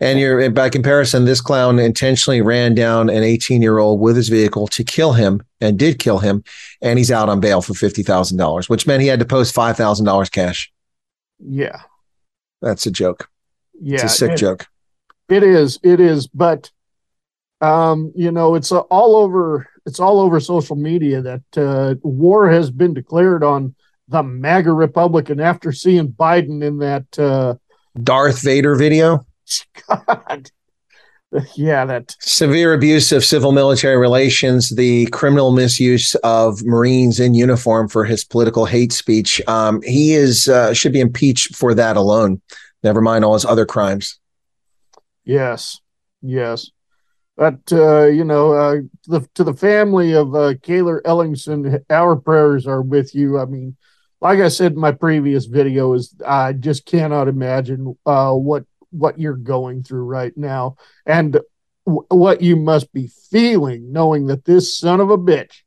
And 0.00 0.18
you're 0.18 0.50
by 0.50 0.70
comparison, 0.70 1.24
this 1.24 1.40
clown 1.40 1.78
intentionally 1.78 2.40
ran 2.40 2.74
down 2.74 3.08
an 3.08 3.22
18 3.22 3.62
year 3.62 3.78
old 3.78 4.00
with 4.00 4.16
his 4.16 4.28
vehicle 4.28 4.66
to 4.68 4.82
kill 4.82 5.12
him 5.12 5.42
and 5.60 5.78
did 5.78 5.98
kill 5.98 6.18
him. 6.18 6.42
And 6.82 6.98
he's 6.98 7.12
out 7.12 7.28
on 7.28 7.38
bail 7.40 7.62
for 7.62 7.74
$50,000, 7.74 8.68
which 8.68 8.86
meant 8.86 9.02
he 9.02 9.08
had 9.08 9.20
to 9.20 9.24
post 9.24 9.54
$5,000 9.54 10.30
cash. 10.32 10.72
Yeah, 11.38 11.80
That's 12.60 12.86
a 12.86 12.90
joke. 12.90 13.28
yeah, 13.80 13.94
it's 13.96 14.04
a 14.04 14.08
sick 14.08 14.32
it- 14.32 14.36
joke. 14.38 14.66
It 15.28 15.42
is, 15.42 15.78
it 15.82 16.00
is, 16.00 16.26
but 16.26 16.70
um, 17.62 18.12
you 18.14 18.30
know, 18.30 18.56
it's 18.56 18.70
uh, 18.70 18.80
all 18.80 19.16
over. 19.16 19.66
It's 19.86 19.98
all 19.98 20.20
over 20.20 20.38
social 20.38 20.76
media 20.76 21.22
that 21.22 21.42
uh, 21.56 21.94
war 22.02 22.50
has 22.50 22.70
been 22.70 22.92
declared 22.92 23.42
on 23.42 23.74
the 24.08 24.22
MAGA 24.22 24.70
Republican 24.72 25.40
after 25.40 25.72
seeing 25.72 26.08
Biden 26.08 26.62
in 26.62 26.78
that. 26.78 27.18
Uh, 27.18 27.54
Darth 28.02 28.42
Vader 28.42 28.74
video. 28.76 29.26
God, 29.88 30.50
yeah, 31.56 31.84
that 31.84 32.14
Severe 32.20 32.74
abuse 32.74 33.10
of 33.10 33.24
civil 33.24 33.52
military 33.52 33.96
relations, 33.96 34.70
the 34.70 35.06
criminal 35.06 35.52
misuse 35.52 36.14
of 36.16 36.64
Marines 36.64 37.18
in 37.18 37.34
uniform 37.34 37.88
for 37.88 38.04
his 38.04 38.24
political 38.24 38.66
hate 38.66 38.92
speech. 38.92 39.42
Um, 39.48 39.82
he 39.82 40.14
is 40.14 40.48
uh, 40.48 40.72
should 40.72 40.92
be 40.92 41.00
impeached 41.00 41.56
for 41.56 41.74
that 41.74 41.96
alone. 41.96 42.40
Never 42.82 43.00
mind 43.00 43.24
all 43.24 43.34
his 43.34 43.44
other 43.44 43.66
crimes. 43.66 44.18
Yes, 45.24 45.80
yes. 46.22 46.70
But 47.36 47.72
uh, 47.72 48.06
you 48.06 48.24
know, 48.24 48.52
uh, 48.52 48.74
to 48.74 49.10
the 49.10 49.28
to 49.34 49.44
the 49.44 49.54
family 49.54 50.12
of 50.12 50.34
uh, 50.34 50.54
Cayler 50.62 51.02
Ellingson, 51.02 51.82
our 51.90 52.14
prayers 52.14 52.66
are 52.66 52.82
with 52.82 53.14
you. 53.14 53.40
I 53.40 53.46
mean, 53.46 53.76
like 54.24 54.40
I 54.40 54.48
said 54.48 54.72
in 54.72 54.80
my 54.80 54.90
previous 54.90 55.44
video, 55.44 55.92
is 55.92 56.14
I 56.26 56.54
just 56.54 56.86
cannot 56.86 57.28
imagine 57.28 57.96
uh, 58.06 58.32
what 58.32 58.64
what 58.90 59.20
you're 59.20 59.36
going 59.36 59.82
through 59.82 60.04
right 60.04 60.32
now, 60.34 60.76
and 61.04 61.38
w- 61.84 62.06
what 62.08 62.40
you 62.40 62.56
must 62.56 62.90
be 62.92 63.08
feeling, 63.30 63.92
knowing 63.92 64.26
that 64.28 64.46
this 64.46 64.76
son 64.76 65.00
of 65.00 65.10
a 65.10 65.18
bitch 65.18 65.62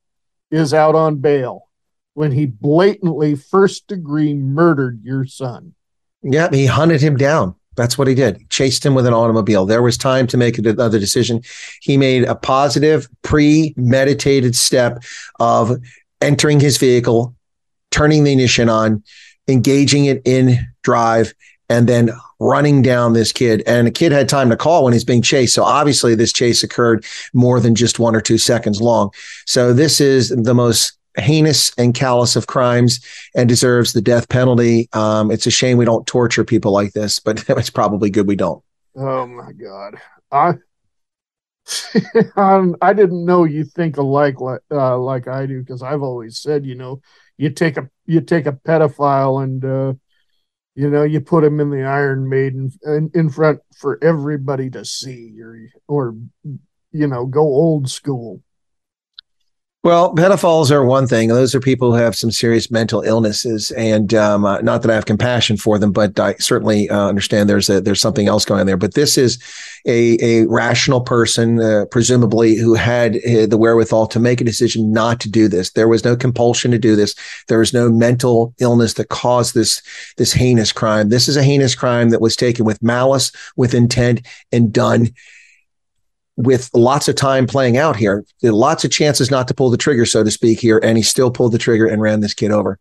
is 0.50 0.74
out 0.74 0.96
on 0.96 1.18
bail 1.18 1.70
when 2.16 2.32
he 2.32 2.48
blatantly 2.48 3.36
first 3.36 3.86
degree 3.86 4.34
murdered 4.34 5.02
your 5.04 5.26
son. 5.26 5.76
Yeah, 6.24 6.50
he 6.52 6.66
hunted 6.66 7.00
him 7.00 7.16
down. 7.16 7.54
That's 7.76 7.96
what 7.96 8.08
he 8.08 8.16
did. 8.16 8.50
Chased 8.50 8.84
him 8.84 8.96
with 8.96 9.06
an 9.06 9.14
automobile. 9.14 9.68
There 9.68 9.84
was 9.84 10.00
time 10.00 10.26
to 10.28 10.38
make 10.38 10.58
another 10.58 10.98
decision. 10.98 11.44
He 11.80 11.96
made 11.96 12.24
a 12.24 12.34
positive, 12.34 13.08
premeditated 13.22 14.56
step 14.56 15.04
of 15.40 15.78
entering 16.20 16.60
his 16.60 16.78
vehicle, 16.78 17.37
turning 17.92 18.24
the 18.24 18.32
ignition 18.32 18.70
on, 18.70 19.04
engaging 19.48 20.06
it 20.06 20.22
in 20.26 20.58
drive, 20.84 21.34
and 21.70 21.88
then 21.88 22.12
running 22.40 22.82
down 22.82 23.14
this 23.14 23.32
kid. 23.32 23.64
And 23.66 23.88
the 23.88 23.92
kid 23.92 24.12
had 24.12 24.30
time 24.30 24.50
to 24.50 24.58
call 24.58 24.84
when 24.84 24.94
he's 24.94 25.04
being 25.04 25.22
chased. 25.22 25.54
So 25.54 25.64
obviously, 25.64 26.16
this 26.16 26.34
chase 26.34 26.64
occurred 26.64 27.06
more 27.34 27.60
than 27.60 27.76
just 27.76 28.00
one 28.00 28.16
or 28.16 28.22
two 28.22 28.38
seconds 28.38 28.82
long. 28.82 29.12
So 29.46 29.74
this 29.74 30.00
is 30.00 30.30
the 30.30 30.54
most 30.54 30.98
heinous 31.18 31.72
and 31.78 31.96
callous 31.96 32.36
of 32.36 32.48
crimes 32.48 33.00
and 33.36 33.50
deserves 33.50 33.94
the 33.94 34.02
death 34.02 34.30
penalty. 34.30 34.88
Um, 34.94 35.32
it's 35.32 35.48
a 35.48 35.52
shame 35.52 35.78
we 35.78 35.86
don't 35.86 36.06
torture 36.06 36.44
people 36.44 36.72
like 36.72 36.94
this, 36.94 37.20
but 37.20 37.44
it's 37.50 37.70
probably 37.70 38.10
good 38.10 38.28
we 38.28 38.36
don't. 38.36 38.64
Oh 38.96 39.28
my 39.28 39.52
God. 39.52 39.98
I 40.32 40.54
um, 42.38 42.78
I 42.82 42.94
didn't 42.94 43.26
know 43.26 43.44
you 43.44 43.66
think 43.66 43.98
alike 43.98 44.40
like 44.40 44.62
uh, 44.72 44.98
like 44.98 45.28
I 45.28 45.46
do 45.46 45.60
because 45.60 45.84
I've 45.84 46.02
always 46.02 46.40
said 46.40 46.66
you 46.66 46.76
know 46.76 47.02
you 47.38 47.50
take 47.50 47.78
a 47.78 47.90
you 48.06 48.22
take 48.22 48.46
a 48.46 48.52
pedophile 48.52 49.44
and 49.44 49.64
uh, 49.64 49.94
you 50.78 50.92
know, 50.92 51.02
you 51.02 51.22
put 51.22 51.44
him 51.44 51.60
in 51.60 51.72
the 51.72 51.84
Iron 51.84 52.30
Maiden 52.30 52.72
in, 52.84 53.10
in 53.16 53.30
front 53.32 53.62
for 53.76 53.98
everybody 54.04 54.70
to 54.70 54.86
see, 54.86 55.34
or 55.42 55.58
or 55.88 56.16
you 56.92 57.08
know, 57.08 57.26
go 57.26 57.42
old 57.42 57.90
school. 57.90 58.44
Well, 59.88 60.14
pedophiles 60.14 60.70
are 60.70 60.84
one 60.84 61.08
thing. 61.08 61.30
Those 61.30 61.56
are 61.56 61.62
people 61.62 61.94
who 61.94 61.98
have 61.98 62.14
some 62.14 62.30
serious 62.30 62.70
mental 62.70 63.04
illnesses, 63.04 63.72
and 63.72 64.14
um, 64.14 64.44
uh, 64.44 64.60
not 64.60 64.82
that 64.82 64.92
I 64.92 64.96
have 64.96 65.06
compassion 65.06 65.56
for 65.56 65.80
them, 65.80 65.94
but 65.94 66.20
I 66.20 66.36
certainly 66.40 66.90
uh, 66.90 67.08
understand 67.08 67.48
there's 67.48 67.70
a, 67.70 67.80
there's 67.80 68.02
something 68.02 68.28
else 68.28 68.44
going 68.44 68.60
on 68.60 68.68
there. 68.68 68.76
But 68.76 68.96
this 68.96 69.18
is 69.18 69.42
a 69.86 70.18
a 70.22 70.46
rational 70.48 71.00
person, 71.00 71.62
uh, 71.62 71.86
presumably, 71.90 72.58
who 72.58 72.74
had 72.74 73.16
uh, 73.26 73.46
the 73.46 73.58
wherewithal 73.58 74.08
to 74.08 74.20
make 74.20 74.42
a 74.42 74.44
decision 74.44 74.92
not 74.92 75.22
to 75.22 75.32
do 75.32 75.48
this. 75.48 75.72
There 75.72 75.88
was 75.88 76.04
no 76.04 76.18
compulsion 76.18 76.72
to 76.72 76.78
do 76.78 76.98
this. 76.98 77.16
There 77.48 77.60
was 77.60 77.72
no 77.72 77.90
mental 77.90 78.54
illness 78.60 78.96
that 78.96 79.08
caused 79.08 79.54
this 79.54 79.82
this 80.18 80.34
heinous 80.34 80.74
crime. 80.74 81.08
This 81.08 81.30
is 81.30 81.38
a 81.38 81.44
heinous 81.44 81.76
crime 81.76 82.10
that 82.10 82.20
was 82.20 82.36
taken 82.36 82.66
with 82.66 82.84
malice, 82.84 83.32
with 83.56 83.74
intent, 83.74 84.28
and 84.52 84.74
done 84.74 85.14
with 86.38 86.70
lots 86.74 87.08
of 87.08 87.16
time 87.16 87.48
playing 87.48 87.78
out 87.78 87.96
here, 87.96 88.24
lots 88.44 88.86
of 88.86 88.92
chances 88.92 89.30
not 89.30 89.48
to 89.48 89.54
pull 89.54 89.70
the 89.70 89.78
trigger, 89.78 90.06
so 90.06 90.24
to 90.24 90.32
speak, 90.32 90.60
here, 90.60 90.80
and 90.82 90.96
he 90.98 91.04
still 91.04 91.32
pulled 91.32 91.52
the 91.52 91.58
trigger 91.58 91.88
and 91.88 92.02
ran 92.02 92.22
this 92.22 92.34
kid 92.34 92.52
over. 92.52 92.80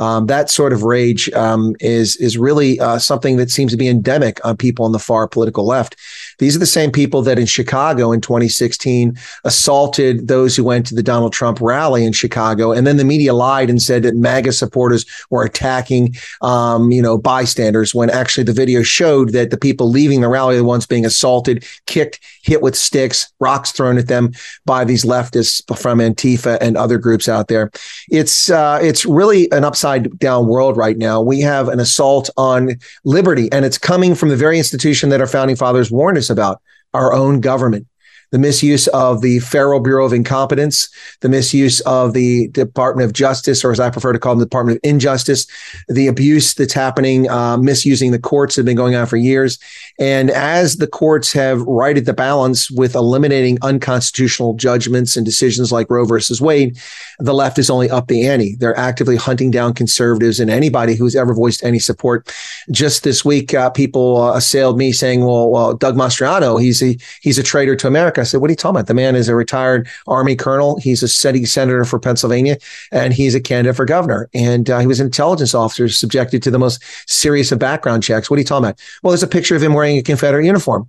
Um, 0.00 0.26
that 0.26 0.48
sort 0.48 0.72
of 0.72 0.84
rage 0.84 1.30
um, 1.32 1.74
is 1.80 2.16
is 2.16 2.38
really 2.38 2.78
uh, 2.78 2.98
something 2.98 3.36
that 3.36 3.50
seems 3.50 3.72
to 3.72 3.76
be 3.76 3.88
endemic 3.88 4.44
on 4.44 4.56
people 4.56 4.84
on 4.84 4.92
the 4.92 4.98
far 4.98 5.26
political 5.26 5.66
left. 5.66 5.96
These 6.38 6.56
are 6.56 6.60
the 6.60 6.66
same 6.66 6.90
people 6.90 7.22
that 7.22 7.38
in 7.38 7.46
Chicago 7.46 8.12
in 8.12 8.20
2016 8.20 9.16
assaulted 9.44 10.28
those 10.28 10.56
who 10.56 10.64
went 10.64 10.86
to 10.86 10.94
the 10.94 11.02
Donald 11.02 11.32
Trump 11.32 11.60
rally 11.60 12.04
in 12.04 12.12
Chicago, 12.12 12.72
and 12.72 12.86
then 12.86 12.96
the 12.96 13.04
media 13.04 13.34
lied 13.34 13.70
and 13.70 13.82
said 13.82 14.02
that 14.04 14.16
MAGA 14.16 14.52
supporters 14.52 15.04
were 15.30 15.44
attacking, 15.44 16.14
um, 16.40 16.90
you 16.90 17.02
know, 17.02 17.18
bystanders. 17.18 17.94
When 17.94 18.10
actually 18.10 18.44
the 18.44 18.52
video 18.52 18.82
showed 18.82 19.32
that 19.32 19.50
the 19.50 19.56
people 19.56 19.90
leaving 19.90 20.20
the 20.20 20.28
rally 20.28 20.54
are 20.54 20.58
the 20.58 20.64
ones 20.64 20.86
being 20.86 21.04
assaulted, 21.04 21.64
kicked, 21.86 22.20
hit 22.42 22.62
with 22.62 22.76
sticks, 22.76 23.32
rocks 23.40 23.72
thrown 23.72 23.98
at 23.98 24.08
them 24.08 24.32
by 24.64 24.84
these 24.84 25.04
leftists 25.04 25.62
from 25.78 25.98
Antifa 25.98 26.58
and 26.60 26.76
other 26.76 26.98
groups 26.98 27.28
out 27.28 27.48
there. 27.48 27.70
It's 28.10 28.50
uh, 28.50 28.78
it's 28.82 29.04
really 29.04 29.50
an 29.52 29.64
upside 29.64 30.18
down 30.18 30.46
world 30.46 30.76
right 30.76 30.96
now. 30.96 31.20
We 31.20 31.40
have 31.40 31.68
an 31.68 31.80
assault 31.80 32.30
on 32.36 32.78
liberty, 33.04 33.50
and 33.52 33.64
it's 33.64 33.78
coming 33.78 34.14
from 34.14 34.28
the 34.28 34.36
very 34.36 34.58
institution 34.58 35.08
that 35.10 35.20
our 35.20 35.26
founding 35.26 35.56
fathers 35.56 35.90
warned 35.90 36.18
us 36.18 36.27
about, 36.30 36.60
our 36.94 37.12
own 37.12 37.40
government. 37.40 37.86
The 38.30 38.38
misuse 38.38 38.86
of 38.88 39.22
the 39.22 39.38
Federal 39.40 39.80
Bureau 39.80 40.04
of 40.04 40.12
Incompetence, 40.12 40.88
the 41.20 41.28
misuse 41.28 41.80
of 41.82 42.12
the 42.12 42.48
Department 42.48 43.06
of 43.06 43.12
Justice, 43.12 43.64
or 43.64 43.72
as 43.72 43.80
I 43.80 43.90
prefer 43.90 44.12
to 44.12 44.18
call 44.18 44.32
them, 44.32 44.40
the 44.40 44.46
Department 44.46 44.76
of 44.76 44.88
Injustice, 44.88 45.46
the 45.88 46.06
abuse 46.06 46.54
that's 46.54 46.72
happening, 46.72 47.28
uh, 47.30 47.56
misusing 47.56 48.10
the 48.10 48.18
courts 48.18 48.56
have 48.56 48.64
been 48.64 48.76
going 48.76 48.94
on 48.94 49.06
for 49.06 49.16
years. 49.16 49.58
And 49.98 50.30
as 50.30 50.76
the 50.76 50.86
courts 50.86 51.32
have 51.32 51.62
righted 51.62 52.06
the 52.06 52.12
balance 52.12 52.70
with 52.70 52.94
eliminating 52.94 53.58
unconstitutional 53.62 54.54
judgments 54.54 55.16
and 55.16 55.24
decisions 55.24 55.72
like 55.72 55.90
Roe 55.90 56.04
versus 56.04 56.40
Wade, 56.40 56.78
the 57.18 57.34
left 57.34 57.58
is 57.58 57.70
only 57.70 57.90
up 57.90 58.08
the 58.08 58.26
ante. 58.26 58.56
They're 58.56 58.78
actively 58.78 59.16
hunting 59.16 59.50
down 59.50 59.74
conservatives 59.74 60.40
and 60.40 60.50
anybody 60.50 60.94
who's 60.94 61.16
ever 61.16 61.34
voiced 61.34 61.64
any 61.64 61.78
support. 61.78 62.32
Just 62.70 63.04
this 63.04 63.24
week, 63.24 63.54
uh, 63.54 63.70
people 63.70 64.20
uh, 64.22 64.34
assailed 64.34 64.78
me 64.78 64.92
saying, 64.92 65.24
"Well, 65.24 65.50
well, 65.50 65.74
Doug 65.74 65.96
Mastriano, 65.96 66.60
he's 66.60 66.82
a 66.82 66.96
he's 67.20 67.38
a 67.38 67.42
traitor 67.42 67.76
to 67.76 67.86
America." 67.86 68.17
I 68.20 68.24
said, 68.24 68.40
"What 68.40 68.48
are 68.48 68.52
you 68.52 68.56
talking 68.56 68.76
about? 68.76 68.86
The 68.86 68.94
man 68.94 69.16
is 69.16 69.28
a 69.28 69.34
retired 69.34 69.88
Army 70.06 70.36
colonel. 70.36 70.78
He's 70.80 71.02
a 71.02 71.08
sitting 71.08 71.46
senator 71.46 71.84
for 71.84 71.98
Pennsylvania, 71.98 72.58
and 72.92 73.12
he's 73.12 73.34
a 73.34 73.40
candidate 73.40 73.76
for 73.76 73.84
governor. 73.84 74.28
And 74.34 74.68
uh, 74.70 74.80
he 74.80 74.86
was 74.86 75.00
an 75.00 75.06
intelligence 75.06 75.54
officer 75.54 75.88
subjected 75.88 76.42
to 76.44 76.50
the 76.50 76.58
most 76.58 76.82
serious 77.06 77.52
of 77.52 77.58
background 77.58 78.02
checks. 78.02 78.30
What 78.30 78.36
are 78.36 78.40
you 78.40 78.46
talking 78.46 78.66
about? 78.66 78.80
Well, 79.02 79.12
there's 79.12 79.22
a 79.22 79.28
picture 79.28 79.56
of 79.56 79.62
him 79.62 79.74
wearing 79.74 79.98
a 79.98 80.02
Confederate 80.02 80.44
uniform. 80.44 80.88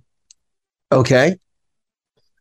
Okay." 0.92 1.36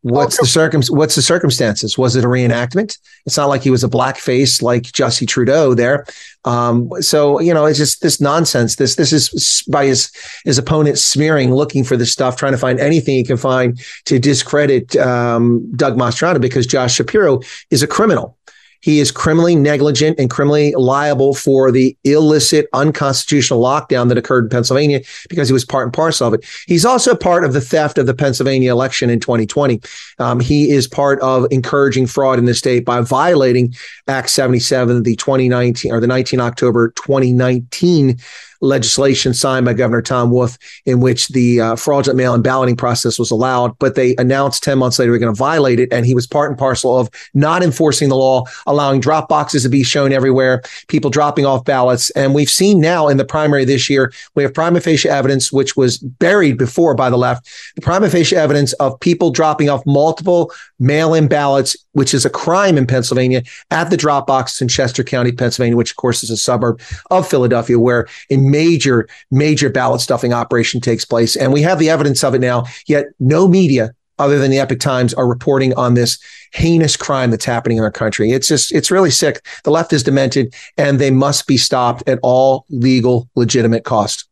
What's 0.02 0.40
the 0.40 0.46
circum? 0.46 0.82
What's 0.90 1.16
the 1.16 1.22
circumstances? 1.22 1.98
Was 1.98 2.16
it 2.16 2.24
a 2.24 2.28
reenactment? 2.28 2.98
It's 3.26 3.36
not 3.36 3.48
like 3.48 3.62
he 3.62 3.70
was 3.70 3.84
a 3.84 3.90
blackface 3.90 4.62
like 4.62 4.84
Jussie 4.84 5.28
Trudeau 5.28 5.74
there. 5.74 6.06
Um, 6.46 6.90
so 7.02 7.42
you 7.42 7.54
know, 7.54 7.66
it's 7.66 7.78
just 7.78 8.02
this 8.02 8.22
nonsense. 8.22 8.78
This 8.78 8.96
this 8.96 9.12
is 9.12 9.64
by 9.68 9.88
his 9.88 10.10
his 10.46 10.58
opponent 10.58 11.00
smearing, 11.00 11.54
looking 11.54 11.84
for 11.84 11.98
this 11.98 12.14
stuff, 12.14 12.38
trying 12.38 12.54
to 12.54 12.58
find 12.58 12.80
anything 12.80 13.16
he 13.16 13.26
can 13.26 13.36
find 13.36 13.78
to 14.06 14.20
discredit 14.20 14.96
um, 14.96 15.70
Doug 15.76 15.98
Mastriano 15.98 16.40
because 16.40 16.66
Josh 16.66 16.96
Shapiro 16.96 17.42
is 17.70 17.84
a 17.84 17.88
criminal. 17.88 18.38
He 18.82 19.00
is 19.00 19.12
criminally 19.12 19.56
negligent 19.56 20.20
and 20.20 20.30
criminally 20.30 20.74
liable 20.76 21.36
for 21.36 21.72
the 21.72 21.98
illicit, 22.04 22.68
unconstitutional 22.74 23.62
lockdown 23.62 24.08
that 24.10 24.18
occurred 24.18 24.46
in 24.46 24.50
Pennsylvania 24.50 25.02
because 25.30 25.50
he 25.50 25.54
was 25.54 25.66
part 25.66 25.86
and 25.86 25.94
parcel 25.94 26.28
of 26.28 26.34
it. 26.34 26.46
He's 26.68 26.86
also 26.86 27.16
part 27.16 27.44
of 27.44 27.54
the 27.54 27.62
theft 27.62 27.98
of 27.98 28.06
the 28.06 28.14
Pennsylvania 28.14 28.72
election 28.72 29.10
in 29.10 29.20
2020. 29.20 29.82
Um, 30.20 30.40
he 30.40 30.72
is 30.72 30.88
part 30.88 31.20
of 31.22 31.46
encouraging 31.52 32.08
fraud 32.08 32.40
in 32.40 32.46
the 32.46 32.54
state 32.54 32.86
by 32.86 33.02
violating 33.02 33.74
Act 34.08 34.30
77, 34.30 35.04
the 35.04 35.16
2019 35.16 35.92
or 35.92 36.00
the 36.00 36.08
19 36.08 36.40
October 36.40 36.90
2019 36.92 38.20
legislation 38.62 39.34
signed 39.34 39.66
by 39.66 39.74
Governor 39.74 40.02
Tom 40.02 40.32
Wolf, 40.32 40.58
in 40.86 41.00
which 41.00 41.30
the 41.30 41.62
uh, 41.62 41.76
fraudulent 41.76 42.18
mail-in 42.18 42.42
balloting 42.42 42.76
process 42.76 43.18
was 43.18 43.32
allowed. 43.32 43.78
But 43.80 43.96
they 43.96 44.16
announced 44.18 44.64
10 44.64 44.78
months 44.78 45.00
later 45.00 45.12
they're 45.12 45.20
going 45.20 45.34
to 45.34 45.38
violate 45.38 45.80
it, 45.80 45.92
and 45.92 46.06
he 46.06 46.16
was 46.16 46.28
part 46.28 46.50
and 46.50 46.60
parcel 46.60 46.98
of 46.98 47.10
not 47.34 47.64
enforcing 47.64 48.10
the 48.10 48.16
law, 48.16 48.44
allowing 48.68 49.00
drop 49.00 49.30
boxes 49.30 49.64
to 49.64 49.70
be 49.70 49.84
shown 49.84 50.12
everywhere, 50.12 50.62
people 50.88 51.10
dropping 51.10 51.46
off 51.46 51.64
ballots. 51.66 52.10
And 52.12 52.34
we've 52.34 52.50
seen 52.50 52.80
now 52.80 53.08
in 53.08 53.18
the 53.18 53.26
primary 53.26 53.66
this 53.66 53.90
year, 53.90 54.12
we 54.36 54.44
have 54.44 54.54
prima 54.54 54.82
facie 54.82 55.10
evidence, 55.10 55.52
which 55.52 55.76
was 55.76 55.98
buried 55.98 56.58
before 56.58 56.96
by 56.96 57.10
the 57.10 57.18
left, 57.18 57.48
the 57.76 57.82
prima 57.82 58.10
facie 58.10 58.36
evidence 58.36 58.74
of 58.74 59.00
people 59.00 59.32
dropping 59.32 59.70
off 59.70 59.86
multiple 59.86 60.52
mail-in 60.80 61.28
ballots, 61.28 61.76
which 61.94 62.14
is 62.14 62.26
a 62.26 62.30
crime 62.30 62.78
in 62.78 62.88
Pennsylvania, 62.88 63.44
at 63.72 63.90
the 63.90 63.98
drop 63.98 64.28
boxes 64.28 64.62
in 64.62 64.68
Chester 64.68 65.04
County, 65.04 65.32
Pennsylvania, 65.32 65.76
which 65.76 65.92
of 65.92 65.98
course 65.98 66.24
is 66.24 66.30
a 66.30 66.38
suburb 66.38 66.82
of 67.12 67.28
Philadelphia, 67.28 67.80
where 67.80 68.08
a 68.30 68.38
major, 68.52 69.08
major 69.30 69.70
ballot 69.70 70.02
stuffing 70.02 70.34
operation 70.34 70.82
takes 70.82 71.06
place. 71.06 71.36
And 71.36 71.54
we 71.54 71.62
have 71.62 71.80
the 71.80 71.90
evidence 71.90 72.24
of 72.24 72.34
it 72.36 72.42
now, 72.42 72.66
yet 72.88 73.06
no 73.20 73.48
media 73.48 73.92
other 74.18 74.38
than 74.38 74.52
the 74.52 74.60
Epoch 74.60 74.80
Times 74.80 75.14
are 75.14 75.28
reporting 75.28 75.74
on 75.76 75.94
this 75.94 76.20
heinous 76.52 76.98
crime 76.98 77.32
that's 77.32 77.46
happening 77.46 77.78
in 77.78 77.84
our 77.84 77.92
country. 77.92 78.32
It's 78.32 78.48
just, 78.48 78.74
it's 78.74 78.92
really 78.92 79.12
sick. 79.12 79.46
The 79.64 79.72
left 79.72 79.94
is 79.94 80.04
demented 80.04 80.54
and 80.78 81.00
they 81.00 81.12
must 81.12 81.48
be 81.48 81.58
stopped 81.58 82.04
at 82.10 82.20
all 82.22 82.66
legal, 82.70 83.30
legitimate 83.36 83.86
cost. 83.86 84.26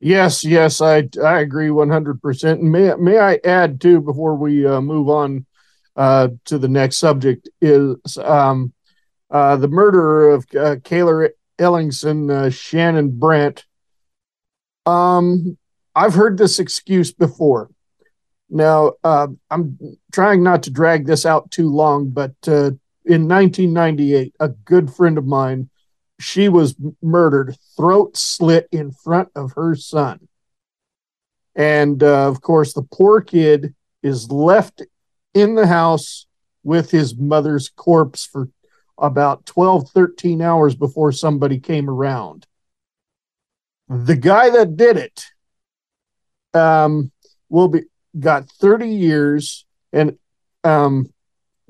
Yes, 0.00 0.44
yes, 0.44 0.82
I 0.82 1.08
I 1.24 1.40
agree 1.40 1.70
one 1.70 1.88
hundred 1.88 2.20
percent. 2.20 2.60
And 2.60 2.70
may 2.70 2.92
may 2.96 3.16
I 3.16 3.40
add 3.42 3.80
too 3.80 4.02
before 4.02 4.34
we 4.34 4.66
uh, 4.66 4.82
move 4.82 5.08
on 5.08 5.46
uh, 5.96 6.28
to 6.44 6.58
the 6.58 6.68
next 6.68 6.98
subject 6.98 7.48
is 7.62 8.18
um, 8.18 8.74
uh, 9.30 9.56
the 9.56 9.68
murder 9.68 10.28
of 10.28 10.46
uh, 10.60 10.76
Cayler 10.84 11.30
Ellingson, 11.58 12.30
uh, 12.30 12.50
Shannon 12.50 13.18
Brandt. 13.18 13.64
Um, 14.86 15.56
I've 15.94 16.14
heard 16.14 16.36
this 16.36 16.58
excuse 16.58 17.12
before. 17.12 17.70
Now, 18.50 18.92
uh, 19.02 19.28
I'm 19.50 19.78
trying 20.12 20.42
not 20.42 20.64
to 20.64 20.70
drag 20.70 21.06
this 21.06 21.24
out 21.24 21.50
too 21.50 21.70
long, 21.70 22.10
but 22.10 22.34
uh, 22.46 22.70
in 23.04 23.28
1998, 23.28 24.34
a 24.40 24.48
good 24.48 24.92
friend 24.92 25.18
of 25.18 25.26
mine, 25.26 25.70
she 26.20 26.48
was 26.48 26.76
murdered, 27.02 27.56
throat 27.76 28.16
slit 28.16 28.68
in 28.70 28.92
front 28.92 29.30
of 29.34 29.52
her 29.52 29.74
son. 29.74 30.28
And 31.54 32.02
uh, 32.02 32.28
of 32.28 32.40
course, 32.40 32.72
the 32.72 32.82
poor 32.82 33.20
kid 33.20 33.74
is 34.02 34.30
left 34.30 34.82
in 35.32 35.54
the 35.54 35.66
house 35.66 36.26
with 36.62 36.90
his 36.90 37.16
mother's 37.16 37.68
corpse 37.68 38.24
for 38.24 38.48
about 38.98 39.46
12, 39.46 39.90
13 39.90 40.40
hours 40.40 40.74
before 40.74 41.12
somebody 41.12 41.58
came 41.58 41.88
around. 41.88 42.46
The 43.88 44.16
guy 44.16 44.50
that 44.50 44.76
did 44.76 44.96
it 44.96 45.24
um, 46.54 47.10
will 47.48 47.68
be 47.68 47.82
got 48.18 48.48
30 48.48 48.88
years 48.88 49.66
and 49.92 50.16
um, 50.62 51.12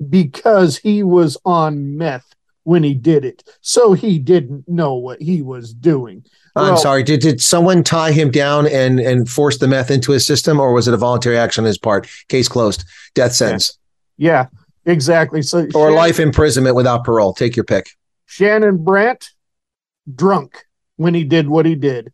because 0.09 0.77
he 0.77 1.03
was 1.03 1.37
on 1.45 1.97
meth 1.97 2.35
when 2.63 2.83
he 2.83 2.93
did 2.93 3.25
it. 3.25 3.43
So 3.61 3.93
he 3.93 4.19
didn't 4.19 4.67
know 4.67 4.95
what 4.95 5.21
he 5.21 5.41
was 5.41 5.73
doing. 5.73 6.25
I'm 6.55 6.69
Well, 6.69 6.77
sorry. 6.77 7.03
Did, 7.03 7.19
did 7.19 7.41
someone 7.41 7.83
tie 7.83 8.11
him 8.11 8.31
down 8.31 8.67
and, 8.67 8.99
and 8.99 9.29
force 9.29 9.57
the 9.57 9.67
meth 9.67 9.91
into 9.91 10.11
his 10.11 10.25
system, 10.25 10.59
or 10.59 10.73
was 10.73 10.87
it 10.87 10.93
a 10.93 10.97
voluntary 10.97 11.37
action 11.37 11.63
on 11.63 11.67
his 11.67 11.77
part? 11.77 12.07
Case 12.27 12.47
closed. 12.47 12.83
Death 13.13 13.33
sentence. 13.33 13.77
Yeah, 14.17 14.47
exactly. 14.85 15.41
So 15.41 15.59
Or 15.75 15.89
Shan- 15.89 15.95
life 15.95 16.19
imprisonment 16.19 16.75
without 16.75 17.03
parole. 17.03 17.33
Take 17.33 17.55
your 17.55 17.65
pick. 17.65 17.89
Shannon 18.25 18.83
Brandt 18.83 19.29
drunk 20.13 20.65
when 20.95 21.13
he 21.13 21.23
did 21.23 21.47
what 21.47 21.65
he 21.65 21.75
did. 21.75 22.11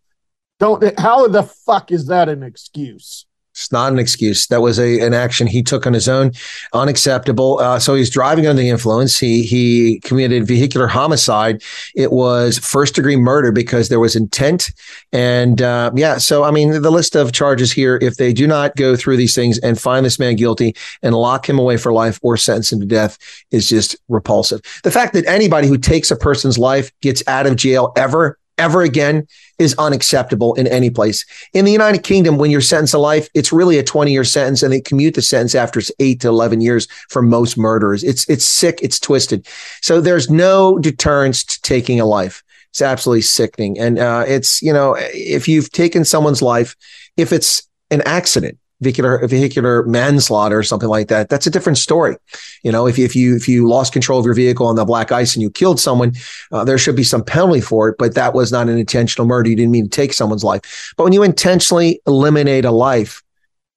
Don't 0.60 1.00
how 1.00 1.28
the 1.28 1.44
fuck 1.44 1.92
is 1.92 2.08
that 2.08 2.30
an 2.30 2.44
excuse? 2.44 3.26
It's 3.52 3.72
not 3.72 3.92
an 3.92 4.00
excuse. 4.00 4.48
That 4.48 4.62
was 4.62 4.80
a 4.80 5.02
an 5.02 5.14
action 5.14 5.46
he 5.46 5.62
took 5.62 5.86
on 5.86 5.94
his 5.94 6.08
own, 6.08 6.32
unacceptable. 6.74 7.60
Uh, 7.60 7.80
so 7.80 7.96
he's 7.96 8.10
driving 8.10 8.48
under 8.48 8.62
the 8.62 8.70
influence. 8.70 9.20
He 9.20 9.44
he 9.44 10.00
committed 10.00 10.48
vehicular 10.48 10.88
homicide. 10.88 11.62
It 11.94 12.14
was 12.14 12.58
first 12.58 12.96
degree 12.96 13.18
murder 13.18 13.52
because 13.52 13.90
there 13.90 14.00
was 14.00 14.16
intent, 14.16 14.72
and 15.12 15.62
uh, 15.62 15.92
yeah. 15.96 16.18
So 16.18 16.44
I 16.44 16.52
mean, 16.52 16.82
the 16.82 16.92
list 16.92 17.16
of 17.16 17.34
charges 17.34 17.74
here, 17.74 18.00
if 18.02 18.16
they 18.16 18.32
do 18.32 18.48
not 18.48 18.76
go 18.78 18.96
through 18.96 19.18
these 19.18 19.36
things 19.36 19.60
and 19.60 19.80
find 19.80 20.06
this 20.06 20.18
man 20.18 20.38
guilty 20.38 20.74
and 21.02 21.14
lock 21.14 21.48
him 21.48 21.60
away 21.60 21.76
for 21.76 21.92
life 21.92 22.20
or 22.22 22.38
sentence 22.38 22.72
him 22.72 22.80
to 22.80 22.86
death, 22.86 23.18
is 23.52 23.68
just 23.68 23.98
repulsive. 24.08 24.62
The 24.84 24.92
fact 24.92 25.14
that 25.14 25.26
anybody 25.26 25.68
who 25.68 25.78
takes 25.78 26.10
a 26.10 26.16
person's 26.16 26.58
life 26.58 26.90
gets 27.02 27.22
out 27.28 27.48
of 27.48 27.58
jail 27.58 27.92
ever 27.98 28.38
ever 28.58 28.82
again 28.82 29.28
is 29.60 29.76
unacceptable 29.78 30.54
in 30.56 30.68
any 30.68 30.90
place. 30.90 31.26
In 31.54 31.66
the 31.66 31.72
United 31.72 32.04
Kingdom, 32.04 32.38
when 32.38 32.52
you're 32.52 32.62
sentenced 32.62 32.92
to 32.92 32.98
life, 32.98 33.30
it's 33.34 33.52
really 33.52 33.78
a 33.78 33.84
20 33.84 34.12
year 34.12 34.24
sentence 34.24 34.64
and 34.64 34.72
they 34.72 34.82
commute 34.82 35.16
the 35.16 35.22
sentence 35.22 35.56
after 35.56 35.82
eight 36.00 36.22
to 36.22 36.28
11 36.28 36.62
years 36.62 36.88
for 37.10 37.22
most 37.22 37.58
murderers. 37.58 38.04
It's, 38.04 38.28
it's 38.30 38.46
sick. 38.46 38.80
It's 38.82 39.00
twisted. 39.00 39.48
So 39.82 40.02
there's 40.02 40.30
no 40.30 40.78
deterrence 40.80 41.44
to 41.44 41.62
taking 41.62 42.00
a 42.00 42.06
life. 42.06 42.44
It's 42.70 42.82
absolutely 42.82 43.24
sickening. 43.24 43.80
And 43.80 44.00
uh, 44.00 44.24
it's, 44.28 44.62
you 44.62 44.72
know, 44.72 44.96
if 44.98 45.48
you've 45.48 45.72
taken 45.72 46.06
someone's 46.06 46.42
life, 46.42 46.76
if 47.18 47.34
it's 47.34 47.68
an 47.90 48.02
accident, 48.06 48.58
vehicular 48.82 49.26
vehicular 49.28 49.84
manslaughter 49.84 50.58
or 50.58 50.64
something 50.64 50.90
like 50.90 51.08
that, 51.08 51.30
that's 51.30 51.48
a 51.48 51.52
different 51.52 51.78
story. 51.78 52.18
You 52.64 52.72
know, 52.72 52.88
if 52.88 52.98
you, 52.98 53.06
if 53.06 53.16
you 53.16 53.36
if 53.36 53.48
you 53.48 53.68
lost 53.68 53.94
control 53.94 54.20
of 54.20 54.26
your 54.26 54.34
vehicle 54.34 54.68
on 54.68 54.76
the 54.76 54.86
black 54.86 55.12
ice 55.12 55.36
and 55.36 55.42
you 55.42 55.50
killed 55.50 55.80
someone, 55.80 56.14
uh, 56.52 56.64
there 56.64 56.78
should 56.78 56.96
be 56.96 57.04
some 57.04 57.24
penalty 57.24 57.62
for 57.62 57.90
it. 57.90 57.96
But 57.98 58.16
that 58.16 58.34
was 58.34 58.52
not 58.52 58.68
an 58.68 58.78
intentional 58.78 59.28
murder. 59.28 59.50
You 59.50 59.56
didn't 59.56 59.72
mean 59.72 59.86
to 59.86 59.90
take 59.90 60.14
someone's 60.14 60.44
life. 60.44 60.94
But 60.98 61.06
when 61.06 61.14
you 61.14 61.24
intentionally 61.24 62.02
eliminate 62.08 62.66
a 62.66 62.72
life, 62.72 63.22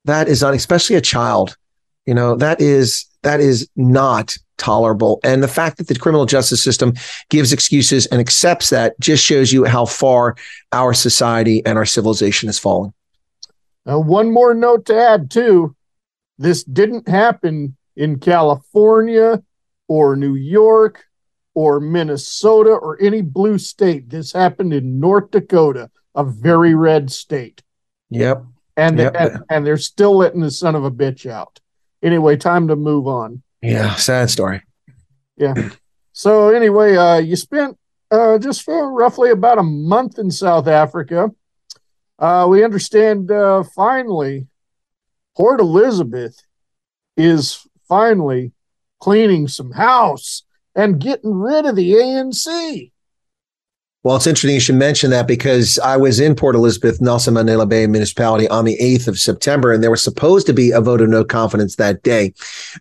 that 0.06 0.28
is 0.28 0.42
not, 0.42 0.54
especially 0.54 0.96
a 0.96 1.00
child. 1.00 1.56
You 2.06 2.14
know, 2.14 2.36
that 2.36 2.60
is 2.60 3.06
that 3.22 3.40
is 3.40 3.68
not 3.76 4.36
tolerable. 4.56 5.20
And 5.24 5.42
the 5.42 5.48
fact 5.48 5.78
that 5.78 5.88
the 5.88 5.94
criminal 5.94 6.26
justice 6.26 6.62
system 6.62 6.94
gives 7.28 7.52
excuses 7.52 8.06
and 8.06 8.20
accepts 8.20 8.70
that 8.70 8.98
just 9.00 9.24
shows 9.24 9.52
you 9.52 9.64
how 9.64 9.86
far 9.86 10.36
our 10.72 10.94
society 10.94 11.64
and 11.66 11.76
our 11.76 11.86
civilization 11.86 12.48
has 12.48 12.58
fallen. 12.58 12.92
Uh, 13.88 13.98
one 14.00 14.30
more 14.30 14.54
note 14.54 14.86
to 14.86 14.96
add 14.96 15.30
too: 15.30 15.74
this 16.38 16.64
didn't 16.64 17.08
happen 17.08 17.76
in 17.96 18.18
California 18.18 19.42
or 19.88 20.16
New 20.16 20.34
York 20.34 21.04
or 21.54 21.78
Minnesota 21.80 22.70
or 22.70 23.00
any 23.00 23.20
blue 23.22 23.58
state. 23.58 24.08
This 24.10 24.32
happened 24.32 24.72
in 24.72 24.98
North 24.98 25.30
Dakota, 25.30 25.90
a 26.14 26.24
very 26.24 26.74
red 26.74 27.10
state, 27.12 27.62
Yep. 28.10 28.44
and 28.76 28.98
Yep. 28.98 29.16
and, 29.18 29.42
and 29.50 29.66
they're 29.66 29.76
still 29.76 30.16
letting 30.16 30.40
the 30.40 30.50
son 30.50 30.74
of 30.74 30.84
a 30.84 30.90
bitch 30.90 31.30
out. 31.30 31.60
Anyway, 32.02 32.36
time 32.36 32.68
to 32.68 32.76
move 32.76 33.06
on. 33.06 33.42
Yeah. 33.62 33.94
Sad 33.94 34.30
story. 34.30 34.62
Yeah. 35.36 35.54
So 36.12 36.48
anyway, 36.50 36.96
uh, 36.96 37.18
you 37.18 37.34
spent 37.36 37.76
uh, 38.10 38.38
just 38.38 38.62
for 38.62 38.92
roughly 38.92 39.30
about 39.30 39.58
a 39.58 39.62
month 39.62 40.18
in 40.18 40.30
South 40.30 40.68
Africa. 40.68 41.30
Uh, 42.24 42.46
we 42.46 42.64
understand 42.64 43.30
uh, 43.30 43.62
finally 43.76 44.46
Port 45.36 45.60
Elizabeth 45.60 46.34
is 47.18 47.68
finally 47.86 48.52
cleaning 48.98 49.46
some 49.46 49.72
house 49.72 50.42
and 50.74 50.98
getting 50.98 51.34
rid 51.34 51.66
of 51.66 51.76
the 51.76 51.92
ANC. 51.92 52.92
Well, 54.04 54.16
it's 54.16 54.26
interesting 54.26 54.52
you 54.52 54.60
should 54.60 54.74
mention 54.74 55.08
that 55.12 55.26
because 55.26 55.78
I 55.78 55.96
was 55.96 56.20
in 56.20 56.34
Port 56.34 56.54
Elizabeth, 56.54 57.00
Nelson 57.00 57.32
Mandela 57.32 57.66
Bay 57.66 57.86
Municipality 57.86 58.46
on 58.48 58.66
the 58.66 58.76
8th 58.76 59.08
of 59.08 59.18
September, 59.18 59.72
and 59.72 59.82
there 59.82 59.90
was 59.90 60.04
supposed 60.04 60.46
to 60.46 60.52
be 60.52 60.72
a 60.72 60.82
vote 60.82 61.00
of 61.00 61.08
no 61.08 61.24
confidence 61.24 61.76
that 61.76 62.02
day. 62.02 62.34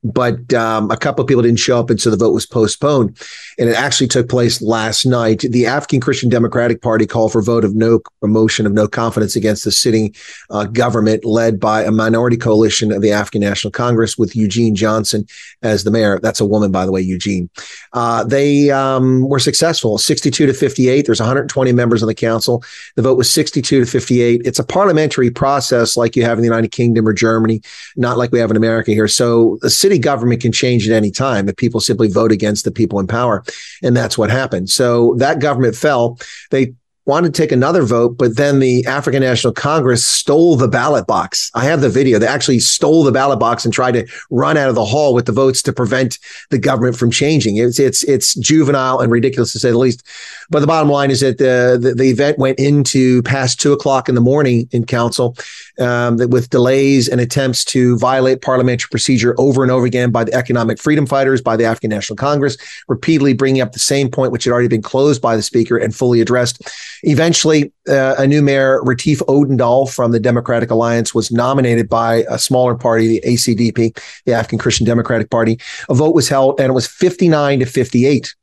But 0.04 0.54
um, 0.54 0.92
a 0.92 0.98
couple 0.98 1.22
of 1.22 1.30
people 1.30 1.42
didn't 1.42 1.60
show 1.60 1.80
up, 1.80 1.90
and 1.90 2.02
so 2.02 2.10
the 2.10 2.18
vote 2.18 2.34
was 2.34 2.46
postponed. 2.46 3.18
And 3.58 3.70
it 3.70 3.76
actually 3.78 4.08
took 4.08 4.28
place 4.28 4.62
last 4.62 5.06
night. 5.06 5.46
The 5.50 5.66
African 5.66 6.02
Christian 6.02 6.28
Democratic 6.28 6.82
Party 6.82 7.06
called 7.06 7.32
for 7.32 7.42
vote 7.42 7.64
of 7.64 7.74
no 7.74 8.02
motion 8.22 8.66
of 8.66 8.74
no 8.74 8.86
confidence 8.86 9.38
against 9.38 9.64
the 9.64 9.72
sitting 9.72 10.14
uh, 10.50 10.66
government 10.66 11.24
led 11.24 11.58
by 11.58 11.84
a 11.84 11.92
minority 11.92 12.36
coalition 12.36 12.92
of 12.92 13.02
the 13.02 13.14
African 13.14 13.40
National 13.40 13.72
Congress 13.72 14.18
with 14.18 14.36
Eugene 14.36 14.76
Johnson 14.76 15.26
as 15.62 15.86
the 15.86 15.92
mayor. 15.92 16.20
That's 16.20 16.42
a 16.42 16.46
woman, 16.46 16.70
by 16.70 16.86
the 16.86 16.92
way, 16.92 17.00
Eugene. 17.00 17.50
Uh, 17.94 18.26
they 18.26 18.72
um, 18.72 19.30
were 19.30 19.40
successful, 19.40 19.98
62 19.98 20.48
to 20.48 20.54
58. 20.54 21.13
There's 21.14 21.22
120 21.22 21.72
members 21.74 22.02
on 22.02 22.08
the 22.08 22.16
council. 22.16 22.64
The 22.96 23.04
vote 23.04 23.18
was 23.18 23.32
62 23.32 23.82
to 23.82 23.86
58. 23.86 24.42
It's 24.46 24.58
a 24.58 24.64
parliamentary 24.64 25.30
process 25.30 25.96
like 25.96 26.16
you 26.16 26.24
have 26.24 26.40
in 26.40 26.42
the 26.42 26.48
United 26.48 26.72
Kingdom 26.72 27.08
or 27.08 27.14
Germany, 27.14 27.62
not 27.96 28.18
like 28.18 28.32
we 28.32 28.40
have 28.40 28.50
in 28.50 28.58
America 28.58 28.90
here. 28.90 29.08
So 29.08 29.60
the 29.62 29.70
city 29.70 30.00
government 30.00 30.42
can 30.42 30.52
change 30.52 30.90
at 30.90 30.96
any 30.96 31.12
time 31.12 31.48
if 31.48 31.56
people 31.56 31.80
simply 31.80 32.08
vote 32.08 32.32
against 32.32 32.66
the 32.66 32.72
people 32.72 33.00
in 33.00 33.06
power. 33.06 33.44
And 33.84 33.96
that's 33.96 34.18
what 34.18 34.32
happened. 34.32 34.72
So 34.72 35.14
that 35.20 35.40
government 35.40 35.76
fell. 35.76 36.18
They 36.50 36.74
wanted 37.06 37.34
to 37.34 37.42
take 37.42 37.52
another 37.52 37.84
vote, 37.84 38.18
but 38.18 38.38
then 38.38 38.60
the 38.60 38.86
African 38.86 39.22
National 39.22 39.52
Congress 39.52 40.06
stole 40.06 40.56
the 40.56 40.68
ballot 40.68 41.06
box. 41.06 41.52
I 41.54 41.66
have 41.66 41.82
the 41.82 41.90
video. 41.90 42.18
They 42.18 42.28
actually 42.28 42.60
stole 42.60 43.04
the 43.04 43.12
ballot 43.12 43.40
box 43.40 43.66
and 43.66 43.74
tried 43.74 43.94
to 43.94 44.08
run 44.30 44.58
out 44.58 44.70
of 44.70 44.76
the 44.76 44.86
hall 44.86 45.14
with 45.14 45.26
the 45.26 45.32
votes 45.32 45.62
to 45.64 45.74
prevent 45.74 46.18
the 46.50 46.58
government 46.58 46.96
from 46.96 47.12
changing. 47.12 47.58
It's 47.58 47.80
it's 47.80 48.04
it's 48.04 48.36
juvenile 48.36 49.00
and 49.00 49.12
ridiculous 49.12 49.52
to 49.54 49.60
say 49.60 49.72
the 49.72 49.78
least. 49.78 50.04
But 50.50 50.62
the 50.62 50.68
bottom 50.68 50.90
line 50.90 51.12
is 51.12 51.20
that 51.20 51.38
the 51.38 51.78
the, 51.80 51.94
the 51.94 52.10
event 52.10 52.38
went 52.38 52.60
into 52.60 53.22
past 53.24 53.60
two 53.60 53.74
o'clock 53.74 54.08
in 54.08 54.16
the 54.16 54.22
morning 54.22 54.70
in 54.72 54.86
council, 54.86 55.36
um, 55.80 56.18
with 56.30 56.50
delays 56.50 57.08
and 57.08 57.20
attempts 57.20 57.66
to 57.66 57.98
violate 57.98 58.42
parliamentary 58.42 58.88
procedure 58.90 59.36
over 59.38 59.64
and 59.64 59.72
over 59.72 59.86
again 59.86 60.12
by 60.12 60.24
the 60.24 60.34
economic 60.34 60.80
freedom 60.80 61.06
fighters, 61.06 61.42
by 61.42 61.56
the 61.56 61.66
African 61.66 61.90
National 61.90 62.16
Congress, 62.16 62.58
repeatedly 62.88 63.34
bringing 63.34 63.62
up 63.62 63.72
the 63.72 63.80
same 63.80 64.10
point 64.10 64.32
which 64.32 64.44
had 64.44 64.52
already 64.52 64.68
been 64.68 64.82
closed 64.82 65.22
by 65.22 65.36
the 65.36 65.42
speaker 65.42 65.78
and 65.78 65.96
fully 65.96 66.22
addressed. 66.22 66.62
Eventually, 67.04 67.72
uh, 67.90 68.16
a 68.18 68.28
new 68.28 68.42
mayor, 68.42 68.82
Retief 68.84 69.20
Odendaal 69.22 69.94
from 69.94 70.12
the 70.12 70.20
Democratic 70.20 70.70
Alliance, 70.72 71.14
was 71.14 71.32
nominated 71.32 71.90
by 71.90 72.26
a 72.30 72.38
smaller 72.38 72.76
party, 72.76 73.08
the 73.08 73.22
ACDP, 73.26 73.98
the 74.26 74.34
African 74.34 74.60
Christian 74.60 74.86
Democratic 74.86 75.30
Party. 75.30 75.60
A 75.90 75.94
vote 75.94 76.16
was 76.16 76.30
held, 76.30 76.60
and 76.60 76.70
it 76.70 76.74
was 76.74 76.88
59 76.88 77.60
to 77.60 77.66
58. 77.66 78.36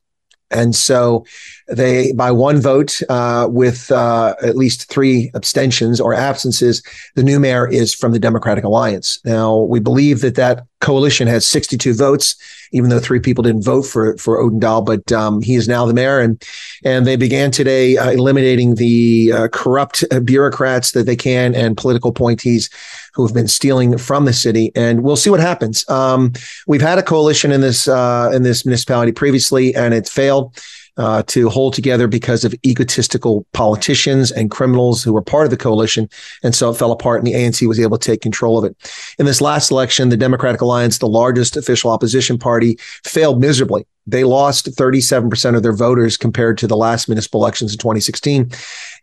And 0.51 0.75
so 0.75 1.25
they, 1.71 2.11
by 2.13 2.31
one 2.31 2.59
vote, 2.59 3.01
uh, 3.09 3.47
with 3.49 3.91
uh, 3.91 4.35
at 4.43 4.57
least 4.57 4.89
three 4.89 5.31
abstentions 5.33 5.99
or 5.99 6.13
absences, 6.13 6.83
the 7.15 7.23
new 7.23 7.39
mayor 7.39 7.67
is 7.67 7.93
from 7.93 8.11
the 8.11 8.19
Democratic 8.19 8.63
Alliance. 8.63 9.19
Now, 9.25 9.59
we 9.59 9.79
believe 9.79 10.21
that 10.21 10.35
that 10.35 10.65
coalition 10.81 11.27
has 11.27 11.45
62 11.45 11.93
votes, 11.93 12.35
even 12.71 12.89
though 12.89 12.99
three 12.99 13.19
people 13.19 13.43
didn't 13.43 13.63
vote 13.63 13.83
for 13.83 14.17
for 14.17 14.37
Odendaal, 14.37 14.85
but 14.85 15.11
um, 15.11 15.41
he 15.41 15.55
is 15.55 15.67
now 15.67 15.85
the 15.85 15.93
mayor. 15.93 16.19
And 16.19 16.43
and 16.83 17.07
they 17.07 17.15
began 17.15 17.51
today 17.51 17.97
uh, 17.97 18.11
eliminating 18.11 18.75
the 18.75 19.31
uh, 19.33 19.47
corrupt 19.49 20.03
bureaucrats 20.25 20.91
that 20.91 21.05
they 21.05 21.15
can 21.15 21.55
and 21.55 21.77
political 21.77 22.09
appointees 22.09 22.69
who 23.13 23.25
have 23.25 23.33
been 23.33 23.47
stealing 23.47 23.97
from 23.97 24.25
the 24.25 24.33
city. 24.33 24.71
And 24.75 25.03
we'll 25.03 25.17
see 25.17 25.29
what 25.29 25.39
happens. 25.39 25.87
Um, 25.89 26.33
we've 26.67 26.81
had 26.81 26.97
a 26.97 27.03
coalition 27.03 27.51
in 27.51 27.61
this 27.61 27.87
uh, 27.87 28.31
in 28.33 28.43
this 28.43 28.65
municipality 28.65 29.11
previously, 29.11 29.73
and 29.75 29.93
it 29.93 30.09
failed. 30.09 30.57
Uh, 30.97 31.23
to 31.23 31.49
hold 31.49 31.73
together 31.73 32.05
because 32.05 32.43
of 32.43 32.53
egotistical 32.65 33.45
politicians 33.53 34.29
and 34.29 34.51
criminals 34.51 35.01
who 35.01 35.13
were 35.13 35.21
part 35.21 35.45
of 35.45 35.49
the 35.49 35.55
coalition. 35.55 36.09
And 36.43 36.53
so 36.53 36.69
it 36.69 36.77
fell 36.77 36.91
apart, 36.91 37.19
and 37.19 37.25
the 37.25 37.33
ANC 37.33 37.65
was 37.65 37.79
able 37.79 37.97
to 37.97 38.05
take 38.05 38.21
control 38.21 38.57
of 38.57 38.65
it. 38.65 38.75
In 39.17 39.25
this 39.25 39.39
last 39.39 39.71
election, 39.71 40.09
the 40.09 40.17
Democratic 40.17 40.59
Alliance, 40.59 40.97
the 40.97 41.07
largest 41.07 41.55
official 41.55 41.91
opposition 41.91 42.37
party, 42.37 42.77
failed 43.05 43.39
miserably. 43.39 43.87
They 44.07 44.23
lost 44.23 44.65
37% 44.65 45.55
of 45.55 45.63
their 45.63 45.73
voters 45.73 46.17
compared 46.17 46.57
to 46.57 46.67
the 46.67 46.75
last 46.75 47.07
municipal 47.07 47.41
elections 47.41 47.71
in 47.71 47.77
2016. 47.77 48.51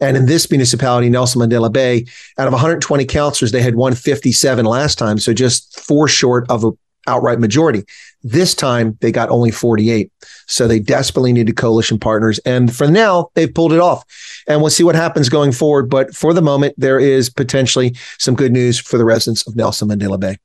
And 0.00 0.16
in 0.16 0.26
this 0.26 0.50
municipality, 0.50 1.08
Nelson 1.08 1.40
Mandela 1.40 1.72
Bay, 1.72 2.04
out 2.36 2.48
of 2.48 2.52
120 2.52 3.04
councillors, 3.06 3.52
they 3.52 3.62
had 3.62 3.76
won 3.76 3.94
57 3.94 4.64
last 4.66 4.98
time. 4.98 5.18
So 5.18 5.32
just 5.32 5.80
four 5.80 6.08
short 6.08 6.50
of 6.50 6.64
a 6.64 6.72
outright 7.08 7.40
majority. 7.40 7.84
This 8.22 8.54
time 8.54 8.96
they 9.00 9.10
got 9.10 9.30
only 9.30 9.50
48. 9.50 10.10
So 10.46 10.66
they 10.66 10.78
desperately 10.78 11.32
needed 11.32 11.56
coalition 11.56 11.98
partners. 11.98 12.38
And 12.40 12.74
for 12.74 12.88
now, 12.88 13.30
they've 13.34 13.52
pulled 13.52 13.72
it 13.72 13.80
off. 13.80 14.04
And 14.46 14.60
we'll 14.60 14.70
see 14.70 14.84
what 14.84 14.94
happens 14.94 15.28
going 15.28 15.52
forward. 15.52 15.90
But 15.90 16.14
for 16.14 16.32
the 16.32 16.42
moment, 16.42 16.74
there 16.78 16.98
is 16.98 17.30
potentially 17.30 17.96
some 18.18 18.34
good 18.34 18.52
news 18.52 18.78
for 18.78 18.98
the 18.98 19.04
residents 19.04 19.46
of 19.46 19.56
Nelson 19.56 19.88
Mandela 19.88 20.18
Bay. 20.18 20.36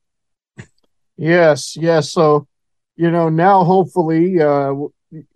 Yes, 1.18 1.76
yes. 1.76 2.11
So, 2.11 2.48
you 2.95 3.11
know, 3.11 3.30
now 3.30 3.64
hopefully 3.64 4.41
uh, 4.41 4.73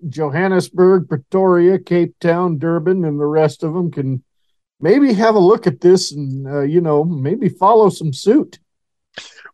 Johannesburg, 0.10 1.08
Pretoria, 1.08 1.80
Cape 1.80 2.18
Town, 2.20 2.58
Durban, 2.58 3.06
and 3.06 3.20
the 3.20 3.26
rest 3.26 3.64
of 3.64 3.74
them 3.74 3.92
can 3.92 4.24
maybe 4.80 5.14
have 5.14 5.36
a 5.36 5.40
look 5.40 5.68
at 5.68 5.82
this 5.82 6.12
and, 6.12 6.48
uh, 6.48 6.62
you 6.62 6.82
know, 6.82 7.04
maybe 7.04 7.50
follow 7.50 7.90
some 7.90 8.14
suit. 8.14 8.60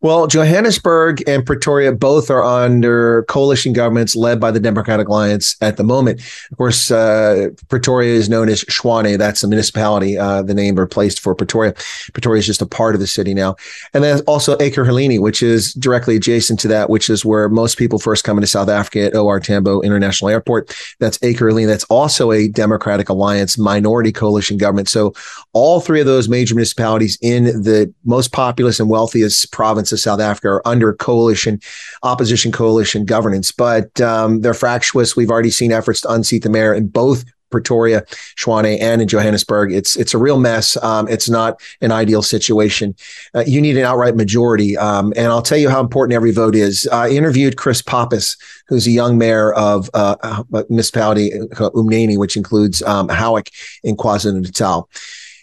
Well, 0.04 0.28
Johannesburg 0.28 1.24
and 1.30 1.46
Pretoria 1.46 1.94
both 1.94 2.30
are 2.30 2.44
under 2.44 3.24
coalition 3.30 3.72
governments 3.72 4.18
led 4.18 4.38
by 4.38 4.52
the 4.52 4.60
Democratic 4.60 5.08
Alliance 5.08 5.56
at 5.62 5.78
the 5.78 5.86
moment. 5.86 6.20
Of 6.52 6.58
course, 6.58 6.92
uh, 6.92 7.52
Pretoria 7.70 8.14
is 8.14 8.28
known 8.28 8.50
as 8.50 8.66
Tshwane. 8.66 9.18
That's 9.18 9.40
the 9.40 9.48
municipality, 9.48 10.18
uh, 10.18 10.42
the 10.42 10.54
name 10.54 10.76
replaced 10.76 11.22
for 11.22 11.34
Pretoria. 11.34 11.74
Pretoria 12.12 12.40
is 12.40 12.46
just 12.46 12.62
a 12.62 12.66
part 12.66 12.96
of 12.96 13.00
the 13.00 13.08
city 13.08 13.34
now. 13.34 13.56
And 13.94 14.04
then 14.04 14.20
also 14.28 14.58
Ekurhuleni, 14.58 15.22
which 15.22 15.42
is 15.42 15.74
directly 15.76 16.18
adjacent 16.18 16.60
to 16.60 16.68
that, 16.68 16.90
which 16.90 17.10
is 17.10 17.24
where 17.24 17.48
most 17.48 17.78
people 17.78 17.98
first 17.98 18.26
come 18.26 18.38
into 18.38 18.48
South 18.48 18.68
Africa 18.68 19.06
at 19.06 19.16
OR 19.16 19.40
Tambo 19.40 19.80
International 19.84 20.28
Airport. 20.28 20.76
That's 21.00 21.18
Ekurhuleni. 21.20 21.66
That's 21.66 21.86
also 21.86 22.34
a 22.34 22.50
Democratic 22.50 23.08
Alliance 23.08 23.58
minority 23.58 24.12
coalition 24.12 24.58
government. 24.58 24.90
So 24.90 25.14
all 25.54 25.80
three 25.80 26.02
of 26.02 26.06
those 26.08 26.28
major 26.28 26.56
municipalities 26.56 27.18
in 27.22 27.46
the 27.46 27.94
most 28.04 28.34
populous 28.34 28.82
and 28.82 28.90
wealthiest 28.90 29.50
province 29.54 29.93
of 29.94 30.00
South 30.00 30.20
Africa 30.20 30.50
are 30.50 30.68
under 30.68 30.94
coalition, 30.94 31.60
opposition 32.02 32.52
coalition 32.52 33.06
governance, 33.06 33.52
but 33.52 34.02
um, 34.02 34.42
they're 34.42 34.54
fractious. 34.54 35.16
We've 35.16 35.32
already 35.32 35.52
seen 35.52 35.72
efforts 35.72 36.02
to 36.02 36.12
unseat 36.12 36.44
the 36.44 36.50
mayor 36.50 36.74
in 36.74 36.88
both 36.88 37.24
Pretoria, 37.54 38.02
Tshwane, 38.36 38.82
and 38.82 39.02
in 39.02 39.08
Johannesburg. 39.08 39.72
It's 39.72 39.96
it's 39.96 40.16
a 40.16 40.18
real 40.18 40.40
mess. 40.40 40.76
Um, 40.84 41.08
it's 41.08 41.30
not 41.30 41.62
an 41.82 41.92
ideal 41.92 42.24
situation. 42.24 42.96
Uh, 43.36 43.44
you 43.46 43.62
need 43.62 43.78
an 43.78 43.86
outright 43.86 44.16
majority, 44.16 44.76
um, 44.76 45.14
and 45.16 45.28
I'll 45.28 45.44
tell 45.44 45.60
you 45.60 45.70
how 45.70 45.80
important 45.80 46.16
every 46.16 46.32
vote 46.32 46.56
is. 46.56 46.88
I 46.88 47.10
interviewed 47.10 47.56
Chris 47.56 47.84
Pappas, 47.84 48.36
who's 48.68 48.88
a 48.88 48.92
young 48.92 49.20
mayor 49.20 49.54
of 49.54 49.90
uh, 49.94 50.16
a 50.52 50.66
municipality 50.68 51.32
uh, 51.40 51.70
uMngeni, 51.70 52.18
which 52.18 52.36
includes 52.36 52.82
um, 52.82 53.08
Howick 53.08 53.52
in 53.84 53.96
KwaZulu 53.96 54.42
Natal. 54.42 54.90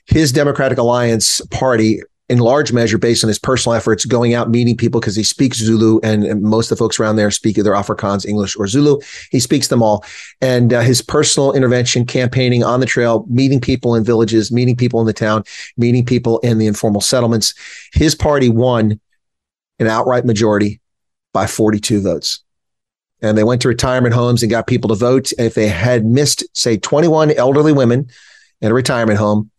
His 0.07 0.33
Democratic 0.33 0.79
Alliance 0.79 1.41
party 1.53 2.03
in 2.31 2.39
large 2.39 2.73
measure 2.73 2.97
based 2.97 3.25
on 3.25 3.29
his 3.29 3.41
personal 3.41 3.75
efforts 3.75 4.05
going 4.05 4.35
out 4.35 4.49
meeting 4.49 4.77
people 4.77 5.01
because 5.01 5.17
he 5.17 5.25
speaks 5.25 5.59
Zulu 5.59 5.99
and, 6.05 6.41
most 6.43 6.71
of 6.71 6.79
the 6.79 6.83
folks 6.83 7.01
around 7.01 7.17
there 7.17 7.31
speak 7.33 7.59
either 7.59 7.73
Afrikaans, 7.73 8.25
English, 8.25 8.57
or 8.57 8.69
Zulu. 8.69 9.01
He 9.33 9.41
speaks 9.41 9.67
them 9.67 9.83
all. 9.83 10.05
And 10.41 10.73
uh, 10.73 10.81
his 10.81 11.03
personal 11.03 11.53
intervention, 11.53 12.07
campaigning 12.07 12.63
on 12.63 12.79
the 12.79 12.87
trail, 12.87 13.27
meeting 13.29 13.61
people 13.61 13.97
in 13.97 14.05
villages, 14.05 14.53
meeting 14.53 14.77
people 14.77 15.01
in 15.01 15.07
the 15.07 15.13
town, 15.13 15.43
meeting 15.77 16.07
people 16.07 16.39
in 16.39 16.59
the 16.59 16.69
informal 16.69 17.01
settlements. 17.01 17.53
His 17.93 18.15
party 18.15 18.49
won 18.49 19.01
an 19.81 19.89
outright 19.89 20.25
majority 20.25 20.81
by 21.33 21.49
42 21.49 22.01
votes. 22.01 22.45
And 23.23 23.37
they 23.37 23.45
went 23.45 23.61
to 23.63 23.69
retirement 23.69 24.15
homes 24.15 24.45
and 24.45 24.51
got 24.51 24.69
people 24.69 24.89
to 24.89 24.95
vote. 24.95 25.33
And 25.37 25.49
if 25.49 25.55
they 25.55 25.69
had 25.69 26.07
missed, 26.07 26.45
say, 26.57 26.77
21 26.77 27.33
elderly 27.33 27.73
women 27.73 28.09
in 28.61 28.71
a 28.71 28.75
retirement 28.75 29.19
home, 29.19 29.51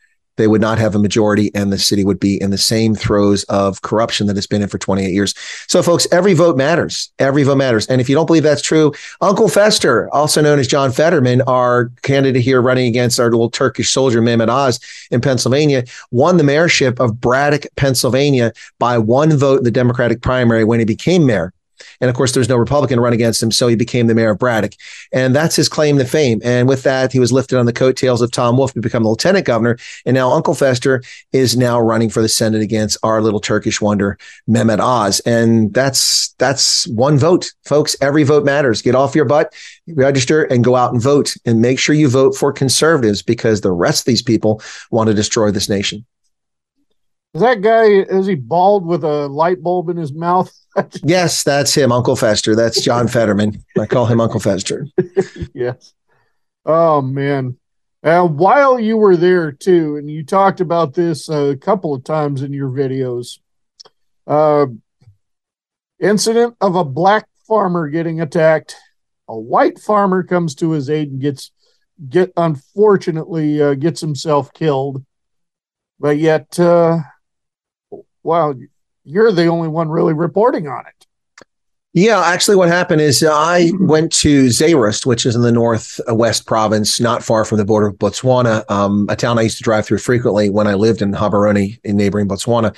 they 0.42 0.48
would 0.48 0.62
not 0.62 0.80
have 0.80 0.96
a 0.96 1.00
majority 1.00 1.52
and 1.54 1.72
the 1.72 1.78
city 1.78 2.04
would 2.04 2.20
be 2.20 2.42
in 2.42 2.50
the 2.50 2.58
same 2.58 2.96
throes 2.96 3.44
of 3.44 3.82
corruption 3.84 4.28
that 4.28 4.38
it's 4.38 4.48
been 4.48 4.62
in 4.62 4.68
for 4.68 4.78
28 4.78 5.12
years. 5.12 5.36
So, 5.68 5.84
folks, 5.84 6.08
every 6.12 6.34
vote 6.34 6.58
matters. 6.58 7.12
Every 7.20 7.44
vote 7.44 7.58
matters. 7.58 7.86
And 7.88 8.02
if 8.02 8.10
you 8.10 8.16
don't 8.16 8.26
believe 8.26 8.44
that's 8.44 8.62
true, 8.62 8.94
Uncle 9.22 9.48
Fester, 9.48 10.10
also 10.14 10.42
known 10.42 10.58
as 10.60 10.68
John 10.68 10.92
Fetterman, 10.92 11.42
our 11.44 11.92
candidate 12.02 12.42
here 12.42 12.62
running 12.62 12.88
against 12.88 13.20
our 13.20 13.30
little 13.30 13.50
Turkish 13.52 13.92
soldier, 13.92 14.22
Mehmet 14.22 14.50
Oz 14.50 14.80
in 15.12 15.22
Pennsylvania, 15.22 15.84
won 16.10 16.38
the 16.38 16.44
mayorship 16.44 17.00
of 17.00 17.22
Braddock, 17.22 17.68
Pennsylvania 17.76 18.52
by 18.80 18.98
one 18.98 19.38
vote 19.38 19.60
in 19.60 19.64
the 19.64 19.72
Democratic 19.72 20.22
primary 20.22 20.64
when 20.64 20.80
he 20.80 20.86
became 20.86 21.26
mayor. 21.26 21.54
And 22.00 22.10
of 22.10 22.16
course, 22.16 22.32
there 22.34 22.42
was 22.42 22.50
no 22.50 22.58
Republican 22.58 23.00
run 23.00 23.14
against 23.14 23.42
him, 23.42 23.52
so 23.52 23.68
he 23.68 23.76
became 23.76 24.08
the 24.08 24.16
mayor 24.16 24.32
of 24.32 24.40
Braddock. 24.40 24.74
And 25.12 25.36
that's 25.36 25.56
his 25.56 25.70
claim 25.70 25.98
to 25.98 26.06
fame. 26.06 26.42
And 26.44 26.68
with 26.68 26.84
that, 26.84 27.12
he 27.12 27.20
was 27.20 27.32
lifted 27.32 27.60
on 27.60 27.66
the 27.66 27.74
coattails 27.74 28.22
of 28.22 28.32
Tom 28.32 28.58
Wolf 28.58 28.74
to 28.74 28.82
become 28.82 29.04
the 29.04 29.10
lieutenant 29.10 29.46
governor. 29.46 29.78
And 30.06 30.14
now 30.14 30.32
Uncle 30.32 30.54
Fester 30.54 31.04
is 31.32 31.58
now 31.58 31.80
running 31.80 32.10
for 32.10 32.22
the 32.22 32.30
Senate 32.30 32.62
against 32.62 32.98
our 33.04 33.22
little 33.22 33.40
Turkish 33.40 33.82
wonder, 33.82 34.18
Mehmet 34.50 34.80
Oz. 34.80 35.20
And 35.22 35.74
that's 35.74 36.34
that's 36.38 36.88
one 36.88 37.18
vote, 37.18 37.52
folks. 37.66 37.96
Every 38.02 38.24
vote 38.24 38.46
matters. 38.46 38.82
Get 38.82 38.96
off 38.96 39.16
your 39.16 39.26
butt, 39.26 39.54
register, 39.88 40.44
and 40.44 40.64
go 40.64 40.76
out 40.76 40.94
and 40.94 41.02
vote. 41.02 41.36
And 41.46 41.62
make 41.62 41.80
sure 41.80 41.96
you 41.96 42.10
vote 42.10 42.36
for 42.36 42.52
conservatives 42.52 43.22
because 43.22 43.62
the 43.62 43.72
rest 43.72 44.02
of 44.02 44.06
these 44.06 44.22
people 44.22 44.62
want 44.90 45.08
to 45.08 45.14
destroy 45.14 45.52
this 45.52 45.70
nation. 45.70 46.06
Is 47.34 47.42
that 47.42 47.62
guy 47.62 47.86
is 47.86 48.28
he 48.28 48.36
bald 48.36 48.86
with 48.86 49.04
a 49.04 49.28
light 49.28 49.62
bulb 49.64 49.90
in 49.90 49.98
his 49.98 50.14
mouth? 50.14 50.52
Yes, 51.04 51.44
that's 51.44 51.74
him, 51.76 51.92
Uncle 51.92 52.16
Fester. 52.16 52.56
That's 52.56 52.82
John 52.82 53.06
Fetterman. 53.10 53.62
I 53.78 53.86
call 53.86 54.06
him 54.06 54.22
Uncle 54.22 54.40
Fester. 54.40 54.88
yes. 55.54 55.94
Oh 56.66 57.02
man. 57.02 57.58
And 58.04 58.38
while 58.38 58.80
you 58.80 58.96
were 58.96 59.18
there 59.18 59.52
too, 59.52 59.98
and 59.98 60.10
you 60.10 60.24
talked 60.24 60.62
about 60.62 60.94
this 60.94 61.28
a 61.28 61.58
couple 61.58 61.94
of 61.94 62.06
times 62.06 62.42
in 62.42 62.54
your 62.54 62.70
videos, 62.70 63.40
uh, 64.28 64.68
incident 66.00 66.56
of 66.62 66.76
a 66.76 66.86
black 66.86 67.28
farmer 67.48 67.90
getting 67.90 68.22
attacked. 68.22 68.76
A 69.28 69.38
white 69.38 69.78
farmer 69.78 70.24
comes 70.24 70.56
to 70.56 70.72
his 70.72 70.90
aid 70.90 71.12
and 71.12 71.20
gets 71.22 71.52
get 72.08 72.32
unfortunately 72.38 73.62
uh, 73.62 73.74
gets 73.74 74.00
himself 74.00 74.54
killed. 74.54 75.06
But 76.00 76.18
yet, 76.18 76.58
uh, 76.58 77.00
well, 78.24 78.56
you're 79.04 79.32
the 79.32 79.48
only 79.48 79.68
one 79.68 79.90
really 79.90 80.14
reporting 80.14 80.68
on 80.68 80.86
it. 80.88 81.08
Yeah, 81.94 82.22
actually, 82.22 82.56
what 82.56 82.70
happened 82.70 83.02
is 83.02 83.22
I 83.22 83.70
went 83.82 84.14
to 84.14 84.46
Zeerust, 84.46 85.06
which 85.06 85.26
is 85.26 85.36
in 85.36 85.42
the 85.42 85.52
northwest 85.52 86.46
province, 86.46 87.02
not 87.02 87.22
far 87.22 87.44
from 87.44 87.58
the 87.58 87.66
border 87.66 87.88
of 87.88 87.96
Botswana, 87.96 88.64
um, 88.72 89.08
a 89.10 89.18
town 89.18 89.38
I 89.38 89.42
used 89.42 89.58
to 89.58 89.64
drive 89.64 89.86
through 89.86 89.98
frequently 89.98 90.50
when 90.50 90.68
I 90.68 90.76
lived 90.76 91.02
in 91.02 91.12
Gaborone 91.12 91.78
in 91.84 91.98
neighboring 91.98 92.30
Botswana. 92.30 92.72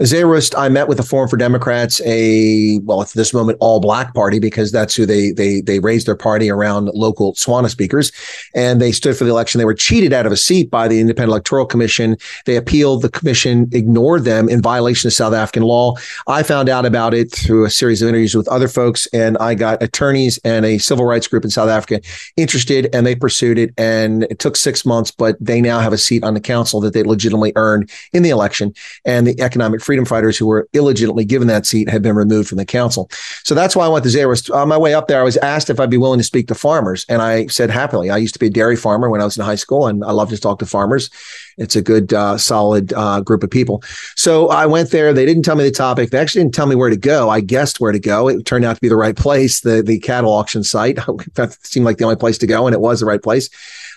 Zeerust, 0.00 0.54
I 0.56 0.70
met 0.70 0.88
with 0.88 0.96
the 0.96 1.02
Forum 1.02 1.28
for 1.28 1.36
Democrats, 1.36 2.00
a 2.06 2.78
well, 2.84 3.02
at 3.02 3.10
this 3.10 3.34
moment, 3.34 3.58
all 3.60 3.80
black 3.80 4.14
party 4.14 4.38
because 4.38 4.72
that's 4.72 4.94
who 4.94 5.04
they 5.04 5.32
they 5.32 5.60
they 5.60 5.78
raised 5.78 6.06
their 6.06 6.16
party 6.16 6.48
around 6.48 6.86
local 6.94 7.34
Tswana 7.34 7.68
speakers, 7.68 8.12
and 8.54 8.80
they 8.80 8.92
stood 8.92 9.14
for 9.14 9.24
the 9.24 9.30
election. 9.30 9.58
They 9.58 9.66
were 9.66 9.74
cheated 9.74 10.14
out 10.14 10.24
of 10.24 10.32
a 10.32 10.38
seat 10.38 10.70
by 10.70 10.88
the 10.88 11.00
Independent 11.00 11.32
Electoral 11.32 11.66
Commission. 11.66 12.16
They 12.46 12.56
appealed. 12.56 13.02
The 13.02 13.10
commission 13.10 13.68
ignored 13.72 14.24
them 14.24 14.48
in 14.48 14.62
violation 14.62 15.06
of 15.06 15.12
South 15.12 15.34
African 15.34 15.64
law. 15.64 15.96
I 16.28 16.42
found 16.42 16.70
out 16.70 16.86
about 16.86 17.12
it 17.12 17.30
through 17.30 17.66
a 17.66 17.70
series 17.70 18.00
of 18.00 18.08
interviews 18.08 18.34
with 18.34 18.53
other 18.54 18.68
folks, 18.68 19.06
and 19.12 19.36
I 19.38 19.54
got 19.54 19.82
attorneys 19.82 20.38
and 20.44 20.64
a 20.64 20.78
civil 20.78 21.04
rights 21.04 21.26
group 21.26 21.44
in 21.44 21.50
South 21.50 21.68
Africa 21.68 22.00
interested, 22.36 22.88
and 22.94 23.06
they 23.06 23.14
pursued 23.14 23.58
it. 23.58 23.74
And 23.76 24.24
it 24.24 24.38
took 24.38 24.56
six 24.56 24.86
months, 24.86 25.10
but 25.10 25.36
they 25.40 25.60
now 25.60 25.80
have 25.80 25.92
a 25.92 25.98
seat 25.98 26.24
on 26.24 26.34
the 26.34 26.40
council 26.40 26.80
that 26.80 26.94
they 26.94 27.02
legitimately 27.02 27.52
earned 27.56 27.90
in 28.12 28.22
the 28.22 28.30
election. 28.30 28.72
And 29.04 29.26
the 29.26 29.40
economic 29.40 29.82
freedom 29.82 30.04
fighters 30.04 30.38
who 30.38 30.46
were 30.46 30.68
illegitimately 30.72 31.24
given 31.24 31.48
that 31.48 31.66
seat 31.66 31.88
have 31.88 32.02
been 32.02 32.16
removed 32.16 32.48
from 32.48 32.58
the 32.58 32.64
council. 32.64 33.10
So 33.42 33.54
that's 33.54 33.74
why 33.74 33.84
I 33.84 33.88
went 33.88 34.04
to 34.04 34.10
Zeerust. 34.10 34.54
On 34.54 34.68
my 34.68 34.78
way 34.78 34.94
up 34.94 35.08
there, 35.08 35.20
I 35.20 35.24
was 35.24 35.36
asked 35.38 35.70
if 35.70 35.80
I'd 35.80 35.90
be 35.90 35.96
willing 35.96 36.20
to 36.20 36.24
speak 36.24 36.48
to 36.48 36.54
farmers, 36.54 37.04
and 37.08 37.20
I 37.20 37.46
said 37.46 37.70
happily. 37.70 38.10
I 38.10 38.16
used 38.18 38.34
to 38.34 38.40
be 38.40 38.46
a 38.46 38.50
dairy 38.50 38.76
farmer 38.76 39.10
when 39.10 39.20
I 39.20 39.24
was 39.24 39.36
in 39.36 39.44
high 39.44 39.54
school, 39.54 39.86
and 39.86 40.04
I 40.04 40.12
love 40.12 40.30
to 40.30 40.38
talk 40.38 40.58
to 40.60 40.66
farmers. 40.66 41.10
It's 41.58 41.76
a 41.76 41.82
good, 41.82 42.12
uh, 42.12 42.38
solid 42.38 42.92
uh, 42.92 43.20
group 43.20 43.42
of 43.42 43.50
people. 43.50 43.82
So 44.16 44.48
I 44.48 44.66
went 44.66 44.90
there. 44.90 45.12
They 45.12 45.26
didn't 45.26 45.44
tell 45.44 45.56
me 45.56 45.64
the 45.64 45.70
topic. 45.70 46.10
They 46.10 46.18
actually 46.18 46.42
didn't 46.42 46.54
tell 46.54 46.66
me 46.66 46.74
where 46.74 46.90
to 46.90 46.96
go. 46.96 47.30
I 47.30 47.40
guessed 47.40 47.80
where 47.80 47.92
to 47.92 47.98
go. 47.98 48.28
It 48.28 48.44
turned 48.44 48.64
out 48.64 48.76
to 48.76 48.80
be 48.80 48.88
the 48.88 48.96
right 48.96 49.16
place, 49.16 49.60
the 49.60 49.82
the 49.82 49.98
cattle 49.98 50.32
auction 50.32 50.64
site. 50.64 50.98
that 51.34 51.56
seemed 51.62 51.86
like 51.86 51.98
the 51.98 52.04
only 52.04 52.16
place 52.16 52.38
to 52.38 52.46
go, 52.46 52.66
and 52.66 52.74
it 52.74 52.80
was 52.80 53.00
the 53.00 53.06
right 53.06 53.22
place. 53.22 53.48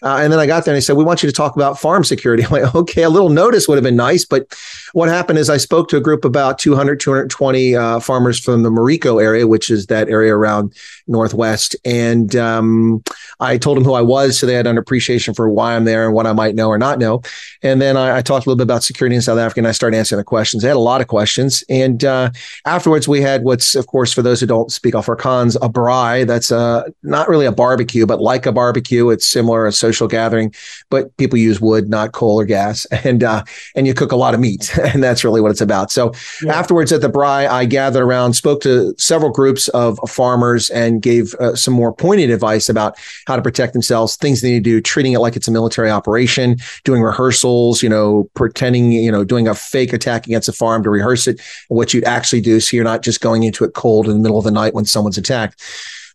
Uh, 0.04 0.20
and 0.22 0.32
then 0.32 0.40
I 0.40 0.46
got 0.46 0.64
there 0.64 0.74
and 0.74 0.78
they 0.78 0.86
said, 0.86 0.96
We 0.96 1.04
want 1.04 1.24
you 1.24 1.30
to 1.30 1.34
talk 1.36 1.56
about 1.56 1.80
farm 1.80 2.04
security. 2.04 2.44
I'm 2.46 2.52
like, 2.52 2.76
okay, 2.76 3.04
a 3.04 3.10
little 3.10 3.30
notice 3.30 3.68
would 3.68 3.76
have 3.76 3.84
been 3.84 3.96
nice. 3.96 4.26
But 4.26 4.56
what 4.94 5.10
happened 5.10 5.40
is 5.40 5.50
I 5.50 5.58
spoke 5.58 5.90
to 5.90 5.98
a 5.98 6.02
group 6.02 6.26
about 6.26 6.60
200, 6.60 7.00
220 7.00 7.76
uh, 7.76 8.00
farmers 8.00 8.40
from 8.40 8.64
the 8.64 8.70
Marico 8.70 9.22
area, 9.22 9.48
which 9.48 9.70
is 9.70 9.88
that 9.88 10.10
area 10.10 10.36
around 10.36 10.74
Northwest. 11.08 11.76
And 11.86 12.36
um, 12.36 13.04
I 13.40 13.58
told 13.58 13.78
them 13.78 13.84
who 13.84 13.94
I 13.94 14.02
was. 14.02 14.38
So 14.38 14.46
they 14.46 14.54
had 14.54 14.68
an 14.68 14.78
appreciation 14.78 15.34
for 15.34 15.50
why 15.50 15.76
I'm 15.76 15.86
there 15.86 16.06
and 16.06 16.14
what 16.14 16.28
I 16.28 16.34
might 16.34 16.56
know 16.56 16.70
or 16.70 16.78
not 16.78 17.00
know. 17.00 17.22
And 17.62 17.82
then 17.82 17.98
I, 17.98 18.18
I 18.18 18.22
talked 18.22 18.46
a 18.46 18.50
little 18.50 18.58
bit 18.58 18.64
about 18.64 18.84
security 18.84 19.16
in 19.16 19.22
South 19.22 19.38
Africa 19.38 19.60
and 19.60 19.68
I 19.68 19.72
started 19.72 19.98
answering 19.98 20.18
the 20.18 20.24
questions. 20.24 20.64
They 20.64 20.70
had 20.70 20.78
a 20.78 20.80
lot 20.80 21.02
of 21.02 21.08
questions. 21.08 21.64
And 21.70 22.04
uh, 22.04 22.32
afterwards, 22.66 23.08
we 23.08 23.22
had 23.22 23.44
what's, 23.44 23.76
of 23.76 23.88
course, 23.88 24.14
for 24.14 24.22
those 24.22 24.40
who 24.40 24.46
don't 24.46 24.72
speak 24.72 24.94
Afrikaans, 24.94 25.56
a 25.58 25.70
braai. 25.70 26.26
That's 26.26 26.52
uh, 26.52 26.84
not 27.04 27.30
really 27.30 27.46
a 27.46 27.52
barbecue, 27.52 28.06
but 28.06 28.22
like 28.22 28.46
a 28.46 28.52
barbecue. 28.52 29.10
It's 29.10 29.28
similar, 29.28 29.66
a 29.66 29.72
social 29.72 30.08
gathering, 30.08 30.54
but 30.90 31.16
people 31.18 31.38
use 31.38 31.62
wood, 31.62 31.90
not 31.90 32.12
coal 32.12 32.40
or 32.40 32.46
gas. 32.46 32.86
And, 33.08 33.24
uh, 33.24 33.44
and 33.74 33.88
you 33.88 33.94
cook 33.94 34.12
a 34.12 34.18
lot 34.18 34.34
of 34.34 34.40
meat. 34.40 34.76
And 34.88 35.04
that's 35.04 35.24
really 35.24 35.40
what 35.40 35.52
it's 35.52 35.62
about. 35.62 35.92
So 35.92 36.14
afterwards 36.50 36.92
at 36.92 37.02
the 37.02 37.10
braai, 37.10 37.48
I 37.48 37.66
gathered 37.66 38.04
around, 38.04 38.34
spoke 38.34 38.62
to 38.62 38.94
several 38.98 39.32
groups 39.32 39.68
of 39.70 40.00
farmers 40.10 40.70
and 40.70 40.97
gave 41.00 41.34
uh, 41.36 41.56
some 41.56 41.74
more 41.74 41.94
pointed 41.94 42.30
advice 42.30 42.70
about 42.70 42.98
how 43.26 43.36
to 43.36 43.42
protect 43.42 43.74
themselves, 43.74 44.16
things 44.16 44.42
they 44.42 44.52
need 44.52 44.64
to 44.64 44.70
do, 44.70 44.82
treating 44.82 45.14
it 45.14 45.20
like 45.20 45.36
it's 45.36 45.48
a 45.48 45.52
military 45.52 45.90
operation, 45.90 46.58
doing 46.84 47.02
rehearsals, 47.02 47.82
you 47.82 47.90
know, 47.90 48.30
pretending, 48.34 48.92
you 48.92 49.12
know, 49.12 49.24
doing 49.24 49.48
a 49.48 49.56
fake 49.56 49.94
attack 49.94 50.26
against 50.26 50.50
a 50.50 50.54
farm 50.54 50.84
to 50.84 50.90
rehearse 50.90 51.28
it, 51.28 51.42
what 51.68 51.94
you'd 51.94 52.04
actually 52.04 52.42
do. 52.42 52.60
So 52.60 52.76
you're 52.76 52.84
not 52.84 53.04
just 53.04 53.22
going 53.22 53.44
into 53.44 53.64
it 53.64 53.74
cold 53.74 54.08
in 54.08 54.14
the 54.14 54.20
middle 54.20 54.38
of 54.38 54.46
the 54.46 54.52
night 54.52 54.74
when 54.74 54.86
someone's 54.86 55.18
attacked. 55.18 55.62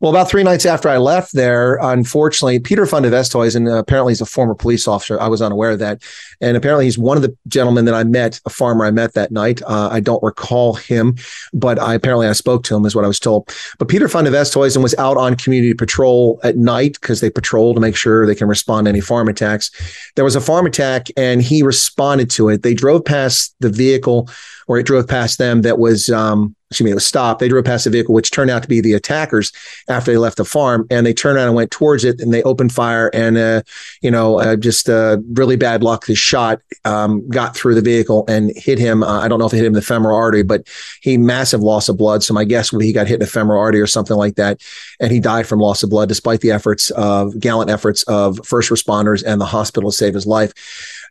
Well, 0.02 0.10
about 0.10 0.28
three 0.28 0.42
nights 0.42 0.66
after 0.66 0.88
I 0.88 0.96
left 0.96 1.32
there, 1.32 1.78
unfortunately, 1.80 2.58
Peter 2.58 2.84
Westhuizen, 2.84 3.70
uh, 3.70 3.78
apparently 3.78 4.10
he's 4.10 4.20
a 4.20 4.26
former 4.26 4.52
police 4.52 4.88
officer. 4.88 5.20
I 5.20 5.28
was 5.28 5.40
unaware 5.40 5.70
of 5.70 5.78
that. 5.78 6.02
And 6.40 6.56
apparently 6.56 6.86
he's 6.86 6.98
one 6.98 7.16
of 7.16 7.22
the 7.22 7.36
gentlemen 7.46 7.84
that 7.84 7.94
I 7.94 8.02
met, 8.02 8.40
a 8.44 8.50
farmer 8.50 8.84
I 8.84 8.90
met 8.90 9.14
that 9.14 9.30
night. 9.30 9.62
Uh, 9.62 9.90
I 9.92 10.00
don't 10.00 10.20
recall 10.20 10.74
him, 10.74 11.14
but 11.54 11.78
I 11.78 11.94
apparently 11.94 12.26
I 12.26 12.32
spoke 12.32 12.64
to 12.64 12.74
him 12.74 12.84
is 12.84 12.96
what 12.96 13.04
I 13.04 13.08
was 13.08 13.20
told. 13.20 13.54
But 13.78 13.86
Peter 13.86 14.08
Westhuizen 14.08 14.82
was 14.82 14.96
out 14.96 15.18
on 15.18 15.36
community 15.36 15.72
patrol 15.72 16.40
at 16.42 16.56
night 16.56 16.94
because 17.00 17.20
they 17.20 17.30
patrol 17.30 17.72
to 17.72 17.78
make 17.78 17.94
sure 17.94 18.26
they 18.26 18.34
can 18.34 18.48
respond 18.48 18.86
to 18.86 18.88
any 18.88 19.00
farm 19.00 19.28
attacks. 19.28 19.70
There 20.16 20.24
was 20.24 20.34
a 20.34 20.40
farm 20.40 20.66
attack 20.66 21.06
and 21.16 21.40
he 21.40 21.62
responded 21.62 22.28
to 22.30 22.48
it. 22.48 22.64
They 22.64 22.74
drove 22.74 23.04
past 23.04 23.54
the 23.60 23.70
vehicle 23.70 24.28
or 24.66 24.78
it 24.78 24.86
drove 24.86 25.06
past 25.06 25.38
them 25.38 25.62
that 25.62 25.78
was 25.78 26.10
um, 26.10 26.56
excuse 26.72 26.86
me, 26.86 26.90
it 26.90 26.94
was 26.94 27.06
stopped. 27.06 27.40
They 27.40 27.48
drove 27.48 27.64
past 27.64 27.84
the 27.84 27.90
vehicle, 27.90 28.14
which 28.14 28.30
turned 28.30 28.50
out 28.50 28.62
to 28.62 28.68
be 28.68 28.80
the 28.80 28.94
attackers 28.94 29.52
after 29.88 30.10
they 30.10 30.16
left 30.16 30.38
the 30.38 30.44
farm. 30.44 30.86
And 30.90 31.04
they 31.04 31.12
turned 31.12 31.36
around 31.36 31.48
and 31.48 31.54
went 31.54 31.70
towards 31.70 32.04
it 32.04 32.20
and 32.20 32.32
they 32.32 32.42
opened 32.44 32.72
fire. 32.72 33.10
And, 33.12 33.36
uh, 33.36 33.62
you 34.00 34.10
know, 34.10 34.40
uh, 34.40 34.56
just 34.56 34.88
uh, 34.88 35.18
really 35.32 35.56
bad 35.56 35.82
luck. 35.82 36.06
The 36.06 36.14
shot 36.14 36.60
um, 36.84 37.28
got 37.28 37.54
through 37.54 37.74
the 37.74 37.82
vehicle 37.82 38.24
and 38.26 38.50
hit 38.56 38.78
him. 38.78 39.02
Uh, 39.02 39.20
I 39.20 39.28
don't 39.28 39.38
know 39.38 39.46
if 39.46 39.52
it 39.52 39.56
hit 39.56 39.66
him 39.66 39.72
in 39.72 39.74
the 39.74 39.82
femoral 39.82 40.16
artery, 40.16 40.42
but 40.42 40.66
he 41.02 41.18
massive 41.18 41.60
loss 41.60 41.88
of 41.88 41.98
blood. 41.98 42.22
So 42.22 42.32
my 42.32 42.44
guess 42.44 42.72
would 42.72 42.82
he 42.82 42.92
got 42.92 43.06
hit 43.06 43.14
in 43.14 43.20
the 43.20 43.26
femoral 43.26 43.60
artery 43.60 43.80
or 43.80 43.86
something 43.86 44.16
like 44.16 44.36
that. 44.36 44.60
And 44.98 45.12
he 45.12 45.20
died 45.20 45.46
from 45.46 45.60
loss 45.60 45.82
of 45.82 45.90
blood, 45.90 46.08
despite 46.08 46.40
the 46.40 46.52
efforts 46.52 46.90
of 46.92 47.38
gallant 47.38 47.70
efforts 47.70 48.02
of 48.04 48.40
first 48.46 48.70
responders 48.70 49.22
and 49.24 49.40
the 49.40 49.46
hospital 49.46 49.90
to 49.90 49.96
save 49.96 50.14
his 50.14 50.26
life. 50.26 50.52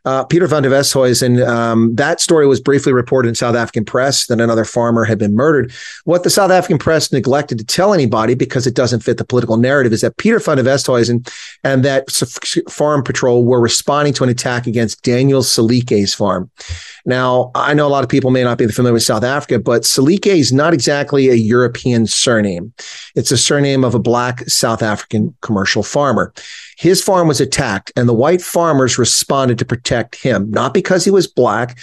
Uh, 0.04 0.24
Peter 0.24 0.48
van 0.48 0.64
de 0.64 0.70
Westhuizen, 0.70 1.48
um, 1.48 1.94
that 1.96 2.20
story 2.20 2.48
was 2.48 2.60
briefly 2.60 2.92
reported 2.92 3.30
in 3.30 3.36
South 3.36 3.56
African 3.56 3.86
press 3.86 4.26
that 4.26 4.42
another 4.42 4.66
farmer 4.66 5.04
had 5.04 5.20
been 5.20 5.36
murdered. 5.36 5.72
What 6.06 6.24
the 6.24 6.32
South 6.32 6.50
African 6.50 6.80
press 6.80 7.12
neglected 7.12 7.60
to 7.60 7.66
tell 7.66 7.94
anybody 7.94 8.34
because 8.34 8.66
it 8.66 8.74
doesn't 8.74 9.02
fit 9.02 9.18
the 9.18 9.24
political 9.24 9.58
narrative 9.58 9.94
is 9.94 10.02
that 10.02 10.18
Peter 10.18 10.40
van 10.40 10.58
de 10.58 10.64
Westhuizen 10.64 11.32
and 11.64 11.86
that 11.86 12.10
farm 12.68 13.04
patrol 13.04 13.46
were 13.46 13.62
responding 13.62 14.14
to 14.16 14.24
an 14.24 14.30
attack 14.30 14.66
against 14.66 15.04
Daniel 15.04 15.42
Salike's 15.42 16.16
farm. 16.16 16.50
Now, 17.06 17.52
I 17.54 17.76
know 17.76 17.88
a 17.88 17.90
lot 17.90 18.04
of 18.04 18.10
people 18.10 18.32
may 18.32 18.44
not 18.44 18.58
be 18.58 18.68
familiar 18.68 18.94
with 18.94 19.04
South 19.04 19.24
Africa, 19.24 19.60
but 19.60 19.84
Salike 19.84 20.26
is 20.26 20.52
not 20.52 20.74
exactly 20.74 21.30
a 21.30 21.36
European 21.36 22.08
surname. 22.08 22.74
It's 23.16 23.32
a 23.32 23.38
surname 23.38 23.84
of 23.84 23.94
a 23.94 24.00
black 24.00 24.48
South 24.50 24.82
African 24.82 25.36
commercial 25.42 25.84
farmer. 25.84 26.34
His 26.78 27.04
farm 27.04 27.28
was 27.28 27.40
attacked, 27.40 27.92
and 27.96 28.10
the 28.10 28.14
white 28.14 28.42
farmers 28.42 28.98
responded 28.98 29.60
to 29.60 29.66
protect 29.66 29.91
him, 30.16 30.50
not 30.52 30.74
because 30.74 31.06
he 31.06 31.12
was 31.12 31.28
black, 31.28 31.78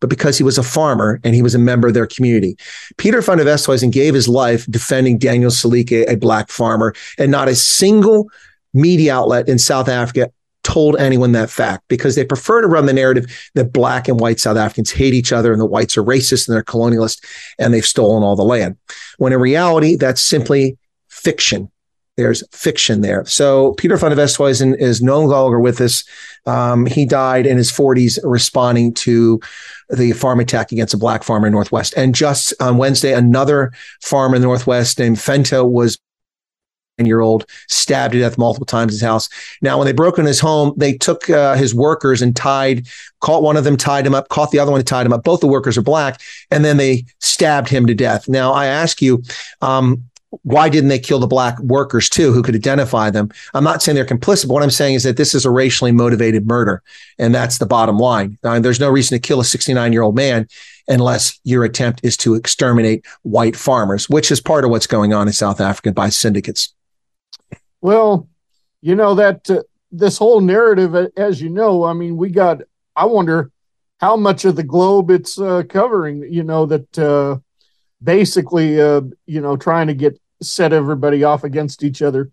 but 0.00 0.10
because 0.10 0.36
he 0.36 0.44
was 0.44 0.58
a 0.58 0.62
farmer 0.62 1.20
and 1.24 1.34
he 1.34 1.42
was 1.42 1.54
a 1.54 1.58
member 1.58 1.88
of 1.88 1.94
their 1.94 2.06
community. 2.06 2.56
Peter 2.98 3.22
van 3.22 3.38
der 3.38 3.44
Westhuizen 3.44 3.90
gave 3.90 4.14
his 4.14 4.28
life 4.28 4.66
defending 4.66 5.18
Daniel 5.18 5.50
Salike, 5.50 6.08
a 6.08 6.16
black 6.16 6.50
farmer, 6.50 6.94
and 7.18 7.30
not 7.30 7.48
a 7.48 7.54
single 7.54 8.28
media 8.74 9.14
outlet 9.14 9.48
in 9.48 9.58
South 9.58 9.88
Africa 9.88 10.30
told 10.66 10.96
anyone 10.96 11.30
that 11.30 11.48
fact 11.48 11.84
because 11.88 12.16
they 12.16 12.24
prefer 12.24 12.60
to 12.60 12.66
run 12.66 12.86
the 12.86 12.92
narrative 12.92 13.50
that 13.54 13.72
black 13.72 14.08
and 14.08 14.18
white 14.18 14.40
South 14.40 14.56
Africans 14.56 14.90
hate 14.90 15.14
each 15.14 15.32
other 15.32 15.52
and 15.52 15.60
the 15.60 15.66
whites 15.66 15.96
are 15.96 16.02
racist 16.02 16.48
and 16.48 16.56
they're 16.56 16.64
colonialist 16.64 17.24
and 17.58 17.72
they've 17.72 17.86
stolen 17.86 18.24
all 18.24 18.34
the 18.34 18.42
land. 18.42 18.76
When 19.18 19.32
in 19.32 19.38
reality, 19.38 19.94
that's 19.94 20.20
simply 20.20 20.76
fiction. 21.08 21.70
There's 22.16 22.42
fiction 22.50 23.02
there. 23.02 23.24
So 23.26 23.74
Peter 23.74 23.96
van 23.96 24.12
Westhuizen 24.12 24.76
is 24.78 25.02
no 25.02 25.20
longer 25.22 25.60
with 25.60 25.80
us. 25.80 26.02
Um, 26.46 26.86
he 26.86 27.04
died 27.04 27.46
in 27.46 27.58
his 27.58 27.70
40s 27.70 28.18
responding 28.24 28.94
to 28.94 29.40
the 29.90 30.12
farm 30.12 30.40
attack 30.40 30.72
against 30.72 30.94
a 30.94 30.98
black 30.98 31.22
farmer 31.22 31.46
in 31.46 31.52
Northwest. 31.52 31.92
And 31.96 32.14
just 32.14 32.54
on 32.60 32.78
Wednesday, 32.78 33.12
another 33.12 33.72
farmer 34.02 34.36
in 34.36 34.40
the 34.40 34.48
Northwest 34.48 34.98
named 34.98 35.16
Fento 35.16 35.68
was 35.70 35.98
year 37.04 37.20
old 37.20 37.44
stabbed 37.68 38.12
to 38.12 38.18
death 38.18 38.38
multiple 38.38 38.64
times 38.64 38.92
in 38.92 38.94
his 38.94 39.02
house. 39.02 39.28
Now, 39.60 39.76
when 39.76 39.86
they 39.86 39.92
broke 39.92 40.18
in 40.18 40.24
his 40.24 40.40
home, 40.40 40.72
they 40.78 40.94
took 40.94 41.28
uh, 41.28 41.54
his 41.54 41.74
workers 41.74 42.22
and 42.22 42.34
tied, 42.34 42.86
caught 43.20 43.42
one 43.42 43.58
of 43.58 43.64
them, 43.64 43.76
tied 43.76 44.06
him 44.06 44.14
up, 44.14 44.30
caught 44.30 44.50
the 44.50 44.58
other 44.58 44.72
one, 44.72 44.82
tied 44.82 45.04
him 45.04 45.12
up. 45.12 45.22
Both 45.22 45.40
the 45.40 45.46
workers 45.46 45.76
are 45.76 45.82
black, 45.82 46.20
and 46.50 46.64
then 46.64 46.78
they 46.78 47.04
stabbed 47.20 47.68
him 47.68 47.86
to 47.86 47.94
death. 47.94 48.28
Now, 48.28 48.52
I 48.52 48.66
ask 48.66 49.02
you, 49.02 49.22
um, 49.60 50.04
why 50.42 50.68
didn't 50.68 50.88
they 50.88 50.98
kill 50.98 51.18
the 51.18 51.26
black 51.26 51.58
workers 51.60 52.08
too, 52.08 52.32
who 52.32 52.42
could 52.42 52.54
identify 52.54 53.10
them? 53.10 53.30
I'm 53.54 53.64
not 53.64 53.82
saying 53.82 53.94
they're 53.94 54.04
complicit, 54.04 54.48
but 54.48 54.54
what 54.54 54.62
I'm 54.62 54.70
saying 54.70 54.94
is 54.94 55.04
that 55.04 55.16
this 55.16 55.34
is 55.34 55.44
a 55.44 55.50
racially 55.50 55.92
motivated 55.92 56.46
murder, 56.46 56.82
and 57.18 57.34
that's 57.34 57.58
the 57.58 57.66
bottom 57.66 57.98
line. 57.98 58.38
Uh, 58.42 58.58
there's 58.60 58.80
no 58.80 58.90
reason 58.90 59.16
to 59.16 59.26
kill 59.26 59.40
a 59.40 59.44
69 59.44 59.92
year 59.92 60.02
old 60.02 60.16
man 60.16 60.48
unless 60.88 61.38
your 61.44 61.64
attempt 61.64 62.00
is 62.02 62.16
to 62.18 62.34
exterminate 62.34 63.04
white 63.22 63.56
farmers, 63.56 64.08
which 64.08 64.30
is 64.30 64.40
part 64.40 64.64
of 64.64 64.70
what's 64.70 64.86
going 64.86 65.12
on 65.12 65.26
in 65.26 65.32
South 65.32 65.60
Africa 65.60 65.92
by 65.92 66.08
syndicates. 66.08 66.74
Well, 67.80 68.28
you 68.82 68.94
know 68.94 69.14
that 69.14 69.48
uh, 69.50 69.62
this 69.90 70.18
whole 70.18 70.40
narrative, 70.40 70.94
uh, 70.94 71.08
as 71.16 71.40
you 71.40 71.50
know, 71.50 71.84
I 71.84 71.92
mean, 71.92 72.16
we 72.16 72.30
got. 72.30 72.62
I 72.94 73.04
wonder 73.04 73.50
how 73.98 74.16
much 74.16 74.44
of 74.44 74.56
the 74.56 74.62
globe 74.62 75.10
it's 75.10 75.38
uh, 75.38 75.62
covering. 75.68 76.26
You 76.30 76.42
know 76.42 76.66
that 76.66 76.98
uh, 76.98 77.38
basically, 78.02 78.80
uh, 78.80 79.02
you 79.26 79.40
know, 79.40 79.56
trying 79.56 79.86
to 79.88 79.94
get 79.94 80.20
set 80.42 80.72
everybody 80.72 81.24
off 81.24 81.44
against 81.44 81.82
each 81.82 82.02
other. 82.02 82.30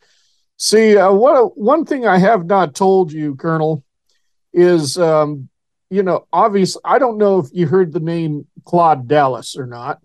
See, 0.57 0.98
uh, 0.98 1.11
what 1.11 1.57
one 1.57 1.85
thing 1.85 2.06
I 2.06 2.18
have 2.18 2.45
not 2.45 2.76
told 2.76 3.11
you, 3.11 3.35
Colonel, 3.35 3.84
is 4.53 4.98
um, 4.98 5.49
you 5.90 6.03
know, 6.03 6.27
obviously, 6.34 6.81
I 6.85 6.99
don't 6.99 7.18
know 7.18 7.40
if 7.40 7.48
you 7.52 7.68
heard 7.68 7.94
the 7.94 7.99
name 7.99 8.48
Claude 8.65 9.07
Dallas 9.07 9.56
or 9.56 9.65
not. 9.65 9.99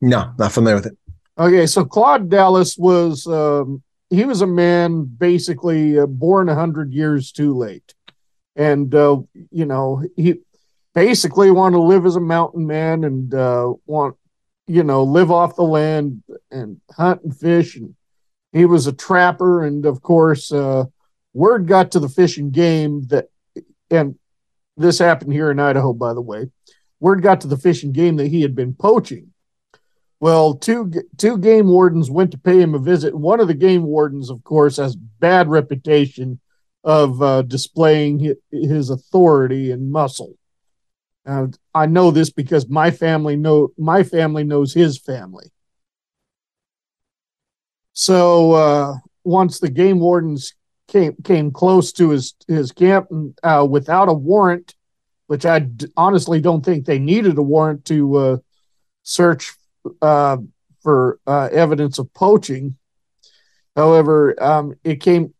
No, 0.00 0.32
not 0.38 0.52
familiar 0.52 0.76
with 0.76 0.86
it. 0.86 0.98
Okay, 1.38 1.66
so 1.66 1.84
Claude 1.84 2.28
Dallas 2.28 2.76
was 2.76 3.26
um, 3.26 3.82
he 4.10 4.24
was 4.24 4.40
a 4.40 4.46
man 4.46 5.04
basically 5.04 5.98
uh, 5.98 6.06
born 6.06 6.48
a 6.48 6.54
hundred 6.54 6.92
years 6.92 7.32
too 7.32 7.56
late, 7.56 7.94
and 8.56 8.94
uh, 8.94 9.20
you 9.50 9.64
know 9.64 10.02
he 10.16 10.40
basically 10.94 11.50
wanted 11.50 11.76
to 11.76 11.82
live 11.82 12.06
as 12.06 12.16
a 12.16 12.20
mountain 12.20 12.66
man 12.66 13.04
and 13.04 13.34
uh, 13.34 13.72
want 13.86 14.16
you 14.68 14.82
know 14.84 15.02
live 15.02 15.30
off 15.30 15.56
the 15.56 15.62
land 15.62 16.22
and 16.50 16.80
hunt 16.90 17.22
and 17.22 17.36
fish, 17.36 17.76
and 17.76 17.94
he 18.52 18.64
was 18.64 18.86
a 18.86 18.92
trapper, 18.92 19.64
and 19.64 19.86
of 19.86 20.02
course, 20.02 20.52
uh, 20.52 20.84
word 21.32 21.66
got 21.66 21.92
to 21.92 22.00
the 22.00 22.08
fish 22.08 22.38
and 22.38 22.52
game 22.52 23.06
that, 23.08 23.26
and 23.90 24.16
this 24.76 24.98
happened 24.98 25.32
here 25.32 25.50
in 25.50 25.58
Idaho, 25.58 25.92
by 25.92 26.14
the 26.14 26.20
way. 26.20 26.50
Word 27.00 27.22
got 27.22 27.40
to 27.42 27.48
the 27.48 27.56
fish 27.56 27.82
and 27.82 27.94
game 27.94 28.16
that 28.16 28.28
he 28.28 28.42
had 28.42 28.54
been 28.54 28.74
poaching 28.74 29.32
well, 30.20 30.54
two 30.54 30.90
two 31.16 31.38
game 31.38 31.68
wardens 31.68 32.10
went 32.10 32.32
to 32.32 32.38
pay 32.38 32.60
him 32.60 32.74
a 32.74 32.78
visit. 32.78 33.14
One 33.14 33.40
of 33.40 33.46
the 33.46 33.54
game 33.54 33.84
wardens, 33.84 34.30
of 34.30 34.42
course, 34.42 34.76
has 34.76 34.96
bad 34.96 35.48
reputation 35.48 36.40
of 36.82 37.22
uh, 37.22 37.42
displaying 37.42 38.34
his 38.50 38.90
authority 38.90 39.70
and 39.70 39.92
muscle. 39.92 40.34
I 41.74 41.86
know 41.86 42.10
this 42.10 42.30
because 42.30 42.68
my 42.68 42.90
family 42.90 43.36
know 43.36 43.68
my 43.78 44.02
family 44.02 44.44
knows 44.44 44.72
his 44.74 44.98
family. 44.98 45.50
So 47.92 48.52
uh, 48.52 48.94
once 49.24 49.58
the 49.60 49.70
game 49.70 49.98
wardens 50.00 50.54
came 50.86 51.16
came 51.24 51.50
close 51.50 51.92
to 51.92 52.10
his 52.10 52.34
his 52.46 52.72
camp 52.72 53.08
uh, 53.42 53.66
without 53.68 54.08
a 54.08 54.12
warrant, 54.12 54.74
which 55.26 55.44
I 55.44 55.60
d- 55.60 55.86
honestly 55.96 56.40
don't 56.40 56.64
think 56.64 56.86
they 56.86 56.98
needed 56.98 57.36
a 57.36 57.42
warrant 57.42 57.84
to 57.86 58.16
uh, 58.16 58.36
search 59.02 59.52
uh, 60.00 60.38
for 60.82 61.18
uh, 61.26 61.48
evidence 61.52 61.98
of 61.98 62.12
poaching. 62.14 62.76
However, 63.76 64.40
um, 64.42 64.74
it 64.84 65.00
came. 65.00 65.34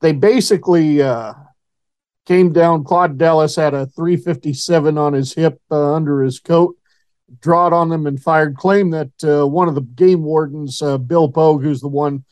They 0.00 0.12
basically 0.12 1.02
came 2.30 2.52
down. 2.52 2.84
Claude 2.84 3.18
Dallas 3.18 3.56
had 3.56 3.74
a 3.74 3.86
357 3.86 4.96
on 4.96 5.14
his 5.14 5.32
hip 5.32 5.60
uh, 5.68 5.94
under 5.94 6.22
his 6.22 6.38
coat, 6.38 6.76
drawed 7.40 7.72
on 7.72 7.88
them 7.88 8.06
and 8.06 8.22
fired. 8.22 8.56
Claim 8.56 8.90
that 8.90 9.10
uh, 9.24 9.44
one 9.44 9.66
of 9.66 9.74
the 9.74 9.80
game 9.80 10.22
wardens, 10.22 10.80
uh, 10.80 10.96
Bill 10.96 11.28
Pogue, 11.28 11.60
who's 11.60 11.80
the 11.80 11.88
one 11.88 12.24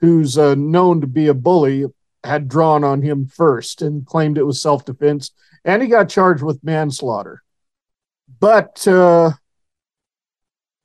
who's 0.00 0.36
known 0.36 1.00
to 1.00 1.06
be 1.06 1.28
a 1.28 1.32
bully, 1.32 1.86
had 2.22 2.48
drawn 2.48 2.84
on 2.84 3.00
him 3.00 3.26
first 3.26 3.80
and 3.80 4.04
claimed 4.04 4.36
it 4.36 4.42
was 4.42 4.60
self 4.60 4.84
defense, 4.84 5.30
and 5.64 5.80
he 5.80 5.88
got 5.88 6.10
charged 6.10 6.42
with 6.42 6.62
manslaughter. 6.62 7.42
But 8.38 8.82
they're 8.84 9.32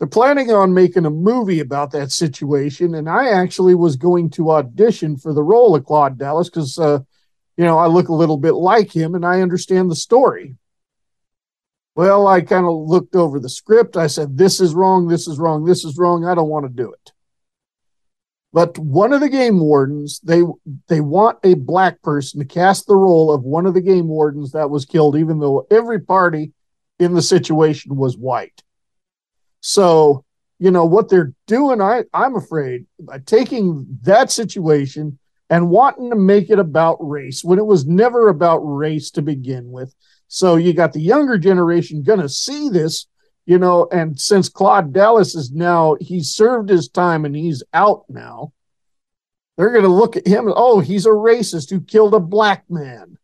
planning 0.10 0.50
on 0.50 0.74
making 0.74 1.06
a 1.06 1.10
movie 1.10 1.60
about 1.60 1.92
that 1.92 2.14
situation. 2.14 2.96
And 2.96 3.10
I 3.10 3.32
actually 3.32 3.76
was 3.76 3.98
going 3.98 4.30
to 4.32 4.52
audition 4.52 5.18
for 5.18 5.34
the 5.34 5.44
role 5.44 5.76
of 5.76 5.86
Claude 5.86 6.18
Dallas 6.18 6.50
because, 6.50 6.80
uh, 6.80 7.00
you 7.62 7.68
know, 7.68 7.78
I 7.78 7.86
look 7.86 8.10
a 8.10 8.14
little 8.16 8.38
bit 8.38 8.56
like 8.56 8.92
him 8.92 9.14
and 9.14 9.24
I 9.24 9.42
understand 9.42 9.92
the 9.92 9.96
story. 9.96 10.56
Well, 11.94 12.26
I 12.26 12.42
kind 12.42 12.66
of 12.66 12.74
looked 12.74 13.16
over 13.16 13.40
the 13.40 13.50
script. 13.50 13.96
I 13.96 14.08
said, 14.08 14.36
This 14.36 14.60
is 14.60 14.74
wrong. 14.74 15.08
This 15.08 15.28
is 15.28 15.38
wrong. 15.38 15.64
This 15.64 15.86
is 15.86 15.96
wrong. 15.96 16.26
I 16.26 16.34
don't 16.34 16.50
want 16.50 16.66
to 16.66 16.76
do 16.76 16.92
it. 16.92 17.12
But 18.52 18.80
one 18.80 19.14
of 19.14 19.22
the 19.22 19.30
game 19.30 19.60
wardens, 19.60 20.20
they 20.22 20.42
they 20.88 21.02
want 21.02 21.38
a 21.44 21.54
black 21.54 22.02
person 22.02 22.40
to 22.40 22.48
cast 22.48 22.88
the 22.88 22.96
role 22.96 23.32
of 23.32 23.44
one 23.44 23.68
of 23.68 23.76
the 23.76 23.82
game 23.82 24.08
wardens 24.08 24.54
that 24.54 24.72
was 24.72 24.86
killed, 24.86 25.16
even 25.16 25.38
though 25.38 25.68
every 25.70 26.02
party 26.02 26.54
in 26.98 27.14
the 27.14 27.22
situation 27.22 27.96
was 27.96 28.18
white. 28.18 28.64
So 29.60 30.26
you 30.58 30.72
know 30.72 30.86
what 30.86 31.10
they're 31.10 31.34
doing 31.48 31.82
i 31.82 32.04
i'm 32.14 32.36
afraid 32.36 32.86
by 33.00 33.18
taking 33.18 33.84
that 34.04 34.30
situation 34.30 35.18
and 35.52 35.70
wanting 35.70 36.10
to 36.10 36.16
make 36.16 36.50
it 36.50 36.58
about 36.58 36.98
race 37.00 37.44
when 37.44 37.60
it 37.60 37.66
was 37.66 37.86
never 37.86 38.30
about 38.30 38.60
race 38.60 39.12
to 39.12 39.22
begin 39.22 39.70
with. 39.70 39.94
So 40.28 40.56
you 40.56 40.74
got 40.74 40.94
the 40.94 41.02
younger 41.02 41.38
generation 41.38 42.02
going 42.02 42.22
to 42.22 42.30
see 42.30 42.70
this 42.70 43.06
you 43.46 43.58
know 43.58 43.88
and 43.92 44.20
since 44.20 44.50
claude 44.50 44.94
dallas 44.94 45.36
is 45.36 45.52
now 45.52 45.98
he's 46.00 46.32
served 46.32 46.70
his 46.70 46.88
time 46.88 47.26
and 47.26 47.36
he's 47.36 47.64
out 47.74 48.06
now 48.08 48.54
they're 49.58 49.72
going 49.72 49.84
to 49.84 49.90
look 49.90 50.16
at 50.16 50.28
him 50.28 50.52
oh 50.56 50.80
he's 50.80 51.06
a 51.06 51.10
racist 51.10 51.70
who 51.70 51.82
killed 51.82 52.14
a 52.14 52.20
black 52.20 52.64
man 52.70 53.18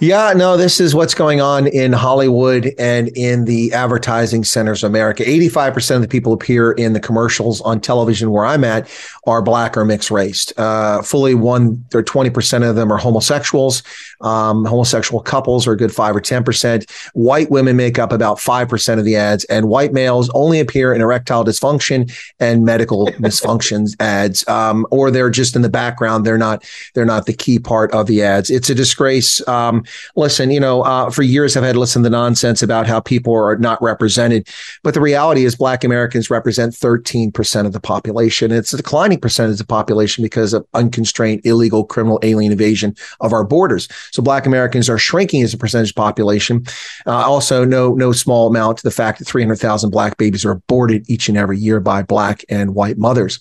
Yeah, 0.00 0.32
no, 0.32 0.56
this 0.56 0.78
is 0.78 0.94
what's 0.94 1.12
going 1.12 1.40
on 1.40 1.66
in 1.66 1.92
Hollywood 1.92 2.72
and 2.78 3.08
in 3.16 3.46
the 3.46 3.72
advertising 3.72 4.44
centers 4.44 4.84
of 4.84 4.92
America. 4.92 5.24
85% 5.24 5.96
of 5.96 6.02
the 6.02 6.08
people 6.08 6.32
appear 6.32 6.70
in 6.70 6.92
the 6.92 7.00
commercials 7.00 7.60
on 7.62 7.80
television 7.80 8.30
where 8.30 8.46
I'm 8.46 8.62
at 8.62 8.88
are 9.26 9.42
black 9.42 9.76
or 9.76 9.84
mixed 9.84 10.12
race. 10.12 10.52
Uh, 10.56 11.02
fully 11.02 11.34
one 11.34 11.84
or 11.92 12.04
20% 12.04 12.68
of 12.68 12.76
them 12.76 12.92
are 12.92 12.96
homosexuals. 12.96 13.82
Um, 14.20 14.64
homosexual 14.66 15.20
couples 15.20 15.66
are 15.66 15.72
a 15.72 15.76
good 15.76 15.92
five 15.92 16.14
or 16.14 16.20
10%. 16.20 16.88
White 17.14 17.50
women 17.50 17.74
make 17.74 17.98
up 17.98 18.12
about 18.12 18.38
5% 18.38 18.98
of 19.00 19.04
the 19.04 19.16
ads, 19.16 19.44
and 19.46 19.68
white 19.68 19.92
males 19.92 20.30
only 20.32 20.60
appear 20.60 20.94
in 20.94 21.00
erectile 21.00 21.44
dysfunction 21.44 22.12
and 22.38 22.64
medical 22.64 23.06
dysfunctions 23.18 23.96
ads, 23.98 24.46
um, 24.46 24.86
or 24.92 25.10
they're 25.10 25.28
just 25.28 25.56
in 25.56 25.62
the 25.62 25.68
background. 25.68 26.24
They're 26.24 26.38
not, 26.38 26.64
they're 26.94 27.04
not 27.04 27.26
the 27.26 27.32
key 27.32 27.58
part 27.58 27.90
of 27.90 28.06
the 28.06 28.22
ads. 28.22 28.48
It's 28.48 28.70
a 28.70 28.76
disgrace. 28.76 29.46
Um, 29.48 29.84
listen, 30.16 30.50
you 30.50 30.60
know, 30.60 30.82
uh, 30.82 31.10
for 31.10 31.22
years 31.22 31.56
I've 31.56 31.64
had 31.64 31.74
to 31.74 31.80
listen 31.80 32.02
to 32.02 32.08
the 32.08 32.16
nonsense 32.16 32.62
about 32.62 32.86
how 32.86 33.00
people 33.00 33.34
are 33.34 33.56
not 33.56 33.80
represented, 33.82 34.48
but 34.82 34.94
the 34.94 35.00
reality 35.00 35.44
is 35.44 35.56
Black 35.56 35.84
Americans 35.84 36.30
represent 36.30 36.74
13% 36.74 37.66
of 37.66 37.72
the 37.72 37.80
population. 37.80 38.52
It's 38.52 38.72
a 38.72 38.76
declining 38.76 39.20
percentage 39.20 39.52
of 39.52 39.58
the 39.58 39.66
population 39.66 40.22
because 40.22 40.52
of 40.52 40.66
unconstrained 40.74 41.40
illegal 41.44 41.84
criminal 41.84 42.18
alien 42.22 42.52
invasion 42.52 42.94
of 43.20 43.32
our 43.32 43.44
borders. 43.44 43.88
So 44.10 44.22
Black 44.22 44.46
Americans 44.46 44.88
are 44.88 44.98
shrinking 44.98 45.42
as 45.42 45.54
a 45.54 45.58
percentage 45.58 45.94
population. 45.94 46.64
Uh, 47.06 47.12
also, 47.12 47.64
no 47.64 47.94
no 47.94 48.12
small 48.12 48.46
amount 48.48 48.78
to 48.78 48.82
the 48.82 48.90
fact 48.90 49.18
that 49.18 49.26
300,000 49.26 49.90
Black 49.90 50.16
babies 50.16 50.44
are 50.44 50.52
aborted 50.52 51.08
each 51.08 51.28
and 51.28 51.38
every 51.38 51.58
year 51.58 51.80
by 51.80 52.02
Black 52.02 52.44
and 52.48 52.74
white 52.74 52.98
mothers. 52.98 53.40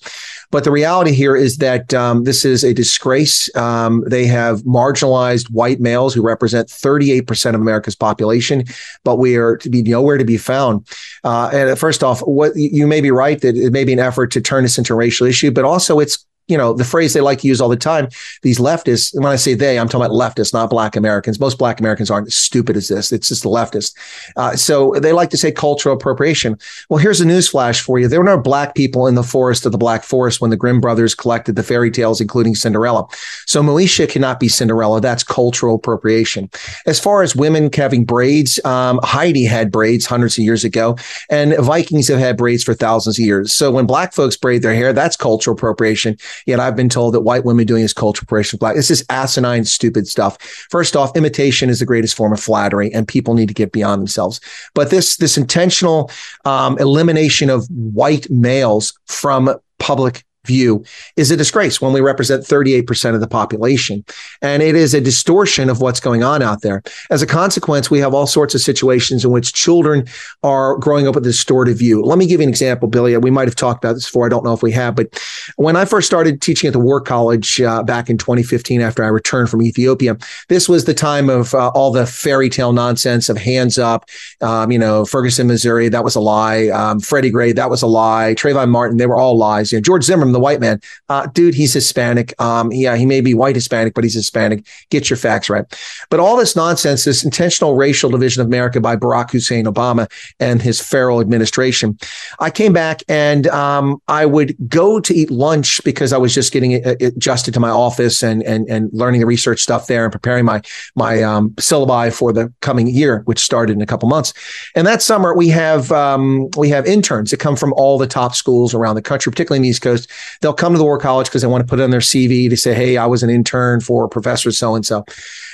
But 0.52 0.64
the 0.64 0.72
reality 0.72 1.12
here 1.12 1.36
is 1.36 1.58
that 1.58 1.94
um, 1.94 2.24
this 2.24 2.46
is 2.46 2.64
a 2.64 2.74
disgrace. 2.74 3.54
Um, 3.56 4.04
they 4.08 4.26
have 4.28 4.62
marginalized 4.62 5.52
white 5.52 5.80
males 5.80 6.14
who 6.14 6.22
represent 6.22 6.70
38% 6.70 7.56
of 7.56 7.62
America's 7.62 7.96
population, 7.96 8.64
but 9.04 9.18
we 9.18 9.36
are 9.36 9.58
to 9.58 9.70
be 9.70 9.82
nowhere 9.82 10.18
to 10.18 10.26
be 10.26 10.38
found. 10.38 10.88
Uh, 11.24 11.50
and 11.52 11.78
first 11.78 12.04
off, 12.04 12.22
what 12.22 12.54
you 12.56 12.88
may 12.88 13.02
be 13.02 13.12
right 13.12 13.42
that 13.42 13.58
it 13.58 13.74
may 13.74 13.84
be 13.84 13.94
an 13.94 14.00
effort 14.00 14.32
to 14.32 14.42
turn 14.42 14.64
this 14.64 14.78
into 14.78 14.94
a 14.94 14.96
racial 14.96 15.28
issue, 15.28 15.52
but 15.52 15.66
also 15.66 16.00
it's 16.00 16.26
you 16.48 16.58
know, 16.58 16.74
the 16.74 16.84
phrase 16.84 17.14
they 17.14 17.22
like 17.22 17.40
to 17.40 17.48
use 17.48 17.60
all 17.60 17.70
the 17.70 17.76
time, 17.76 18.08
these 18.42 18.60
leftists, 18.60 19.14
and 19.14 19.24
when 19.24 19.34
I 19.34 19.36
say 19.36 19.54
they, 19.54 19.78
I'm 19.78 19.90
talking 19.90 20.06
about 20.06 20.16
leftists, 20.16 20.54
not 20.54 20.70
black 20.70 20.96
Americans. 20.96 21.40
Most 21.40 21.58
black 21.58 21.80
Americans 21.80 22.10
aren't 22.10 22.28
as 22.28 22.36
stupid 22.36 22.78
as 22.78 22.88
this. 22.88 23.12
It's 23.12 23.30
just 23.30 23.44
the 23.44 23.50
leftists. 23.50 23.94
Uh, 24.36 24.56
so 24.56 24.94
they 25.00 25.12
like 25.12 25.30
to 25.32 25.38
say 25.38 25.52
cultural 25.52 25.96
appropriation. 25.96 26.58
Well, 26.90 27.00
here's 27.00 27.22
a 27.22 27.26
news 27.26 27.48
flash 27.48 27.82
for 27.82 28.00
you. 28.00 28.08
There 28.08 28.20
were 28.20 28.26
no 28.26 28.40
black 28.40 28.76
people 28.76 29.08
in 29.08 29.16
the 29.16 29.24
forest 29.24 29.66
of 29.66 29.72
the 29.72 29.78
Black 29.78 30.04
Forest 30.04 30.42
when 30.42 30.50
the 30.50 30.58
Grimm 30.58 30.80
brothers 30.80 31.16
collected 31.16 31.56
the 31.56 31.64
fairy 31.64 31.92
tales, 31.92 32.22
including 32.22 32.56
Cinderella. 32.56 33.08
So 33.46 33.62
Moesha 33.62 34.10
cannot 34.10 34.40
be 34.40 34.48
Cinderella. 34.48 35.02
That's 35.02 35.24
cultural 35.24 35.76
appropriation. 35.76 36.50
As 36.86 37.00
far 37.00 37.24
as 37.24 37.36
women 37.36 37.70
having 37.74 38.06
braids, 38.06 38.64
um, 38.66 39.00
Heidi 39.04 39.46
had 39.46 39.72
braids 39.72 40.06
hundreds 40.06 40.38
of 40.38 40.44
years 40.44 40.64
ago, 40.64 40.98
and 41.30 41.56
Vikings 41.58 42.08
have 42.08 42.20
had 42.20 42.38
braids 42.38 42.64
for 42.64 42.74
thousands 42.74 43.20
of 43.20 43.26
years. 43.26 43.54
So 43.54 43.72
when 43.72 43.86
black 43.86 44.14
folks 44.14 44.38
braid 44.38 44.62
their 44.62 44.74
hair, 44.74 44.94
that's 44.94 45.16
cultural 45.16 45.56
appropriation. 45.56 46.18
Yet 46.46 46.60
I've 46.60 46.76
been 46.76 46.90
told 46.90 47.14
that 47.14 47.22
white 47.22 47.46
women 47.46 47.66
doing 47.66 47.84
is 47.84 47.94
cultural 47.94 48.24
appropriation 48.24 48.58
of 48.58 48.60
black. 48.60 48.76
This 48.76 48.92
is 48.92 49.06
asinine, 49.10 49.66
stupid 49.66 50.08
stuff. 50.08 50.42
First 50.70 50.96
off, 50.96 51.16
imitation 51.16 51.70
is 51.70 51.80
the 51.80 51.86
greatest 51.86 52.16
form 52.16 52.34
of 52.34 52.40
flattery, 52.40 52.94
and 52.94 53.08
people 53.08 53.34
need 53.34 53.48
to 53.48 53.54
get 53.54 53.72
beyond 53.72 54.02
themselves. 54.02 54.40
But 54.74 54.90
this 54.90 55.18
this 55.18 55.38
intentional 55.38 56.12
um, 56.46 56.78
elimination 56.80 57.50
of 57.50 57.68
white 57.70 58.30
males 58.30 58.98
from 59.08 59.56
public 59.80 60.24
view 60.48 60.84
is 61.16 61.30
a 61.30 61.38
disgrace 61.38 61.82
when 61.82 61.94
we 61.94 62.02
represent 62.02 62.44
38% 62.44 63.14
of 63.14 63.22
the 63.22 63.28
population. 63.28 64.04
And 64.42 64.64
it 64.64 64.76
is 64.76 64.94
a 64.94 65.02
distortion 65.02 65.70
of 65.70 65.82
what's 65.82 66.00
going 66.00 66.24
on 66.24 66.42
out 66.42 66.62
there. 66.62 66.82
As 67.12 67.22
a 67.22 67.28
consequence, 67.28 67.92
we 67.92 68.00
have 68.00 68.14
all 68.14 68.28
sorts 68.28 68.56
of 68.56 68.62
situations 68.62 69.24
in 69.24 69.32
which 69.32 69.54
children 69.54 70.08
are 70.44 70.78
growing 70.78 71.08
up 71.08 71.16
with 71.16 71.26
a 71.26 71.30
distorted 71.30 71.78
view. 71.78 72.02
Let 72.04 72.18
me 72.18 72.26
give 72.26 72.40
you 72.40 72.46
an 72.46 72.50
example, 72.50 72.88
Billy. 72.88 73.16
We 73.18 73.32
might 73.32 73.48
have 73.48 73.56
talked 73.56 73.84
about 73.84 73.94
this 73.94 74.06
before. 74.06 74.26
I 74.26 74.30
don't 74.30 74.44
know 74.44 74.54
if 74.54 74.64
we 74.64 74.72
have, 74.72 74.96
but 74.96 75.22
when 75.58 75.76
I 75.76 75.86
first 75.86 76.08
started 76.08 76.42
teaching 76.42 76.68
at 76.68 76.74
the 76.74 76.80
War 76.80 77.02
College 77.02 77.62
uh, 77.62 77.84
back 77.84 78.10
in 78.10 78.18
2015 78.18 78.82
after 78.82 79.04
I 79.04 79.08
returned 79.08 79.50
from 79.50 79.62
Ethiopia, 79.62 80.18
this 80.50 80.70
was 80.70 80.86
the 80.86 80.94
time 80.94 81.30
of 81.30 81.54
uh, 81.54 81.70
all 81.70 81.92
the 81.92 82.06
fairy 82.06 82.50
tale 82.50 82.74
nonsense 82.74 83.30
of 83.30 83.38
hands 83.38 83.78
up, 83.78 84.10
um, 84.42 84.72
you 84.72 84.80
know, 84.80 85.06
Ferguson, 85.06 85.48
Missouri, 85.48 85.90
that 85.90 86.04
was 86.04 86.16
a 86.16 86.20
lie. 86.20 86.68
Um, 86.68 87.00
Freddie 87.00 87.30
Gray, 87.30 87.52
that 87.52 87.70
was 87.70 87.82
a 87.82 87.88
lie. 87.88 88.36
Trayvon 88.38 88.70
Martin, 88.70 88.98
they 88.98 89.08
were 89.08 89.18
all 89.18 89.38
lies. 89.38 89.72
You 89.72 89.78
know, 89.78 89.82
George 89.82 90.04
Zimmerman, 90.04 90.34
the 90.38 90.42
white 90.42 90.60
man, 90.60 90.80
uh, 91.10 91.26
dude, 91.28 91.56
he's 91.56 91.74
Hispanic. 91.74 92.40
Um, 92.40 92.72
yeah, 92.72 92.96
he 92.96 93.06
may 93.06 93.22
be 93.22 93.34
white 93.34 93.56
Hispanic, 93.56 93.96
but 93.96 94.04
he's 94.04 94.14
Hispanic. 94.14 94.66
Get 94.92 95.10
your 95.10 95.18
facts 95.18 95.50
right. 95.50 95.66
But 96.10 96.20
all 96.20 96.38
this 96.38 96.56
nonsense, 96.56 97.06
this 97.06 97.24
intentional 97.24 97.76
racial 97.76 98.12
division 98.12 98.42
of 98.42 98.48
America 98.48 98.80
by 98.80 98.96
Barack 98.96 99.32
Hussein 99.32 99.66
Obama 99.66 100.10
and 100.40 100.62
his 100.62 100.80
feral 100.80 101.20
administration. 101.20 101.98
I 102.40 102.52
came 102.52 102.72
back 102.72 103.02
and 103.10 103.48
um, 103.48 104.00
I 104.08 104.26
would 104.26 104.56
go 104.68 105.00
to 105.00 105.14
eat 105.14 105.32
lunch 105.32 105.84
because 105.84 106.14
I 106.14 106.18
was 106.18 106.34
just 106.34 106.54
getting 106.54 106.86
uh, 106.86 106.96
adjusted 107.02 107.54
to 107.56 107.60
my 107.60 107.70
office 107.70 108.22
and 108.24 108.44
and 108.44 108.70
and 108.70 108.90
learning 108.94 109.22
the 109.22 109.26
research 109.26 109.62
stuff 109.62 109.88
there 109.88 110.04
and 110.04 110.12
preparing 110.12 110.46
my 110.46 110.62
my 110.96 111.24
um, 111.24 111.50
syllabi 111.52 112.14
for 112.14 112.32
the 112.32 112.54
coming 112.62 112.88
year, 112.88 113.22
which 113.26 113.40
started 113.40 113.74
in 113.74 113.82
a 113.82 113.86
couple 113.88 114.08
months. 114.08 114.34
And 114.76 114.86
that 114.86 115.02
summer 115.02 115.34
we 115.34 115.48
have 115.50 115.92
um, 115.92 116.50
we 116.58 116.70
have 116.70 116.86
interns 116.86 117.32
that 117.32 117.40
come 117.40 117.56
from 117.56 117.74
all 117.74 117.98
the 117.98 118.08
top 118.08 118.36
schools 118.36 118.74
around 118.74 118.96
the 118.96 119.02
country, 119.02 119.32
particularly 119.32 119.58
in 119.58 119.64
the 119.64 119.70
East 119.70 119.82
Coast. 119.82 120.12
They'll 120.42 120.54
come 120.54 120.74
to 120.74 120.78
the 120.78 120.84
War 120.84 120.98
College 120.98 121.28
because 121.28 121.42
they 121.42 121.48
want 121.48 121.62
to 121.62 121.70
put 121.70 121.80
it 121.80 121.84
on 121.84 121.92
their 121.92 122.00
CV 122.00 122.50
to 122.50 122.58
say, 122.58 122.74
"Hey, 122.74 122.98
I 122.98 123.06
was 123.06 123.24
an 123.24 123.30
intern 123.30 123.82
for 123.82 124.08
Professor 124.08 124.52
so 124.52 124.76
and 124.76 124.86
so," 124.86 125.06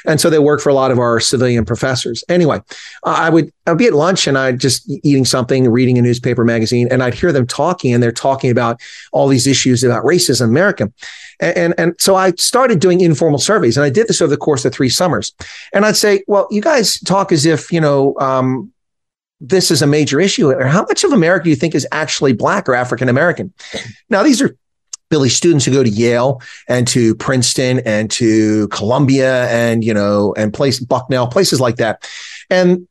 and 0.06 0.20
so 0.20 0.30
they 0.30 0.40
work 0.40 0.62
for 0.62 0.70
a 0.70 0.74
lot 0.74 0.92
of 0.92 1.00
our 1.00 1.20
civilian 1.20 1.66
professors. 1.66 2.24
Anyway, 2.30 2.62
I 3.04 3.30
would 3.30 3.52
I'd 3.66 3.78
be 3.78 3.88
at 3.88 3.94
lunch 3.94 4.28
and 4.28 4.38
I'd 4.38 4.60
just 4.60 4.90
eating 5.04 5.26
something, 5.26 5.70
reading 5.70 5.98
a 5.98 6.02
newspaper 6.02 6.44
magazine, 6.44 6.88
and 6.92 7.02
I'd 7.02 7.14
hear 7.14 7.32
them 7.32 7.48
talking, 7.48 7.94
and 7.94 8.04
they're 8.04 8.12
talking 8.12 8.52
about 8.52 8.82
all 9.12 9.28
these 9.28 9.48
issues 9.48 9.84
about 9.84 10.04
racism 10.04 10.44
in 10.44 10.50
America. 10.50 10.92
And, 11.40 11.58
and, 11.58 11.74
and 11.78 11.94
so 12.00 12.16
I 12.16 12.32
started 12.32 12.80
doing 12.80 13.02
informal 13.02 13.40
surveys, 13.40 13.78
and 13.78 13.86
I 13.86 13.90
did 13.90 14.08
this 14.08 14.22
over 14.22 14.30
the 14.30 14.38
course 14.38 14.66
of 14.66 14.74
three 14.74 14.90
summers. 14.90 15.34
And 15.74 15.86
I'd 15.86 15.96
say, 15.96 16.24
well, 16.28 16.48
you 16.52 16.62
guys 16.62 17.00
talk 17.02 17.32
as 17.32 17.46
if 17.46 17.72
you 17.72 17.82
know 17.82 18.16
um, 18.20 18.72
this 19.40 19.72
is 19.72 19.82
a 19.82 19.88
major 19.88 20.20
issue. 20.20 20.50
Or 20.50 20.66
how 20.66 20.84
much 20.84 21.04
of 21.04 21.12
America 21.12 21.46
do 21.46 21.50
you 21.50 21.56
think 21.56 21.76
is 21.76 21.88
actually 21.92 22.34
black 22.34 22.68
or 22.70 22.76
African 22.76 23.10
American? 23.10 23.54
Now, 24.10 24.24
these 24.24 24.42
are 24.42 24.56
Billy 25.10 25.30
students 25.30 25.66
who 25.66 25.72
go 25.72 25.84
to 25.84 25.90
Yale 25.90 26.42
and 26.68 26.88
to 26.88 27.16
Princeton 27.16 27.80
and 27.86 28.10
to 28.12 28.68
Columbia 28.70 29.48
and 29.50 29.84
you 29.84 29.94
know 29.94 30.34
and 30.38 30.54
place 30.54 30.80
Bucknell 30.80 31.28
places 31.28 31.60
like 31.62 31.76
that, 31.78 32.10
and 32.50 32.88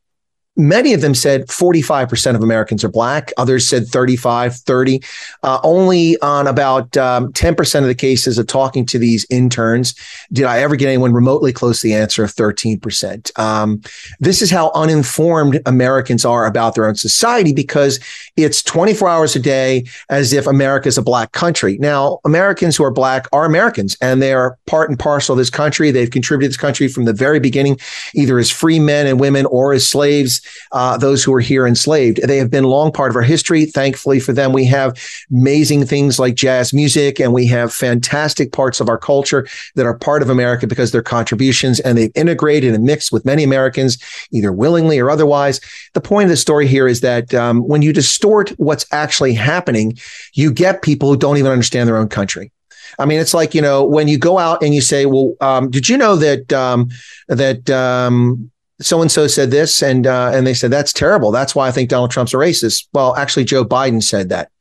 many 0.55 0.93
of 0.93 1.01
them 1.01 1.15
said 1.15 1.47
45% 1.47 2.35
of 2.35 2.43
Americans 2.43 2.83
are 2.83 2.89
black. 2.89 3.31
Others 3.37 3.67
said 3.67 3.87
35, 3.87 4.55
30. 4.55 5.01
Uh, 5.41 5.59
only 5.63 6.19
on 6.21 6.47
about 6.47 6.95
um, 6.97 7.31
10% 7.33 7.79
of 7.79 7.87
the 7.87 7.95
cases 7.95 8.37
of 8.37 8.47
talking 8.47 8.85
to 8.85 8.99
these 8.99 9.25
interns 9.29 9.95
did 10.31 10.45
I 10.45 10.59
ever 10.59 10.75
get 10.75 10.87
anyone 10.87 11.13
remotely 11.13 11.51
close 11.51 11.81
to 11.81 11.87
the 11.87 11.95
answer 11.95 12.23
of 12.23 12.33
13%. 12.33 13.39
Um, 13.39 13.81
this 14.19 14.41
is 14.41 14.51
how 14.51 14.71
uninformed 14.75 15.61
Americans 15.65 16.23
are 16.25 16.45
about 16.45 16.75
their 16.75 16.87
own 16.87 16.95
society 16.95 17.53
because 17.53 17.99
it's 18.35 18.61
24 18.61 19.09
hours 19.09 19.35
a 19.35 19.39
day 19.39 19.85
as 20.09 20.33
if 20.33 20.45
America 20.45 20.87
is 20.87 20.97
a 20.97 21.01
black 21.01 21.31
country. 21.31 21.77
Now, 21.79 22.19
Americans 22.25 22.77
who 22.77 22.83
are 22.83 22.91
black 22.91 23.27
are 23.31 23.45
Americans 23.45 23.97
and 24.01 24.21
they 24.21 24.33
are 24.33 24.57
part 24.67 24.89
and 24.89 24.99
parcel 24.99 25.33
of 25.33 25.37
this 25.37 25.49
country. 25.49 25.89
They've 25.89 26.09
contributed 26.09 26.51
to 26.51 26.57
this 26.57 26.61
country 26.61 26.87
from 26.87 27.05
the 27.05 27.13
very 27.13 27.39
beginning, 27.39 27.79
either 28.13 28.37
as 28.37 28.51
free 28.51 28.79
men 28.79 29.07
and 29.07 29.19
women 29.19 29.45
or 29.47 29.73
as 29.73 29.87
slaves 29.87 30.42
uh, 30.71 30.97
those 30.97 31.23
who 31.23 31.31
were 31.31 31.39
here 31.39 31.65
enslaved. 31.67 32.21
They 32.23 32.37
have 32.37 32.51
been 32.51 32.63
a 32.63 32.69
long 32.69 32.91
part 32.91 33.11
of 33.11 33.15
our 33.15 33.21
history. 33.21 33.65
Thankfully 33.65 34.19
for 34.19 34.33
them, 34.33 34.53
we 34.53 34.65
have 34.65 34.99
amazing 35.31 35.85
things 35.85 36.19
like 36.19 36.35
jazz 36.35 36.73
music 36.73 37.19
and 37.19 37.33
we 37.33 37.47
have 37.47 37.73
fantastic 37.73 38.51
parts 38.51 38.79
of 38.79 38.89
our 38.89 38.97
culture 38.97 39.47
that 39.75 39.85
are 39.85 39.97
part 39.97 40.21
of 40.21 40.29
America 40.29 40.67
because 40.67 40.91
their 40.91 41.01
contributions 41.01 41.79
and 41.79 41.97
they've 41.97 42.11
integrated 42.15 42.73
and 42.73 42.83
mixed 42.83 43.11
with 43.11 43.25
many 43.25 43.43
Americans, 43.43 43.97
either 44.31 44.51
willingly 44.51 44.99
or 44.99 45.09
otherwise. 45.09 45.59
The 45.93 46.01
point 46.01 46.25
of 46.25 46.29
the 46.29 46.37
story 46.37 46.67
here 46.67 46.87
is 46.87 47.01
that 47.01 47.33
um, 47.33 47.67
when 47.67 47.81
you 47.81 47.93
distort 47.93 48.49
what's 48.57 48.85
actually 48.91 49.33
happening, 49.33 49.97
you 50.33 50.51
get 50.51 50.81
people 50.81 51.09
who 51.09 51.17
don't 51.17 51.37
even 51.37 51.51
understand 51.51 51.87
their 51.87 51.97
own 51.97 52.09
country. 52.09 52.51
I 52.99 53.05
mean, 53.05 53.19
it's 53.19 53.33
like 53.33 53.55
you 53.55 53.61
know 53.61 53.83
when 53.83 54.07
you 54.07 54.17
go 54.17 54.37
out 54.37 54.63
and 54.63 54.73
you 54.73 54.81
say, 54.81 55.05
"Well, 55.05 55.33
um, 55.41 55.69
did 55.69 55.89
you 55.89 55.97
know 55.97 56.15
that 56.17 56.53
um, 56.53 56.89
that 57.27 57.69
um, 57.69 58.51
so 58.81 59.01
and 59.01 59.11
so 59.11 59.27
said 59.27 59.51
this, 59.51 59.81
and 59.81 60.07
uh, 60.07 60.31
and 60.33 60.45
they 60.45 60.53
said 60.53 60.71
that's 60.71 60.93
terrible. 60.93 61.31
That's 61.31 61.55
why 61.55 61.67
I 61.67 61.71
think 61.71 61.89
Donald 61.89 62.11
Trump's 62.11 62.33
a 62.33 62.37
racist. 62.37 62.87
Well, 62.93 63.15
actually, 63.15 63.45
Joe 63.45 63.63
Biden 63.63 64.01
said 64.01 64.29
that, 64.29 64.51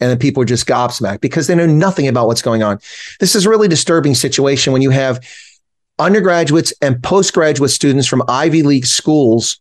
and 0.00 0.10
then 0.10 0.18
people 0.18 0.42
are 0.42 0.46
just 0.46 0.66
gobsmacked 0.66 1.20
because 1.20 1.46
they 1.46 1.54
know 1.54 1.66
nothing 1.66 2.08
about 2.08 2.26
what's 2.26 2.42
going 2.42 2.62
on. 2.62 2.78
This 3.20 3.34
is 3.34 3.46
a 3.46 3.50
really 3.50 3.68
disturbing 3.68 4.14
situation 4.14 4.72
when 4.72 4.82
you 4.82 4.90
have 4.90 5.20
undergraduates 5.98 6.72
and 6.80 7.02
postgraduate 7.02 7.70
students 7.70 8.06
from 8.06 8.22
Ivy 8.28 8.62
League 8.62 8.86
schools 8.86 9.60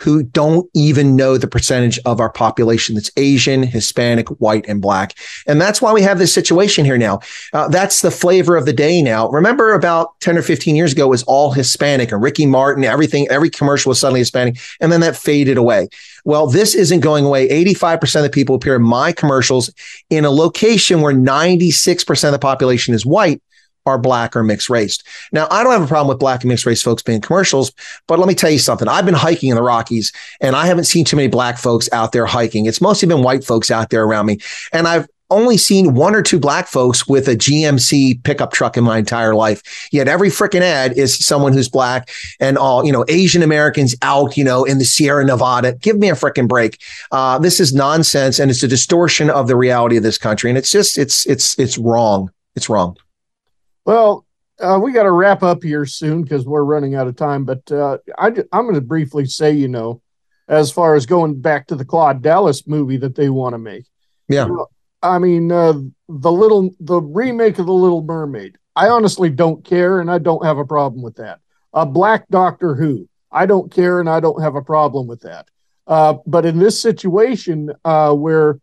who 0.00 0.22
don't 0.22 0.68
even 0.74 1.14
know 1.14 1.36
the 1.36 1.46
percentage 1.46 1.98
of 2.06 2.20
our 2.20 2.30
population 2.30 2.94
that's 2.94 3.10
Asian, 3.16 3.62
Hispanic, 3.62 4.28
white, 4.40 4.64
and 4.66 4.80
black. 4.80 5.14
And 5.46 5.60
that's 5.60 5.82
why 5.82 5.92
we 5.92 6.02
have 6.02 6.18
this 6.18 6.32
situation 6.32 6.84
here 6.84 6.96
now. 6.96 7.20
Uh, 7.52 7.68
that's 7.68 8.00
the 8.00 8.10
flavor 8.10 8.56
of 8.56 8.64
the 8.64 8.72
day 8.72 9.02
now. 9.02 9.28
Remember 9.28 9.74
about 9.74 10.18
10 10.20 10.38
or 10.38 10.42
15 10.42 10.74
years 10.74 10.92
ago, 10.92 11.04
it 11.06 11.10
was 11.10 11.22
all 11.24 11.52
Hispanic 11.52 12.12
and 12.12 12.22
Ricky 12.22 12.46
Martin, 12.46 12.82
everything, 12.84 13.28
every 13.28 13.50
commercial 13.50 13.90
was 13.90 14.00
suddenly 14.00 14.20
Hispanic. 14.20 14.58
And 14.80 14.90
then 14.90 15.00
that 15.00 15.16
faded 15.16 15.58
away. 15.58 15.88
Well, 16.24 16.46
this 16.46 16.74
isn't 16.74 17.00
going 17.00 17.24
away. 17.24 17.48
85% 17.48 18.16
of 18.16 18.22
the 18.22 18.30
people 18.30 18.54
appear 18.54 18.76
in 18.76 18.82
my 18.82 19.12
commercials 19.12 19.70
in 20.08 20.24
a 20.24 20.30
location 20.30 21.02
where 21.02 21.14
96% 21.14 22.24
of 22.24 22.32
the 22.32 22.38
population 22.38 22.94
is 22.94 23.04
white 23.04 23.42
are 23.86 23.98
black 23.98 24.36
or 24.36 24.42
mixed 24.42 24.70
race. 24.70 24.98
Now, 25.32 25.46
I 25.50 25.62
don't 25.62 25.72
have 25.72 25.82
a 25.82 25.86
problem 25.86 26.08
with 26.08 26.18
black 26.18 26.42
and 26.42 26.48
mixed 26.48 26.66
race 26.66 26.82
folks 26.82 27.02
being 27.02 27.20
commercials, 27.20 27.72
but 28.06 28.18
let 28.18 28.28
me 28.28 28.34
tell 28.34 28.50
you 28.50 28.58
something. 28.58 28.88
I've 28.88 29.06
been 29.06 29.14
hiking 29.14 29.50
in 29.50 29.56
the 29.56 29.62
Rockies 29.62 30.12
and 30.40 30.54
I 30.54 30.66
haven't 30.66 30.84
seen 30.84 31.04
too 31.04 31.16
many 31.16 31.28
black 31.28 31.58
folks 31.58 31.88
out 31.92 32.12
there 32.12 32.26
hiking. 32.26 32.66
It's 32.66 32.80
mostly 32.80 33.08
been 33.08 33.22
white 33.22 33.44
folks 33.44 33.70
out 33.70 33.90
there 33.90 34.04
around 34.04 34.26
me. 34.26 34.38
And 34.72 34.86
I've 34.86 35.08
only 35.30 35.56
seen 35.56 35.94
one 35.94 36.14
or 36.14 36.22
two 36.22 36.38
black 36.38 36.66
folks 36.66 37.06
with 37.06 37.28
a 37.28 37.36
GMC 37.36 38.22
pickup 38.24 38.52
truck 38.52 38.76
in 38.76 38.84
my 38.84 38.98
entire 38.98 39.34
life. 39.34 39.62
Yet 39.92 40.08
every 40.08 40.28
freaking 40.28 40.62
ad 40.62 40.98
is 40.98 41.24
someone 41.24 41.52
who's 41.52 41.68
black 41.68 42.10
and 42.40 42.58
all, 42.58 42.84
you 42.84 42.92
know, 42.92 43.04
Asian 43.08 43.42
Americans 43.42 43.94
out, 44.02 44.36
you 44.36 44.44
know, 44.44 44.64
in 44.64 44.78
the 44.78 44.84
Sierra 44.84 45.24
Nevada. 45.24 45.74
Give 45.74 45.98
me 45.98 46.10
a 46.10 46.14
freaking 46.14 46.48
break. 46.48 46.80
Uh, 47.12 47.38
this 47.38 47.60
is 47.60 47.72
nonsense 47.72 48.38
and 48.38 48.50
it's 48.50 48.62
a 48.62 48.68
distortion 48.68 49.30
of 49.30 49.46
the 49.46 49.56
reality 49.56 49.96
of 49.96 50.02
this 50.02 50.18
country. 50.18 50.50
And 50.50 50.58
it's 50.58 50.70
just, 50.70 50.98
it's, 50.98 51.26
it's, 51.26 51.58
it's 51.58 51.78
wrong. 51.78 52.30
It's 52.56 52.68
wrong. 52.68 52.96
Well, 53.84 54.26
uh, 54.60 54.78
we 54.82 54.92
got 54.92 55.04
to 55.04 55.10
wrap 55.10 55.42
up 55.42 55.62
here 55.62 55.86
soon 55.86 56.22
because 56.22 56.44
we're 56.44 56.64
running 56.64 56.94
out 56.94 57.06
of 57.06 57.16
time. 57.16 57.44
But 57.44 57.70
uh, 57.72 57.98
I, 58.18 58.28
am 58.28 58.44
going 58.50 58.74
to 58.74 58.80
briefly 58.80 59.26
say, 59.26 59.52
you 59.52 59.68
know, 59.68 60.02
as 60.48 60.70
far 60.70 60.94
as 60.94 61.06
going 61.06 61.40
back 61.40 61.68
to 61.68 61.76
the 61.76 61.84
Claude 61.84 62.22
Dallas 62.22 62.66
movie 62.66 62.98
that 62.98 63.14
they 63.14 63.30
want 63.30 63.54
to 63.54 63.58
make. 63.58 63.86
Yeah. 64.28 64.46
You 64.46 64.56
know, 64.56 64.66
I 65.02 65.18
mean, 65.18 65.50
uh, 65.50 65.74
the 66.08 66.32
little 66.32 66.70
the 66.80 67.00
remake 67.00 67.58
of 67.58 67.66
the 67.66 67.72
Little 67.72 68.02
Mermaid. 68.02 68.56
I 68.76 68.88
honestly 68.88 69.30
don't 69.30 69.64
care, 69.64 70.00
and 70.00 70.10
I 70.10 70.18
don't 70.18 70.44
have 70.44 70.58
a 70.58 70.64
problem 70.64 71.02
with 71.02 71.16
that. 71.16 71.40
A 71.72 71.86
Black 71.86 72.28
Doctor 72.28 72.74
Who. 72.74 73.08
I 73.32 73.46
don't 73.46 73.72
care, 73.72 74.00
and 74.00 74.08
I 74.08 74.20
don't 74.20 74.42
have 74.42 74.56
a 74.56 74.62
problem 74.62 75.06
with 75.06 75.20
that. 75.22 75.48
Uh, 75.86 76.14
but 76.26 76.44
in 76.44 76.58
this 76.58 76.80
situation, 76.80 77.72
uh, 77.84 78.12
where 78.12 78.60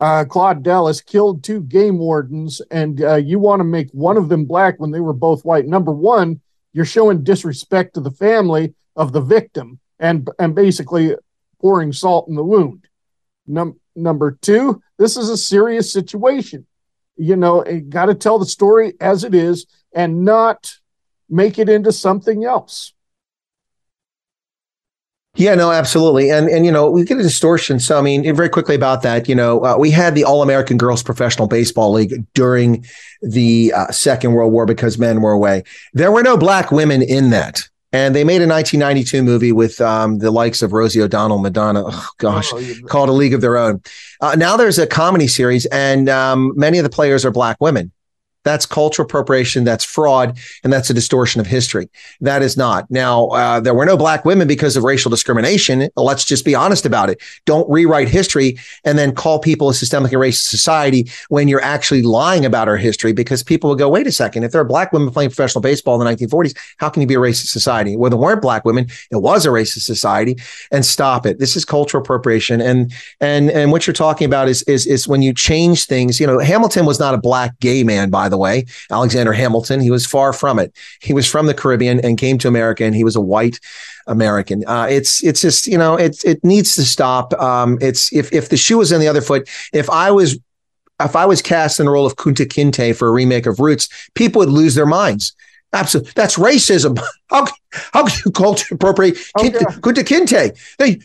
uh, 0.00 0.24
Claude 0.24 0.62
Dallas 0.62 1.00
killed 1.00 1.42
two 1.42 1.62
game 1.62 1.98
wardens, 1.98 2.60
and 2.70 3.02
uh, 3.02 3.14
you 3.14 3.38
want 3.38 3.60
to 3.60 3.64
make 3.64 3.90
one 3.92 4.16
of 4.16 4.28
them 4.28 4.44
black 4.44 4.78
when 4.78 4.90
they 4.90 5.00
were 5.00 5.14
both 5.14 5.44
white. 5.44 5.66
Number 5.66 5.92
one, 5.92 6.40
you're 6.72 6.84
showing 6.84 7.24
disrespect 7.24 7.94
to 7.94 8.00
the 8.00 8.10
family 8.10 8.74
of 8.94 9.12
the 9.12 9.20
victim, 9.20 9.80
and 9.98 10.28
and 10.38 10.54
basically 10.54 11.16
pouring 11.60 11.92
salt 11.92 12.28
in 12.28 12.34
the 12.34 12.44
wound. 12.44 12.86
Num- 13.46 13.80
number 13.94 14.38
two, 14.42 14.82
this 14.98 15.16
is 15.16 15.30
a 15.30 15.36
serious 15.36 15.92
situation. 15.92 16.66
You 17.16 17.36
know, 17.36 17.64
got 17.88 18.06
to 18.06 18.14
tell 18.14 18.38
the 18.38 18.46
story 18.46 18.92
as 19.00 19.24
it 19.24 19.34
is, 19.34 19.66
and 19.94 20.24
not 20.24 20.70
make 21.30 21.58
it 21.58 21.70
into 21.70 21.92
something 21.92 22.44
else. 22.44 22.92
Yeah, 25.36 25.54
no, 25.54 25.70
absolutely, 25.70 26.30
and 26.30 26.48
and 26.48 26.64
you 26.64 26.72
know 26.72 26.90
we 26.90 27.04
get 27.04 27.18
a 27.18 27.22
distortion. 27.22 27.78
So 27.78 27.98
I 27.98 28.02
mean, 28.02 28.34
very 28.34 28.48
quickly 28.48 28.74
about 28.74 29.02
that, 29.02 29.28
you 29.28 29.34
know, 29.34 29.64
uh, 29.64 29.76
we 29.78 29.90
had 29.90 30.14
the 30.14 30.24
All 30.24 30.42
American 30.42 30.78
Girls 30.78 31.02
Professional 31.02 31.46
Baseball 31.46 31.92
League 31.92 32.24
during 32.32 32.86
the 33.20 33.72
uh, 33.76 33.90
Second 33.90 34.32
World 34.32 34.52
War 34.52 34.64
because 34.64 34.98
men 34.98 35.20
were 35.20 35.32
away. 35.32 35.62
There 35.92 36.10
were 36.10 36.22
no 36.22 36.38
black 36.38 36.72
women 36.72 37.02
in 37.02 37.30
that, 37.30 37.68
and 37.92 38.14
they 38.14 38.24
made 38.24 38.40
a 38.40 38.48
1992 38.48 39.22
movie 39.22 39.52
with 39.52 39.78
um, 39.80 40.18
the 40.18 40.30
likes 40.30 40.62
of 40.62 40.72
Rosie 40.72 41.02
O'Donnell, 41.02 41.38
Madonna. 41.38 41.84
Oh 41.86 42.08
gosh, 42.16 42.50
called 42.86 43.10
A 43.10 43.12
League 43.12 43.34
of 43.34 43.42
Their 43.42 43.58
Own. 43.58 43.82
Uh, 44.22 44.36
now 44.36 44.56
there's 44.56 44.78
a 44.78 44.86
comedy 44.86 45.26
series, 45.26 45.66
and 45.66 46.08
um, 46.08 46.54
many 46.56 46.78
of 46.78 46.84
the 46.84 46.90
players 46.90 47.26
are 47.26 47.30
black 47.30 47.58
women. 47.60 47.92
That's 48.46 48.64
cultural 48.64 49.04
appropriation. 49.04 49.64
That's 49.64 49.84
fraud, 49.84 50.38
and 50.64 50.72
that's 50.72 50.88
a 50.88 50.94
distortion 50.94 51.40
of 51.40 51.46
history. 51.46 51.88
That 52.20 52.42
is 52.42 52.56
not. 52.56 52.90
Now, 52.90 53.26
uh, 53.28 53.60
there 53.60 53.74
were 53.74 53.84
no 53.84 53.96
black 53.96 54.24
women 54.24 54.48
because 54.48 54.76
of 54.76 54.84
racial 54.84 55.10
discrimination. 55.10 55.88
Let's 55.96 56.24
just 56.24 56.44
be 56.44 56.54
honest 56.54 56.86
about 56.86 57.10
it. 57.10 57.20
Don't 57.44 57.68
rewrite 57.68 58.08
history 58.08 58.56
and 58.84 58.98
then 58.98 59.14
call 59.14 59.38
people 59.40 59.68
a 59.68 59.72
systemically 59.72 60.12
racist 60.12 60.46
society 60.46 61.10
when 61.28 61.48
you're 61.48 61.62
actually 61.62 62.02
lying 62.02 62.44
about 62.44 62.68
our 62.68 62.76
history. 62.76 63.12
Because 63.12 63.42
people 63.42 63.68
will 63.68 63.76
go, 63.76 63.88
wait 63.88 64.06
a 64.06 64.12
second. 64.12 64.44
If 64.44 64.52
there 64.52 64.60
are 64.60 64.64
black 64.64 64.92
women 64.92 65.10
playing 65.10 65.30
professional 65.30 65.62
baseball 65.62 66.00
in 66.00 66.06
the 66.06 66.26
1940s, 66.26 66.56
how 66.78 66.88
can 66.88 67.00
you 67.00 67.08
be 67.08 67.14
a 67.14 67.18
racist 67.18 67.48
society? 67.48 67.96
Well, 67.96 68.10
there 68.10 68.18
weren't 68.18 68.42
black 68.42 68.64
women. 68.64 68.86
It 69.10 69.16
was 69.16 69.44
a 69.44 69.48
racist 69.48 69.82
society. 69.82 70.36
And 70.70 70.84
stop 70.84 71.26
it. 71.26 71.40
This 71.40 71.56
is 71.56 71.64
cultural 71.64 72.02
appropriation. 72.02 72.60
And 72.60 72.92
and 73.20 73.50
and 73.50 73.72
what 73.72 73.88
you're 73.88 73.94
talking 73.94 74.26
about 74.26 74.48
is 74.48 74.62
is 74.62 74.86
is 74.86 75.08
when 75.08 75.20
you 75.20 75.34
change 75.34 75.86
things. 75.86 76.20
You 76.20 76.28
know, 76.28 76.38
Hamilton 76.38 76.86
was 76.86 77.00
not 77.00 77.12
a 77.12 77.18
black 77.18 77.58
gay 77.60 77.82
man, 77.82 78.10
by 78.10 78.28
the 78.28 78.35
way. 78.36 78.66
Alexander 78.90 79.32
Hamilton, 79.32 79.80
he 79.80 79.90
was 79.90 80.06
far 80.06 80.32
from 80.32 80.58
it. 80.58 80.74
He 81.00 81.12
was 81.12 81.28
from 81.28 81.46
the 81.46 81.54
Caribbean 81.54 82.00
and 82.00 82.18
came 82.18 82.38
to 82.38 82.48
America, 82.48 82.84
and 82.84 82.94
he 82.94 83.04
was 83.04 83.16
a 83.16 83.20
white 83.20 83.60
American. 84.06 84.64
Uh, 84.66 84.86
it's 84.88 85.22
it's 85.24 85.40
just 85.40 85.66
you 85.66 85.78
know 85.78 85.96
it 85.96 86.24
it 86.24 86.42
needs 86.44 86.74
to 86.76 86.82
stop. 86.82 87.32
Um, 87.34 87.78
it's 87.80 88.12
if 88.12 88.32
if 88.32 88.48
the 88.48 88.56
shoe 88.56 88.78
was 88.78 88.92
in 88.92 89.00
the 89.00 89.08
other 89.08 89.20
foot, 89.20 89.48
if 89.72 89.90
I 89.90 90.10
was 90.10 90.38
if 91.00 91.16
I 91.16 91.26
was 91.26 91.42
cast 91.42 91.80
in 91.80 91.86
the 91.86 91.92
role 91.92 92.06
of 92.06 92.16
Kunta 92.16 92.46
Kinte 92.46 92.96
for 92.96 93.08
a 93.08 93.12
remake 93.12 93.46
of 93.46 93.60
Roots, 93.60 93.88
people 94.14 94.40
would 94.40 94.48
lose 94.48 94.74
their 94.74 94.86
minds. 94.86 95.34
Absolutely, 95.72 96.12
that's 96.14 96.36
racism. 96.36 96.98
How 97.28 97.44
how 97.92 98.06
can 98.06 98.16
you 98.24 98.30
culture 98.30 98.76
appropriate 98.76 99.16
Kinte, 99.36 99.60
Kunta 99.80 100.04
Kinte? 100.04 100.56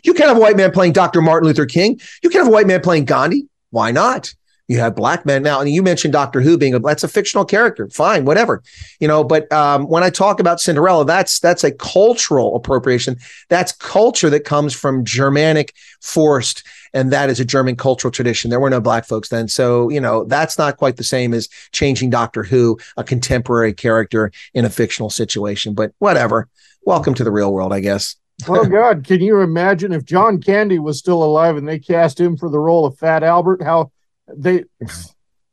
You 0.06 0.14
can't 0.14 0.30
have 0.30 0.38
a 0.38 0.40
white 0.40 0.56
man 0.56 0.72
playing 0.72 0.94
Dr. 0.94 1.20
Martin 1.20 1.48
Luther 1.48 1.66
King. 1.66 2.00
You 2.22 2.30
can't 2.30 2.46
have 2.46 2.48
a 2.48 2.56
white 2.56 2.68
man 2.68 2.80
playing 2.80 3.06
Gandhi. 3.06 3.48
Why 3.72 3.90
not? 3.90 4.34
You 4.68 4.80
have 4.80 4.96
black 4.96 5.26
men 5.26 5.44
now, 5.44 5.60
and 5.60 5.70
you 5.70 5.84
mentioned 5.84 6.14
Doctor 6.14 6.42
Who 6.42 6.58
being 6.58 6.74
a 6.74 6.80
that's 6.80 7.04
a 7.04 7.08
fictional 7.08 7.44
character. 7.44 7.90
Fine, 7.90 8.26
whatever, 8.26 8.64
you 9.00 9.08
know. 9.08 9.24
But 9.24 9.52
um, 9.52 9.84
when 9.84 10.04
I 10.04 10.10
talk 10.10 10.40
about 10.40 10.62
Cinderella, 10.62 11.06
that's 11.06 11.40
that's 11.40 11.64
a 11.64 11.72
cultural 11.72 12.56
appropriation. 12.56 13.18
That's 13.50 13.72
culture 13.74 14.30
that 14.30 14.46
comes 14.46 14.74
from 14.74 15.04
Germanic 15.04 15.74
forced, 16.02 16.64
and 16.94 17.12
that 17.12 17.30
is 17.30 17.40
a 17.40 17.46
German 17.46 17.76
cultural 17.76 18.12
tradition. 18.12 18.50
There 18.50 18.60
were 18.60 18.70
no 18.70 18.80
black 18.80 19.06
folks 19.06 19.30
then, 19.30 19.48
so 19.48 19.90
you 19.90 20.00
know 20.00 20.24
that's 20.24 20.58
not 20.58 20.78
quite 20.78 20.98
the 20.98 21.04
same 21.04 21.34
as 21.34 21.50
changing 21.72 22.10
Doctor 22.10 22.44
Who, 22.44 22.80
a 22.96 23.04
contemporary 23.04 23.74
character 23.74 24.32
in 24.54 24.64
a 24.64 24.70
fictional 24.70 25.10
situation. 25.10 25.74
But 25.74 25.94
whatever. 26.00 26.48
Welcome 26.84 27.14
to 27.14 27.24
the 27.24 27.32
real 27.32 27.54
world, 27.54 27.74
I 27.74 27.80
guess. 27.80 28.16
oh 28.48 28.66
God, 28.70 29.04
can 29.04 29.22
you 29.22 29.42
imagine 29.42 29.92
if 29.92 30.04
John 30.04 30.42
Candy 30.42 30.80
was 30.80 30.98
still 30.98 31.24
alive 31.24 31.58
and 31.58 31.68
they 31.68 31.78
cast 31.78 32.20
him 32.20 32.38
for 32.38 32.50
the 32.50 32.58
role 32.58 32.86
of 32.86 32.98
Fat 32.98 33.22
Albert? 33.22 33.62
How 33.62 33.92
they? 34.36 34.66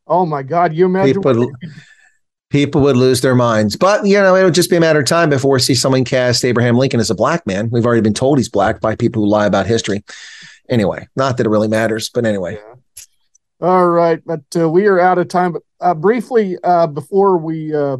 Oh 0.07 0.27
my 0.27 0.43
God, 0.43 0.75
you 0.75 0.87
imagine? 0.87 1.23
People, 1.23 1.51
people 2.51 2.81
would 2.83 2.97
lose 2.97 3.21
their 3.21 3.35
minds. 3.35 3.77
But 3.77 4.07
you 4.07 4.21
know, 4.21 4.35
it 4.35 4.45
would 4.45 4.55
just 4.55 4.71
be 4.71 4.77
a 4.77 4.81
matter 4.81 5.01
of 5.01 5.07
time 5.07 5.31
before 5.31 5.55
we 5.55 5.61
see 5.61 5.75
someone 5.75 6.05
cast 6.05 6.45
Abraham 6.45 6.77
Lincoln 6.77 7.01
as 7.01 7.11
a 7.11 7.15
black 7.15 7.47
man. 7.47 7.71
We've 7.71 7.87
already 7.87 8.03
been 8.03 8.15
told 8.15 8.39
he's 8.39 8.49
black 8.49 8.81
by 8.81 8.97
people 8.97 9.23
who 9.23 9.29
lie 9.29 9.47
about 9.47 9.67
history. 9.67 10.05
Anyway, 10.69 11.09
not 11.17 11.37
that 11.37 11.47
it 11.47 11.51
really 11.51 11.69
matters, 11.69 12.11
but 12.11 12.27
anyway. 12.27 12.59
All 13.61 13.89
right, 13.89 14.23
but 14.25 14.43
uh, 14.57 14.69
we 14.69 14.87
are 14.87 15.01
out 15.01 15.19
of 15.19 15.29
time. 15.29 15.53
But 15.53 15.63
uh, 15.81 15.95
briefly, 15.95 16.57
uh, 16.63 16.87
before 16.87 17.39
we 17.39 17.75
uh, 17.75 17.97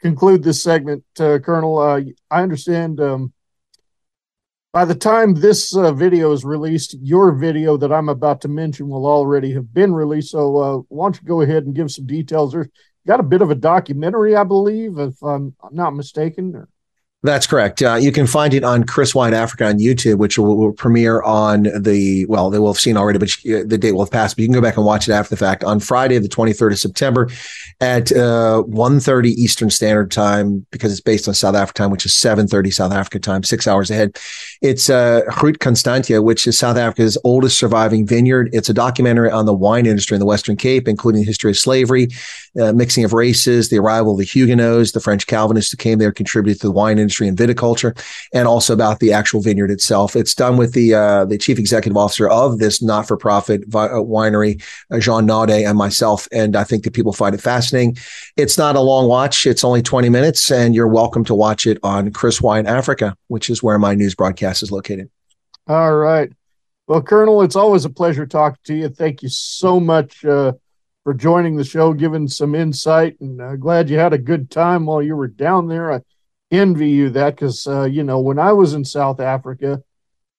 conclude 0.00 0.42
this 0.42 0.62
segment, 0.62 1.04
uh, 1.20 1.38
Colonel, 1.38 1.78
uh, 1.78 2.00
I 2.30 2.42
understand 2.42 3.00
um, 3.00 3.32
by 4.76 4.84
the 4.84 4.94
time 4.94 5.32
this 5.32 5.74
uh, 5.74 5.90
video 5.90 6.32
is 6.32 6.44
released, 6.44 6.98
your 7.00 7.32
video 7.32 7.78
that 7.78 7.90
I'm 7.90 8.10
about 8.10 8.42
to 8.42 8.48
mention 8.48 8.90
will 8.90 9.06
already 9.06 9.50
have 9.54 9.72
been 9.72 9.94
released. 9.94 10.32
So 10.32 10.56
uh, 10.58 10.76
why 10.88 11.06
don't 11.06 11.18
you 11.18 11.26
go 11.26 11.40
ahead 11.40 11.64
and 11.64 11.74
give 11.74 11.90
some 11.90 12.04
details? 12.04 12.52
There's 12.52 12.68
got 13.06 13.18
a 13.18 13.22
bit 13.22 13.40
of 13.40 13.50
a 13.50 13.54
documentary, 13.54 14.36
I 14.36 14.44
believe, 14.44 14.98
if 14.98 15.14
I'm 15.22 15.56
not 15.72 15.94
mistaken. 15.94 16.54
Or... 16.54 16.68
That's 17.22 17.46
correct. 17.46 17.82
Uh, 17.82 17.94
you 17.94 18.12
can 18.12 18.26
find 18.26 18.54
it 18.54 18.62
on 18.62 18.84
Chris 18.84 19.12
Wyatt 19.14 19.34
Africa 19.34 19.66
on 19.66 19.78
YouTube, 19.78 20.18
which 20.18 20.38
will, 20.38 20.56
will 20.56 20.72
premiere 20.72 21.22
on 21.22 21.64
the 21.80 22.24
well, 22.26 22.50
they 22.50 22.58
will 22.58 22.72
have 22.72 22.80
seen 22.80 22.96
already, 22.96 23.18
but 23.18 23.42
you- 23.42 23.64
the 23.64 23.78
date 23.78 23.92
will 23.92 24.04
have 24.04 24.12
passed. 24.12 24.36
But 24.36 24.42
you 24.42 24.48
can 24.48 24.54
go 24.54 24.60
back 24.60 24.76
and 24.76 24.86
watch 24.86 25.08
it 25.08 25.12
after 25.12 25.30
the 25.30 25.36
fact 25.38 25.64
on 25.64 25.80
Friday, 25.80 26.18
the 26.18 26.28
23rd 26.28 26.72
of 26.72 26.78
September, 26.78 27.28
at 27.80 28.12
uh, 28.12 28.62
1.30 28.68 29.30
Eastern 29.30 29.70
Standard 29.70 30.10
Time, 30.12 30.66
because 30.70 30.92
it's 30.92 31.00
based 31.00 31.26
on 31.26 31.34
South 31.34 31.56
Africa 31.56 31.78
time, 31.82 31.90
which 31.90 32.06
is 32.06 32.12
7.30 32.12 32.72
South 32.72 32.92
Africa 32.92 33.18
time, 33.18 33.42
six 33.42 33.66
hours 33.66 33.90
ahead. 33.90 34.16
It's 34.62 34.88
uh, 34.88 35.22
Groot 35.30 35.58
Constantia, 35.58 36.22
which 36.22 36.46
is 36.46 36.56
South 36.56 36.76
Africa's 36.76 37.18
oldest 37.24 37.58
surviving 37.58 38.06
vineyard. 38.06 38.50
It's 38.52 38.68
a 38.68 38.74
documentary 38.74 39.30
on 39.30 39.46
the 39.46 39.54
wine 39.54 39.86
industry 39.86 40.14
in 40.14 40.20
the 40.20 40.26
Western 40.26 40.56
Cape, 40.56 40.86
including 40.86 41.22
the 41.22 41.26
history 41.26 41.50
of 41.50 41.58
slavery, 41.58 42.08
uh, 42.60 42.72
mixing 42.72 43.04
of 43.04 43.12
races, 43.14 43.68
the 43.68 43.78
arrival 43.78 44.12
of 44.12 44.18
the 44.18 44.24
Huguenots, 44.24 44.92
the 44.92 45.00
French 45.00 45.26
Calvinists 45.26 45.72
who 45.72 45.76
came 45.76 45.98
there, 45.98 46.12
contributed 46.12 46.60
to 46.60 46.68
the 46.68 46.72
wine 46.72 46.98
industry 46.98 47.05
industry 47.06 47.28
and 47.28 47.38
viticulture, 47.38 47.96
and 48.34 48.48
also 48.48 48.72
about 48.72 48.98
the 48.98 49.12
actual 49.12 49.40
vineyard 49.40 49.70
itself. 49.70 50.16
It's 50.16 50.34
done 50.34 50.56
with 50.56 50.72
the 50.72 50.94
uh, 50.94 51.24
the 51.24 51.38
chief 51.38 51.58
executive 51.58 51.96
officer 51.96 52.28
of 52.28 52.58
this 52.58 52.82
not 52.82 53.06
for 53.06 53.16
profit 53.16 53.64
vi- 53.68 53.86
uh, 53.86 54.02
winery, 54.02 54.62
uh, 54.90 54.98
Jean 54.98 55.26
Naudé, 55.26 55.68
and 55.68 55.78
myself. 55.78 56.26
And 56.32 56.56
I 56.56 56.64
think 56.64 56.84
that 56.84 56.94
people 56.94 57.12
find 57.12 57.34
it 57.34 57.40
fascinating. 57.40 57.96
It's 58.36 58.58
not 58.58 58.76
a 58.76 58.80
long 58.80 59.08
watch; 59.08 59.46
it's 59.46 59.64
only 59.64 59.82
twenty 59.82 60.08
minutes, 60.08 60.50
and 60.50 60.74
you're 60.74 60.88
welcome 60.88 61.24
to 61.24 61.34
watch 61.34 61.66
it 61.66 61.78
on 61.82 62.10
Chris 62.12 62.40
Wyatt 62.40 62.66
Africa, 62.66 63.16
which 63.28 63.48
is 63.50 63.62
where 63.62 63.78
my 63.78 63.94
news 63.94 64.14
broadcast 64.14 64.62
is 64.62 64.72
located. 64.72 65.08
All 65.68 65.94
right. 65.96 66.32
Well, 66.88 67.02
Colonel, 67.02 67.42
it's 67.42 67.56
always 67.56 67.84
a 67.84 67.90
pleasure 67.90 68.26
talking 68.26 68.60
to 68.64 68.74
you. 68.74 68.88
Thank 68.88 69.22
you 69.22 69.28
so 69.28 69.80
much 69.80 70.24
uh, 70.24 70.52
for 71.02 71.14
joining 71.14 71.56
the 71.56 71.64
show, 71.64 71.92
giving 71.92 72.28
some 72.28 72.54
insight, 72.54 73.20
and 73.20 73.40
uh, 73.40 73.56
glad 73.56 73.90
you 73.90 73.98
had 73.98 74.12
a 74.12 74.18
good 74.18 74.50
time 74.50 74.86
while 74.86 75.02
you 75.02 75.16
were 75.16 75.26
down 75.26 75.66
there. 75.68 75.92
I 75.92 76.00
envy 76.50 76.90
you 76.90 77.10
that 77.10 77.36
because, 77.36 77.66
uh, 77.66 77.84
you 77.84 78.02
know, 78.02 78.20
when 78.20 78.38
I 78.38 78.52
was 78.52 78.74
in 78.74 78.84
South 78.84 79.20
Africa, 79.20 79.82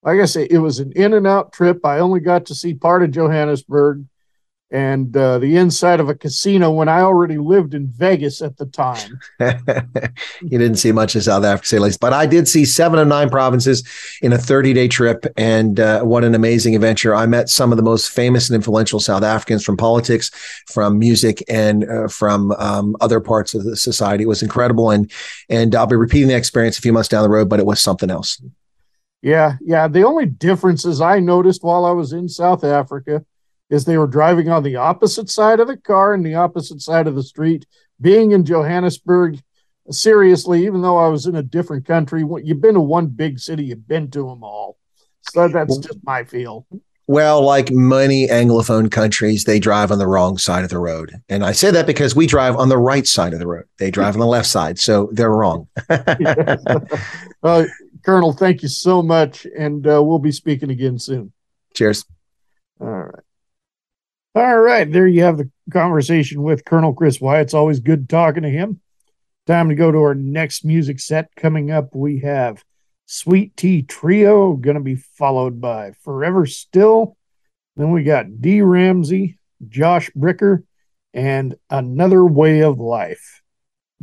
like 0.04 0.20
I 0.20 0.26
say, 0.26 0.48
it 0.50 0.60
was 0.60 0.80
an 0.80 0.94
in 0.96 1.14
and 1.14 1.28
out 1.28 1.52
trip. 1.52 1.86
I 1.86 2.00
only 2.00 2.20
got 2.20 2.46
to 2.48 2.56
see 2.56 2.74
part 2.74 3.04
of 3.04 3.12
Johannesburg 3.12 4.06
and 4.70 5.16
uh, 5.16 5.40
the 5.40 5.56
inside 5.56 6.02
of 6.02 6.10
a 6.10 6.16
casino 6.16 6.70
when 6.72 6.90
I 6.90 7.00
already 7.00 7.38
lived 7.38 7.74
in 7.74 7.88
Vegas 7.88 8.42
at 8.42 8.58
the 8.58 8.66
time. 8.66 9.20
you 10.42 10.58
didn't 10.60 10.76
see 10.76 10.92
much 10.92 11.16
of 11.16 11.24
South 11.24 11.46
Africa, 11.46 11.68
say 11.68 11.80
least, 11.80 12.02
but 12.02 12.12
I 12.12 12.26
did 12.26 12.50
see 12.50 12.66
seven 12.66 13.00
of 13.00 13.08
nine 13.08 13.30
provinces 13.30 13.88
in 14.22 14.34
a 14.34 14.38
30 14.38 14.74
day 14.74 14.88
trip. 14.90 15.26
And 15.38 15.80
uh, 15.80 16.02
what 16.02 16.26
an 16.26 16.36
amazing 16.36 16.76
adventure. 16.76 17.16
I 17.16 17.26
met 17.28 17.50
some 17.50 17.72
of 17.72 17.78
the 17.78 17.84
most 17.84 18.10
famous 18.10 18.50
and 18.50 18.56
influential 18.56 19.00
South 19.00 19.24
Africans 19.24 19.64
from 19.64 19.78
politics, 19.78 20.32
from 20.68 21.00
music, 21.00 21.44
and 21.48 21.90
uh, 21.90 22.08
from 22.10 22.52
um, 22.54 22.98
other 23.00 23.22
parts 23.22 23.54
of 23.54 23.64
the 23.64 23.78
society. 23.78 24.26
It 24.26 24.28
was 24.28 24.44
incredible. 24.44 24.92
And, 24.92 25.10
and 25.50 25.76
I'll 25.76 25.88
be 25.88 25.96
repeating 25.96 26.28
the 26.28 26.36
experience 26.36 26.78
a 26.78 26.82
few 26.82 26.92
months 26.92 27.08
down 27.08 27.24
the 27.24 27.30
road, 27.30 27.48
but 27.48 27.62
it 27.62 27.66
was 27.66 27.82
something 27.82 28.12
else. 28.12 28.42
Yeah, 29.22 29.56
yeah. 29.62 29.88
The 29.88 30.04
only 30.04 30.26
differences 30.26 31.00
I 31.02 31.20
noticed 31.20 31.64
while 31.64 31.86
I 31.86 31.92
was 31.92 32.12
in 32.12 32.28
South 32.28 32.64
Africa 32.64 33.26
is 33.70 33.86
they 33.86 33.98
were 33.98 34.08
driving 34.08 34.50
on 34.50 34.64
the 34.64 34.76
opposite 34.76 35.30
side 35.30 35.60
of 35.60 35.68
the 35.68 35.78
car 35.78 36.14
and 36.14 36.26
the 36.26 36.36
opposite 36.36 36.82
side 36.82 37.08
of 37.08 37.16
the 37.16 37.24
street. 37.24 37.66
Being 38.00 38.32
in 38.32 38.46
Johannesburg, 38.46 39.40
seriously, 39.90 40.66
even 40.66 40.82
though 40.82 40.98
I 40.98 41.08
was 41.08 41.26
in 41.26 41.36
a 41.36 41.44
different 41.44 41.86
country, 41.86 42.24
you've 42.44 42.62
been 42.62 42.76
to 42.76 42.82
one 42.82 43.08
big 43.08 43.40
city, 43.40 43.66
you've 43.66 43.88
been 43.88 44.10
to 44.12 44.20
them 44.20 44.44
all. 44.44 44.78
So 45.32 45.48
that's 45.48 45.78
just 45.78 46.00
my 46.04 46.24
feel. 46.24 46.66
Well, 47.10 47.42
like 47.42 47.72
many 47.72 48.28
Anglophone 48.28 48.92
countries, 48.92 49.46
they 49.46 49.60
drive 49.60 49.92
on 49.92 49.98
the 49.98 50.08
wrong 50.08 50.38
side 50.38 50.66
of 50.66 50.70
the 50.70 50.80
road. 50.80 51.14
And 51.30 51.44
I 51.44 51.54
say 51.54 51.72
that 51.72 51.88
because 51.88 52.16
we 52.16 52.28
drive 52.28 52.58
on 52.58 52.68
the 52.68 52.78
right 52.78 53.08
side 53.08 53.32
of 53.32 53.40
the 53.40 53.48
road. 53.48 53.64
They 53.80 53.92
drive 53.92 54.16
on 54.16 54.20
the 54.20 54.28
left 54.28 54.48
side. 54.48 54.78
So 54.78 55.10
they're 55.14 55.32
wrong. 55.32 55.70
uh, 55.90 57.64
Colonel, 58.04 58.34
thank 58.34 58.62
you 58.62 58.68
so 58.68 59.02
much. 59.02 59.48
And 59.58 59.88
uh, 59.88 60.04
we'll 60.04 60.20
be 60.20 60.34
speaking 60.34 60.70
again 60.70 61.00
soon. 61.00 61.32
Cheers. 61.74 62.04
All 62.82 62.88
right. 62.88 63.24
All 64.38 64.60
right. 64.60 64.92
There 64.92 65.08
you 65.08 65.24
have 65.24 65.40
the 65.40 65.50
conversation 65.74 66.44
with 66.44 66.64
Colonel 66.64 66.94
Chris 66.94 67.20
Wyatt. 67.20 67.46
It's 67.46 67.54
always 67.56 67.80
good 67.80 68.08
talking 68.08 68.44
to 68.44 68.50
him. 68.52 68.80
Time 69.48 69.70
to 69.70 69.74
go 69.74 69.92
to 69.92 69.98
our 69.98 70.14
next 70.14 70.64
music 70.64 71.00
set. 71.00 71.36
Coming 71.36 71.72
up, 71.72 71.96
we 71.96 72.20
have 72.20 72.64
Sweet 73.08 73.58
Tea 73.58 73.82
Trio, 73.82 74.54
going 74.54 74.76
to 74.76 74.84
be 74.84 74.94
followed 74.94 75.60
by 75.60 75.94
Forever 76.04 76.46
Still. 76.46 77.18
Then 77.78 77.90
we 77.90 78.04
got 78.04 78.40
D. 78.40 78.62
Ramsey, 78.62 79.40
Josh 79.68 80.12
Bricker, 80.12 80.66
and 81.16 81.56
Another 81.72 82.24
Way 82.24 82.60
of 82.60 82.80
Life. 82.80 83.42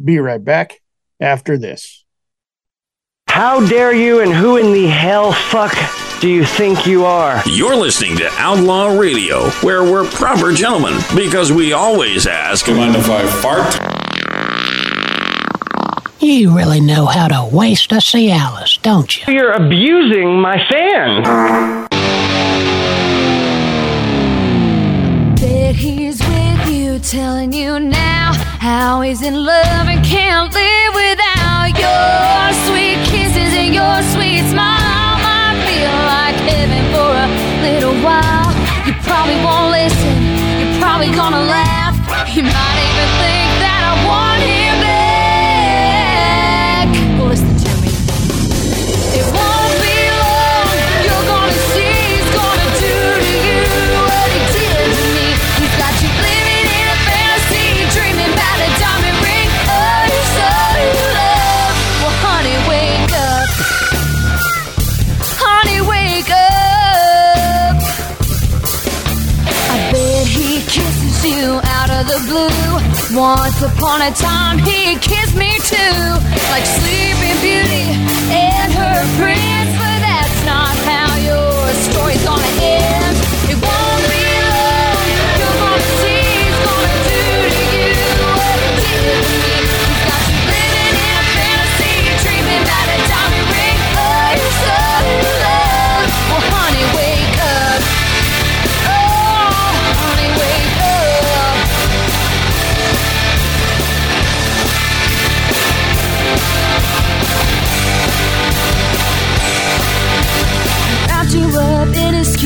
Be 0.03 0.19
right 0.19 0.45
back 0.45 0.81
after 1.21 1.57
this. 1.57 2.04
How 3.35 3.67
dare 3.67 3.93
you 3.93 4.21
and 4.21 4.33
who 4.33 4.59
in 4.59 4.73
the 4.73 4.87
hell 4.87 5.33
fuck 5.33 5.77
do 6.21 6.29
you 6.29 6.45
think 6.45 6.87
you 6.87 7.05
are? 7.05 7.43
You're 7.47 7.75
listening 7.75 8.17
to 8.19 8.29
Outlaw 8.35 8.97
Radio, 8.97 9.51
where 9.61 9.83
we're 9.83 10.09
proper 10.09 10.53
gentlemen 10.53 10.95
because 11.17 11.51
we 11.51 11.73
always 11.73 12.29
ask. 12.29 12.69
Mind 12.69 12.95
if 12.95 13.11
I 13.11 13.27
fart? 13.27 13.75
You 16.23 16.57
really 16.57 16.81
know 16.81 17.07
how 17.07 17.27
to 17.27 17.53
waste 17.53 17.91
a 17.91 17.97
Cialis, 17.97 18.81
don't 18.83 19.27
you? 19.27 19.35
You're 19.35 19.51
abusing 19.51 20.41
my 20.41 20.65
fans. 20.71 21.27
Bet 25.41 25.75
he's 25.75 26.21
with 26.21 26.71
you, 26.71 27.01
telling 27.01 27.53
you 27.53 27.81
now 27.81 28.33
how 28.61 29.01
he's 29.01 29.23
in 29.23 29.35
love 29.35 29.89
and 29.89 30.05
can't 30.05 30.55
live 30.55 30.95
without 30.95 31.73
your 31.77 32.53
sweet 32.67 33.05
kisses 33.35 33.55
and 33.55 33.75
your 33.75 34.03
sweet 34.15 34.45
smile. 34.51 35.19
Might 35.19 35.59
feel 35.67 35.95
like 36.07 36.37
heaven 36.49 36.85
for 36.93 37.11
a 37.11 37.29
little 37.63 37.95
while. 38.03 38.53
You 38.87 38.95
probably 39.03 39.37
won't 39.43 39.71
listen, 39.73 40.23
you're 40.61 40.81
probably 40.81 41.11
gonna 41.11 41.41
laugh. 41.41 41.74
Once 73.25 73.63
upon 73.63 74.03
a 74.03 74.11
time, 74.11 74.59
he 74.59 74.97
kissed 74.97 75.35
me 75.35 75.51
too. 75.61 75.97
Like 76.51 76.67
Sleeping 76.67 77.41
Beauty 77.41 77.87
and 78.31 78.71
her 78.75 79.19
prince. 79.19 79.54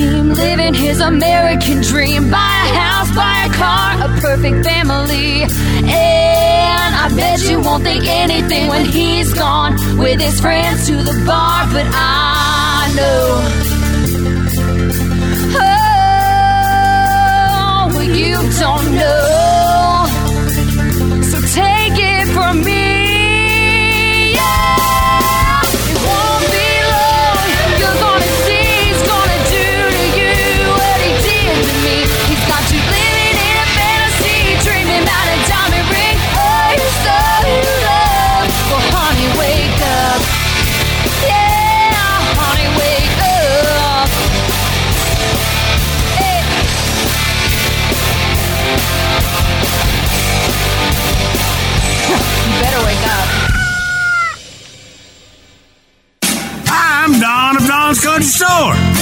Living 0.05 0.73
his 0.73 0.99
American 0.99 1.81
dream. 1.81 2.29
Buy 2.31 2.37
a 2.37 2.73
house, 2.77 3.13
buy 3.15 3.45
a 3.45 3.53
car, 3.53 4.07
a 4.07 4.21
perfect 4.21 4.65
family. 4.65 5.43
And 5.43 6.95
I 6.95 7.11
bet 7.15 7.39
you 7.49 7.59
won't 7.59 7.83
think 7.83 8.05
anything 8.07 8.67
when 8.67 8.85
he's 8.85 9.33
gone 9.33 9.73
with 9.97 10.19
his 10.19 10.39
friends 10.39 10.87
to 10.87 10.95
the 10.95 11.23
bar. 11.25 11.67
But 11.71 11.85
I 11.89 12.93
know. 12.95 13.68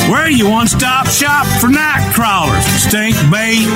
Store. 0.08 0.16
We're 0.16 0.30
your 0.30 0.50
one-stop 0.50 1.08
shop 1.08 1.46
for 1.60 1.68
night 1.68 2.12
crawlers, 2.14 2.66
stink 2.88 3.16
bait, 3.30 3.68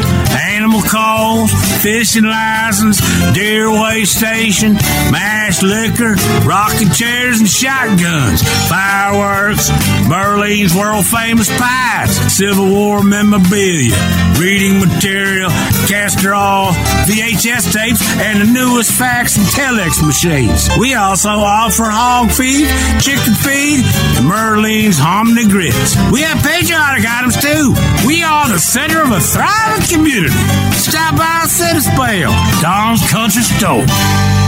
animal 0.56 0.82
calls, 0.82 1.52
fishing 1.84 2.24
license, 2.24 3.02
deer 3.34 3.70
weigh 3.70 4.06
station, 4.06 4.74
mash 5.12 5.62
liquor, 5.62 6.16
rocking 6.48 6.90
chairs 6.90 7.40
and 7.40 7.50
shotguns, 7.50 8.42
fireworks, 8.70 9.70
Berlin's 10.08 10.74
world 10.74 11.06
famous 11.06 11.50
pies, 11.60 12.16
Civil 12.38 12.70
War 12.70 13.04
memorabilia, 13.04 13.96
reading 14.40 14.80
material, 14.80 15.50
castor 15.92 16.32
VHS 16.32 17.74
tapes, 17.74 18.02
and 18.24 18.40
the 18.42 18.46
newest 18.46 18.92
fax 18.94 19.36
and 19.36 19.46
telex 19.48 20.06
machines. 20.06 20.70
We 20.80 20.96
also 20.96 21.30
offer 21.30 21.84
hog 21.84 22.32
feed, 22.32 22.68
chicken 23.02 23.34
feed, 23.36 23.84
and 24.16 24.28
Merlin's 24.28 24.98
hominy 24.98 25.48
grits. 25.48 25.98
We 26.12 26.22
have 26.22 26.42
patriotic 26.44 27.04
items 27.04 27.36
too. 27.42 27.76
We 28.08 28.24
are 28.24 28.48
the 28.48 28.60
center 28.60 29.01
of 29.03 29.11
a 29.11 29.19
thriving 29.19 29.88
community. 29.88 30.34
Stop 30.73 31.18
by 31.18 31.44
a 31.44 31.48
spell. 31.82 32.32
Don's 32.61 33.02
Country 33.10 33.41
Store. 33.41 34.40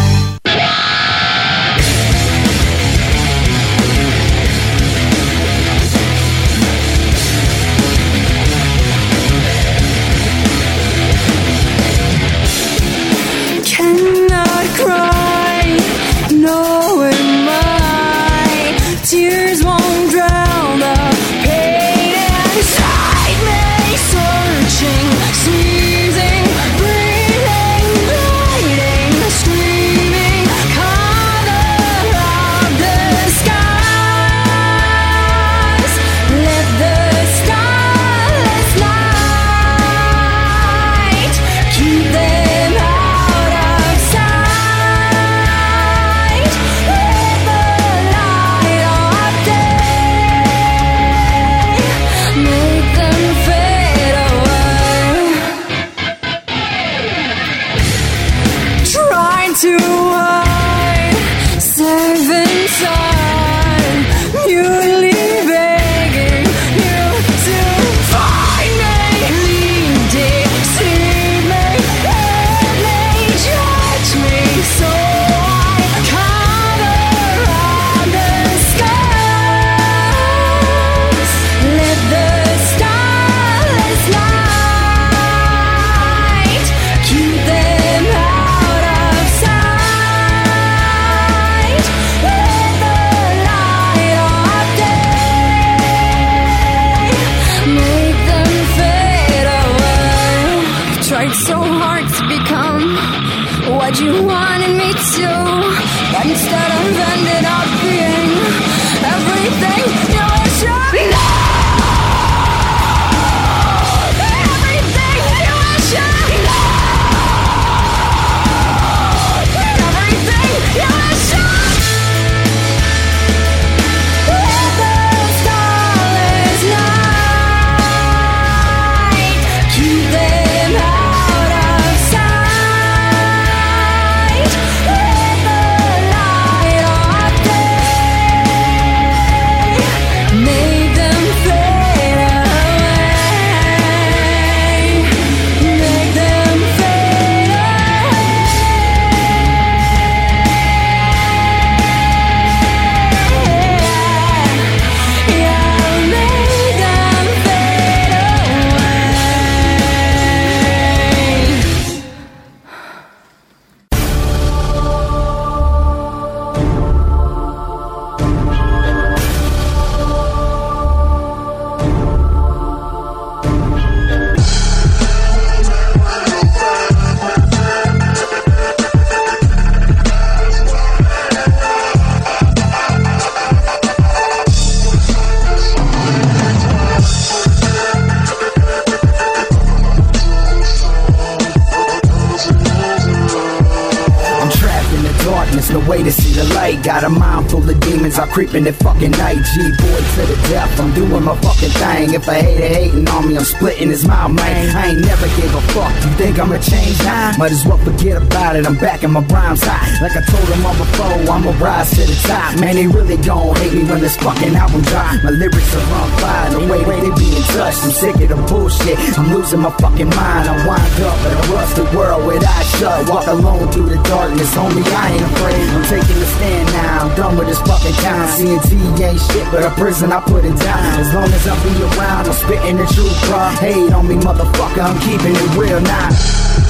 In 198.52 198.64
the 198.66 198.74
fucking 198.74 199.12
night. 199.12 199.40
G 199.54 199.62
boy 199.80 200.00
to 200.16 200.22
the 200.28 200.38
death, 200.50 200.80
I'm 200.80 200.94
doing 200.94 201.24
my 201.24 201.36
fucking 201.40 201.70
thing. 201.70 202.14
If 202.14 202.28
I 202.28 202.42
hate 202.42 202.60
hater 202.60 202.74
hating 202.76 203.08
on 203.10 203.28
me, 203.28 203.38
I'm 203.38 203.46
splitting 203.46 203.90
his 203.90 204.06
mouth, 204.06 204.34
man. 204.34 204.76
I 204.76 204.92
ain't 204.92 205.02
never 205.02 205.28
gave 205.40 205.54
a 205.56 205.62
fuck. 205.72 205.94
You 206.04 206.10
think 206.20 206.40
I'ma 206.40 206.58
change 206.60 207.00
now? 207.04 207.23
Might 207.44 207.52
as 207.52 207.68
well 207.68 207.78
forget 207.84 208.24
about 208.24 208.56
it. 208.56 208.64
I'm 208.64 208.80
back 208.80 209.04
in 209.04 209.12
my 209.12 209.20
rhymes 209.28 209.60
high. 209.68 209.84
Like 210.00 210.16
I 210.16 210.24
told 210.32 210.48
them 210.48 210.64
all 210.64 210.80
before, 210.80 211.12
I'ma 211.28 211.52
rise 211.60 211.92
to 211.92 212.08
the 212.08 212.16
top. 212.24 212.56
Man, 212.56 212.80
they 212.80 212.88
really 212.88 213.20
gon' 213.20 213.52
hate 213.60 213.76
me 213.76 213.84
when 213.84 214.00
this 214.00 214.16
fucking 214.16 214.56
album 214.56 214.80
drop. 214.88 215.12
My 215.28 215.36
lyrics 215.36 215.76
are 215.76 215.84
on 215.92 216.08
fire, 216.24 216.56
the 216.56 216.64
way 216.72 216.80
they 217.04 217.12
be 217.20 217.36
in 217.36 217.44
touch. 217.52 217.84
I'm 217.84 217.92
sick 217.92 218.16
of 218.16 218.32
the 218.32 218.40
bullshit. 218.48 218.96
I'm 219.20 219.28
losing 219.36 219.60
my 219.60 219.76
fucking 219.76 220.08
mind. 220.16 220.48
I 220.48 220.56
wind 220.64 220.96
up 221.04 221.20
in 221.20 221.36
a 221.36 221.44
rusted 221.52 221.92
world 221.92 222.24
with 222.24 222.48
eyes 222.48 222.80
shut. 222.80 223.12
Walk 223.12 223.28
alone 223.28 223.68
through 223.76 223.92
the 223.92 224.00
darkness, 224.08 224.56
homie. 224.56 224.88
I 224.96 225.12
ain't 225.12 225.28
afraid. 225.36 225.68
I'm 225.68 225.84
taking 225.92 226.16
a 226.16 226.30
stand 226.40 226.68
now. 226.72 227.04
I'm 227.04 227.12
done 227.20 227.36
with 227.36 227.52
this 227.52 227.60
fucking 227.60 227.98
town. 228.00 228.24
CNT 228.40 229.04
ain't 229.04 229.20
shit, 229.20 229.44
but 229.52 229.68
a 229.68 229.72
prison 229.76 230.16
I 230.16 230.24
put 230.24 230.48
it 230.48 230.56
down. 230.64 230.80
As 230.96 231.12
long 231.12 231.28
as 231.28 231.44
I 231.44 231.60
be 231.60 231.76
around, 231.92 232.24
I'm 232.24 232.40
spitting 232.40 232.78
the 232.80 232.88
truth, 232.88 233.20
bro. 233.28 233.52
Hate 233.60 233.92
on 233.92 234.08
me, 234.08 234.16
motherfucker. 234.16 234.80
I'm 234.80 234.96
keeping 235.04 235.36
it 235.36 235.52
real 235.60 235.84
now. 235.84 236.63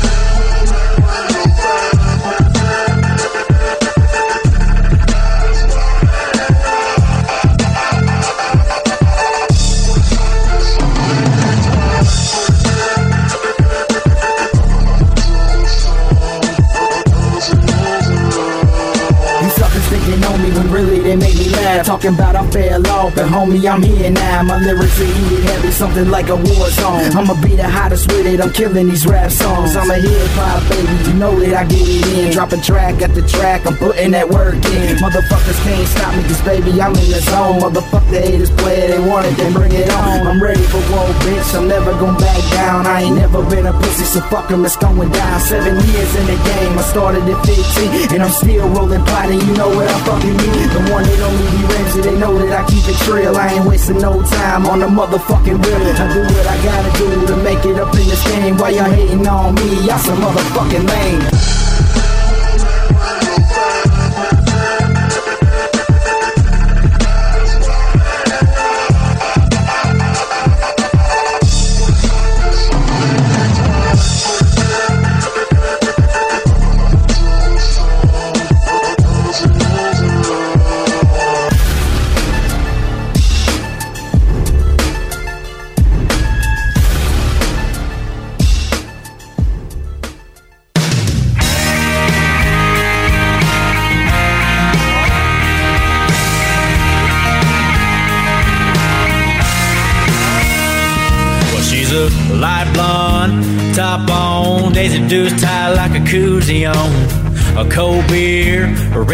Laugh. 21.78 21.86
Talking 21.86 22.14
about 22.14 22.36
I 22.36 22.50
fell 22.52 22.88
off, 22.88 23.16
but 23.16 23.26
homie, 23.26 23.66
I'm 23.70 23.82
here 23.82 24.12
now. 24.12 24.44
My 24.44 24.58
lyrics 24.60 25.00
are 25.00 25.06
heated 25.06 25.44
heavy, 25.46 25.72
something 25.72 26.10
like 26.10 26.30
a 26.30 26.36
war 26.36 26.70
zone. 26.70 27.12
I'ma 27.16 27.36
be 27.42 27.56
the 27.56 27.68
hottest 27.68 28.12
with 28.12 28.26
it, 28.26 28.42
I'm 28.42 28.52
killing 28.54 28.90
these 28.90 29.06
rap 29.06 29.32
songs. 29.32 29.76
I'm 29.76 29.90
a 29.90 29.96
hip 29.96 30.30
hop 30.38 30.62
baby, 30.70 31.10
you 31.10 31.14
know 31.16 31.40
that 31.40 31.54
I 31.54 31.64
get 31.66 31.82
it 31.82 32.08
in. 32.18 32.32
Dropping 32.32 32.62
track 32.62 33.02
at 33.02 33.14
the 33.14 33.22
track, 33.28 33.66
I'm 33.66 33.78
putting 33.78 34.12
that 34.12 34.30
work 34.30 34.56
in. 34.56 34.98
Motherfuckers 34.98 35.60
can't 35.64 35.88
stop 35.88 36.16
me, 36.16 36.24
cause 36.24 36.42
baby, 36.42 36.82
I'm 36.82 36.96
in 36.96 37.10
the 37.10 37.22
zone. 37.22 37.60
Motherfuck 37.62 38.06
the 38.10 38.22
haters 38.22 38.52
play 38.52 38.78
it, 38.84 38.88
they 38.94 39.02
want 39.10 39.26
it, 39.26 39.36
then 39.38 39.54
bring 39.54 39.74
it 39.74 39.90
on. 39.92 40.28
I'm 40.28 40.42
ready 40.42 40.64
for 40.64 40.82
war, 40.92 41.08
bitch, 41.26 41.56
I'm 41.58 41.68
never 41.68 41.92
gonna 41.94 42.20
back 42.20 42.42
down. 42.52 42.88
I 42.88 43.04
ain't 43.04 43.16
never 43.16 43.42
been 43.50 43.66
a 43.66 43.74
pussy, 43.74 44.06
so 44.06 44.22
fuck 44.32 44.52
'em, 44.52 44.66
it's 44.66 44.76
going 44.76 45.10
down. 45.12 45.40
Seven 45.42 45.76
years 45.76 46.16
in 46.16 46.26
the 46.28 46.38
game, 46.50 46.78
I 46.78 46.84
started 46.84 47.24
at 47.28 47.40
15, 47.46 48.14
and 48.14 48.24
I'm 48.24 48.32
still 48.32 48.68
rolling 48.70 49.04
potty, 49.06 49.36
you 49.36 49.54
know 49.58 49.70
what 49.70 49.88
I 49.88 49.98
fucking 50.06 50.38
mean. 50.38 50.68
The 50.74 50.82
one 50.92 51.04
that 51.04 51.20
only 51.22 51.63
Ramsey, 51.68 52.02
they 52.02 52.18
know 52.18 52.38
that 52.38 52.52
I 52.52 52.66
keep 52.70 52.84
it 52.88 53.08
real. 53.08 53.36
I 53.36 53.54
ain't 53.54 53.66
wasting 53.66 54.00
no 54.00 54.22
time 54.24 54.66
on 54.66 54.80
the 54.80 54.88
motherfucking 54.88 55.64
real. 55.64 55.82
I 55.84 56.14
do 56.14 56.22
what 56.22 56.48
I 56.48 56.58
gotta 56.64 56.98
do 56.98 57.28
to 57.28 57.36
make 57.44 57.66
it 57.66 57.80
up 57.80 57.94
in 57.94 58.08
this 58.08 58.24
game. 58.28 58.58
Why 58.58 58.70
y'all 58.70 58.90
hating 58.90 59.28
on 59.28 59.56
me? 59.56 59.86
Y'all 59.86 59.98
some 60.00 60.18
motherfucking 60.18 60.88
lame. 60.88 61.53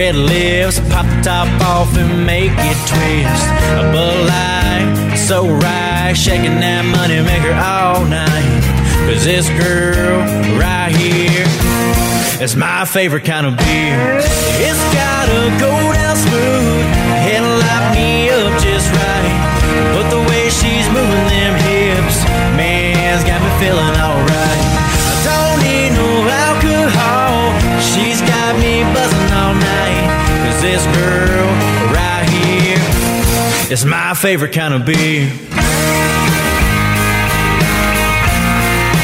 Red 0.09 0.15
lips, 0.15 0.79
pop 0.91 1.05
the 1.05 1.21
top 1.21 1.47
off 1.61 1.95
and 1.95 2.25
make 2.25 2.51
it 2.51 2.77
twist. 2.87 3.45
A 3.77 3.91
Bud 3.93 4.27
Light, 4.27 5.15
so 5.17 5.47
right, 5.47 6.13
shaking 6.13 6.59
that 6.59 6.83
money 6.85 7.21
maker 7.21 7.53
all 7.53 8.05
night. 8.05 8.63
Cause 9.05 9.23
this 9.23 9.47
girl 9.49 10.19
right 10.57 10.91
here 10.95 11.45
is 12.43 12.55
my 12.55 12.85
favorite 12.85 13.25
kind 13.25 13.45
of 13.45 13.57
beer. 13.57 14.19
It's 14.67 14.83
gotta 14.93 15.59
go 15.59 15.93
down 15.93 16.15
smooth 16.15 16.78
is 33.71 33.85
my 33.85 34.15
favorite 34.15 34.51
kind 34.51 34.73
of 34.73 34.83
beer. 34.83 35.29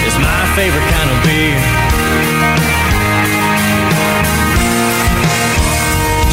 It's 0.02 0.18
my 0.18 0.54
favorite 0.56 0.88
kind 0.90 1.10
of 1.12 1.24
beer. 1.24 1.60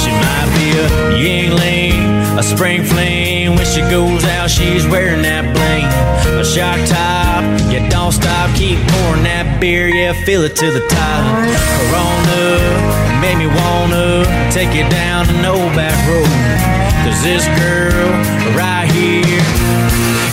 She 0.01 0.11
might 0.17 0.49
be 0.57 0.73
a 0.79 0.89
Yuengling, 1.21 2.39
a 2.39 2.43
spring 2.43 2.85
fling. 2.85 3.55
When 3.55 3.67
she 3.67 3.83
goes 3.83 4.25
out, 4.25 4.51
she's 4.51 4.87
wearing 4.87 5.23
that 5.23 5.45
bling. 5.53 5.85
A 6.41 6.45
shock 6.45 6.81
top, 6.89 7.43
yeah, 7.71 7.87
don't 7.91 8.13
stop, 8.13 8.55
keep 8.57 8.79
pouring 8.89 9.25
that 9.25 9.61
beer, 9.61 9.89
yeah, 9.89 10.15
fill 10.25 10.43
it 10.43 10.57
to 10.57 10.71
the 10.71 10.81
top. 10.89 11.49
Corona, 11.91 13.12
made 13.23 13.39
me 13.39 13.47
wanna 13.47 14.27
take 14.51 14.75
you 14.75 14.83
down 14.91 15.31
an 15.31 15.47
old 15.47 15.71
back 15.79 15.95
road. 16.11 16.27
Cause 17.07 17.23
this 17.23 17.47
girl 17.55 18.11
right 18.59 18.91
here 18.91 19.47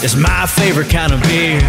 is 0.02 0.16
my 0.18 0.50
favorite 0.50 0.90
kind 0.90 1.14
of 1.14 1.22
beer. 1.30 1.62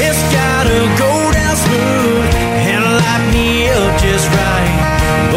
It's 0.00 0.22
gotta 0.32 0.80
go 0.96 1.12
down 1.36 1.54
smooth 1.54 2.24
and 2.64 2.80
light 2.80 3.24
me 3.36 3.68
up 3.76 3.92
just 4.00 4.24
right. 4.32 4.72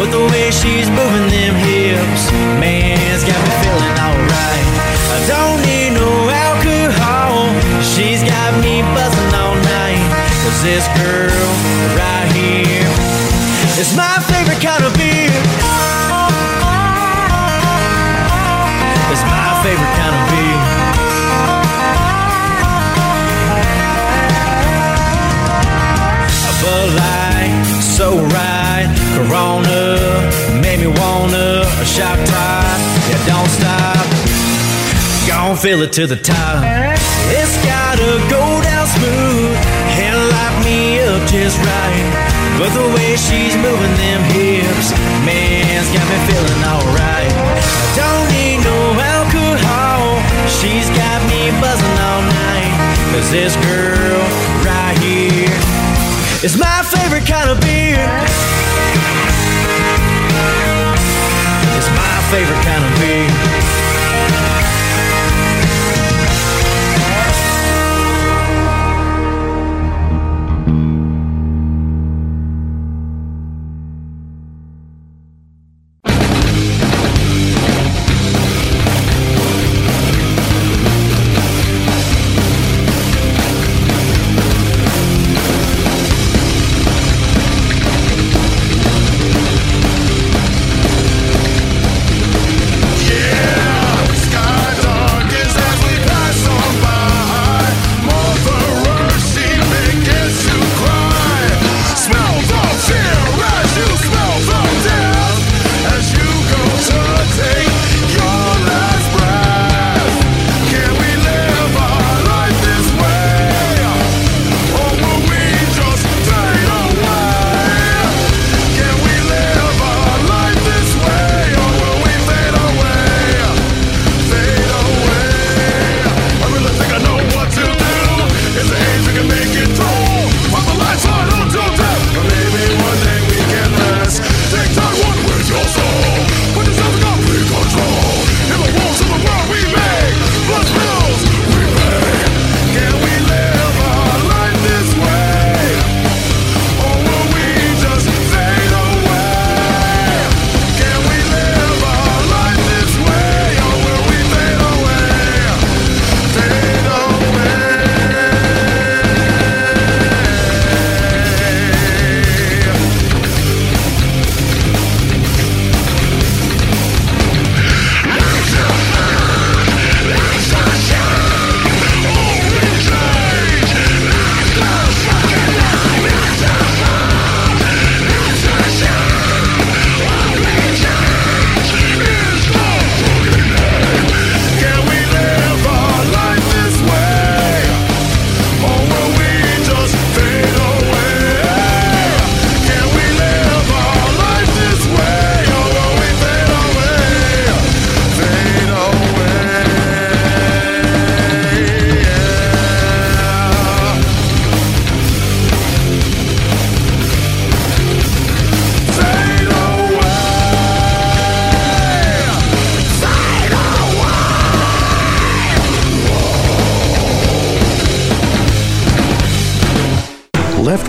But 0.00 0.08
the 0.16 0.24
way 0.32 0.48
she's 0.48 0.88
moving 0.88 1.28
them 1.28 1.54
hips, 1.60 2.32
man's 2.56 3.20
got 3.28 3.36
me 3.44 3.52
feeling 3.60 3.96
alright. 4.00 4.66
I 5.12 5.18
don't 5.28 5.60
need 5.60 5.92
no 5.92 6.08
alcohol, 6.48 7.52
she's 7.84 8.24
got 8.24 8.50
me 8.64 8.80
buzzing 8.96 9.32
all 9.36 9.56
night. 9.76 10.00
Cause 10.40 10.62
this 10.64 10.88
girl 10.96 11.48
right 12.00 12.32
here 12.32 13.07
is 13.78 13.96
my 13.96 14.18
favorite 14.26 14.60
kind 14.60 14.82
of 14.84 14.92
beer. 14.98 15.30
It's 19.12 19.24
my 19.34 19.50
favorite 19.62 19.94
kind 20.00 20.14
of 20.18 20.22
beer. 20.30 20.60
A 26.48 26.52
Bud 26.62 26.88
Light, 27.02 27.54
so 27.96 28.06
right. 28.36 28.90
Corona 29.14 29.80
made 30.60 30.80
me 30.80 30.88
wanna 30.88 31.62
a 31.62 31.84
shot 31.84 32.18
top. 32.26 32.78
Yeah, 33.08 33.22
don't 33.30 33.50
stop. 33.58 34.06
Gon' 35.28 35.56
fill 35.56 35.82
it 35.82 35.92
to 35.92 36.06
the 36.08 36.16
top. 36.16 36.64
It's 37.30 37.56
gotta 37.64 38.18
go 38.28 38.60
down 38.62 38.77
up 41.18 41.28
just 41.28 41.58
right. 41.58 42.06
But 42.58 42.70
the 42.74 42.86
way 42.94 43.16
she's 43.16 43.54
moving 43.56 43.94
them 43.98 44.22
hips, 44.34 44.90
man's 45.26 45.88
got 45.90 46.04
me 46.06 46.18
feeling 46.26 46.62
alright. 46.62 47.32
Don't 47.94 48.26
need 48.34 48.58
no 48.62 48.78
alcohol. 48.98 50.18
She's 50.48 50.88
got 50.90 51.18
me 51.30 51.50
buzzing 51.60 51.98
all 52.06 52.22
night. 52.22 52.74
Cause 53.12 53.30
this 53.30 53.54
girl 53.66 54.22
right 54.62 54.96
here 54.98 55.58
is 56.42 56.56
my 56.58 56.82
favorite 56.82 57.26
kind 57.26 57.50
of 57.50 57.60
beer. 57.60 58.04
It's 61.78 61.90
my 61.94 62.16
favorite 62.30 62.62
kind 62.62 62.84
of 62.84 62.92
beer. 63.00 63.87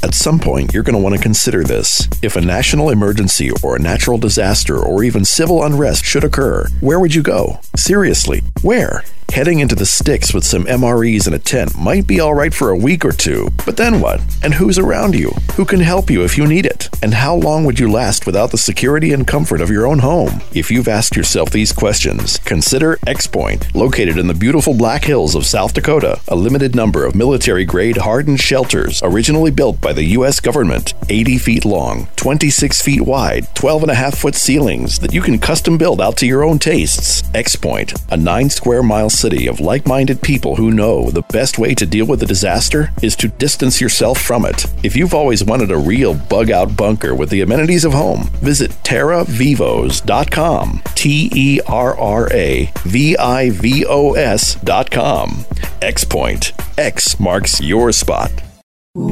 At 0.04 0.16
some 0.16 0.40
point, 0.40 0.74
you're 0.74 0.82
going 0.82 0.96
to 0.96 1.02
want 1.02 1.16
to 1.16 1.22
consider 1.22 1.64
this. 1.64 2.08
If 2.24 2.36
a 2.36 2.42
national 2.42 2.90
emergency 2.90 3.52
or 3.62 3.76
a 3.76 3.80
natural 3.80 4.18
disaster 4.18 4.80
or 4.80 5.04
even 5.04 5.24
civil 5.24 5.64
unrest 5.64 6.04
should 6.06 6.24
occur, 6.24 6.66
where 6.80 7.00
would 7.00 7.14
you 7.14 7.22
go? 7.22 7.60
Seriously, 7.76 8.42
where? 8.64 9.04
Heading 9.32 9.60
into 9.60 9.76
the 9.76 9.86
sticks 9.86 10.34
with 10.34 10.44
some 10.44 10.66
MREs 10.66 11.26
and 11.26 11.34
a 11.34 11.40
tent 11.40 11.78
might 11.78 12.06
be 12.06 12.20
all 12.20 12.34
right 12.34 12.54
for 12.54 12.70
a 12.70 12.76
week 12.76 13.06
or 13.06 13.14
two, 13.14 13.48
but 13.66 13.78
then 13.78 14.02
what? 14.02 14.20
And 14.44 14.54
who's 14.54 14.78
around 14.78 15.16
you? 15.16 15.32
Who 15.56 15.64
can 15.64 15.80
help 15.80 16.10
you 16.10 16.26
if 16.26 16.38
you 16.38 16.46
need 16.46 16.66
it? 16.66 16.90
And 17.02 17.14
how 17.14 17.36
long 17.36 17.64
would 17.64 17.80
you 17.80 17.90
last 17.90 18.26
without 18.26 18.52
the 18.52 18.58
security 18.58 19.14
and 19.14 19.26
comfort 19.26 19.62
of 19.62 19.70
your 19.70 19.88
own 19.88 20.00
home? 20.00 20.42
If 20.54 20.70
you've 20.70 20.90
asked 20.90 21.16
yourself 21.16 21.50
these 21.50 21.72
questions, 21.72 22.40
consider 22.40 23.00
X 23.08 23.26
Point, 23.26 23.74
located 23.74 24.18
in 24.18 24.28
the 24.28 24.34
beautiful 24.34 24.74
Black 24.74 25.06
Hills 25.06 25.34
of 25.34 25.46
South 25.46 25.74
Dakota, 25.74 26.20
a 26.28 26.36
limited 26.36 26.76
number 26.76 27.06
of 27.06 27.16
military 27.16 27.64
grade 27.64 27.98
hardened 27.98 28.42
shelters 28.42 29.02
originally 29.02 29.52
built 29.52 29.80
by 29.80 29.94
the 29.94 30.04
U.S. 30.20 30.42
government, 30.42 30.94
80 31.08 31.38
feet 31.38 31.64
long, 31.64 32.10
26 32.18 32.82
feet 32.82 33.02
wide, 33.02 33.48
12 33.56 33.84
and 33.84 33.92
a 33.92 33.96
half 33.96 34.18
foot 34.18 34.36
ceilings 34.36 35.00
that 35.00 35.14
you 35.14 35.22
can 35.22 35.40
custom 35.40 35.78
build 35.78 36.02
out 36.02 36.18
to 36.18 36.28
your 36.28 36.44
own 36.44 36.60
tastes. 36.60 37.24
X 37.34 37.56
Point, 37.56 37.94
a 38.12 38.18
nine 38.18 38.50
square 38.50 38.84
mile 38.84 39.10
city 39.22 39.48
of 39.48 39.60
like 39.60 39.86
minded 39.86 40.22
people 40.22 40.56
who 40.56 40.72
know 40.72 41.12
the 41.12 41.22
best 41.30 41.60
way 41.60 41.76
to 41.76 41.86
deal 41.86 42.08
with 42.08 42.24
a 42.24 42.26
disaster 42.26 42.90
is 43.02 43.16
to 43.16 43.28
distance 43.28 43.80
yourself 43.80 44.20
from 44.20 44.46
it. 44.46 44.66
If 44.84 44.96
you've 44.96 45.14
always 45.14 45.44
wanted 45.44 45.70
a 45.72 45.78
real 45.78 46.16
bug 46.16 46.50
out 46.50 46.76
bunker 46.76 47.14
with 47.14 47.30
the 47.30 47.42
amenities 47.42 47.86
of 47.86 47.94
home, 47.94 48.24
visit 48.42 48.72
terravivos.com. 48.84 50.82
T 50.96 51.30
E 51.34 51.60
R 51.68 51.98
R 51.98 52.34
A 52.34 52.72
V 52.84 53.16
I 53.18 53.50
V 53.52 53.86
O 53.88 54.14
S.com. 54.14 55.46
X 55.82 56.04
Point. 56.04 56.54
X 56.78 57.20
marks 57.20 57.62
your 57.62 57.92
spot. 57.92 58.51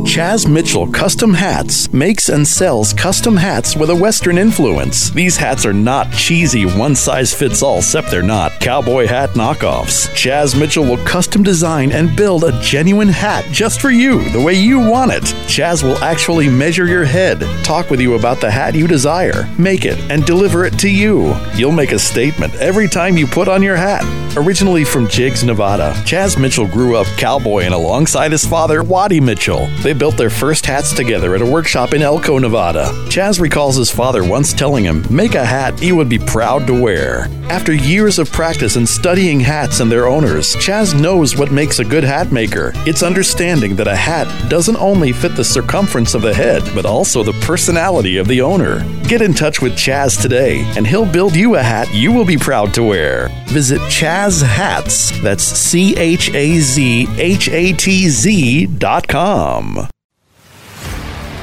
Chaz 0.09 0.45
Mitchell 0.45 0.91
Custom 0.91 1.33
Hats 1.33 1.93
makes 1.93 2.27
and 2.27 2.45
sells 2.45 2.91
custom 2.91 3.37
hats 3.37 3.77
with 3.77 3.89
a 3.89 3.95
Western 3.95 4.37
influence. 4.37 5.09
These 5.11 5.37
hats 5.37 5.65
are 5.65 5.71
not 5.71 6.11
cheesy 6.11 6.65
one 6.65 6.95
size 6.95 7.33
fits 7.33 7.63
all, 7.63 7.77
except 7.77 8.11
they're 8.11 8.21
not 8.21 8.51
cowboy 8.59 9.07
hat 9.07 9.29
knockoffs. 9.35 10.09
Chaz 10.09 10.59
Mitchell 10.59 10.83
will 10.83 10.97
custom 11.05 11.43
design 11.43 11.93
and 11.93 12.13
build 12.17 12.43
a 12.43 12.59
genuine 12.61 13.07
hat 13.07 13.45
just 13.53 13.79
for 13.79 13.89
you, 13.89 14.27
the 14.31 14.41
way 14.41 14.53
you 14.53 14.79
want 14.79 15.11
it. 15.11 15.23
Chaz 15.47 15.81
will 15.81 15.97
actually 16.03 16.49
measure 16.49 16.85
your 16.85 17.05
head, 17.05 17.39
talk 17.63 17.89
with 17.89 18.01
you 18.01 18.15
about 18.15 18.41
the 18.41 18.51
hat 18.51 18.75
you 18.75 18.85
desire, 18.85 19.47
make 19.57 19.85
it, 19.85 19.97
and 20.11 20.25
deliver 20.25 20.65
it 20.65 20.77
to 20.79 20.89
you. 20.89 21.33
You'll 21.55 21.71
make 21.71 21.93
a 21.93 21.99
statement 21.99 22.53
every 22.55 22.89
time 22.89 23.15
you 23.15 23.27
put 23.27 23.47
on 23.47 23.63
your 23.63 23.77
hat. 23.77 24.03
Originally 24.35 24.83
from 24.83 25.07
Jiggs, 25.07 25.43
Nevada, 25.43 25.93
Chaz 26.03 26.37
Mitchell 26.39 26.67
grew 26.67 26.97
up 26.97 27.07
cowboying 27.17 27.71
alongside 27.71 28.33
his 28.33 28.45
father, 28.45 28.83
Waddie 28.83 29.21
Mitchell. 29.21 29.68
They 29.83 29.93
built 29.93 30.17
their 30.17 30.29
first 30.29 30.65
hats 30.65 30.93
together 30.93 31.35
at 31.35 31.41
a 31.41 31.45
workshop 31.45 31.93
in 31.93 32.01
Elko, 32.01 32.37
Nevada. 32.37 32.85
Chaz 33.09 33.39
recalls 33.39 33.75
his 33.77 33.89
father 33.89 34.23
once 34.27 34.53
telling 34.53 34.83
him, 34.83 35.05
Make 35.09 35.35
a 35.35 35.45
hat 35.45 35.81
you 35.81 35.95
would 35.95 36.09
be 36.09 36.19
proud 36.19 36.67
to 36.67 36.79
wear. 36.79 37.27
After 37.49 37.73
years 37.73 38.19
of 38.19 38.31
practice 38.31 38.75
and 38.75 38.87
studying 38.87 39.39
hats 39.39 39.79
and 39.79 39.91
their 39.91 40.07
owners, 40.07 40.55
Chaz 40.57 40.99
knows 40.99 41.35
what 41.35 41.51
makes 41.51 41.79
a 41.79 41.85
good 41.85 42.03
hat 42.03 42.31
maker. 42.31 42.71
It's 42.85 43.01
understanding 43.01 43.75
that 43.77 43.87
a 43.87 43.95
hat 43.95 44.27
doesn't 44.49 44.77
only 44.77 45.11
fit 45.11 45.35
the 45.35 45.43
circumference 45.43 46.13
of 46.13 46.21
the 46.21 46.33
head, 46.33 46.61
but 46.75 46.85
also 46.85 47.23
the 47.23 47.39
personality 47.41 48.17
of 48.17 48.27
the 48.27 48.41
owner. 48.41 48.83
Get 49.07 49.21
in 49.21 49.33
touch 49.33 49.61
with 49.61 49.73
Chaz 49.73 50.21
today, 50.21 50.61
and 50.77 50.85
he'll 50.85 51.11
build 51.11 51.35
you 51.35 51.55
a 51.55 51.63
hat 51.63 51.91
you 51.93 52.11
will 52.11 52.25
be 52.25 52.37
proud 52.37 52.73
to 52.75 52.83
wear. 52.83 53.29
Visit 53.47 53.79
Chaz 53.81 54.43
Hats, 54.43 55.19
that's 55.21 55.43
C 55.43 55.95
H 55.97 56.31
A 56.35 56.59
Z 56.59 57.07
H 57.17 57.49
A 57.49 57.73
T 57.73 58.09
Z 58.09 58.67
dot 58.67 59.07
com. 59.07 59.58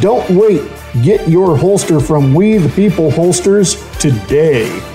Don't 0.00 0.26
wait. 0.30 0.62
Get 1.02 1.28
your 1.28 1.54
holster 1.54 2.00
from 2.00 2.32
We 2.32 2.56
the 2.56 2.70
People 2.70 3.10
Holsters 3.10 3.76
today. 3.98 4.93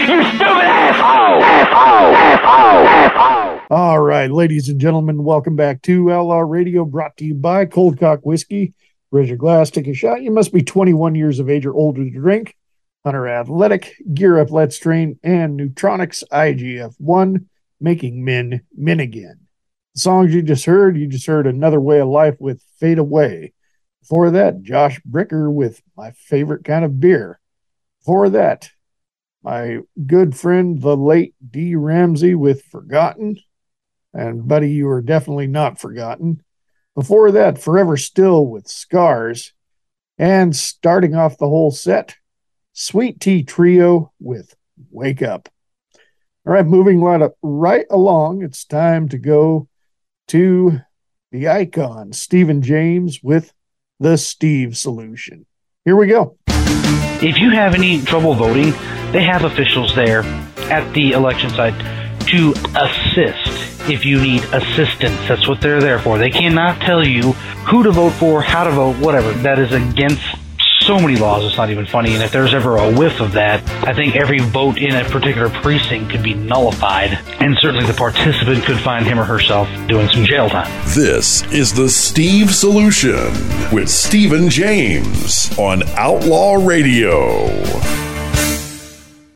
you 0.09 0.23
stupid 0.25 0.45
asshole! 0.47 1.43
Asshole! 1.43 2.15
Asshole! 2.15 2.87
Asshole! 2.87 3.61
All 3.71 4.01
right, 4.01 4.31
ladies 4.31 4.69
and 4.69 4.81
gentlemen, 4.81 5.25
welcome 5.25 5.57
back 5.57 5.81
to 5.83 6.13
Outlaw 6.13 6.41
Radio, 6.41 6.85
brought 6.85 7.17
to 7.17 7.25
you 7.25 7.35
by 7.35 7.65
Cold 7.65 7.99
Cock 7.99 8.21
Whiskey. 8.23 8.75
Raise 9.11 9.29
your 9.29 9.39
glass, 9.39 9.71
take 9.71 9.87
a 9.87 9.95
shot. 9.95 10.23
You 10.23 10.31
must 10.31 10.53
be 10.53 10.63
21 10.63 11.15
years 11.15 11.39
of 11.39 11.49
age 11.49 11.65
or 11.65 11.75
older 11.75 12.05
to 12.05 12.11
drink. 12.11 12.57
Hunter 13.05 13.29
Athletic, 13.29 13.95
Gear 14.13 14.39
Up 14.39 14.51
Let's 14.51 14.79
Train, 14.79 15.19
and 15.23 15.59
Neutronics 15.59 16.23
IGF 16.31 16.95
1, 16.99 17.47
making 17.81 18.25
men 18.25 18.63
men 18.77 19.01
again. 19.01 19.41
The 19.95 20.01
songs 20.01 20.35
you 20.35 20.43
just 20.43 20.67
heard, 20.67 20.99
you 20.99 21.07
just 21.07 21.27
heard 21.27 21.47
Another 21.47 21.81
Way 21.81 22.01
of 22.01 22.09
Life 22.09 22.37
with 22.39 22.63
Fade 22.79 22.99
Away. 22.99 23.53
Before 24.03 24.31
that, 24.33 24.63
Josh 24.63 25.01
Bricker 25.09 25.51
with 25.51 25.81
My 25.97 26.11
Favorite 26.11 26.65
Kind 26.65 26.85
of 26.85 27.01
Beer. 27.01 27.41
Before 28.01 28.29
that, 28.31 28.69
my 29.45 29.81
good 30.07 30.35
friend, 30.35 30.81
the 30.81 30.97
late 30.97 31.35
D. 31.49 31.77
Ramsey 31.77 32.35
with 32.35 32.63
Forgotten. 32.65 33.37
And, 34.15 34.49
buddy, 34.49 34.71
you 34.71 34.89
are 34.89 35.03
definitely 35.03 35.47
not 35.47 35.79
forgotten. 35.79 36.43
Before 36.95 37.31
that, 37.33 37.59
Forever 37.59 37.97
Still 37.99 38.47
with 38.47 38.67
Scars. 38.67 39.53
And 40.17 40.57
starting 40.57 41.15
off 41.15 41.37
the 41.37 41.49
whole 41.49 41.71
set, 41.71 42.17
Sweet 42.73 43.21
Tea 43.21 43.43
Trio 43.43 44.13
with 44.19 44.55
Wake 44.91 45.21
Up. 45.23 45.49
All 46.47 46.53
right, 46.53 46.65
moving 46.65 47.03
right, 47.03 47.21
up, 47.21 47.35
right 47.43 47.87
along, 47.91 48.43
it's 48.43 48.65
time 48.65 49.09
to 49.11 49.19
go 49.19 49.69
to 50.29 50.81
the 51.33 51.49
icon, 51.49 52.13
Stephen 52.13 52.63
James 52.63 53.23
with 53.23 53.53
the 53.99 54.17
Steve 54.17 54.77
Solution. 54.77 55.47
Here 55.85 55.97
we 55.97 56.07
go. 56.07 56.39
If 57.23 57.39
you 57.39 57.51
have 57.51 57.75
any 57.75 58.03
trouble 58.03 58.35
voting, 58.35 58.73
they 59.13 59.23
have 59.23 59.45
officials 59.45 59.95
there 59.95 60.23
at 60.71 60.93
the 60.93 61.13
election 61.13 61.51
site 61.51 61.79
to 62.29 62.53
assist 62.77 63.89
if 63.89 64.05
you 64.05 64.21
need 64.21 64.43
assistance. 64.45 65.17
That's 65.29 65.47
what 65.47 65.61
they're 65.61 65.81
there 65.81 65.99
for. 65.99 66.19
They 66.19 66.31
cannot 66.31 66.81
tell 66.81 67.07
you 67.07 67.33
who 67.33 67.83
to 67.83 67.91
vote 67.91 68.13
for, 68.13 68.43
how 68.43 68.65
to 68.65 68.71
vote, 68.71 68.97
whatever. 68.97 69.33
That 69.33 69.59
is 69.59 69.73
against 69.73 70.25
so 70.85 70.99
many 70.99 71.17
laws, 71.17 71.43
it's 71.47 71.57
not 71.57 71.71
even 71.71 71.87
funny. 71.87 72.13
And 72.13 72.23
if 72.23 72.31
there's 72.31 72.53
ever 72.53 72.77
a 72.77 72.93
whiff 72.93 73.21
of 73.21 73.33
that, 73.33 73.67
I 73.89 73.95
think 73.95 74.17
every 74.17 74.41
vote 74.41 74.77
in 74.77 74.95
a 74.95 75.05
particular 75.05 75.49
precinct 75.49 76.11
could 76.11 76.23
be 76.23 76.35
nullified. 76.35 77.19
And 77.41 77.57
certainly 77.59 77.87
the 77.87 77.95
participant 77.95 78.65
could 78.65 78.79
find 78.79 79.07
him 79.07 79.19
or 79.19 79.25
herself 79.25 79.67
doing 79.89 80.09
some 80.11 80.27
jail 80.27 80.51
time. 80.51 80.71
This 80.95 81.43
is 81.53 81.73
the 81.73 81.89
Steve 81.89 82.55
Solution 82.55 83.33
with 83.73 83.89
Stephen 83.89 84.51
James 84.51 85.57
on 85.59 85.83
Outlaw 85.97 86.57
Radio. 86.57 87.47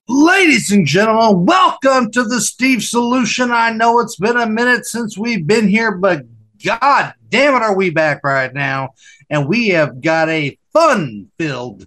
Ladies 0.07 0.71
and 0.71 0.87
gentlemen, 0.87 1.47
welcome 1.47 2.11
to 2.11 2.25
the 2.25 2.43
Steve 2.43 2.83
Solution. 2.83 3.53
I 3.53 3.71
know 3.71 4.01
it's 4.01 4.17
been 4.17 4.37
a 4.37 4.49
minute 4.49 4.85
since 4.85 5.17
we've 5.17 5.47
been 5.47 5.67
here, 5.67 5.93
but 5.93 6.25
God 6.63 7.15
damn 7.31 7.55
it, 7.55 7.63
are 7.63 7.75
we 7.75 7.89
back 7.89 8.23
right 8.23 8.53
now? 8.53 8.91
And 9.31 9.49
we 9.49 9.69
have 9.69 10.03
got 10.03 10.29
a 10.29 10.59
fun 10.79 11.29
filled 11.39 11.87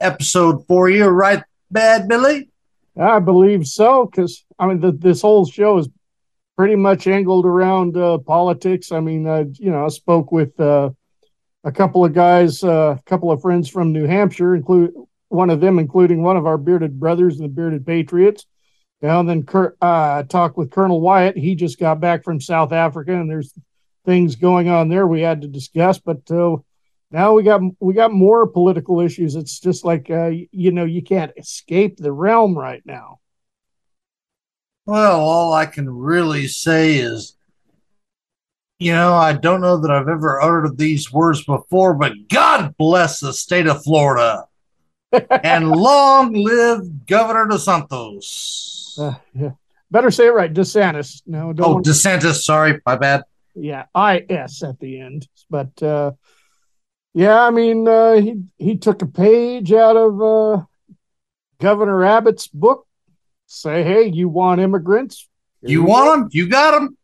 episode 0.00 0.66
for 0.66 0.88
you, 0.88 1.04
right, 1.06 1.42
Bad 1.70 2.08
Billy? 2.08 2.48
I 2.98 3.18
believe 3.18 3.66
so, 3.66 4.06
because 4.06 4.44
I 4.58 4.66
mean, 4.66 4.80
the, 4.80 4.92
this 4.92 5.20
whole 5.20 5.44
show 5.44 5.76
is 5.78 5.88
pretty 6.56 6.76
much 6.76 7.06
angled 7.06 7.44
around 7.44 7.98
uh, 7.98 8.16
politics. 8.18 8.92
I 8.92 9.00
mean, 9.00 9.26
uh, 9.26 9.44
you 9.52 9.70
know, 9.70 9.84
I 9.84 9.88
spoke 9.88 10.32
with 10.32 10.58
uh, 10.58 10.88
a 11.64 11.72
couple 11.72 12.02
of 12.02 12.14
guys, 12.14 12.64
uh, 12.64 12.96
a 12.98 13.02
couple 13.04 13.30
of 13.30 13.42
friends 13.42 13.68
from 13.68 13.92
New 13.92 14.06
Hampshire, 14.06 14.54
include 14.54 14.94
one 15.28 15.50
of 15.50 15.60
them, 15.60 15.78
including 15.78 16.22
one 16.22 16.38
of 16.38 16.46
our 16.46 16.56
bearded 16.56 16.98
brothers 16.98 17.36
the 17.36 17.48
bearded 17.48 17.84
patriots. 17.84 18.46
You 19.02 19.08
know, 19.08 19.20
and 19.20 19.28
then 19.28 19.42
Kurt, 19.42 19.76
uh, 19.82 20.22
talked 20.22 20.56
with 20.56 20.70
Colonel 20.70 21.02
Wyatt. 21.02 21.36
He 21.36 21.54
just 21.54 21.78
got 21.78 22.00
back 22.00 22.24
from 22.24 22.40
South 22.40 22.72
Africa, 22.72 23.12
and 23.12 23.28
there's 23.28 23.52
things 24.06 24.36
going 24.36 24.70
on 24.70 24.88
there 24.88 25.06
we 25.06 25.20
had 25.20 25.42
to 25.42 25.48
discuss. 25.48 25.98
But 25.98 26.30
uh, 26.30 26.56
now 27.10 27.34
we 27.34 27.42
got 27.42 27.60
we 27.80 27.94
got 27.94 28.12
more 28.12 28.46
political 28.46 29.00
issues. 29.00 29.36
It's 29.36 29.60
just 29.60 29.84
like 29.84 30.10
uh, 30.10 30.30
you 30.50 30.72
know 30.72 30.84
you 30.84 31.02
can't 31.02 31.32
escape 31.36 31.98
the 31.98 32.12
realm 32.12 32.56
right 32.56 32.82
now. 32.84 33.20
Well, 34.86 35.20
all 35.20 35.52
I 35.52 35.66
can 35.66 35.90
really 35.90 36.46
say 36.46 36.96
is, 36.96 37.36
you 38.78 38.92
know, 38.92 39.14
I 39.14 39.32
don't 39.32 39.60
know 39.60 39.78
that 39.78 39.90
I've 39.90 40.08
ever 40.08 40.40
uttered 40.40 40.78
these 40.78 41.12
words 41.12 41.44
before, 41.44 41.94
but 41.94 42.28
God 42.28 42.76
bless 42.76 43.18
the 43.18 43.32
state 43.32 43.66
of 43.66 43.82
Florida. 43.82 44.44
and 45.42 45.70
long 45.70 46.32
live 46.32 47.06
Governor 47.06 47.46
DeSantos. 47.46 48.98
Uh, 48.98 49.14
yeah. 49.34 49.50
Better 49.90 50.10
say 50.10 50.26
it 50.26 50.34
right, 50.34 50.52
DeSantis. 50.52 51.22
No, 51.26 51.52
don't. 51.52 51.66
Oh, 51.66 51.78
DeSantis, 51.78 52.42
sorry, 52.42 52.80
my 52.84 52.96
bad. 52.96 53.22
yeah, 53.54 53.86
I 53.94 54.24
S 54.28 54.62
at 54.62 54.78
the 54.80 55.00
end. 55.00 55.28
But 55.48 55.80
uh, 55.82 56.12
yeah, 57.16 57.40
I 57.44 57.50
mean, 57.50 57.88
uh, 57.88 58.16
he 58.16 58.42
he 58.58 58.76
took 58.76 59.00
a 59.00 59.06
page 59.06 59.72
out 59.72 59.96
of 59.96 60.20
uh, 60.20 60.64
Governor 61.58 62.04
Abbott's 62.04 62.46
book. 62.46 62.86
Say, 63.46 63.82
hey, 63.82 64.04
you 64.08 64.28
want 64.28 64.60
immigrants? 64.60 65.26
Here 65.62 65.70
You 65.70 65.84
want 65.84 66.04
go. 66.06 66.12
him? 66.14 66.28
You 66.32 66.48
got 66.50 66.72
them. 66.72 66.98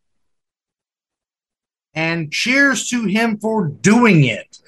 And 1.95 2.31
cheers 2.31 2.89
to 2.91 3.07
him 3.07 3.39
for 3.39 3.69
doing 3.69 4.25
it. 4.25 4.59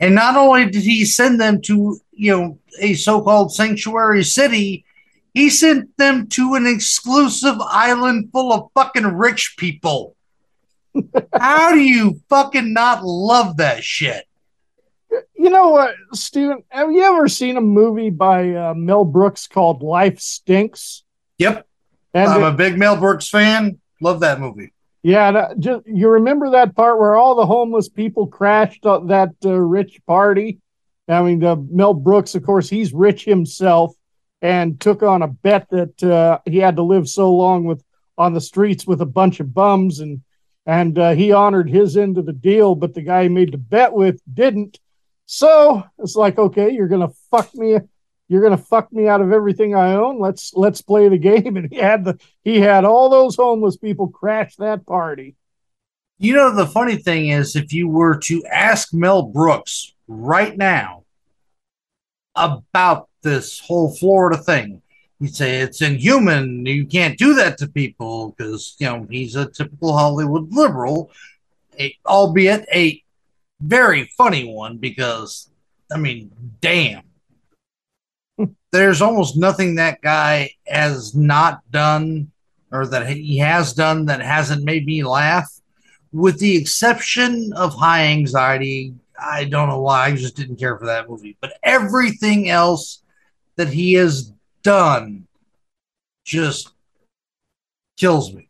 And 0.00 0.16
not 0.16 0.36
only 0.36 0.64
did 0.68 0.82
he 0.82 1.04
send 1.04 1.40
them 1.40 1.62
to, 1.62 2.00
you 2.10 2.36
know, 2.36 2.58
a 2.80 2.94
so-called 2.94 3.54
sanctuary 3.54 4.24
city, 4.24 4.84
he 5.32 5.48
sent 5.48 5.96
them 5.96 6.26
to 6.30 6.54
an 6.54 6.66
exclusive 6.66 7.60
island 7.60 8.30
full 8.32 8.52
of 8.52 8.70
fucking 8.74 9.06
rich 9.06 9.54
people. 9.56 10.16
How 11.38 11.72
do 11.72 11.78
you 11.78 12.20
fucking 12.28 12.72
not 12.72 13.04
love 13.04 13.58
that 13.58 13.84
shit? 13.84 14.26
You 15.34 15.50
know 15.50 15.70
what, 15.70 15.94
Steven? 16.12 16.62
Have 16.68 16.92
you 16.92 17.02
ever 17.02 17.28
seen 17.28 17.56
a 17.56 17.60
movie 17.60 18.10
by 18.10 18.54
uh, 18.54 18.74
Mel 18.74 19.04
Brooks 19.04 19.46
called 19.46 19.82
Life 19.82 20.20
Stinks? 20.20 21.04
Yep. 21.38 21.66
And 22.14 22.30
I'm 22.30 22.42
it- 22.42 22.48
a 22.48 22.52
big 22.52 22.78
Mel 22.78 22.96
Brooks 22.96 23.28
fan. 23.28 23.78
Love 24.00 24.20
that 24.20 24.40
movie. 24.40 24.72
Yeah, 25.02 25.32
that, 25.32 25.58
just, 25.58 25.84
you 25.86 26.08
remember 26.08 26.50
that 26.50 26.76
part 26.76 26.98
where 27.00 27.16
all 27.16 27.34
the 27.34 27.46
homeless 27.46 27.88
people 27.88 28.28
crashed 28.28 28.86
uh, 28.86 29.00
that 29.06 29.30
uh, 29.44 29.50
rich 29.50 30.00
party? 30.06 30.60
I 31.08 31.22
mean, 31.22 31.40
the 31.40 31.56
Mel 31.56 31.92
Brooks, 31.92 32.36
of 32.36 32.44
course, 32.44 32.70
he's 32.70 32.92
rich 32.92 33.24
himself 33.24 33.94
and 34.40 34.80
took 34.80 35.02
on 35.02 35.22
a 35.22 35.28
bet 35.28 35.68
that 35.70 36.02
uh, 36.04 36.38
he 36.44 36.58
had 36.58 36.76
to 36.76 36.82
live 36.82 37.08
so 37.08 37.34
long 37.34 37.64
with 37.64 37.82
on 38.16 38.32
the 38.34 38.40
streets 38.40 38.86
with 38.86 39.00
a 39.00 39.06
bunch 39.06 39.40
of 39.40 39.52
bums, 39.52 39.98
and 39.98 40.20
and 40.66 40.96
uh, 40.98 41.10
he 41.10 41.32
honored 41.32 41.68
his 41.68 41.96
end 41.96 42.18
of 42.18 42.26
the 42.26 42.32
deal, 42.32 42.76
but 42.76 42.94
the 42.94 43.02
guy 43.02 43.24
he 43.24 43.28
made 43.28 43.52
the 43.52 43.58
bet 43.58 43.92
with 43.92 44.20
didn't. 44.32 44.78
So 45.34 45.82
it's 45.98 46.14
like, 46.14 46.38
okay, 46.38 46.72
you're 46.72 46.88
gonna 46.88 47.08
fuck 47.30 47.54
me. 47.54 47.78
You're 48.28 48.42
gonna 48.42 48.58
fuck 48.58 48.92
me 48.92 49.08
out 49.08 49.22
of 49.22 49.32
everything 49.32 49.74
I 49.74 49.94
own. 49.94 50.20
Let's 50.20 50.52
let's 50.52 50.82
play 50.82 51.08
the 51.08 51.16
game. 51.30 51.56
And 51.56 51.72
he 51.72 51.78
had 51.78 52.04
the 52.04 52.20
he 52.44 52.60
had 52.60 52.84
all 52.84 53.08
those 53.08 53.36
homeless 53.36 53.78
people 53.78 54.08
crash 54.08 54.56
that 54.56 54.84
party. 54.84 55.34
You 56.18 56.34
know, 56.34 56.54
the 56.54 56.66
funny 56.66 56.96
thing 56.96 57.30
is, 57.30 57.56
if 57.56 57.72
you 57.72 57.88
were 57.88 58.18
to 58.24 58.44
ask 58.44 58.92
Mel 58.92 59.22
Brooks 59.22 59.94
right 60.06 60.54
now 60.54 61.04
about 62.36 63.08
this 63.22 63.58
whole 63.58 63.96
Florida 63.96 64.36
thing, 64.36 64.82
he'd 65.18 65.34
say 65.34 65.60
it's 65.60 65.80
inhuman. 65.80 66.66
You 66.66 66.84
can't 66.84 67.16
do 67.16 67.32
that 67.36 67.56
to 67.58 67.68
people 67.68 68.34
because, 68.36 68.76
you 68.78 68.86
know, 68.86 69.06
he's 69.10 69.34
a 69.34 69.50
typical 69.50 69.96
Hollywood 69.96 70.52
liberal, 70.52 71.10
a, 71.80 71.96
albeit 72.04 72.66
a 72.70 73.01
very 73.62 74.10
funny 74.16 74.44
one 74.44 74.78
because, 74.78 75.50
I 75.92 75.98
mean, 75.98 76.30
damn. 76.60 77.02
There's 78.72 79.02
almost 79.02 79.36
nothing 79.36 79.74
that 79.74 80.00
guy 80.00 80.52
has 80.66 81.14
not 81.14 81.60
done 81.70 82.30
or 82.70 82.86
that 82.86 83.06
he 83.06 83.38
has 83.38 83.74
done 83.74 84.06
that 84.06 84.20
hasn't 84.20 84.64
made 84.64 84.86
me 84.86 85.04
laugh. 85.04 85.48
With 86.10 86.38
the 86.38 86.56
exception 86.56 87.52
of 87.54 87.74
high 87.74 88.04
anxiety 88.06 88.94
i 89.22 89.44
don't 89.44 89.68
know 89.68 89.80
why 89.80 90.06
i 90.06 90.12
just 90.12 90.36
didn't 90.36 90.56
care 90.56 90.76
for 90.78 90.86
that 90.86 91.08
movie. 91.08 91.36
But 91.40 91.54
everything 91.62 92.48
else 92.48 93.02
that 93.56 93.68
he 93.68 93.94
has 93.94 94.32
done 94.62 95.26
just 96.24 96.72
kills 97.96 98.32
me. 98.32 98.48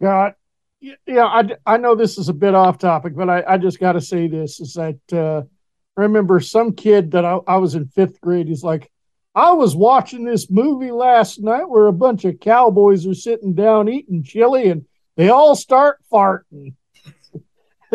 God, 0.00 0.34
yeah, 0.80 1.26
I, 1.26 1.48
I 1.66 1.76
know 1.76 1.94
this 1.94 2.18
is 2.18 2.28
a 2.28 2.34
bit 2.34 2.54
off 2.54 2.78
topic, 2.78 3.14
but 3.14 3.28
I, 3.28 3.44
I 3.46 3.58
just 3.58 3.78
got 3.78 3.92
to 3.92 4.00
say 4.00 4.28
this 4.28 4.60
is 4.60 4.74
that 4.74 4.98
uh, 5.12 5.42
I 5.96 6.02
remember 6.02 6.40
some 6.40 6.72
kid 6.74 7.12
that 7.12 7.24
I, 7.24 7.38
I 7.46 7.56
was 7.56 7.74
in 7.74 7.86
fifth 7.88 8.20
grade. 8.20 8.48
He's 8.48 8.64
like, 8.64 8.90
I 9.34 9.52
was 9.52 9.76
watching 9.76 10.24
this 10.24 10.50
movie 10.50 10.90
last 10.90 11.40
night 11.40 11.68
where 11.68 11.86
a 11.86 11.92
bunch 11.92 12.24
of 12.24 12.40
cowboys 12.40 13.06
are 13.06 13.14
sitting 13.14 13.54
down 13.54 13.88
eating 13.88 14.22
chili 14.22 14.68
and 14.68 14.86
they 15.16 15.28
all 15.28 15.54
start 15.54 15.98
farting. 16.12 16.74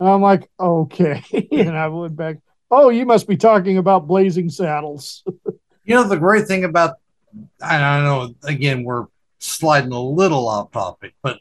I'm 0.00 0.22
like, 0.22 0.48
okay. 0.58 1.22
and 1.52 1.76
I 1.76 1.88
went 1.88 2.16
back, 2.16 2.38
Oh, 2.74 2.88
you 2.88 3.04
must 3.04 3.28
be 3.28 3.36
talking 3.36 3.76
about 3.76 4.06
Blazing 4.06 4.48
Saddles. 4.48 5.22
You 5.84 5.96
know, 5.96 6.04
the 6.04 6.16
great 6.16 6.46
thing 6.46 6.62
about, 6.62 6.94
I 7.60 7.76
don't 7.76 8.04
know, 8.04 8.34
again, 8.44 8.84
we're 8.84 9.06
sliding 9.40 9.90
a 9.90 10.00
little 10.00 10.48
off 10.48 10.70
topic, 10.70 11.14
but 11.24 11.40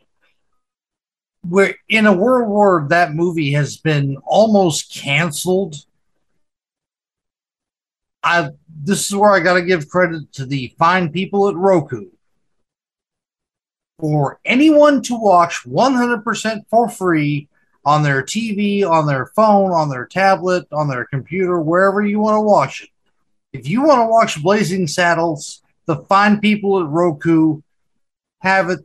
we're 1.45 1.76
in 1.90 2.06
a 2.06 2.14
world 2.14 2.50
where 2.50 2.88
that 2.90 3.14
movie 3.14 3.52
has 3.53 3.78
been 3.78 4.18
almost 4.24 4.94
canceled. 4.94 5.76
I 8.24 8.50
this 8.84 9.10
is 9.10 9.16
where 9.16 9.32
I 9.32 9.40
got 9.40 9.56
to 9.56 9.61
give 9.61 9.90
credit 9.90 10.32
to 10.34 10.45
the 10.45 10.74
fine 10.78 11.10
people 11.10 11.48
at 11.48 11.56
Roku. 11.56 12.10
For 14.00 14.40
anyone 14.45 15.02
to 15.03 15.16
watch 15.16 15.64
100% 15.66 16.61
for 16.70 16.90
free 16.90 17.48
on 17.86 18.03
their 18.03 18.24
TV, 18.24 18.88
on 18.88 19.06
their 19.06 19.28
phone, 19.36 19.72
on 19.72 19.90
their 19.90 20.06
tablet, 20.06 20.68
on 20.72 20.88
their 20.88 21.06
computer, 21.06 21.60
wherever 21.60 22.03
you 22.03 22.20
want 22.20 22.36
to 22.36 22.42
watch 22.42 22.84
it. 22.84 22.90
If 23.53 23.68
you 23.68 23.84
want 23.84 24.02
to 24.02 24.10
watch 24.10 24.42
Blazing 24.42 24.88
Saddles, 24.88 25.61
the 25.86 25.98
fine 25.98 26.40
people 26.40 26.80
at 26.80 26.88
Roku 26.88 27.61
have 28.40 28.70
it 28.70 28.80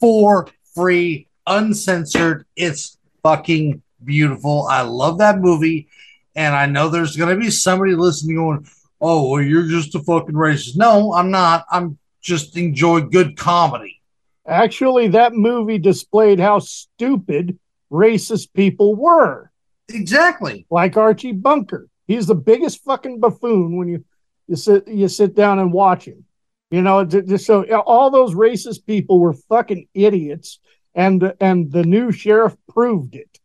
for 0.00 0.48
free, 0.74 1.27
uncensored. 1.48 2.46
It's 2.54 2.98
fucking 3.22 3.82
beautiful. 4.04 4.66
I 4.68 4.82
love 4.82 5.18
that 5.18 5.38
movie. 5.38 5.88
And 6.36 6.54
I 6.54 6.66
know 6.66 6.88
there's 6.88 7.16
going 7.16 7.36
to 7.36 7.42
be 7.42 7.50
somebody 7.50 7.94
listening 7.94 8.36
going, 8.36 8.66
oh, 9.00 9.30
well, 9.30 9.42
you're 9.42 9.66
just 9.66 9.94
a 9.94 10.00
fucking 10.00 10.34
racist. 10.34 10.76
No, 10.76 11.12
I'm 11.12 11.30
not. 11.30 11.64
I'm 11.70 11.98
just 12.20 12.56
enjoy 12.56 13.00
good 13.00 13.36
comedy. 13.36 14.00
Actually, 14.46 15.08
that 15.08 15.34
movie 15.34 15.78
displayed 15.78 16.38
how 16.38 16.58
stupid 16.58 17.58
racist 17.90 18.52
people 18.54 18.94
were. 18.94 19.50
Exactly. 19.88 20.66
Like 20.70 20.96
Archie 20.96 21.32
Bunker. 21.32 21.88
He's 22.06 22.26
the 22.26 22.34
biggest 22.34 22.84
fucking 22.84 23.20
buffoon 23.20 23.76
when 23.76 23.88
you 23.88 24.04
you 24.46 24.56
sit 24.56 24.88
you 24.88 25.08
sit 25.08 25.34
down 25.34 25.58
and 25.58 25.72
watch 25.72 26.06
him. 26.06 26.24
You 26.70 26.82
know, 26.82 27.04
just 27.04 27.46
so 27.46 27.64
all 27.80 28.10
those 28.10 28.34
racist 28.34 28.86
people 28.86 29.20
were 29.20 29.34
fucking 29.34 29.88
idiots, 29.94 30.58
and 30.98 31.32
and 31.40 31.70
the 31.70 31.84
new 31.84 32.10
sheriff 32.10 32.56
proved 32.68 33.14
it. 33.14 33.38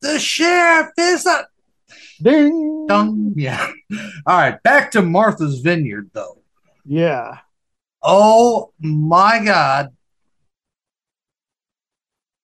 The 0.00 0.18
sheriff 0.18 0.90
is 0.96 1.26
a 1.26 1.46
ding 2.22 2.86
dong. 2.86 3.34
Yeah. 3.36 3.70
All 4.26 4.38
right, 4.38 4.62
back 4.62 4.92
to 4.92 5.02
Martha's 5.02 5.58
Vineyard 5.58 6.10
though. 6.14 6.38
Yeah. 6.86 7.38
Oh 8.02 8.72
my 8.80 9.44
God. 9.44 9.90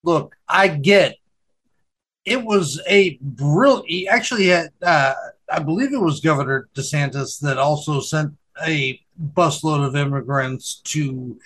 Look, 0.02 0.36
I 0.49 0.68
get 0.68 1.17
it 2.25 2.44
was 2.44 2.81
a 2.89 3.17
brilliant. 3.23 3.89
He 3.89 4.09
actually 4.09 4.49
had, 4.49 4.70
uh, 4.83 5.15
I 5.51 5.60
believe 5.60 5.93
it 5.93 6.01
was 6.01 6.20
Governor 6.20 6.68
DeSantis 6.75 7.41
that 7.41 7.59
also 7.59 8.01
sent 8.01 8.35
a 8.67 9.01
busload 9.35 9.86
of 9.86 9.97
immigrants 9.97 10.81
to 10.85 11.39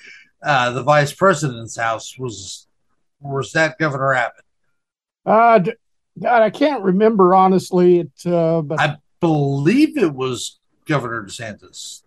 uh, 0.42 0.70
the 0.72 0.82
vice 0.82 1.12
president's 1.12 1.76
house. 1.76 2.18
Was 2.18 2.66
was 3.20 3.52
that 3.52 3.78
Governor 3.78 4.14
Abbott? 4.14 4.44
Uh, 5.24 5.58
d- 5.58 5.72
God, 6.20 6.42
I 6.42 6.50
can't 6.50 6.82
remember 6.82 7.34
honestly. 7.34 8.00
It, 8.00 8.26
uh, 8.26 8.62
but 8.62 8.80
I 8.80 8.96
believe 9.20 9.96
it 9.96 10.12
was 10.12 10.58
Governor 10.86 11.24
DeSantis. 11.24 12.02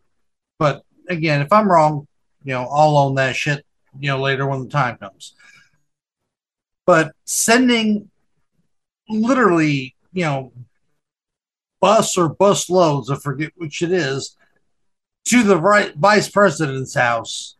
But 0.59 0.83
again, 1.09 1.41
if 1.41 1.51
I'm 1.51 1.69
wrong, 1.69 2.07
you 2.43 2.53
know, 2.53 2.67
I'll 2.72 2.97
own 2.97 3.15
that 3.15 3.35
shit, 3.35 3.65
you 3.99 4.09
know, 4.09 4.19
later 4.19 4.47
when 4.47 4.64
the 4.64 4.69
time 4.69 4.97
comes. 4.97 5.33
But 6.85 7.14
sending 7.25 8.11
literally, 9.09 9.95
you 10.14 10.25
know, 10.25 10.51
bus 11.81 12.17
or 12.17 12.30
bus 12.30 12.69
loads, 12.69 13.09
I 13.09 13.15
forget 13.15 13.51
which 13.55 13.81
it 13.81 13.91
is, 13.91 14.38
to 15.25 15.43
the 15.43 15.59
right 15.59 15.95
vice 15.95 16.30
president's 16.30 16.93
house. 16.93 17.55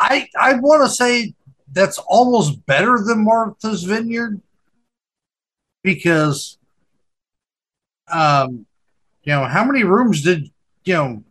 I 0.00 0.28
I 0.38 0.54
want 0.54 0.82
to 0.82 0.88
say 0.88 1.34
that's 1.72 1.98
almost 1.98 2.64
better 2.66 2.98
than 3.04 3.24
Martha's 3.24 3.84
Vineyard 3.84 4.40
because 5.82 6.58
um 8.08 8.66
you 9.22 9.32
know 9.32 9.44
how 9.44 9.62
many 9.64 9.84
rooms 9.84 10.22
did 10.22 10.50
you 10.84 10.94
know 10.94 11.22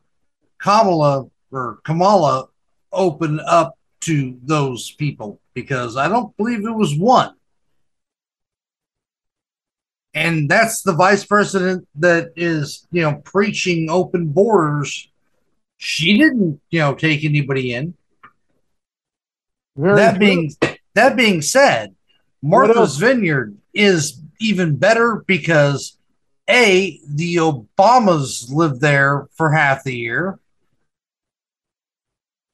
Kamala 0.59 1.25
or 1.51 1.79
Kamala 1.83 2.47
open 2.93 3.39
up 3.39 3.75
to 4.01 4.37
those 4.43 4.91
people? 4.91 5.41
Because 5.55 5.97
I 5.97 6.07
don't 6.07 6.35
believe 6.37 6.65
it 6.65 6.71
was 6.71 6.95
one. 6.95 7.33
And 10.13 10.49
that's 10.49 10.83
the 10.83 10.93
vice 10.93 11.25
president 11.25 11.87
that 11.95 12.33
is 12.35 12.87
you 12.91 13.01
know 13.01 13.15
preaching 13.25 13.89
open 13.89 14.27
borders. 14.27 15.09
She 15.77 16.19
didn't 16.19 16.61
you 16.69 16.79
know 16.79 16.93
take 16.93 17.25
anybody 17.25 17.73
in 17.73 17.95
Very 19.79 19.95
that 19.95 20.11
true. 20.11 20.19
being 20.19 20.55
that 20.93 21.15
being 21.15 21.41
said 21.41 21.95
martha's 22.41 22.97
vineyard 22.97 23.57
is 23.73 24.21
even 24.39 24.75
better 24.75 25.23
because 25.25 25.97
a 26.49 26.99
the 27.07 27.35
obamas 27.35 28.51
lived 28.51 28.81
there 28.81 29.27
for 29.35 29.51
half 29.51 29.83
the 29.83 29.95
year. 29.95 30.39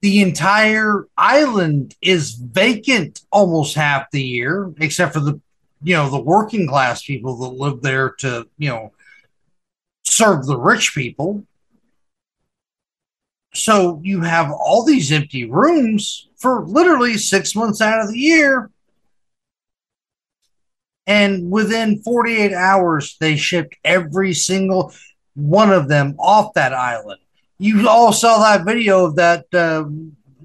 The 0.02 0.22
entire 0.22 1.08
island 1.18 1.96
is 2.02 2.34
vacant 2.34 3.22
almost 3.32 3.76
half 3.76 4.12
the 4.12 4.22
year 4.22 4.72
except 4.80 5.14
for 5.14 5.22
the 5.22 5.40
you 5.82 5.96
know 5.96 6.10
the 6.10 6.22
working 6.22 6.68
class 6.68 7.04
people 7.04 7.38
that 7.38 7.58
live 7.58 7.82
there 7.82 8.12
to 8.20 8.48
you 8.58 8.70
know 8.70 8.92
serve 10.04 10.46
the 10.46 10.60
rich 10.60 10.94
people 10.94 11.44
so 13.56 14.02
you 14.04 14.22
have 14.22 14.52
all 14.52 14.84
these 14.84 15.12
empty 15.12 15.50
rooms 15.50 16.28
for 16.38 16.66
literally 16.66 17.18
six 17.18 17.56
months 17.56 17.82
out 17.82 18.02
of 18.02 18.10
the 18.10 18.20
year. 18.20 18.70
And 21.08 21.52
within 21.52 22.02
48 22.02 22.54
hours 22.54 23.16
they 23.20 23.36
shipped 23.36 23.76
every 23.84 24.34
single 24.34 24.94
one 25.36 25.72
of 25.72 25.88
them 25.88 26.16
off 26.20 26.54
that 26.54 26.74
island. 26.74 27.20
You 27.58 27.88
all 27.88 28.12
saw 28.12 28.40
that 28.40 28.66
video 28.66 29.06
of 29.06 29.16
that 29.16 29.46
uh, 29.54 29.86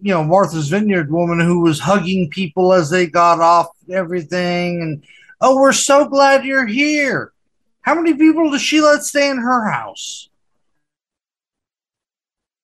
you 0.03 0.15
know 0.15 0.25
martha's 0.25 0.69
vineyard 0.69 1.11
woman 1.11 1.41
who 1.41 1.61
was 1.61 1.81
hugging 1.81 2.31
people 2.31 2.73
as 2.73 2.89
they 2.89 3.07
got 3.07 3.41
off 3.41 3.69
everything 3.91 4.81
and 4.81 5.05
oh 5.41 5.57
we're 5.61 5.73
so 5.73 6.07
glad 6.07 6.45
you're 6.45 6.67
here. 6.67 7.33
How 7.83 7.95
many 7.95 8.15
people 8.15 8.51
does 8.51 8.63
she 8.63 8.81
let 8.81 9.03
stay 9.03 9.29
in 9.29 9.39
her 9.39 9.69
house 9.69 10.30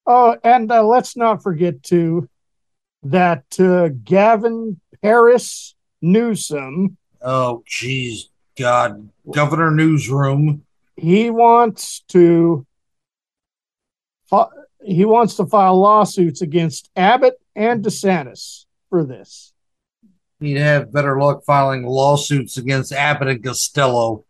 Oh, 0.06 0.36
and 0.44 0.70
uh, 0.70 0.84
let's 0.84 1.16
not 1.16 1.42
forget 1.42 1.82
too 1.82 2.28
that 3.02 3.44
uh, 3.58 3.88
Gavin 4.04 4.80
Paris 5.02 5.74
Newsom 6.02 6.96
oh 7.22 7.64
jeez 7.68 8.28
god 8.58 9.08
governor 9.32 9.70
newsroom 9.70 10.62
he 10.96 11.30
wants 11.30 12.00
to 12.08 12.66
he 14.82 15.04
wants 15.04 15.36
to 15.36 15.46
file 15.46 15.78
lawsuits 15.78 16.42
against 16.42 16.90
Abbott 16.96 17.34
and 17.54 17.84
DeSantis 17.84 18.66
for 18.88 19.04
this. 19.04 19.52
He'd 20.40 20.58
have 20.58 20.92
better 20.92 21.18
luck 21.18 21.44
filing 21.44 21.84
lawsuits 21.84 22.56
against 22.56 22.92
Abbott 22.92 23.28
and 23.28 23.44
Costello. 23.44 24.24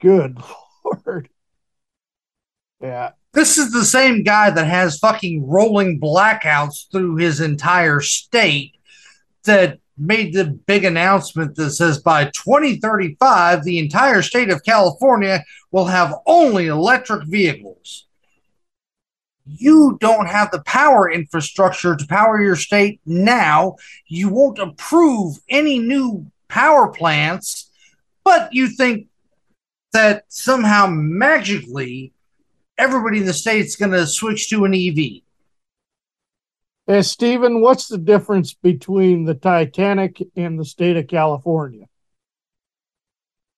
Good 0.00 0.38
lord. 1.06 1.28
Yeah. 2.84 3.12
This 3.32 3.56
is 3.56 3.72
the 3.72 3.84
same 3.84 4.22
guy 4.22 4.50
that 4.50 4.66
has 4.66 4.98
fucking 4.98 5.46
rolling 5.48 5.98
blackouts 5.98 6.90
through 6.92 7.16
his 7.16 7.40
entire 7.40 8.00
state 8.00 8.76
that 9.44 9.78
made 9.96 10.34
the 10.34 10.44
big 10.44 10.84
announcement 10.84 11.56
that 11.56 11.70
says 11.70 11.98
by 11.98 12.26
2035, 12.26 13.64
the 13.64 13.78
entire 13.78 14.20
state 14.22 14.50
of 14.50 14.64
California 14.64 15.42
will 15.72 15.86
have 15.86 16.14
only 16.26 16.66
electric 16.66 17.26
vehicles. 17.26 18.06
You 19.46 19.96
don't 20.00 20.28
have 20.28 20.50
the 20.50 20.62
power 20.62 21.10
infrastructure 21.10 21.96
to 21.96 22.06
power 22.06 22.40
your 22.40 22.56
state 22.56 23.00
now. 23.06 23.76
You 24.06 24.28
won't 24.28 24.58
approve 24.58 25.38
any 25.48 25.78
new 25.78 26.26
power 26.48 26.88
plants, 26.88 27.70
but 28.24 28.52
you 28.52 28.68
think 28.68 29.08
that 29.92 30.24
somehow 30.28 30.86
magically 30.86 32.13
everybody 32.78 33.18
in 33.18 33.26
the 33.26 33.32
state's 33.32 33.76
going 33.76 33.92
to 33.92 34.06
switch 34.06 34.48
to 34.50 34.64
an 34.64 34.74
EV. 34.74 35.22
Hey, 36.86 37.02
Stephen, 37.02 37.62
what's 37.62 37.88
the 37.88 37.98
difference 37.98 38.52
between 38.52 39.24
the 39.24 39.34
Titanic 39.34 40.22
and 40.36 40.58
the 40.58 40.64
state 40.64 40.96
of 40.96 41.06
California? 41.06 41.86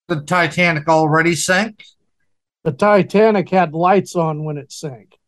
The 0.09 0.21
Titanic 0.21 0.89
already 0.89 1.35
sank. 1.35 1.85
The 2.63 2.71
Titanic 2.73 3.49
had 3.49 3.75
lights 3.75 4.15
on 4.15 4.45
when 4.45 4.59
it 4.59 4.71
sank. 4.71 5.19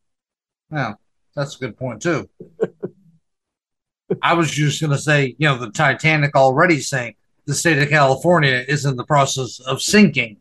Yeah, 0.72 0.94
that's 1.34 1.56
a 1.56 1.58
good 1.58 1.76
point 1.76 2.02
too. 2.02 2.28
I 4.22 4.34
was 4.34 4.50
just 4.50 4.80
going 4.80 4.92
to 4.92 4.98
say, 4.98 5.34
you 5.38 5.48
know, 5.48 5.58
the 5.58 5.70
Titanic 5.70 6.36
already 6.36 6.80
sank. 6.80 7.16
the 7.46 7.54
state 7.54 7.78
of 7.78 7.88
California 7.88 8.64
is 8.68 8.84
in 8.84 8.96
the 8.96 9.04
process 9.04 9.58
of 9.60 9.82
sinking. 9.82 10.36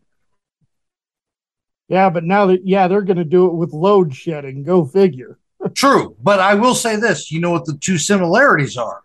Yeah, 1.89 2.09
but 2.09 2.23
now 2.23 2.47
that 2.47 2.65
yeah, 2.65 2.87
they're 2.87 3.01
going 3.01 3.17
to 3.17 3.23
do 3.23 3.47
it 3.47 3.53
with 3.53 3.73
load 3.73 4.13
shedding. 4.13 4.63
Go 4.63 4.85
figure. 4.85 5.39
True, 5.73 6.15
but 6.21 6.39
I 6.39 6.55
will 6.55 6.75
say 6.75 6.97
this: 6.97 7.31
you 7.31 7.39
know 7.39 7.51
what 7.51 7.65
the 7.65 7.77
two 7.77 7.97
similarities 7.97 8.77
are? 8.77 9.03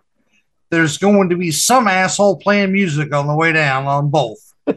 There's 0.71 0.99
going 0.99 1.29
to 1.31 1.37
be 1.37 1.51
some 1.51 1.87
asshole 1.87 2.39
playing 2.39 2.73
music 2.73 3.15
on 3.15 3.27
the 3.27 3.37
way 3.37 3.53
down 3.53 3.87
on 3.87 4.11
both. 4.11 4.55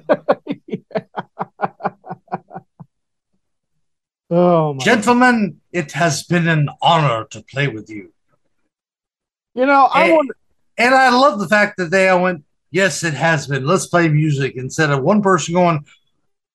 Oh 4.29 4.73
my. 4.73 4.83
Gentlemen, 4.83 5.61
it 5.71 5.91
has 5.91 6.23
been 6.23 6.47
an 6.47 6.69
honor 6.81 7.25
to 7.29 7.43
play 7.43 7.67
with 7.67 7.89
you. 7.89 8.11
You 9.53 9.65
know, 9.65 9.85
I 9.85 10.05
and, 10.05 10.15
wonder. 10.15 10.37
and 10.77 10.95
I 10.95 11.09
love 11.09 11.39
the 11.39 11.47
fact 11.47 11.77
that 11.77 11.91
they 11.91 12.09
all 12.09 12.23
went, 12.23 12.43
"Yes, 12.71 13.03
it 13.03 13.13
has 13.13 13.47
been. 13.47 13.65
Let's 13.65 13.85
play 13.85 14.09
music." 14.09 14.55
Instead 14.55 14.89
of 14.89 15.03
one 15.03 15.21
person 15.21 15.53
going, 15.53 15.85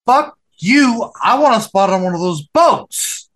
"Fuck 0.04 0.36
you! 0.62 1.10
I 1.22 1.38
want 1.38 1.56
a 1.56 1.60
spot 1.60 1.90
on 1.90 2.02
one 2.02 2.14
of 2.14 2.20
those 2.20 2.42
boats." 2.42 3.28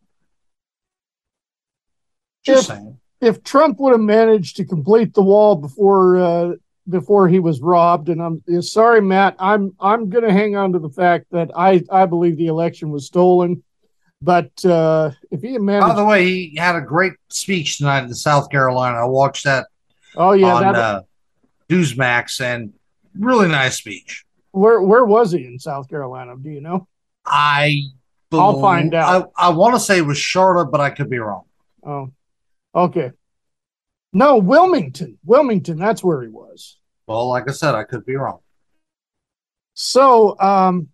Just 2.45 2.71
if, 2.71 2.77
saying. 2.77 2.99
if 3.21 3.43
Trump 3.43 3.81
would 3.81 3.93
have 3.93 4.01
managed 4.01 4.57
to 4.57 4.65
complete 4.65 5.15
the 5.15 5.23
wall 5.23 5.57
before 5.57 6.19
uh, 6.19 6.53
before 6.89 7.29
he 7.29 7.39
was 7.39 7.61
robbed, 7.61 8.09
and 8.09 8.21
I'm 8.23 8.43
sorry, 8.63 9.01
Matt, 9.01 9.37
I'm 9.39 9.75
I'm 9.81 10.11
going 10.11 10.25
to 10.25 10.33
hang 10.33 10.57
on 10.57 10.73
to 10.73 10.79
the 10.79 10.91
fact 10.91 11.27
that 11.31 11.51
I 11.57 11.83
I 11.91 12.07
believe 12.07 12.37
the 12.37 12.49
election 12.49 12.91
was 12.91 13.07
stolen. 13.07 13.63
But 14.21 14.65
uh, 14.65 15.11
if 15.31 15.43
he 15.43 15.53
had 15.53 15.63
managed, 15.63 15.89
By 15.89 15.95
the 15.95 16.05
way, 16.05 16.25
he 16.25 16.57
had 16.57 16.77
a 16.77 16.81
great 16.81 17.13
speech 17.29 17.79
tonight 17.79 18.05
in 18.05 18.15
South 18.15 18.49
Carolina. 18.51 18.97
I 18.97 19.05
watched 19.05 19.45
that 19.45 19.67
oh 20.17 20.33
yeah, 20.33 20.55
on 20.55 20.63
that, 20.63 20.75
uh, 20.75 21.03
Newsmax, 21.69 22.41
and 22.41 22.73
really 23.19 23.49
nice 23.49 23.77
speech. 23.77 24.25
where 24.53 24.81
where 24.81 25.05
was 25.05 25.33
he 25.33 25.45
in 25.47 25.59
South 25.59 25.89
Carolina? 25.89 26.35
Do 26.41 26.51
you 26.51 26.61
know? 26.61 26.89
I 27.27 27.83
I'll 28.33 28.61
find 28.61 28.95
out. 28.95 29.31
I, 29.37 29.47
I 29.47 29.49
want 29.51 29.75
to 29.75 29.81
say 29.81 29.99
it 29.99 30.07
was 30.07 30.19
Charlotte, 30.19 30.71
but 30.71 30.81
I 30.81 30.91
could 30.91 31.09
be 31.09 31.19
wrong. 31.19 31.45
Oh, 31.87 32.13
okay. 32.75 33.13
No, 34.13 34.37
Wilmington. 34.39 35.19
Wilmington. 35.25 35.79
That's 35.79 36.03
where 36.03 36.23
he 36.23 36.29
was. 36.29 36.79
Well, 37.07 37.29
like 37.29 37.49
I 37.49 37.53
said, 37.53 37.75
I 37.75 37.85
could 37.85 38.07
be 38.07 38.17
wrong. 38.17 38.41
So, 39.75 40.39
um, 40.41 40.89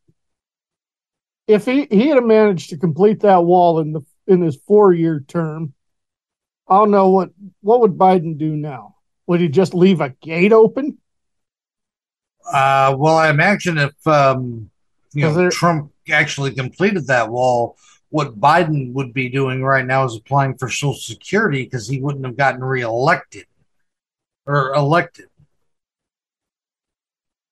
if 1.47 1.67
he 1.67 1.87
he 1.91 2.09
had 2.09 2.23
managed 2.25 2.71
to 2.71 2.79
complete 2.79 3.21
that 3.21 3.45
wall 3.45 3.81
in 3.81 3.93
the 3.93 4.01
in 4.27 4.41
his 4.41 4.57
four 4.57 4.93
year 4.93 5.25
term, 5.27 5.75
I 6.69 6.79
don't 6.79 6.91
know 6.91 7.11
what 7.11 7.31
what 7.61 7.81
would 7.81 7.99
Biden 7.99 8.39
do 8.39 8.57
now. 8.57 8.97
Would 9.27 9.41
he 9.41 9.49
just 9.49 9.75
leave 9.75 10.01
a 10.01 10.11
gate 10.11 10.53
open? 10.53 10.99
Uh, 12.47 12.95
well, 12.99 13.17
I 13.17 13.29
imagine 13.31 13.79
if 13.79 14.07
um, 14.07 14.71
you 15.13 15.23
know 15.23 15.35
there- 15.35 15.51
Trump 15.51 15.93
actually 16.13 16.55
completed 16.55 17.07
that 17.07 17.31
wall, 17.31 17.77
what 18.11 18.39
Biden 18.39 18.93
would 18.93 19.13
be 19.13 19.29
doing 19.29 19.63
right 19.63 19.87
now 19.87 20.05
is 20.05 20.17
applying 20.17 20.57
for 20.57 20.69
Social 20.69 20.95
Security 20.95 21.65
because 21.65 21.89
he 21.89 22.01
wouldn't 22.01 22.25
have 22.25 22.37
gotten 22.37 22.63
reelected 22.63 23.47
or 24.47 24.75
elected. 24.75 25.27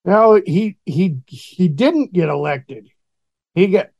No, 0.04 0.40
he 0.44 0.78
he 0.84 1.18
he 1.26 1.68
didn't 1.68 2.12
get 2.12 2.28
elected. 2.28 2.88
He 3.54 3.68
got, 3.68 3.90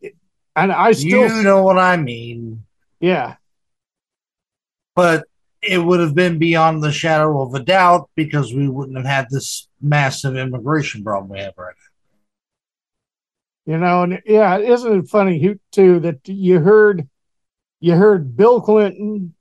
and 0.56 0.72
I 0.72 0.92
still 0.92 1.28
you 1.28 1.42
know 1.42 1.62
what 1.62 1.78
I 1.78 1.96
mean. 1.96 2.64
yeah. 3.00 3.36
But 4.94 5.24
it 5.62 5.78
would 5.78 6.00
have 6.00 6.14
been 6.14 6.38
beyond 6.38 6.82
the 6.82 6.92
shadow 6.92 7.42
of 7.42 7.54
a 7.54 7.60
doubt 7.60 8.10
because 8.14 8.54
we 8.54 8.68
wouldn't 8.68 8.96
have 8.96 9.06
had 9.06 9.26
this 9.30 9.68
massive 9.80 10.36
immigration 10.36 11.04
problem 11.04 11.30
we 11.30 11.40
have 11.40 11.54
right 11.56 11.74
You 13.68 13.76
know, 13.76 14.04
and 14.04 14.22
yeah, 14.24 14.56
isn't 14.56 15.00
it 15.00 15.08
funny 15.10 15.56
too 15.72 16.00
that 16.00 16.26
you 16.26 16.58
heard 16.58 17.06
you 17.80 17.96
heard 17.96 18.34
Bill 18.34 18.62
Clinton 18.62 19.34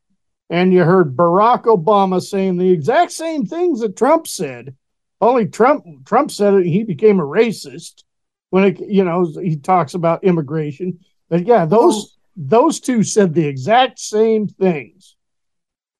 and 0.49 0.73
you 0.73 0.83
heard 0.83 1.15
Barack 1.15 1.64
Obama 1.64 2.22
saying 2.22 2.57
the 2.57 2.69
exact 2.69 3.14
same 3.14 3.45
things 3.45 3.80
that 3.80 3.95
Trump 3.95 4.27
said. 4.27 4.75
Only 5.22 5.45
Trump 5.45 5.85
Trump 6.06 6.30
said 6.31 6.56
it, 6.56 6.65
he 6.65 6.83
became 6.83 7.22
a 7.22 7.25
racist 7.25 8.03
when 8.49 8.65
it 8.65 8.81
you 8.81 9.06
know 9.06 9.31
he 9.41 9.56
talks 9.56 9.93
about 9.93 10.25
immigration. 10.25 10.99
But 11.30 11.45
yeah, 11.45 11.64
those 11.64 12.17
those 12.35 12.81
two 12.81 13.03
said 13.03 13.33
the 13.33 13.47
exact 13.47 13.97
same 13.97 14.49
things. 14.49 15.15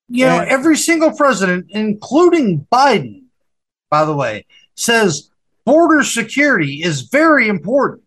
You 0.10 0.26
know, 0.26 0.40
And- 0.42 0.50
every 0.50 0.76
single 0.76 1.16
president, 1.16 1.68
including 1.70 2.68
Biden, 2.70 3.24
by 3.90 4.04
the 4.04 4.18
way, 4.18 4.46
says 4.76 5.30
border 5.64 6.04
security 6.04 6.84
is 6.84 7.04
very 7.04 7.48
important. 7.48 8.04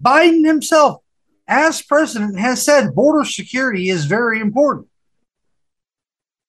Biden 0.00 0.46
himself, 0.46 1.02
as 1.46 1.82
president, 1.82 2.38
has 2.38 2.64
said 2.64 2.94
border 2.94 3.24
security 3.24 3.88
is 3.88 4.06
very 4.06 4.40
important. 4.40 4.88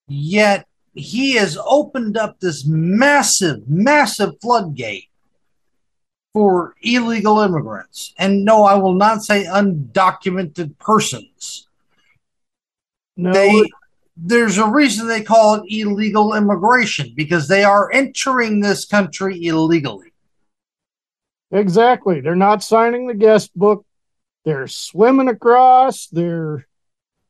Yet 0.07 0.67
he 0.93 1.33
has 1.33 1.57
opened 1.65 2.17
up 2.17 2.39
this 2.39 2.65
massive, 2.65 3.67
massive 3.67 4.39
floodgate 4.41 5.09
for 6.33 6.75
illegal 6.81 7.39
immigrants. 7.39 8.13
And 8.17 8.45
no, 8.45 8.63
I 8.63 8.75
will 8.75 8.93
not 8.95 9.23
say 9.23 9.45
undocumented 9.45 10.77
persons 10.79 11.67
No, 13.15 13.33
they 13.33 13.69
there's 14.15 14.57
a 14.57 14.67
reason 14.67 15.07
they 15.07 15.23
call 15.23 15.55
it 15.55 15.63
illegal 15.67 16.35
immigration 16.35 17.13
because 17.15 17.47
they 17.47 17.63
are 17.63 17.91
entering 17.91 18.59
this 18.59 18.85
country 18.85 19.45
illegally. 19.45 20.12
Exactly. 21.53 22.19
They're 22.19 22.35
not 22.35 22.63
signing 22.63 23.07
the 23.07 23.13
guest 23.13 23.57
book. 23.57 23.85
They're 24.43 24.67
swimming 24.67 25.29
across. 25.29 26.07
They're 26.07 26.67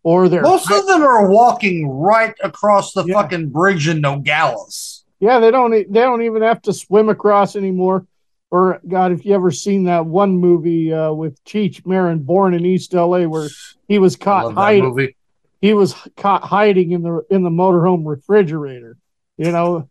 or 0.02 0.28
they're 0.30 0.42
Most 0.42 0.72
of 0.72 0.88
them 0.88 1.04
are 1.04 1.30
walking 1.30 1.88
right 1.88 2.34
across 2.44 2.94
the 2.94 3.06
fucking 3.06 3.50
bridge 3.50 3.88
in 3.88 4.02
Nogales. 4.02 5.06
yeah. 5.20 5.40
They 5.40 5.52
don't. 5.52 5.72
They 5.72 6.02
don't 6.02 6.24
even 6.24 6.42
have 6.42 6.62
to 6.64 6.74
swim 6.74 7.10
across 7.10 7.56
anymore. 7.56 8.08
Or 8.52 8.80
God, 8.88 9.12
if 9.12 9.26
you 9.26 9.34
ever 9.34 9.50
seen 9.50 9.86
that 9.86 10.06
one 10.06 10.38
movie 10.38 10.94
uh, 10.94 11.12
with 11.12 11.44
Cheech 11.44 11.86
Marin, 11.88 12.20
Born 12.20 12.54
in 12.54 12.66
East 12.66 12.94
L.A., 12.94 13.28
where 13.28 13.50
he 13.88 13.98
was 13.98 14.16
caught 14.16 14.54
hiding. 14.54 14.84
movie. 14.86 15.16
He 15.60 15.74
was 15.74 15.96
caught 16.18 16.44
hiding 16.44 16.92
in 16.92 17.02
the 17.02 17.24
in 17.30 17.44
the 17.44 17.50
motorhome 17.50 18.06
refrigerator. 18.06 18.98
You 19.38 19.52
know, 19.52 19.90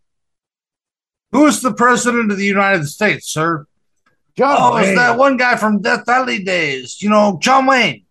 Who 1.33 1.45
is 1.47 1.61
the 1.61 1.73
president 1.73 2.31
of 2.31 2.37
the 2.37 2.45
United 2.45 2.87
States, 2.87 3.27
sir? 3.27 3.65
John 4.35 4.57
oh, 4.59 4.75
Wayne. 4.75 4.89
it's 4.89 4.97
that 4.97 5.17
one 5.17 5.37
guy 5.37 5.55
from 5.55 5.81
Death 5.81 6.05
Valley 6.05 6.43
days. 6.43 7.01
You 7.01 7.09
know, 7.09 7.37
John 7.41 7.65
Wayne. 7.65 8.05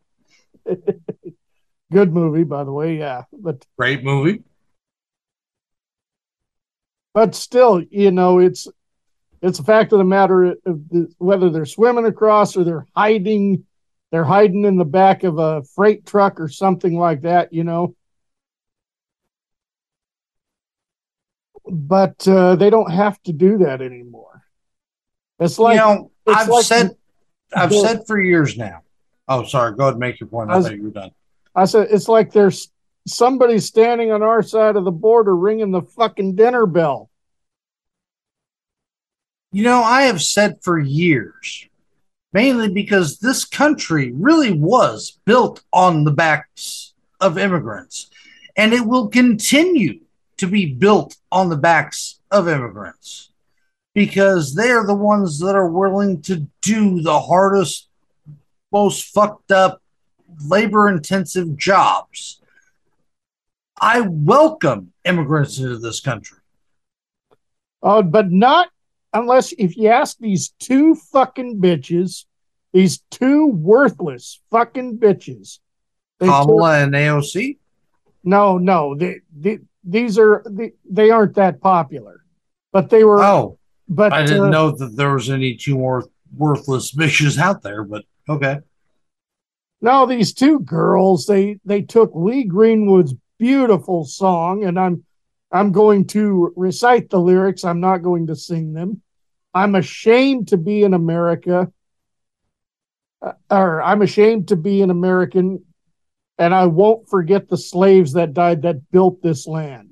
good 1.92 2.12
movie, 2.12 2.44
by 2.44 2.64
the 2.64 2.72
way. 2.72 2.98
Yeah, 2.98 3.24
but 3.32 3.64
Great 3.76 4.04
movie. 4.04 4.42
but 7.12 7.34
still, 7.34 7.82
you 7.90 8.12
know, 8.12 8.38
it's 8.38 8.68
it's 9.42 9.58
a 9.58 9.64
fact 9.64 9.92
of 9.92 9.98
the 9.98 10.04
matter 10.04 10.44
of 10.44 10.88
the, 10.88 11.12
whether 11.18 11.50
they're 11.50 11.66
swimming 11.66 12.06
across 12.06 12.56
or 12.56 12.62
they're 12.62 12.86
hiding, 12.94 13.64
they're 14.12 14.24
hiding 14.24 14.64
in 14.64 14.76
the 14.76 14.84
back 14.84 15.24
of 15.24 15.38
a 15.38 15.64
freight 15.64 16.06
truck 16.06 16.40
or 16.40 16.48
something 16.48 16.96
like 16.96 17.22
that. 17.22 17.52
You 17.52 17.64
know, 17.64 17.96
but 21.68 22.26
uh, 22.28 22.54
they 22.54 22.70
don't 22.70 22.92
have 22.92 23.20
to 23.24 23.32
do 23.32 23.58
that 23.58 23.82
anymore. 23.82 24.42
It's 25.40 25.58
like 25.58 25.74
you 25.74 25.80
know, 25.80 25.92
it's 25.92 26.11
I've 26.26 26.48
like- 26.48 26.64
said 26.64 26.96
I've 27.54 27.72
said 27.72 28.06
for 28.06 28.20
years 28.20 28.56
now. 28.56 28.82
Oh, 29.28 29.44
sorry. 29.44 29.74
Go 29.74 29.84
ahead 29.84 29.94
and 29.94 30.00
make 30.00 30.20
your 30.20 30.28
point. 30.28 30.50
I, 30.50 30.56
I 30.56 30.62
thought 30.62 30.76
you 30.76 30.84
were 30.84 30.90
done. 30.90 31.10
I 31.54 31.64
said 31.64 31.88
it's 31.90 32.08
like 32.08 32.32
there's 32.32 32.70
somebody 33.06 33.58
standing 33.58 34.10
on 34.10 34.22
our 34.22 34.42
side 34.42 34.76
of 34.76 34.84
the 34.84 34.90
border 34.92 35.36
ringing 35.36 35.70
the 35.70 35.82
fucking 35.82 36.34
dinner 36.34 36.66
bell. 36.66 37.10
You 39.52 39.64
know, 39.64 39.82
I 39.82 40.02
have 40.02 40.22
said 40.22 40.58
for 40.62 40.78
years, 40.78 41.68
mainly 42.32 42.72
because 42.72 43.18
this 43.18 43.44
country 43.44 44.12
really 44.12 44.52
was 44.52 45.18
built 45.26 45.62
on 45.72 46.04
the 46.04 46.10
backs 46.10 46.94
of 47.20 47.36
immigrants, 47.36 48.08
and 48.56 48.72
it 48.72 48.86
will 48.86 49.08
continue 49.08 50.00
to 50.38 50.46
be 50.46 50.72
built 50.72 51.16
on 51.30 51.50
the 51.50 51.56
backs 51.56 52.18
of 52.30 52.48
immigrants 52.48 53.31
because 53.94 54.54
they 54.54 54.70
are 54.70 54.86
the 54.86 54.94
ones 54.94 55.38
that 55.40 55.54
are 55.54 55.68
willing 55.68 56.22
to 56.22 56.46
do 56.62 57.00
the 57.02 57.20
hardest, 57.20 57.88
most 58.70 59.12
fucked 59.12 59.52
up, 59.52 59.82
labor 60.46 60.88
intensive 60.88 61.56
jobs. 61.56 62.40
I 63.80 64.00
welcome 64.00 64.92
immigrants 65.04 65.58
into 65.58 65.78
this 65.78 66.00
country. 66.00 66.38
Oh, 67.82 68.02
but 68.02 68.30
not 68.30 68.68
unless 69.12 69.52
if 69.52 69.76
you 69.76 69.88
ask 69.88 70.16
these 70.18 70.50
two 70.60 70.94
fucking 70.94 71.60
bitches, 71.60 72.24
these 72.72 72.98
two 73.10 73.48
worthless 73.48 74.40
fucking 74.50 74.98
bitches. 74.98 75.58
Kamala 76.20 76.84
and 76.84 76.94
AOC? 76.94 77.58
no, 78.24 78.58
no, 78.58 78.94
they, 78.94 79.20
they, 79.36 79.58
these 79.84 80.18
are 80.18 80.44
they, 80.48 80.72
they 80.88 81.10
aren't 81.10 81.34
that 81.34 81.60
popular, 81.60 82.24
but 82.72 82.88
they 82.90 83.04
were. 83.04 83.22
Oh, 83.22 83.58
But 83.94 84.12
I 84.12 84.24
didn't 84.24 84.44
uh, 84.44 84.50
know 84.50 84.70
that 84.70 84.96
there 84.96 85.12
was 85.12 85.28
any 85.28 85.54
two 85.56 85.76
more 85.76 86.04
worthless 86.34 86.94
bitches 86.94 87.38
out 87.38 87.62
there, 87.62 87.84
but 87.84 88.04
okay. 88.28 88.60
No, 89.82 90.06
these 90.06 90.32
two 90.32 90.60
girls, 90.60 91.26
they 91.26 91.58
they 91.64 91.82
took 91.82 92.12
Lee 92.14 92.44
Greenwood's 92.44 93.14
beautiful 93.38 94.04
song, 94.04 94.64
and 94.64 94.78
I'm 94.78 95.04
I'm 95.50 95.72
going 95.72 96.06
to 96.08 96.52
recite 96.56 97.10
the 97.10 97.20
lyrics. 97.20 97.64
I'm 97.64 97.80
not 97.80 98.02
going 98.02 98.28
to 98.28 98.36
sing 98.36 98.72
them. 98.72 99.02
I'm 99.52 99.74
ashamed 99.74 100.48
to 100.48 100.56
be 100.56 100.82
in 100.82 100.94
America, 100.94 101.70
uh, 103.20 103.32
or 103.50 103.82
I'm 103.82 104.00
ashamed 104.00 104.48
to 104.48 104.56
be 104.56 104.80
an 104.80 104.90
American, 104.90 105.64
and 106.38 106.54
I 106.54 106.66
won't 106.66 107.08
forget 107.08 107.48
the 107.48 107.58
slaves 107.58 108.14
that 108.14 108.32
died 108.32 108.62
that 108.62 108.90
built 108.90 109.20
this 109.20 109.46
land. 109.46 109.91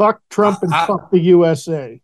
Fuck 0.00 0.22
Trump 0.30 0.62
and 0.62 0.72
I- 0.72 0.86
fuck 0.86 1.10
the 1.10 1.20
USA. 1.20 2.00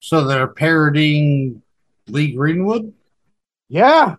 So 0.00 0.24
they're 0.24 0.46
parodying 0.46 1.60
Lee 2.06 2.32
Greenwood. 2.32 2.94
Yeah, 3.68 4.14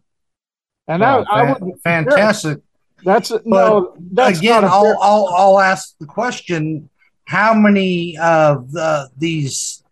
and 0.88 1.02
Well, 1.02 1.26
I, 1.28 1.42
I 1.42 1.54
would 1.54 1.82
fantastic. 1.82 2.60
That's 3.04 3.32
no. 3.46 3.96
That's 4.12 4.38
again, 4.38 4.64
I'll, 4.64 4.84
fair- 4.84 4.96
I'll 5.02 5.28
I'll 5.36 5.60
ask 5.60 5.98
the 5.98 6.06
question: 6.06 6.92
How 7.26 7.56
many 7.56 8.16
of 8.20 8.72
the, 8.74 9.10
these? 9.18 9.84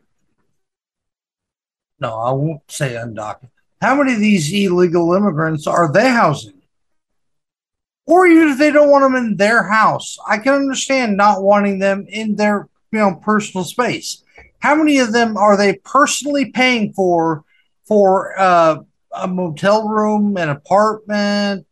No, 1.99 2.19
I 2.19 2.31
won't 2.33 2.69
say 2.69 2.93
undocumented. 2.93 3.49
How 3.81 3.95
many 3.95 4.13
of 4.13 4.19
these 4.19 4.53
illegal 4.53 5.11
immigrants 5.15 5.65
are 5.65 5.91
they 5.91 6.09
housing? 6.09 6.56
Or 8.07 8.25
even 8.25 8.47
if 8.47 8.57
they 8.57 8.71
don't 8.71 8.89
want 8.89 9.03
them 9.03 9.15
in 9.15 9.35
their 9.35 9.63
house, 9.69 10.17
I 10.27 10.37
can 10.37 10.53
understand 10.53 11.17
not 11.17 11.43
wanting 11.43 11.77
them 11.77 12.05
in 12.09 12.35
their 12.35 12.67
you 12.91 12.99
know 12.99 13.15
personal 13.15 13.65
space. 13.65 14.23
How 14.59 14.75
many 14.75 14.97
of 14.97 15.11
them 15.11 15.37
are 15.37 15.55
they 15.55 15.75
personally 15.83 16.51
paying 16.51 16.93
for 16.93 17.43
for 17.85 18.37
uh, 18.39 18.77
a 19.11 19.27
motel 19.27 19.87
room, 19.87 20.37
an 20.37 20.49
apartment, 20.49 21.67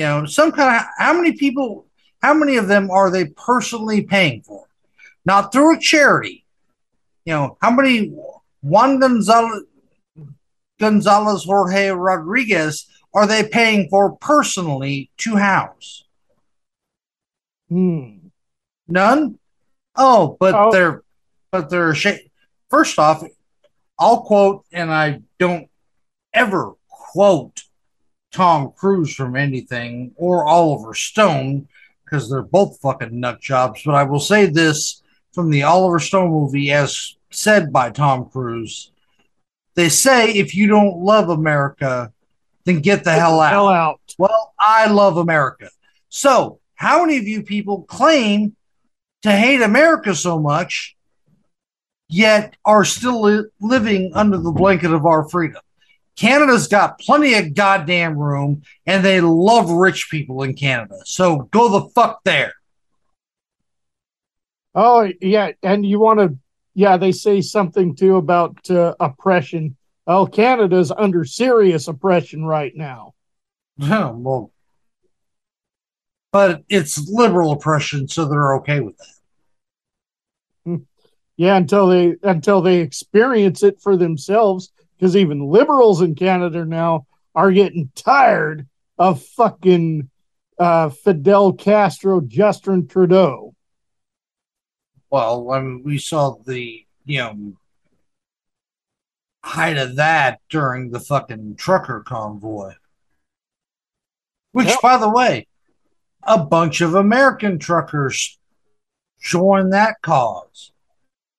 you 0.00 0.06
know, 0.06 0.24
some 0.24 0.50
kind 0.52 0.76
of 0.76 0.86
how 0.96 1.12
many 1.12 1.32
people, 1.32 1.86
how 2.22 2.32
many 2.32 2.56
of 2.56 2.68
them 2.68 2.90
are 2.90 3.10
they 3.10 3.26
personally 3.26 4.02
paying 4.02 4.42
for? 4.42 4.66
Not 5.26 5.52
through 5.52 5.76
a 5.76 5.78
charity. 5.80 6.46
You 7.26 7.34
know, 7.34 7.58
how 7.60 7.70
many 7.70 8.14
Juan 8.62 8.98
Gonzalez, 8.98 9.64
Gonzalez 10.78 11.44
Jorge 11.44 11.88
Rodriguez 11.90 12.86
are 13.12 13.26
they 13.26 13.46
paying 13.46 13.88
for 13.88 14.16
personally 14.16 15.10
to 15.18 15.36
house? 15.36 16.04
Hmm. 17.68 18.28
None? 18.88 19.38
Oh, 19.96 20.36
but 20.38 20.70
they're 20.70 21.02
but 21.50 21.70
they're. 21.70 21.94
First 22.68 22.98
off, 22.98 23.24
I'll 23.98 24.22
quote, 24.22 24.64
and 24.72 24.92
I 24.92 25.22
don't 25.38 25.68
ever 26.32 26.74
quote 26.88 27.64
Tom 28.32 28.72
Cruise 28.76 29.14
from 29.14 29.36
anything 29.36 30.12
or 30.16 30.44
Oliver 30.46 30.94
Stone 30.94 31.68
because 32.04 32.30
they're 32.30 32.42
both 32.42 32.80
fucking 32.80 33.18
nut 33.18 33.40
jobs. 33.40 33.82
But 33.84 33.94
I 33.94 34.04
will 34.04 34.20
say 34.20 34.46
this 34.46 35.02
from 35.32 35.50
the 35.50 35.64
Oliver 35.64 35.98
Stone 35.98 36.30
movie, 36.30 36.70
as 36.72 37.16
said 37.30 37.72
by 37.72 37.90
Tom 37.90 38.28
Cruise. 38.28 38.90
They 39.74 39.88
say 39.88 40.32
if 40.32 40.54
you 40.54 40.66
don't 40.66 40.98
love 40.98 41.28
America, 41.28 42.12
then 42.64 42.80
get 42.80 43.04
the 43.04 43.12
hell 43.12 43.40
out. 43.40 43.52
hell 43.52 43.68
out. 43.68 44.00
Well, 44.18 44.54
I 44.58 44.86
love 44.90 45.16
America. 45.16 45.70
So, 46.08 46.60
how 46.74 47.04
many 47.04 47.18
of 47.18 47.24
you 47.24 47.42
people 47.42 47.82
claim 47.82 48.56
to 49.22 49.32
hate 49.32 49.62
America 49.62 50.14
so 50.14 50.38
much, 50.38 50.96
yet 52.08 52.56
are 52.64 52.84
still 52.84 53.22
li- 53.22 53.44
living 53.60 54.12
under 54.14 54.38
the 54.38 54.52
blanket 54.52 54.92
of 54.92 55.06
our 55.06 55.28
freedom? 55.28 55.60
Canada's 56.16 56.68
got 56.68 56.98
plenty 56.98 57.34
of 57.34 57.54
goddamn 57.54 58.18
room, 58.18 58.62
and 58.86 59.04
they 59.04 59.20
love 59.20 59.70
rich 59.70 60.08
people 60.10 60.42
in 60.42 60.54
Canada. 60.54 60.96
So 61.04 61.48
go 61.50 61.68
the 61.68 61.88
fuck 61.90 62.20
there. 62.24 62.52
Oh 64.74 65.10
yeah, 65.20 65.52
and 65.62 65.84
you 65.84 65.98
want 65.98 66.20
to? 66.20 66.36
Yeah, 66.74 66.96
they 66.96 67.12
say 67.12 67.40
something 67.40 67.96
too 67.96 68.16
about 68.16 68.70
uh, 68.70 68.94
oppression. 69.00 69.76
Oh, 70.12 70.26
Canada's 70.26 70.90
under 70.90 71.24
serious 71.24 71.86
oppression 71.86 72.44
right 72.44 72.72
now. 72.74 73.14
Yeah, 73.76 74.10
well, 74.10 74.50
but 76.32 76.64
it's 76.68 77.08
liberal 77.08 77.52
oppression, 77.52 78.08
so 78.08 78.24
they're 78.24 78.56
okay 78.56 78.80
with 78.80 78.96
that. 80.64 80.80
Yeah, 81.36 81.56
until 81.56 81.86
they 81.86 82.16
until 82.24 82.60
they 82.60 82.80
experience 82.80 83.62
it 83.62 83.80
for 83.80 83.96
themselves, 83.96 84.72
because 84.98 85.16
even 85.16 85.46
liberals 85.46 86.02
in 86.02 86.16
Canada 86.16 86.64
now 86.64 87.06
are 87.36 87.52
getting 87.52 87.92
tired 87.94 88.66
of 88.98 89.22
fucking 89.22 90.10
uh, 90.58 90.88
Fidel 90.88 91.52
Castro, 91.52 92.20
Justin 92.20 92.88
Trudeau. 92.88 93.54
Well, 95.08 95.52
I 95.52 95.60
mean, 95.60 95.84
we 95.84 95.98
saw 95.98 96.34
the 96.44 96.84
you 97.04 97.18
know 97.18 97.54
height 99.42 99.78
of 99.78 99.96
that 99.96 100.40
during 100.48 100.90
the 100.90 101.00
fucking 101.00 101.56
trucker 101.56 102.00
convoy. 102.00 102.74
Which, 104.52 104.74
by 104.82 104.96
the 104.96 105.08
way, 105.08 105.46
a 106.22 106.38
bunch 106.44 106.80
of 106.80 106.94
American 106.94 107.58
truckers 107.58 108.38
joined 109.20 109.72
that 109.72 110.02
cause. 110.02 110.72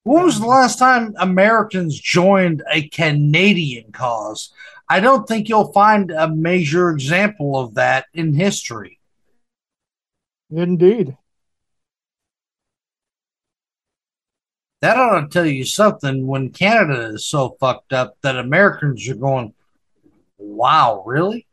When 0.04 0.24
was 0.24 0.40
the 0.40 0.48
last 0.48 0.80
time 0.80 1.14
Americans 1.20 2.00
joined 2.00 2.64
a 2.72 2.88
Canadian 2.90 3.92
cause? 3.92 4.52
I 4.90 5.00
don't 5.00 5.28
think 5.28 5.48
you'll 5.48 5.72
find 5.72 6.10
a 6.12 6.28
major 6.28 6.90
example 6.90 7.58
of 7.58 7.76
that 7.76 8.06
in 8.14 8.34
history. 8.34 9.00
Indeed. 10.50 11.18
That 14.82 14.98
ought 14.98 15.22
to 15.22 15.28
tell 15.28 15.46
you 15.46 15.64
something 15.64 16.26
when 16.26 16.50
Canada 16.50 17.14
is 17.14 17.26
so 17.26 17.56
fucked 17.60 17.94
up 17.94 18.18
that 18.22 18.36
Americans 18.36 19.08
are 19.10 19.16
going, 19.16 19.54
wow, 20.40 21.04
really? 21.06 21.46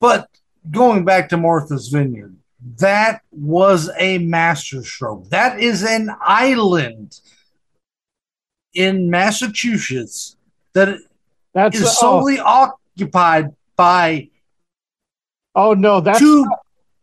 But 0.00 0.28
going 0.70 1.04
back 1.04 1.28
to 1.30 1.36
Martha's 1.36 1.88
Vineyard, 1.88 2.36
that 2.78 3.22
was 3.32 3.90
a 3.98 4.18
masterstroke. 4.18 5.28
That 5.30 5.58
is 5.58 5.82
an 5.82 6.10
island 6.20 7.20
in 8.74 9.10
Massachusetts 9.10 10.36
that 10.74 10.98
That's 11.52 11.78
is 11.78 11.84
oh. 11.84 11.88
solely 11.88 12.38
occupied 12.38 13.54
by 13.76 14.28
Oh 15.54 15.72
no, 15.72 16.00
that's 16.00 16.18
Two- 16.18 16.46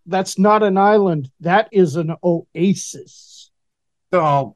that's 0.05 0.37
not 0.37 0.63
an 0.63 0.77
island. 0.77 1.31
That 1.39 1.69
is 1.71 1.95
an 1.95 2.15
oasis. 2.23 3.51
oh, 4.11 4.55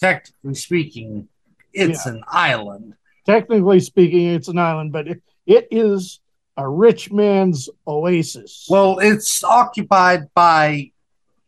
technically 0.00 0.54
speaking, 0.54 1.28
it's 1.74 2.06
Yeah. 2.06 2.12
an 2.12 2.24
island. 2.28 2.94
Technically 3.26 3.80
speaking, 3.80 4.28
it's 4.28 4.48
an 4.48 4.58
island, 4.58 4.92
but 4.92 5.06
it, 5.08 5.22
it 5.44 5.68
is 5.70 6.20
a 6.56 6.66
rich 6.68 7.12
man's 7.12 7.68
oasis. 7.86 8.66
Well, 8.70 8.98
it's 9.00 9.44
occupied 9.44 10.32
by 10.34 10.92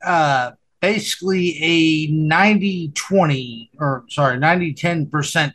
uh, 0.05 0.52
basically 0.81 1.59
a 1.62 2.07
90 2.12 2.91
20 2.91 3.70
or 3.78 4.05
sorry, 4.10 4.39
90 4.39 4.75
10%. 4.75 5.55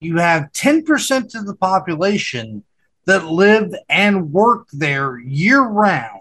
You 0.00 0.18
have 0.18 0.52
10% 0.52 1.34
of 1.34 1.46
the 1.46 1.56
population 1.56 2.62
that 3.06 3.26
live 3.26 3.74
and 3.88 4.32
work 4.32 4.68
there 4.72 5.18
year 5.18 5.62
round 5.62 6.20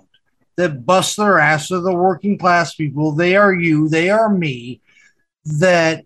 that 0.56 0.86
bust 0.86 1.18
their 1.18 1.40
ass 1.40 1.70
to 1.70 1.80
the 1.80 1.94
working 1.94 2.38
class 2.38 2.76
people. 2.76 3.12
They 3.12 3.36
are 3.36 3.54
you, 3.54 3.90
they 3.90 4.10
are 4.10 4.30
me, 4.30 4.82
that 5.46 6.06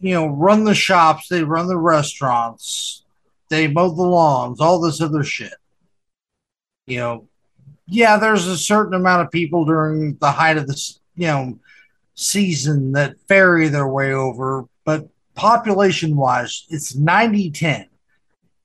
you 0.00 0.12
know, 0.12 0.26
run 0.26 0.64
the 0.64 0.74
shops, 0.74 1.28
they 1.28 1.42
run 1.42 1.66
the 1.66 1.78
restaurants, 1.78 3.04
they 3.48 3.68
mow 3.68 3.88
the 3.88 4.02
lawns, 4.02 4.60
all 4.60 4.80
this 4.80 5.00
other 5.00 5.24
shit. 5.24 5.54
You 6.86 6.98
know, 6.98 7.28
yeah, 7.86 8.18
there's 8.18 8.46
a 8.46 8.58
certain 8.58 8.92
amount 8.92 9.22
of 9.22 9.30
people 9.30 9.64
during 9.64 10.16
the 10.16 10.30
height 10.30 10.58
of 10.58 10.66
this, 10.66 11.00
you 11.16 11.26
know, 11.28 11.58
season 12.14 12.92
that 12.92 13.16
ferry 13.28 13.68
their 13.68 13.88
way 13.88 14.12
over, 14.12 14.66
but 14.84 15.08
population 15.34 16.16
wise, 16.16 16.66
it's 16.68 16.94
90 16.94 17.50
10. 17.50 17.88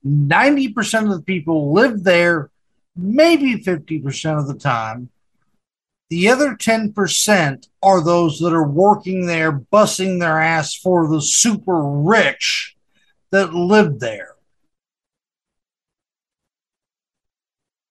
90% 0.06 1.04
of 1.04 1.18
the 1.18 1.24
people 1.24 1.74
live 1.74 2.04
there, 2.04 2.50
maybe 2.96 3.56
50% 3.56 4.40
of 4.40 4.48
the 4.48 4.56
time. 4.56 5.10
The 6.10 6.30
other 6.30 6.56
10% 6.56 7.68
are 7.84 8.04
those 8.04 8.40
that 8.40 8.54
are 8.54 8.68
working 8.68 9.28
there, 9.28 9.52
bussing 9.52 10.20
their 10.20 10.42
ass 10.42 10.74
for 10.74 11.08
the 11.08 11.22
super 11.22 11.82
rich 11.82 12.76
that 13.32 13.54
live 13.54 14.00
there. 14.00 14.36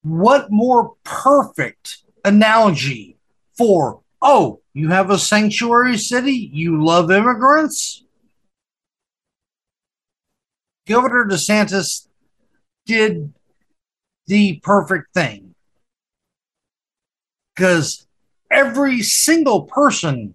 What 0.02 0.50
more 0.50 0.94
perfect 1.04 1.98
analogy 2.24 3.18
for, 3.56 4.00
oh, 4.20 4.60
you 4.72 4.88
have 4.88 5.10
a 5.10 5.18
sanctuary 5.18 5.98
city, 5.98 6.50
you 6.52 6.84
love 6.84 7.10
immigrants? 7.10 8.04
Governor 10.88 11.26
DeSantis 11.26 12.08
did 12.86 13.34
the 14.26 14.58
perfect 14.62 15.12
thing 15.12 15.54
because 17.54 18.06
every 18.50 19.02
single 19.02 19.62
person 19.64 20.34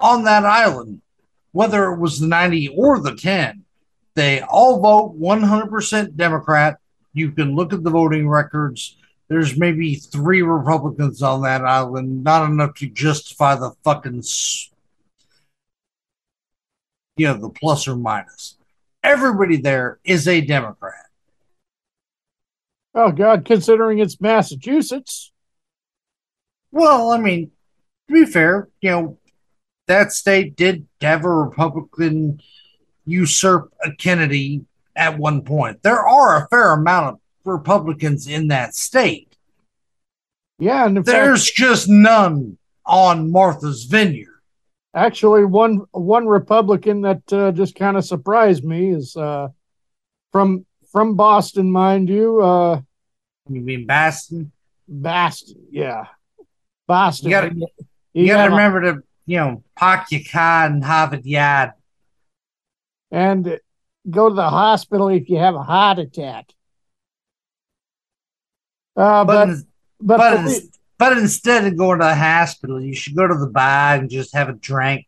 on 0.00 0.24
that 0.24 0.46
island, 0.46 1.02
whether 1.52 1.92
it 1.92 1.98
was 1.98 2.18
the 2.18 2.26
90 2.26 2.68
or 2.68 2.98
the 2.98 3.14
10, 3.14 3.64
they 4.14 4.40
all 4.40 4.80
vote 4.80 5.20
100% 5.20 6.16
Democrat. 6.16 6.78
You 7.12 7.32
can 7.32 7.54
look 7.54 7.74
at 7.74 7.84
the 7.84 7.90
voting 7.90 8.26
records. 8.26 8.96
There's 9.28 9.56
maybe 9.56 9.96
three 9.96 10.40
Republicans 10.42 11.20
on 11.22 11.42
that 11.42 11.62
island, 11.62 12.24
not 12.24 12.50
enough 12.50 12.74
to 12.76 12.86
justify 12.86 13.54
the 13.54 13.72
fucking, 13.84 14.22
you 17.16 17.26
know, 17.26 17.34
the 17.34 17.50
plus 17.50 17.86
or 17.86 17.96
minus. 17.96 18.56
Everybody 19.04 19.58
there 19.58 20.00
is 20.02 20.26
a 20.26 20.40
Democrat. 20.40 21.04
Oh 22.94 23.12
God, 23.12 23.44
considering 23.44 23.98
it's 23.98 24.20
Massachusetts. 24.20 25.30
Well, 26.72 27.10
I 27.10 27.18
mean, 27.18 27.50
to 28.08 28.14
be 28.14 28.24
fair, 28.24 28.68
you 28.80 28.90
know, 28.90 29.18
that 29.86 30.12
state 30.12 30.56
did 30.56 30.88
have 31.02 31.24
a 31.24 31.28
Republican 31.30 32.40
usurp 33.04 33.72
a 33.84 33.94
Kennedy 33.94 34.64
at 34.96 35.18
one 35.18 35.42
point. 35.42 35.82
There 35.82 36.00
are 36.00 36.42
a 36.42 36.48
fair 36.48 36.72
amount 36.72 37.14
of 37.14 37.20
Republicans 37.44 38.26
in 38.26 38.48
that 38.48 38.74
state. 38.74 39.36
Yeah, 40.58 40.86
and 40.86 41.04
There's 41.04 41.46
fact, 41.46 41.56
just 41.56 41.88
none 41.88 42.56
on 42.86 43.30
Martha's 43.30 43.84
Vineyard. 43.84 44.33
Actually 44.94 45.44
one 45.44 45.82
one 45.90 46.26
Republican 46.26 47.02
that 47.02 47.32
uh, 47.32 47.52
just 47.52 47.74
kind 47.74 47.96
of 47.96 48.04
surprised 48.04 48.64
me 48.64 48.90
is 48.90 49.16
uh, 49.16 49.48
from 50.32 50.64
from 50.92 51.16
Boston, 51.16 51.70
mind 51.70 52.08
you. 52.08 52.40
Uh, 52.40 52.80
you 53.48 53.60
mean 53.60 53.86
Boston? 53.86 54.52
Boston, 54.86 55.66
yeah, 55.70 56.06
Boston. 56.86 57.30
You 57.30 57.30
gotta, 57.30 57.54
You 57.54 57.66
you 58.12 58.26
gotta 58.28 58.50
remember 58.50 58.80
to, 58.82 59.02
you 59.26 59.38
know, 59.38 59.64
park 59.76 60.10
your 60.10 60.20
car 60.30 60.66
and 60.66 60.84
have 60.84 61.12
it 61.12 61.26
Yard. 61.26 61.72
and 63.10 63.58
go 64.08 64.28
to 64.28 64.34
the 64.34 64.48
hospital 64.48 65.08
if 65.08 65.28
you 65.28 65.38
have 65.38 65.54
a 65.54 65.62
heart 65.62 65.98
attack. 65.98 66.52
Uh, 68.96 69.24
but 69.24 69.48
But, 70.00 70.18
but, 70.18 70.44
but, 70.44 70.62
but 70.98 71.16
instead 71.18 71.64
of 71.64 71.76
going 71.76 72.00
to 72.00 72.04
the 72.06 72.14
hospital, 72.14 72.80
you 72.80 72.94
should 72.94 73.16
go 73.16 73.26
to 73.26 73.34
the 73.34 73.48
bar 73.48 73.96
and 73.96 74.10
just 74.10 74.34
have 74.34 74.48
a 74.48 74.52
drink. 74.52 75.06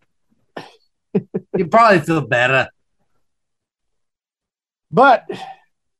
you 1.14 1.66
probably 1.70 2.00
feel 2.00 2.26
better. 2.26 2.68
But 4.90 5.26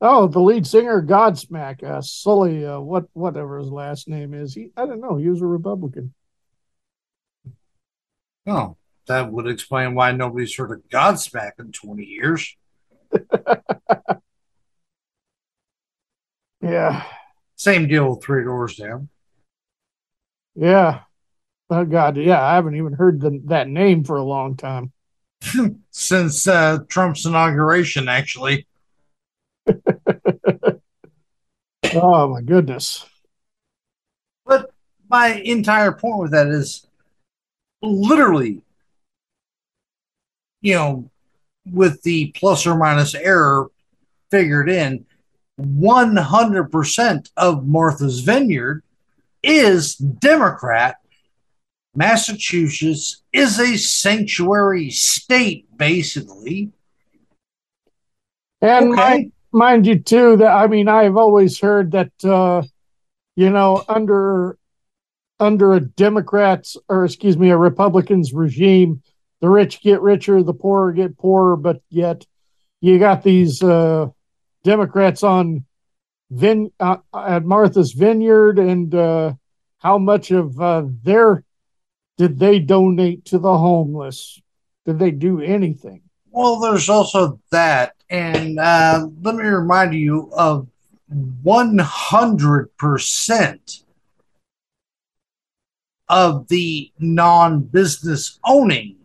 oh, 0.01 0.27
the 0.29 0.41
lead 0.41 0.67
singer 0.67 1.03
Godsmack, 1.03 1.83
uh, 1.83 2.01
Sully, 2.01 2.65
uh, 2.67 2.81
what 2.81 3.07
whatever 3.13 3.59
his 3.59 3.71
last 3.71 4.09
name 4.09 4.35
is, 4.35 4.55
he 4.55 4.71
I 4.77 4.87
don't 4.87 5.01
know. 5.01 5.17
He 5.17 5.29
was 5.29 5.41
a 5.43 5.47
Republican. 5.47 6.15
Oh, 8.47 8.77
that 9.07 9.33
would 9.33 9.49
explain 9.49 9.95
why 9.95 10.13
nobody's 10.13 10.55
heard 10.55 10.71
of 10.71 10.89
Godsmack 10.89 11.53
in 11.59 11.73
20 11.73 12.05
years. 12.05 12.57
Yeah, 16.63 17.05
Same 17.57 17.87
deal 17.87 18.11
with 18.11 18.25
Three 18.25 18.43
Doors 18.43 18.77
Down. 18.77 19.09
Yeah. 20.57 21.01
Oh 21.71 21.85
God, 21.85 22.17
yeah. 22.17 22.43
I 22.43 22.55
haven't 22.55 22.77
even 22.77 22.93
heard 22.93 23.21
the, 23.21 23.41
that 23.47 23.69
name 23.69 24.05
for 24.05 24.17
a 24.17 24.25
long 24.25 24.57
time. 24.57 24.93
Since 25.91 26.47
uh, 26.47 26.79
Trump's 26.89 27.27
inauguration, 27.27 28.09
actually. 28.09 28.67
Oh 31.95 32.29
my 32.29 32.43
goodness. 32.43 33.07
But 34.45 34.71
my 35.09 35.29
entire 35.29 35.93
point 35.93 36.19
with 36.19 36.31
that 36.33 36.49
is 36.49 36.87
literally, 37.81 38.63
you 40.61 40.75
know, 40.75 41.11
with 41.71 42.03
the 42.03 42.33
plus 42.33 42.67
or 42.67 42.77
minus 42.77 43.15
error 43.15 43.71
figured 44.31 44.69
in, 44.69 45.07
100% 45.61 47.31
of 47.37 47.67
Martha's 47.67 48.21
Vineyard 48.21 48.83
is 49.47 49.97
Democrat. 49.97 50.97
Massachusetts 51.95 53.23
is 53.33 53.59
a 53.59 53.77
sanctuary 53.79 54.91
state, 54.91 55.67
basically. 55.77 56.73
And 58.61 58.91
Okay. 58.93 58.97
mind, 58.97 59.33
mind 59.53 59.87
you 59.87 59.99
too 59.99 60.37
that 60.39 60.51
I 60.51 60.67
mean 60.67 60.89
I've 60.89 61.17
always 61.17 61.61
heard 61.61 61.93
that 61.93 62.13
uh, 62.25 62.63
you 63.37 63.51
know 63.51 63.85
under 63.89 64.59
under 65.39 65.75
a 65.75 65.81
Democrats 65.81 66.77
or 66.89 67.05
excuse 67.05 67.37
me 67.37 67.51
a 67.51 67.57
Republicans 67.57 68.33
regime, 68.33 69.03
the 69.41 69.51
rich 69.51 69.83
get 69.83 70.01
richer, 70.01 70.43
the 70.43 70.55
poor 70.55 70.93
get 70.93 71.19
poorer, 71.19 71.57
but 71.57 71.83
yet 71.91 72.27
you 72.81 72.99
got 72.99 73.23
these 73.23 73.63
uh, 73.63 74.07
Democrats 74.65 75.23
on 75.23 75.66
Vin 76.31 76.73
uh, 76.81 76.97
at 77.15 77.45
Martha's 77.45 77.93
Vineyard, 77.93 78.59
and 78.59 78.93
uh, 78.95 79.35
how 79.79 79.99
much 79.99 80.31
of 80.31 80.59
uh, 80.61 80.85
their 81.03 81.45
did 82.17 82.39
they 82.39 82.59
donate 82.59 83.27
to 83.27 83.39
the 83.39 83.59
homeless? 83.59 84.41
Did 84.85 84.99
they 84.99 85.11
do 85.11 85.41
anything? 85.41 86.03
Well, 86.31 86.59
there's 86.61 86.89
also 86.89 87.39
that. 87.51 87.95
And 88.09 88.59
uh, 88.59 89.09
let 89.23 89.35
me 89.35 89.45
remind 89.45 89.95
you 89.95 90.31
of 90.33 90.67
100% 91.13 93.83
of 96.09 96.49
the 96.49 96.91
non 96.99 97.61
business 97.63 98.39
owning 98.45 98.97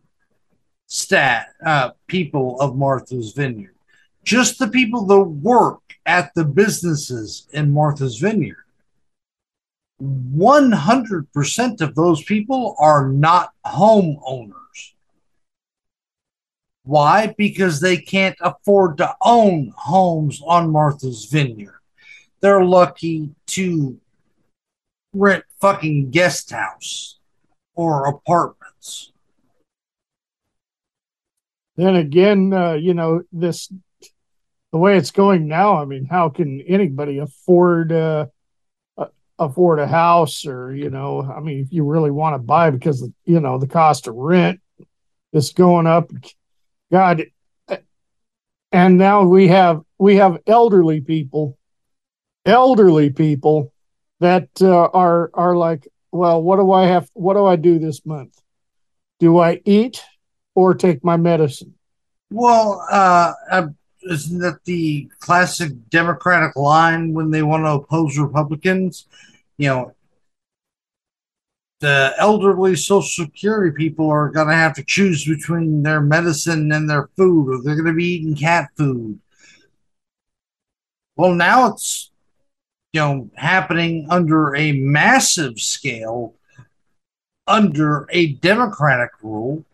stat 0.86 1.48
uh, 1.66 1.92
people 2.08 2.60
of 2.60 2.76
Martha's 2.76 3.32
Vineyard. 3.34 3.76
Just 4.24 4.60
the 4.60 4.68
people 4.68 5.06
that 5.08 5.24
work 5.24 5.82
at 6.12 6.34
the 6.36 6.44
businesses 6.44 7.48
in 7.54 7.72
Martha's 7.72 8.18
Vineyard. 8.18 8.66
100% 10.02 11.82
of 11.82 11.96
those 11.96 12.22
people 12.24 12.76
are 12.80 13.08
not 13.08 13.52
homeowners. 13.66 14.80
Why? 16.84 17.34
Because 17.38 17.80
they 17.80 17.96
can't 17.96 18.36
afford 18.42 18.98
to 18.98 19.16
own 19.22 19.72
homes 19.78 20.42
on 20.46 20.70
Martha's 20.70 21.26
Vineyard. 21.32 21.80
They're 22.42 22.66
lucky 22.66 23.30
to 23.56 23.98
rent 25.14 25.46
fucking 25.62 26.12
guest 26.12 26.52
house 26.52 27.20
or 27.74 28.08
apartments. 28.08 29.14
then 31.78 31.96
again, 31.96 32.52
uh, 32.52 32.74
you 32.74 32.94
know, 32.94 33.24
this 33.32 33.72
the 34.72 34.78
way 34.78 34.98
it's 34.98 35.12
going 35.12 35.48
now, 35.48 35.76
I 35.76 35.86
mean, 35.86 36.06
how 36.06 36.30
can 36.30 36.62
anybody 36.62 37.18
afford 37.18 37.92
uh, 37.92 38.28
afford 39.38 39.80
a 39.80 39.88
house 39.88 40.46
or, 40.46 40.74
you 40.74 40.90
know, 40.90 41.22
I 41.22 41.40
mean, 41.40 41.60
if 41.60 41.74
you 41.74 41.84
really 41.84 42.12
want 42.12 42.36
to 42.36 42.40
buy 42.40 42.70
because 42.70 43.08
you 43.26 43.40
know, 43.40 43.58
the 43.58 43.68
cost 43.68 44.08
of 44.08 44.16
rent 44.16 44.62
is 45.34 45.52
going 45.52 45.88
up. 45.88 46.12
God 46.92 47.24
and 48.72 48.98
now 48.98 49.24
we 49.24 49.48
have 49.48 49.82
we 49.98 50.18
have 50.18 50.40
elderly 50.48 51.02
people 51.02 51.58
elderly 52.46 53.10
people 53.10 53.74
that 54.20 54.50
uh, 54.62 54.86
are 54.94 55.32
are 55.34 55.56
like, 55.56 55.88
well, 56.12 56.42
what 56.42 56.58
do 56.58 56.72
I 56.72 56.86
have 56.86 57.10
what 57.14 57.34
do 57.34 57.46
I 57.46 57.56
do 57.56 57.80
this 57.80 58.06
month? 58.06 58.40
Do 59.20 59.40
I 59.40 59.62
eat 59.66 60.04
or 60.56 60.74
take 60.74 61.04
my 61.04 61.18
medicine? 61.18 61.76
Well, 62.30 62.86
uh, 62.90 63.34
isn't 64.04 64.40
that 64.40 64.64
the 64.66 65.10
classic 65.20 65.72
Democratic 65.90 66.56
line 66.56 67.14
when 67.14 67.32
they 67.32 67.44
want 67.44 67.66
to 67.66 67.72
oppose 67.72 68.18
Republicans? 68.18 69.08
You 69.58 69.70
know, 69.70 69.96
the 71.80 72.14
elderly 72.18 72.76
Social 72.76 73.26
Security 73.26 73.76
people 73.76 74.10
are 74.10 74.30
going 74.30 74.48
to 74.48 74.54
have 74.54 74.74
to 74.76 74.84
choose 74.84 75.26
between 75.26 75.84
their 75.84 76.02
medicine 76.02 76.72
and 76.72 76.90
their 76.90 77.10
food, 77.18 77.50
or 77.50 77.64
they're 77.64 77.76
going 77.76 77.88
to 77.88 77.94
be 77.94 78.06
eating 78.06 78.36
cat 78.36 78.70
food. 78.78 79.20
Well, 81.16 81.34
now 81.34 81.68
it's 81.68 82.12
you 82.94 83.02
know 83.02 83.30
happening 83.36 84.08
under 84.10 84.56
a 84.56 84.74
massive 84.74 85.60
scale 85.60 86.36
under 87.48 88.08
a 88.12 88.34
Democratic 88.34 89.12
rule. 89.22 89.66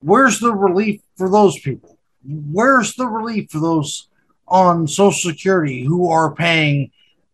Where's 0.00 0.40
the 0.40 0.52
relief 0.52 1.00
for 1.16 1.30
those 1.30 1.58
people? 1.58 1.91
Where's 2.24 2.94
the 2.94 3.06
relief 3.06 3.50
for 3.50 3.60
those 3.60 4.08
on 4.46 4.86
Social 4.86 5.30
Security 5.32 5.84
who 5.84 6.08
are 6.10 6.34
paying 6.34 6.90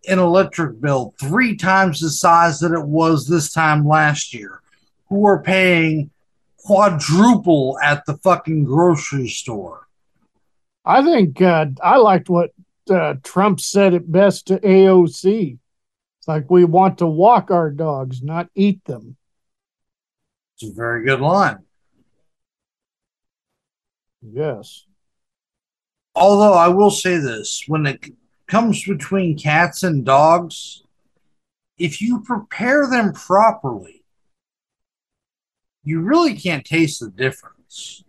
an 0.09 0.19
electric 0.19 0.81
bill 0.81 1.15
three 1.21 1.57
times 1.57 2.01
the 2.01 2.11
size 2.11 2.61
that 2.61 2.73
it 2.73 2.85
was 2.85 3.27
this 3.27 3.53
time 3.53 3.87
last 3.87 4.33
year, 4.33 4.63
who 5.09 5.27
are 5.27 5.43
paying 5.43 6.11
quadruple 6.59 7.79
at 7.83 8.05
the 8.07 8.17
fucking 8.19 8.65
grocery 8.65 9.29
store. 9.29 9.87
I 10.85 11.03
think 11.03 11.43
uh, 11.43 11.67
I 11.83 11.97
liked 11.97 12.29
what 12.29 12.53
uh, 12.89 13.15
Trump 13.23 13.61
said 13.61 13.95
it 13.95 14.11
best 14.11 14.47
to 14.47 14.59
AOC. 14.59 15.59
It's 16.19 16.29
like 16.29 16.51
we 16.51 16.65
want 16.65 16.99
to 16.99 17.07
walk 17.07 17.51
our 17.51 17.71
dogs, 17.71 18.23
not 18.23 18.49
eat 18.55 18.85
them. 18.85 19.17
It's 20.55 20.71
a 20.71 20.75
very 20.75 21.05
good 21.05 21.21
line. 21.21 21.59
Yes. 24.23 24.85
Although 26.15 26.55
I 26.55 26.69
will 26.69 26.91
say 26.91 27.19
this 27.19 27.65
when 27.69 27.87
it 27.87 28.05
comes 28.47 28.85
between 28.85 29.39
cats 29.39 29.83
and 29.83 30.05
dogs, 30.05 30.83
if 31.79 32.01
you 32.01 32.23
prepare 32.23 32.89
them 32.89 33.13
properly, 33.13 34.05
you 35.85 36.01
really 36.01 36.35
can't 36.35 36.65
taste 36.65 37.01
the 37.01 37.11
difference. 37.11 38.03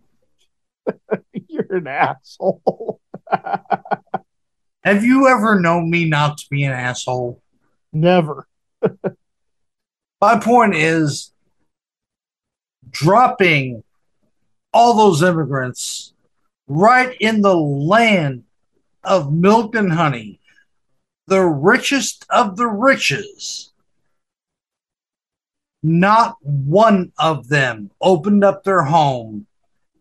You're 1.48 1.76
an 1.76 1.86
asshole. 1.86 3.00
Have 4.82 5.04
you 5.04 5.28
ever 5.28 5.60
known 5.60 5.90
me 5.90 6.08
not 6.08 6.38
to 6.38 6.46
be 6.50 6.64
an 6.64 6.72
asshole? 6.72 7.42
Never. 7.92 8.48
My 10.20 10.38
point 10.38 10.74
is 10.74 11.32
dropping 12.90 13.84
all 14.72 14.94
those 14.94 15.22
immigrants 15.22 16.12
right 16.68 17.16
in 17.20 17.42
the 17.42 17.56
land 17.56 18.44
of 19.02 19.32
milk 19.32 19.74
and 19.74 19.92
honey, 19.92 20.40
the 21.26 21.44
richest 21.44 22.26
of 22.30 22.56
the 22.56 22.66
riches. 22.66 23.72
Not 25.82 26.36
one 26.42 27.12
of 27.18 27.48
them 27.48 27.90
opened 28.00 28.44
up 28.44 28.64
their 28.64 28.82
home 28.82 29.46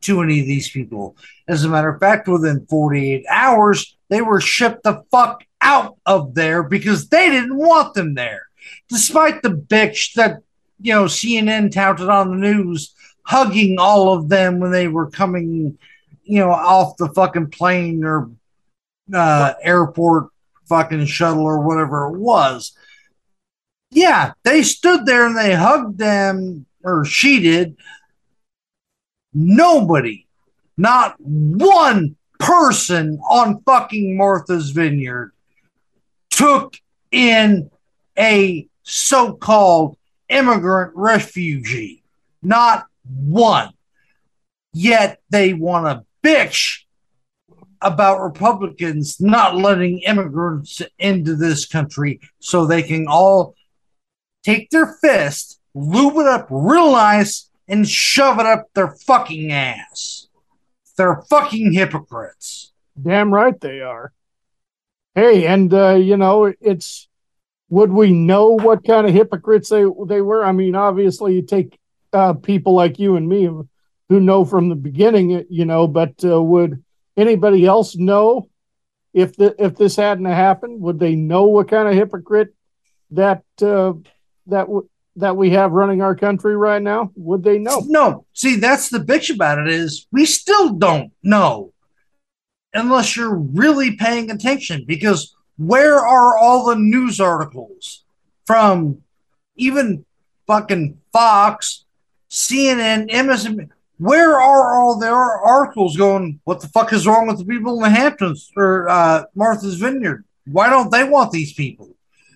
to 0.01 0.21
any 0.21 0.41
of 0.41 0.45
these 0.45 0.69
people. 0.69 1.15
As 1.47 1.63
a 1.63 1.69
matter 1.69 1.89
of 1.89 1.99
fact, 1.99 2.27
within 2.27 2.65
48 2.67 3.25
hours, 3.29 3.97
they 4.09 4.21
were 4.21 4.41
shipped 4.41 4.83
the 4.83 5.03
fuck 5.11 5.43
out 5.61 5.97
of 6.05 6.35
there 6.35 6.63
because 6.63 7.07
they 7.07 7.29
didn't 7.29 7.57
want 7.57 7.93
them 7.93 8.13
there. 8.13 8.47
Despite 8.89 9.41
the 9.41 9.49
bitch 9.49 10.13
that, 10.13 10.39
you 10.81 10.93
know, 10.93 11.05
CNN 11.05 11.71
touted 11.71 12.09
on 12.09 12.29
the 12.29 12.35
news, 12.35 12.93
hugging 13.29 13.77
all 13.77 14.11
of 14.11 14.27
them 14.27 14.59
when 14.59 14.71
they 14.71 14.87
were 14.87 15.07
coming, 15.07 15.77
you 16.23 16.39
know, 16.39 16.49
off 16.49 16.97
the 16.97 17.07
fucking 17.09 17.47
plane 17.51 18.03
or 18.03 18.31
uh, 19.13 19.53
airport 19.61 20.29
fucking 20.67 21.05
shuttle 21.05 21.43
or 21.43 21.59
whatever 21.59 22.07
it 22.07 22.17
was. 22.17 22.75
Yeah, 23.91 24.33
they 24.43 24.63
stood 24.63 25.05
there 25.05 25.27
and 25.27 25.37
they 25.37 25.53
hugged 25.53 25.99
them, 25.99 26.65
or 26.83 27.05
she 27.05 27.39
did. 27.39 27.77
Nobody, 29.31 30.25
not 30.75 31.15
one 31.19 32.15
person 32.39 33.19
on 33.29 33.61
fucking 33.61 34.17
Martha's 34.17 34.71
Vineyard 34.71 35.33
took 36.31 36.77
in 37.11 37.69
a 38.17 38.67
so 38.81 39.33
called 39.33 39.97
immigrant 40.29 40.93
refugee. 40.95 42.01
Not 42.41 42.88
one. 43.09 43.73
Yet 44.73 45.19
they 45.29 45.53
want 45.53 45.85
to 45.85 46.05
bitch 46.27 46.83
about 47.81 48.21
Republicans 48.21 49.19
not 49.19 49.55
letting 49.55 49.99
immigrants 49.99 50.81
into 50.97 51.35
this 51.35 51.65
country 51.65 52.19
so 52.39 52.65
they 52.65 52.83
can 52.83 53.07
all 53.07 53.55
take 54.43 54.69
their 54.69 54.97
fist, 55.01 55.59
lube 55.73 56.17
it 56.17 56.27
up 56.27 56.47
real 56.49 56.91
nice, 56.91 57.49
and 57.67 57.87
shove 57.87 58.39
it 58.39 58.45
up 58.45 58.67
their 58.73 58.95
fucking 59.05 59.51
ass. 59.51 60.27
They're 60.97 61.23
fucking 61.29 61.71
hypocrites. 61.73 62.73
Damn 63.01 63.33
right 63.33 63.59
they 63.59 63.79
are. 63.79 64.11
Hey, 65.15 65.45
and 65.45 65.73
uh, 65.73 65.95
you 65.95 66.17
know, 66.17 66.53
it's 66.59 67.07
would 67.69 67.91
we 67.91 68.11
know 68.11 68.49
what 68.49 68.85
kind 68.85 69.07
of 69.07 69.13
hypocrites 69.13 69.69
they 69.69 69.85
they 70.07 70.21
were? 70.21 70.43
I 70.43 70.51
mean, 70.51 70.75
obviously, 70.75 71.35
you 71.35 71.41
take 71.41 71.79
uh, 72.13 72.33
people 72.33 72.73
like 72.73 72.99
you 72.99 73.15
and 73.15 73.27
me 73.27 73.49
who 74.09 74.19
know 74.19 74.45
from 74.45 74.69
the 74.69 74.75
beginning, 74.75 75.45
you 75.49 75.65
know, 75.65 75.87
but 75.87 76.13
uh, 76.23 76.41
would 76.41 76.83
anybody 77.15 77.65
else 77.65 77.95
know 77.95 78.49
if 79.13 79.35
the 79.35 79.55
if 79.63 79.75
this 79.75 79.95
hadn't 79.95 80.25
happened? 80.25 80.81
Would 80.81 80.99
they 80.99 81.15
know 81.15 81.45
what 81.45 81.69
kind 81.69 81.87
of 81.87 81.93
hypocrite 81.93 82.53
that 83.11 83.43
uh, 83.61 83.93
that 84.47 84.67
that 85.15 85.37
we 85.37 85.51
have 85.51 85.71
running 85.71 86.01
our 86.01 86.15
country 86.15 86.55
right 86.55 86.81
now? 86.81 87.11
Would 87.15 87.43
they 87.43 87.59
know? 87.59 87.83
No, 87.85 88.25
see, 88.33 88.55
that's 88.55 88.89
the 88.89 88.99
bitch 88.99 89.33
about 89.33 89.59
it 89.59 89.67
is 89.67 90.07
we 90.11 90.25
still 90.25 90.73
don't 90.73 91.11
know 91.23 91.73
unless 92.73 93.15
you're 93.15 93.35
really 93.35 93.95
paying 93.95 94.29
attention 94.29 94.85
because 94.87 95.35
where 95.57 95.97
are 95.97 96.37
all 96.37 96.67
the 96.67 96.75
news 96.75 97.19
articles 97.19 98.03
from 98.45 99.01
even 99.55 100.05
fucking 100.47 100.97
Fox, 101.11 101.85
CNN, 102.29 103.09
MSN? 103.09 103.69
Where 103.97 104.39
are 104.39 104.79
all 104.81 104.97
their 104.97 105.13
articles 105.15 105.97
going? 105.97 106.39
What 106.45 106.61
the 106.61 106.67
fuck 106.69 106.93
is 106.93 107.05
wrong 107.05 107.27
with 107.27 107.37
the 107.39 107.45
people 107.45 107.75
in 107.75 107.81
the 107.81 107.89
Hamptons 107.89 108.49
or 108.55 108.87
uh, 108.87 109.23
Martha's 109.35 109.75
Vineyard? 109.75 110.23
Why 110.45 110.69
don't 110.69 110.89
they 110.91 111.03
want 111.03 111.31
these 111.31 111.53
people? 111.53 111.89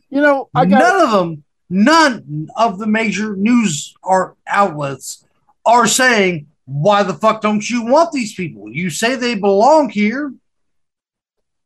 You 0.09 0.21
know, 0.21 0.49
I 0.53 0.65
got 0.65 0.79
none 0.79 1.01
of 1.01 1.11
them, 1.11 1.43
none 1.69 2.47
of 2.57 2.79
the 2.79 2.85
major 2.87 3.35
news 3.35 3.95
art 4.03 4.35
outlets 4.45 5.25
are 5.65 5.87
saying, 5.87 6.47
why 6.65 7.03
the 7.03 7.13
fuck 7.13 7.41
don't 7.41 7.67
you 7.69 7.85
want 7.85 8.11
these 8.11 8.33
people? 8.33 8.69
You 8.71 8.89
say 8.89 9.15
they 9.15 9.35
belong 9.35 9.89
here. 9.89 10.33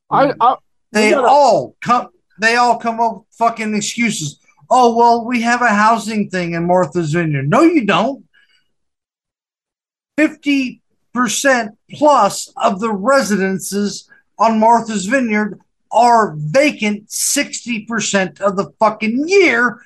I, 0.09 0.33
I 0.39 0.55
They 0.91 1.11
gotta- 1.11 1.27
all 1.27 1.75
come 1.81 2.09
they 2.39 2.55
all 2.55 2.77
come 2.77 2.99
up 2.99 3.15
with 3.15 3.23
fucking 3.31 3.73
excuses. 3.75 4.39
Oh 4.69 4.95
well, 4.95 5.25
we 5.25 5.41
have 5.41 5.61
a 5.61 5.69
housing 5.69 6.29
thing 6.29 6.53
in 6.53 6.67
Martha's 6.67 7.13
Vineyard. 7.13 7.49
No, 7.49 7.61
you 7.61 7.85
don't. 7.85 8.25
Fifty 10.17 10.81
percent 11.13 11.77
plus 11.91 12.51
of 12.57 12.79
the 12.79 12.91
residences 12.91 14.09
on 14.37 14.59
Martha's 14.59 15.05
Vineyard 15.05 15.59
are 15.91 16.35
vacant 16.35 17.07
60% 17.07 18.41
of 18.41 18.55
the 18.55 18.71
fucking 18.79 19.27
year. 19.27 19.81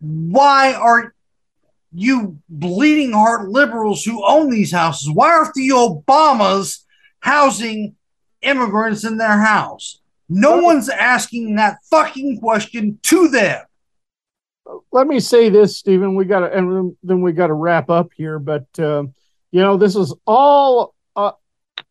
Why 0.00 0.74
are 0.74 1.14
you 1.92 2.38
bleeding 2.48 3.12
heart 3.12 3.48
liberals 3.48 4.04
who 4.04 4.24
own 4.24 4.50
these 4.50 4.70
houses? 4.70 5.10
Why 5.10 5.30
aren't 5.30 5.54
the 5.54 5.70
Obamas 5.70 6.84
housing 7.20 7.96
immigrants 8.42 9.04
in 9.04 9.16
their 9.16 9.40
house? 9.40 10.00
No 10.28 10.58
one's 10.58 10.88
asking 10.88 11.56
that 11.56 11.78
fucking 11.90 12.40
question 12.40 12.98
to 13.04 13.28
them. 13.28 13.64
Let 14.92 15.06
me 15.06 15.20
say 15.20 15.48
this, 15.48 15.76
Stephen. 15.76 16.14
We 16.14 16.24
got 16.24 16.40
to, 16.40 16.52
and 16.52 16.96
then- 17.02 17.20
we 17.20 17.32
got 17.32 17.48
to 17.48 17.54
wrap 17.54 17.90
up 17.90 18.10
here. 18.16 18.38
But 18.38 18.66
um, 18.78 19.14
you 19.50 19.60
know, 19.60 19.76
this 19.76 19.96
is 19.96 20.14
all 20.26 20.94
uh, 21.14 21.32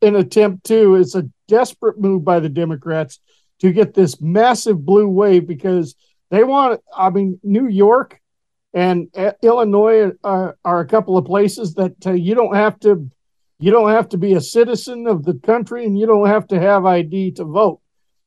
an 0.01 0.15
attempt 0.15 0.65
to. 0.67 0.95
It's 0.95 1.15
a 1.15 1.29
desperate 1.47 1.99
move 1.99 2.23
by 2.23 2.39
the 2.39 2.49
Democrats 2.49 3.19
to 3.59 3.71
get 3.71 3.93
this 3.93 4.19
massive 4.21 4.85
blue 4.85 5.07
wave 5.07 5.47
because 5.47 5.95
they 6.29 6.43
want. 6.43 6.81
I 6.95 7.09
mean, 7.09 7.39
New 7.43 7.67
York 7.67 8.19
and 8.73 9.07
uh, 9.15 9.31
Illinois 9.41 10.11
are, 10.23 10.57
are 10.65 10.79
a 10.81 10.87
couple 10.87 11.17
of 11.17 11.25
places 11.25 11.75
that 11.75 11.95
uh, 12.05 12.11
you 12.11 12.35
don't 12.35 12.55
have 12.55 12.79
to. 12.81 13.09
You 13.57 13.71
don't 13.71 13.91
have 13.91 14.09
to 14.09 14.17
be 14.17 14.33
a 14.33 14.41
citizen 14.41 15.07
of 15.07 15.23
the 15.23 15.35
country, 15.35 15.85
and 15.85 15.97
you 15.97 16.05
don't 16.05 16.27
have 16.27 16.47
to 16.47 16.59
have 16.59 16.85
ID 16.85 17.31
to 17.33 17.45
vote. 17.45 17.79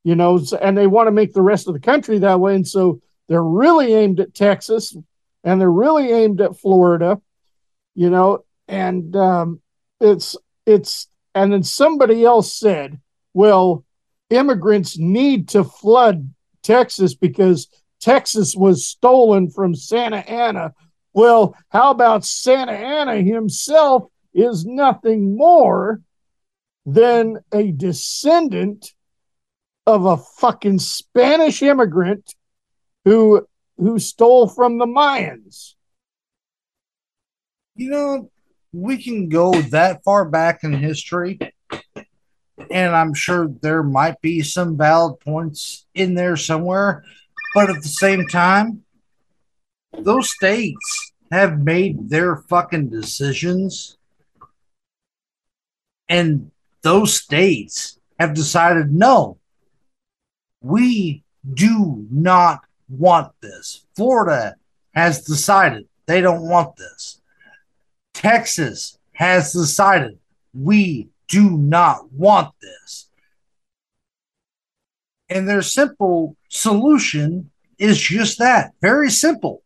You 0.04 0.14
know, 0.14 0.40
and 0.62 0.78
they 0.78 0.86
want 0.86 1.08
to 1.08 1.12
make 1.12 1.34
the 1.34 1.42
rest 1.42 1.68
of 1.68 1.74
the 1.74 1.80
country 1.80 2.18
that 2.20 2.40
way, 2.40 2.54
and 2.54 2.66
so 2.66 3.02
they're 3.28 3.42
really 3.42 3.94
aimed 3.94 4.20
at 4.20 4.34
Texas 4.34 4.96
and 5.44 5.60
they're 5.60 5.70
really 5.70 6.10
aimed 6.10 6.40
at 6.40 6.58
Florida, 6.58 7.20
you 7.94 8.10
know, 8.10 8.44
and 8.66 9.14
um, 9.16 9.60
it's 10.00 10.36
it's 10.66 11.08
and 11.34 11.52
then 11.52 11.62
somebody 11.62 12.24
else 12.24 12.52
said, 12.52 13.00
well, 13.34 13.84
immigrants 14.30 14.98
need 14.98 15.48
to 15.50 15.64
flood 15.64 16.32
Texas 16.62 17.14
because 17.14 17.68
Texas 18.00 18.54
was 18.56 18.86
stolen 18.86 19.50
from 19.50 19.74
Santa 19.74 20.18
Anna. 20.18 20.74
Well, 21.12 21.56
how 21.68 21.90
about 21.90 22.24
Santa 22.24 22.72
Anna 22.72 23.16
himself 23.16 24.04
is 24.34 24.64
nothing 24.64 25.36
more 25.36 26.00
than 26.86 27.38
a 27.52 27.70
descendant 27.72 28.92
of 29.86 30.04
a 30.04 30.16
fucking 30.16 30.78
Spanish 30.78 31.62
immigrant 31.62 32.34
who 33.04 33.46
who 33.76 33.98
stole 33.98 34.48
from 34.48 34.78
the 34.78 34.86
Mayans. 34.86 35.74
You 37.76 37.90
know, 37.90 38.30
we 38.72 39.02
can 39.02 39.28
go 39.28 39.52
that 39.52 40.02
far 40.04 40.24
back 40.24 40.64
in 40.64 40.72
history, 40.72 41.38
and 42.70 42.94
I'm 42.94 43.14
sure 43.14 43.48
there 43.62 43.82
might 43.82 44.20
be 44.20 44.42
some 44.42 44.76
valid 44.76 45.20
points 45.20 45.86
in 45.94 46.14
there 46.14 46.36
somewhere. 46.36 47.04
But 47.54 47.70
at 47.70 47.82
the 47.82 47.88
same 47.88 48.26
time, 48.26 48.84
those 49.92 50.30
states 50.30 51.12
have 51.30 51.60
made 51.60 52.10
their 52.10 52.36
fucking 52.48 52.90
decisions, 52.90 53.96
and 56.08 56.50
those 56.82 57.14
states 57.14 57.98
have 58.18 58.34
decided 58.34 58.92
no, 58.92 59.38
we 60.60 61.22
do 61.54 62.06
not 62.10 62.64
want 62.88 63.32
this. 63.40 63.84
Florida 63.96 64.56
has 64.94 65.22
decided 65.22 65.86
they 66.06 66.20
don't 66.20 66.48
want 66.48 66.76
this. 66.76 67.20
Texas 68.14 68.98
has 69.12 69.52
decided 69.52 70.18
we 70.54 71.08
do 71.28 71.50
not 71.50 72.10
want 72.12 72.52
this. 72.60 73.10
And 75.28 75.48
their 75.48 75.62
simple 75.62 76.36
solution 76.48 77.50
is 77.78 78.00
just 78.00 78.38
that 78.38 78.72
very 78.80 79.10
simple. 79.10 79.62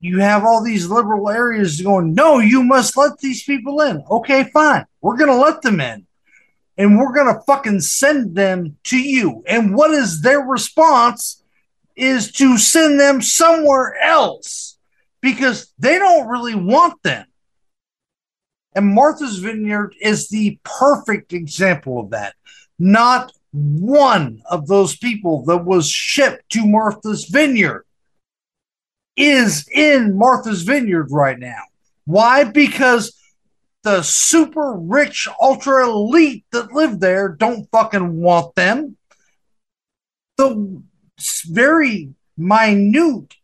You 0.00 0.20
have 0.20 0.44
all 0.44 0.62
these 0.62 0.86
liberal 0.86 1.28
areas 1.30 1.80
going, 1.80 2.14
no, 2.14 2.38
you 2.38 2.62
must 2.62 2.96
let 2.96 3.18
these 3.18 3.42
people 3.42 3.80
in. 3.80 4.02
Okay, 4.10 4.44
fine. 4.44 4.86
We're 5.00 5.16
going 5.16 5.30
to 5.30 5.36
let 5.36 5.62
them 5.62 5.80
in. 5.80 6.06
And 6.78 6.98
we're 6.98 7.12
going 7.12 7.34
to 7.34 7.40
fucking 7.42 7.80
send 7.80 8.34
them 8.34 8.76
to 8.84 8.98
you. 8.98 9.42
And 9.46 9.74
what 9.74 9.92
is 9.92 10.20
their 10.20 10.40
response? 10.40 11.42
Is 11.94 12.30
to 12.32 12.58
send 12.58 13.00
them 13.00 13.22
somewhere 13.22 13.96
else 14.02 14.78
because 15.22 15.72
they 15.78 15.98
don't 15.98 16.28
really 16.28 16.54
want 16.54 17.02
them. 17.02 17.24
And 18.74 18.94
Martha's 18.94 19.38
Vineyard 19.38 19.94
is 20.02 20.28
the 20.28 20.58
perfect 20.62 21.32
example 21.32 21.98
of 21.98 22.10
that. 22.10 22.34
Not 22.78 23.32
one 23.52 24.42
of 24.50 24.66
those 24.66 24.98
people 24.98 25.46
that 25.46 25.64
was 25.64 25.88
shipped 25.88 26.50
to 26.50 26.66
Martha's 26.66 27.24
Vineyard 27.24 27.86
is 29.16 29.66
in 29.72 30.18
Martha's 30.18 30.62
Vineyard 30.62 31.10
right 31.10 31.38
now. 31.38 31.62
Why? 32.04 32.44
Because 32.44 33.18
the 33.86 34.02
super 34.02 34.72
rich, 34.72 35.28
ultra 35.40 35.88
elite 35.88 36.44
that 36.50 36.72
live 36.72 36.98
there 36.98 37.28
don't 37.28 37.70
fucking 37.70 38.20
want 38.20 38.52
them. 38.56 38.96
The 40.36 40.82
very 41.46 42.12
minute 42.36 43.36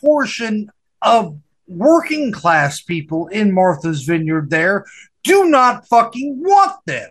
portion 0.00 0.70
of 1.02 1.40
working 1.66 2.30
class 2.30 2.80
people 2.80 3.26
in 3.26 3.52
Martha's 3.52 4.04
Vineyard 4.04 4.50
there 4.50 4.86
do 5.24 5.46
not 5.46 5.88
fucking 5.88 6.40
want 6.40 6.86
them. 6.86 7.10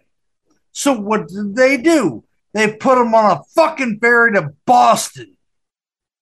So 0.72 0.98
what 0.98 1.28
did 1.28 1.58
they 1.58 1.76
do? 1.76 2.24
They 2.54 2.72
put 2.72 2.96
them 2.96 3.14
on 3.14 3.40
a 3.40 3.44
fucking 3.56 4.00
ferry 4.00 4.32
to 4.36 4.54
Boston. 4.66 5.36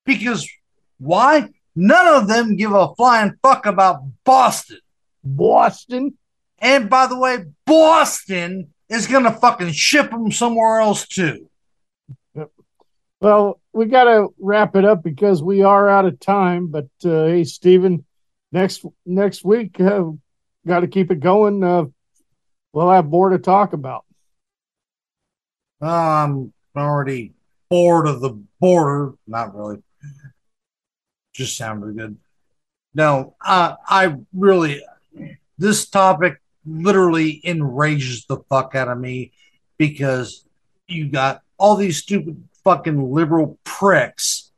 Because 0.07 0.49
why? 0.97 1.49
None 1.75 2.07
of 2.07 2.27
them 2.27 2.55
give 2.55 2.73
a 2.73 2.95
flying 2.95 3.37
fuck 3.43 3.67
about 3.67 4.01
Boston. 4.23 4.79
Boston? 5.35 6.17
And 6.59 6.89
by 6.89 7.07
the 7.07 7.17
way, 7.17 7.45
Boston 7.65 8.73
is 8.89 9.07
going 9.07 9.23
to 9.23 9.31
fucking 9.31 9.71
ship 9.71 10.09
them 10.11 10.31
somewhere 10.31 10.79
else 10.79 11.07
too. 11.07 11.49
Well, 13.21 13.59
we 13.73 13.85
got 13.85 14.05
to 14.05 14.29
wrap 14.39 14.75
it 14.75 14.85
up 14.85 15.03
because 15.03 15.43
we 15.43 15.63
are 15.63 15.89
out 15.89 16.05
of 16.05 16.19
time. 16.19 16.67
But 16.67 16.87
uh, 17.03 17.25
hey, 17.25 17.43
Stephen, 17.43 18.05
next 18.51 18.85
next 19.05 19.43
week, 19.43 19.79
uh, 19.79 20.11
got 20.65 20.81
to 20.81 20.87
keep 20.87 21.11
it 21.11 21.19
going. 21.19 21.63
Uh, 21.63 21.85
we'll 22.71 22.91
have 22.91 23.07
more 23.07 23.29
to 23.29 23.37
talk 23.37 23.73
about. 23.73 24.05
I'm 25.81 26.53
already 26.75 27.33
bored 27.69 28.07
of 28.07 28.21
the 28.21 28.41
border. 28.59 29.13
Not 29.27 29.55
really. 29.55 29.77
Just 31.33 31.57
sounded 31.57 31.95
good. 31.95 32.17
No, 32.93 33.35
uh, 33.45 33.75
I 33.87 34.15
really, 34.33 34.81
this 35.59 35.87
topic 35.87 36.41
literally 36.65 37.41
enrages 37.43 38.25
the 38.25 38.37
fuck 38.49 38.73
out 38.75 38.87
of 38.87 38.97
me 38.97 39.31
because 39.77 40.45
you 40.87 41.09
got 41.09 41.41
all 41.57 41.75
these 41.75 41.97
stupid 41.97 42.43
fucking 42.63 43.11
liberal 43.11 43.59
pricks 43.63 44.51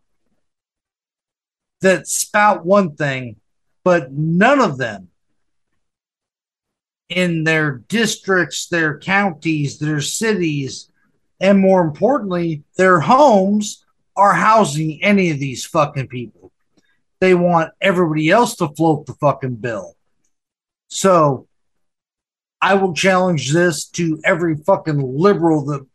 that 1.81 2.07
spout 2.07 2.65
one 2.65 2.95
thing, 2.95 3.35
but 3.83 4.11
none 4.11 4.61
of 4.61 4.77
them 4.77 5.09
in 7.09 7.43
their 7.43 7.79
districts, 7.89 8.67
their 8.67 8.97
counties, 8.99 9.79
their 9.79 10.01
cities, 10.01 10.89
and 11.39 11.59
more 11.59 11.81
importantly, 11.81 12.63
their 12.77 12.99
homes 12.99 13.83
are 14.15 14.33
housing 14.33 14.99
any 15.01 15.31
of 15.31 15.39
these 15.39 15.65
fucking 15.65 16.07
people. 16.07 16.51
They 17.19 17.33
want 17.33 17.71
everybody 17.81 18.29
else 18.29 18.55
to 18.57 18.69
float 18.69 19.07
the 19.07 19.13
fucking 19.13 19.55
bill. 19.55 19.95
So 20.93 21.47
I 22.61 22.73
will 22.73 22.93
challenge 22.93 23.53
this 23.53 23.85
to 23.91 24.19
every 24.25 24.57
fucking 24.57 25.01
liberal 25.01 25.65
that 25.67 25.87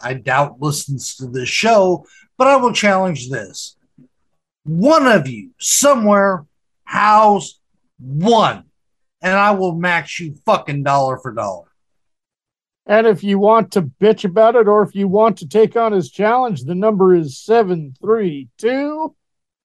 I 0.00 0.14
doubt 0.14 0.60
listens 0.62 1.16
to 1.16 1.26
this 1.26 1.48
show, 1.48 2.06
but 2.38 2.46
I 2.46 2.56
will 2.56 2.72
challenge 2.72 3.28
this. 3.28 3.76
One 4.62 5.08
of 5.08 5.26
you 5.26 5.50
somewhere 5.58 6.46
house 6.84 7.58
one, 7.98 8.66
and 9.20 9.36
I 9.36 9.50
will 9.50 9.74
max 9.74 10.20
you 10.20 10.36
fucking 10.46 10.84
dollar 10.84 11.18
for 11.18 11.32
dollar. 11.32 11.66
And 12.86 13.08
if 13.08 13.24
you 13.24 13.40
want 13.40 13.72
to 13.72 13.82
bitch 13.82 14.24
about 14.24 14.54
it 14.54 14.68
or 14.68 14.82
if 14.82 14.94
you 14.94 15.08
want 15.08 15.38
to 15.38 15.48
take 15.48 15.76
on 15.76 15.90
his 15.90 16.08
challenge, 16.08 16.62
the 16.62 16.76
number 16.76 17.16
is 17.16 17.36
732. 17.38 19.14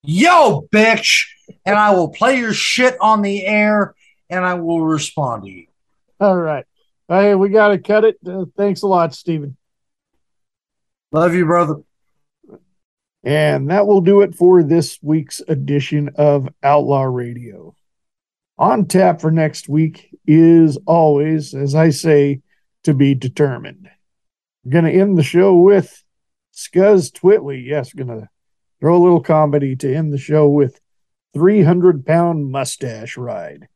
Yo, 0.04 0.68
bitch! 0.74 1.26
And 1.66 1.76
I 1.76 1.92
will 1.92 2.10
play 2.10 2.40
your 2.40 2.54
shit 2.54 2.98
on 3.00 3.22
the 3.22 3.46
air 3.46 3.94
and 4.30 4.46
I 4.46 4.56
will 4.56 4.82
respond 4.82 5.44
to 5.44 5.50
you. 5.50 5.68
All 6.20 6.38
right. 6.38 6.66
Hey, 7.08 7.36
we 7.36 7.50
got 7.50 7.70
to 7.70 7.78
cut 7.78 8.04
it. 8.04 8.18
Uh, 8.28 8.46
thanks 8.58 8.82
a 8.82 8.88
lot, 8.88 9.14
Stephen. 9.14 9.56
Love 11.12 11.34
you, 11.34 11.46
brother. 11.46 11.76
And 13.24 13.70
that 13.70 13.88
will 13.88 14.02
do 14.02 14.22
it 14.22 14.36
for 14.36 14.64
this 14.64 15.00
week's 15.02 15.42
edition 15.48 16.12
of 16.16 16.50
Outlaw 16.64 17.04
Radio. 17.04 17.76
On 18.58 18.86
tap 18.86 19.22
for 19.22 19.32
next 19.32 19.70
week 19.70 20.10
is 20.26 20.78
always, 20.86 21.54
as 21.54 21.76
I 21.76 21.90
say, 21.90 22.42
to 22.84 22.94
be 22.94 23.16
determined. 23.16 23.90
We're 24.64 24.72
going 24.72 24.86
to 24.86 25.00
end 25.00 25.18
the 25.18 25.24
show 25.24 25.56
with 25.56 26.04
Scuzz 26.54 27.12
Twittly. 27.12 27.66
Yes, 27.66 27.94
we're 27.94 28.06
going 28.06 28.22
to 28.22 28.30
throw 28.80 28.98
a 28.98 29.04
little 29.04 29.22
comedy 29.22 29.76
to 29.78 29.94
end 29.94 30.12
the 30.12 30.18
show 30.18 30.48
with 30.48 30.80
300 31.34 32.06
pound 32.06 32.52
mustache 32.52 33.16
ride. 33.18 33.68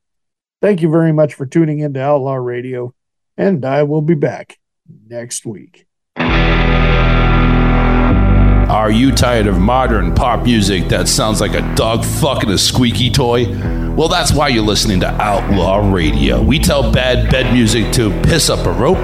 Thank 0.62 0.82
you 0.84 0.90
very 0.92 1.12
much 1.12 1.34
for 1.34 1.48
tuning 1.48 1.80
in 1.80 1.94
to 1.96 2.02
Outlaw 2.02 2.36
Radio, 2.36 2.94
and 3.36 3.66
I 3.66 3.82
will 3.82 4.04
be 4.04 4.14
back 4.14 4.60
next 5.08 5.44
week. 5.44 5.88
Are 8.70 8.92
you 8.92 9.12
tired 9.12 9.48
of 9.48 9.60
modern 9.60 10.14
pop 10.14 10.44
music 10.44 10.88
that 10.90 11.08
sounds 11.08 11.42
like 11.42 11.56
a 11.56 11.76
dog 11.76 12.06
fucking 12.06 12.52
a 12.52 12.60
squeaky 12.60 13.10
toy? 13.10 13.46
Well, 13.96 14.08
that's 14.08 14.32
why 14.32 14.50
you're 14.50 14.64
listening 14.64 15.00
to 15.00 15.08
Outlaw 15.08 15.92
Radio. 15.92 16.42
We 16.42 16.60
tell 16.60 16.92
bad 16.92 17.32
bed 17.32 17.52
music 17.54 17.92
to 17.94 18.12
piss 18.22 18.50
up 18.52 18.66
a 18.68 18.72
rope. 18.72 19.00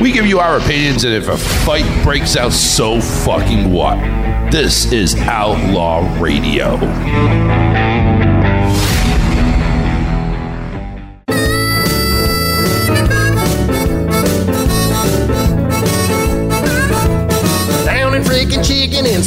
We 0.00 0.12
give 0.12 0.26
you 0.26 0.38
our 0.38 0.58
opinions, 0.58 1.02
and 1.02 1.12
if 1.12 1.28
a 1.28 1.36
fight 1.36 2.04
breaks 2.04 2.36
out, 2.36 2.52
so 2.52 3.00
fucking 3.00 3.72
what? 3.72 3.98
This 4.52 4.92
is 4.92 5.16
Outlaw 5.16 6.18
Radio. 6.20 6.78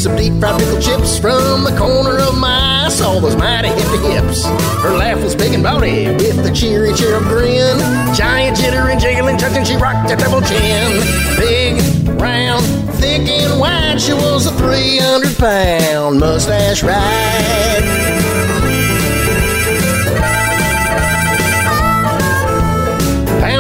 Some 0.04 0.18
deep 0.18 0.38
fried 0.38 0.60
pickle 0.60 0.82
chips 0.82 1.18
from 1.18 1.64
the 1.64 1.74
corner 1.78 2.20
of 2.20 2.38
my 2.38 2.86
eye. 2.86 2.90
Saw 2.90 3.22
those 3.22 3.38
mighty 3.38 3.70
hippie 3.70 4.12
hips. 4.12 4.44
Her 4.84 4.98
laugh 4.98 5.24
was 5.24 5.34
big 5.34 5.54
and 5.54 5.64
bony 5.64 6.08
with 6.08 6.44
the 6.44 6.52
cheery 6.52 6.94
cherub 6.94 7.24
grin. 7.24 7.80
Giant 8.14 8.58
jitter 8.58 8.92
and 8.92 9.00
jiggling, 9.00 9.38
touching, 9.38 9.64
she 9.64 9.78
rocked 9.78 10.12
a 10.12 10.18
double 10.18 10.42
chin. 10.42 11.00
Big, 11.38 11.82
round, 12.20 12.66
thick 12.96 13.30
and 13.30 13.58
wide, 13.58 14.02
she 14.02 14.12
was 14.12 14.46
a 14.46 14.52
300 14.52 15.38
pound 15.38 16.20
mustache 16.20 16.84
ride. 16.84 18.83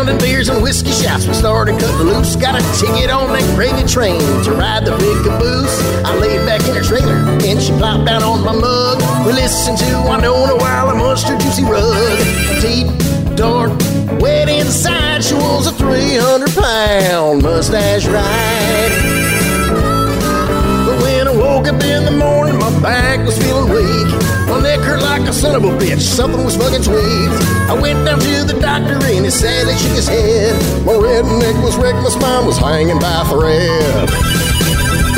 Pounding 0.04 0.18
beers 0.18 0.50
and 0.50 0.62
whiskey 0.62 0.92
shots, 0.92 1.26
we 1.26 1.34
started 1.34 1.80
cutting 1.80 2.08
loose. 2.08 2.36
Got 2.36 2.60
a 2.60 2.64
ticket 2.78 3.10
on 3.10 3.32
that 3.32 3.56
gravy 3.56 3.88
train 3.88 4.20
to 4.44 4.52
ride 4.52 4.84
the 4.84 4.92
big 4.98 5.24
caboose. 5.24 5.80
I 6.04 6.14
laid 6.18 6.46
back 6.46 6.60
in 6.68 6.76
her 6.76 6.84
trailer 6.84 7.16
and 7.16 7.62
she 7.62 7.72
plopped 7.80 8.06
down 8.06 8.22
on 8.22 8.44
my 8.44 8.52
mug. 8.52 9.00
We 9.26 9.32
listened 9.32 9.78
to 9.78 9.86
I 9.86 10.20
Know 10.20 10.44
in 10.44 10.50
a 10.50 10.58
While, 10.58 10.90
a 10.90 10.96
mustard 10.96 11.40
juicy 11.40 11.64
rug. 11.64 12.20
Deep, 12.60 12.88
dark, 13.38 13.72
Wet 14.20 14.50
inside, 14.50 15.24
she 15.24 15.36
was 15.36 15.68
a 15.68 15.72
300 15.72 16.50
pound 16.52 17.42
mustache 17.42 18.06
ride. 18.06 18.92
But 20.86 21.02
when 21.02 21.30
I 21.30 21.34
woke 21.34 21.68
up 21.68 21.82
in 21.82 22.04
the 22.04 22.12
morning, 22.12 22.60
my 22.60 22.78
back 22.82 23.26
was 23.26 23.38
feeling 23.38 23.72
weak. 23.72 24.33
Neck 24.64 24.80
hurt 24.80 25.02
like 25.02 25.28
a 25.28 25.34
son 25.34 25.56
of 25.56 25.64
a 25.66 25.76
bitch, 25.76 26.00
something 26.00 26.44
was 26.46 26.56
fucking 26.56 26.84
tweaked. 26.84 27.36
I 27.68 27.76
went 27.76 28.06
down 28.06 28.20
to 28.20 28.44
the 28.48 28.58
doctor 28.62 28.96
and 28.96 29.26
he 29.26 29.30
said 29.30 29.68
sadly 29.68 29.76
shook 29.76 29.92
his 29.92 30.08
head. 30.08 30.56
My 30.86 30.94
redneck 30.94 31.62
was 31.62 31.76
wrecked, 31.76 32.00
my 32.00 32.08
spine 32.08 32.46
was 32.46 32.58
hanging 32.58 32.98
by 32.98 33.28
thread. 33.28 34.10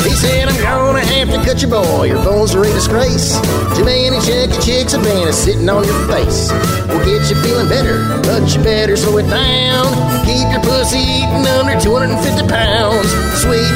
He 0.02 0.10
said, 0.14 0.48
I'm 0.48 0.58
gonna 0.62 1.00
have 1.00 1.30
to 1.30 1.38
cut 1.42 1.62
your 1.62 1.70
boy. 1.70 2.06
Your 2.06 2.22
bones 2.22 2.54
are 2.54 2.62
a 2.62 2.70
disgrace. 2.70 3.38
Too 3.74 3.84
many 3.84 4.18
chunky 4.22 4.58
chicks 4.62 4.92
have 4.92 5.02
been 5.02 5.32
sitting 5.32 5.68
on 5.68 5.82
your 5.82 5.98
face. 6.06 6.50
We'll 6.86 7.02
get 7.06 7.26
you 7.30 7.34
feeling 7.42 7.68
better, 7.68 8.02
but 8.22 8.46
you 8.50 8.62
better 8.62 8.96
slow 8.96 9.18
it 9.18 9.30
down. 9.30 9.86
Keep 10.26 10.46
your 10.50 10.62
pussy 10.62 10.98
eating 10.98 11.46
under 11.58 11.78
250 11.78 12.46
pounds. 12.46 13.10
Sweet, 13.38 13.66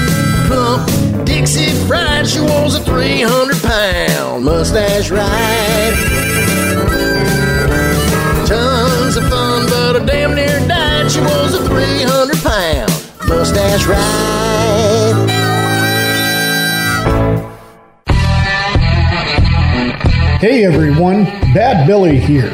plump, 0.50 1.24
Dixie 1.24 1.70
fried. 1.86 2.26
She 2.26 2.40
was 2.40 2.74
a 2.74 2.80
300 2.80 3.56
pound 3.62 4.44
mustache 4.44 5.10
ride. 5.10 5.94
Tons 8.46 9.16
of 9.16 9.28
fun, 9.28 9.66
but 9.66 10.02
I 10.02 10.04
damn 10.04 10.34
near 10.34 10.58
died. 10.66 11.10
She 11.10 11.20
was 11.20 11.54
a 11.54 11.64
300 11.64 12.36
pound 12.42 12.90
mustache 13.28 13.86
ride. 13.86 15.30
Hey 20.40 20.64
everyone, 20.64 21.24
Bad 21.54 21.86
Billy 21.86 22.18
here. 22.18 22.50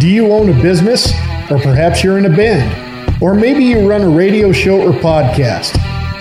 Do 0.00 0.08
you 0.08 0.32
own 0.32 0.50
a 0.50 0.62
business? 0.62 1.12
Or 1.50 1.58
perhaps 1.58 2.04
you're 2.04 2.18
in 2.18 2.26
a 2.26 2.36
band? 2.36 3.22
Or 3.22 3.32
maybe 3.34 3.64
you 3.64 3.88
run 3.88 4.02
a 4.02 4.08
radio 4.08 4.52
show 4.52 4.80
or 4.82 4.92
podcast? 4.92 5.78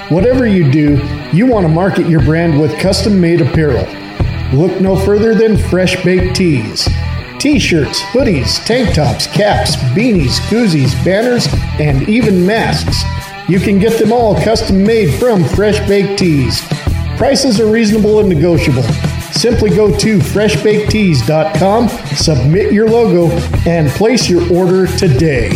Whatever 0.09 0.47
you 0.47 0.71
do, 0.71 0.95
you 1.33 1.45
want 1.45 1.65
to 1.65 1.71
market 1.71 2.07
your 2.07 2.21
brand 2.21 2.59
with 2.59 2.79
custom 2.79 3.19
made 3.19 3.41
apparel. 3.41 3.85
Look 4.53 4.79
no 4.79 4.95
further 4.95 5.35
than 5.35 5.57
Fresh 5.57 6.03
Baked 6.03 6.35
Tees. 6.35 6.87
T 7.39 7.59
shirts, 7.59 8.01
hoodies, 8.01 8.63
tank 8.65 8.95
tops, 8.95 9.27
caps, 9.27 9.75
beanies, 9.93 10.39
koozies, 10.49 10.93
banners, 11.03 11.47
and 11.79 12.07
even 12.07 12.45
masks. 12.45 13.03
You 13.49 13.59
can 13.59 13.77
get 13.77 13.99
them 13.99 14.11
all 14.11 14.35
custom 14.41 14.83
made 14.83 15.13
from 15.19 15.43
Fresh 15.43 15.87
Baked 15.87 16.19
Tees. 16.19 16.61
Prices 17.17 17.59
are 17.59 17.71
reasonable 17.71 18.19
and 18.19 18.29
negotiable. 18.29 18.83
Simply 19.31 19.69
go 19.69 19.95
to 19.97 20.19
freshbakedtees.com, 20.19 21.89
submit 22.15 22.71
your 22.71 22.89
logo, 22.89 23.29
and 23.67 23.89
place 23.89 24.29
your 24.29 24.41
order 24.51 24.87
today. 24.97 25.51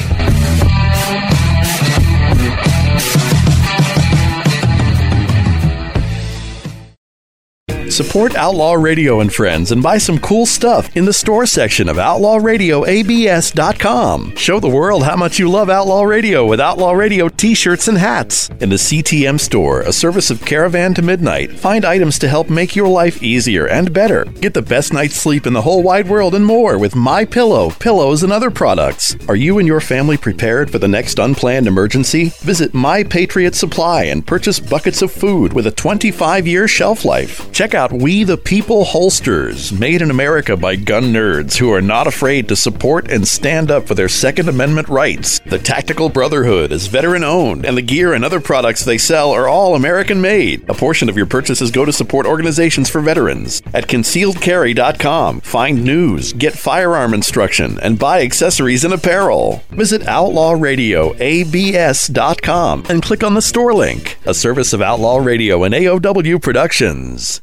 Support 7.91 8.35
Outlaw 8.35 8.73
Radio 8.73 9.19
and 9.19 9.33
Friends 9.33 9.71
and 9.73 9.83
buy 9.83 9.97
some 9.97 10.17
cool 10.17 10.45
stuff 10.45 10.95
in 10.95 11.03
the 11.03 11.11
store 11.11 11.45
section 11.45 11.89
of 11.89 11.97
OutlawRadioABS.com. 11.97 14.37
Show 14.37 14.61
the 14.61 14.69
world 14.69 15.03
how 15.03 15.17
much 15.17 15.37
you 15.37 15.49
love 15.49 15.69
Outlaw 15.69 16.03
Radio 16.03 16.45
with 16.45 16.61
Outlaw 16.61 16.93
Radio 16.93 17.27
t 17.27 17.53
shirts 17.53 17.89
and 17.89 17.97
hats. 17.97 18.47
In 18.61 18.69
the 18.69 18.77
CTM 18.77 19.41
store, 19.41 19.81
a 19.81 19.91
service 19.91 20.31
of 20.31 20.45
Caravan 20.45 20.93
to 20.93 21.01
Midnight, 21.01 21.51
find 21.51 21.83
items 21.83 22.17
to 22.19 22.29
help 22.29 22.49
make 22.49 22.77
your 22.77 22.87
life 22.87 23.21
easier 23.21 23.67
and 23.67 23.91
better. 23.91 24.23
Get 24.23 24.53
the 24.53 24.61
best 24.61 24.93
night's 24.93 25.15
sleep 25.15 25.45
in 25.45 25.51
the 25.51 25.63
whole 25.63 25.83
wide 25.83 26.07
world 26.07 26.33
and 26.33 26.45
more 26.45 26.77
with 26.77 26.95
My 26.95 27.25
Pillow, 27.25 27.71
pillows, 27.71 28.23
and 28.23 28.31
other 28.31 28.51
products. 28.51 29.17
Are 29.27 29.35
you 29.35 29.59
and 29.59 29.67
your 29.67 29.81
family 29.81 30.15
prepared 30.15 30.71
for 30.71 30.79
the 30.79 30.87
next 30.87 31.19
unplanned 31.19 31.67
emergency? 31.67 32.29
Visit 32.39 32.73
My 32.73 33.03
Patriot 33.03 33.53
Supply 33.53 34.05
and 34.05 34.25
purchase 34.25 34.61
buckets 34.61 35.01
of 35.01 35.11
food 35.11 35.51
with 35.51 35.67
a 35.67 35.71
25 35.71 36.47
year 36.47 36.69
shelf 36.69 37.03
life. 37.03 37.51
Check 37.51 37.73
out 37.73 37.80
We 37.89 38.23
the 38.23 38.37
People 38.37 38.83
holsters, 38.83 39.71
made 39.71 40.03
in 40.03 40.11
America 40.11 40.55
by 40.55 40.75
gun 40.75 41.05
nerds 41.05 41.57
who 41.57 41.73
are 41.73 41.81
not 41.81 42.05
afraid 42.05 42.47
to 42.49 42.55
support 42.55 43.09
and 43.09 43.27
stand 43.27 43.71
up 43.71 43.87
for 43.87 43.95
their 43.95 44.07
Second 44.07 44.49
Amendment 44.49 44.87
rights. 44.87 45.39
The 45.47 45.57
Tactical 45.57 46.09
Brotherhood 46.09 46.71
is 46.71 46.85
veteran 46.87 47.23
owned, 47.23 47.65
and 47.65 47.75
the 47.75 47.81
gear 47.81 48.13
and 48.13 48.23
other 48.23 48.39
products 48.39 48.85
they 48.85 48.99
sell 48.99 49.31
are 49.31 49.47
all 49.47 49.73
American 49.73 50.21
made. 50.21 50.69
A 50.69 50.75
portion 50.75 51.09
of 51.09 51.17
your 51.17 51.25
purchases 51.25 51.71
go 51.71 51.83
to 51.83 51.91
support 51.91 52.27
organizations 52.27 52.87
for 52.89 53.01
veterans. 53.01 53.63
At 53.73 53.87
concealedcarry.com, 53.87 55.41
find 55.41 55.83
news, 55.83 56.33
get 56.33 56.53
firearm 56.53 57.15
instruction, 57.15 57.79
and 57.79 57.97
buy 57.97 58.21
accessories 58.21 58.83
and 58.83 58.93
apparel. 58.93 59.63
Visit 59.71 60.03
outlawradioabs.com 60.03 62.83
and 62.89 63.01
click 63.01 63.23
on 63.23 63.33
the 63.33 63.41
store 63.41 63.73
link, 63.73 64.19
a 64.25 64.35
service 64.35 64.73
of 64.73 64.81
Outlaw 64.81 65.17
Radio 65.17 65.63
and 65.63 65.73
AOW 65.73 66.41
Productions. 66.41 67.41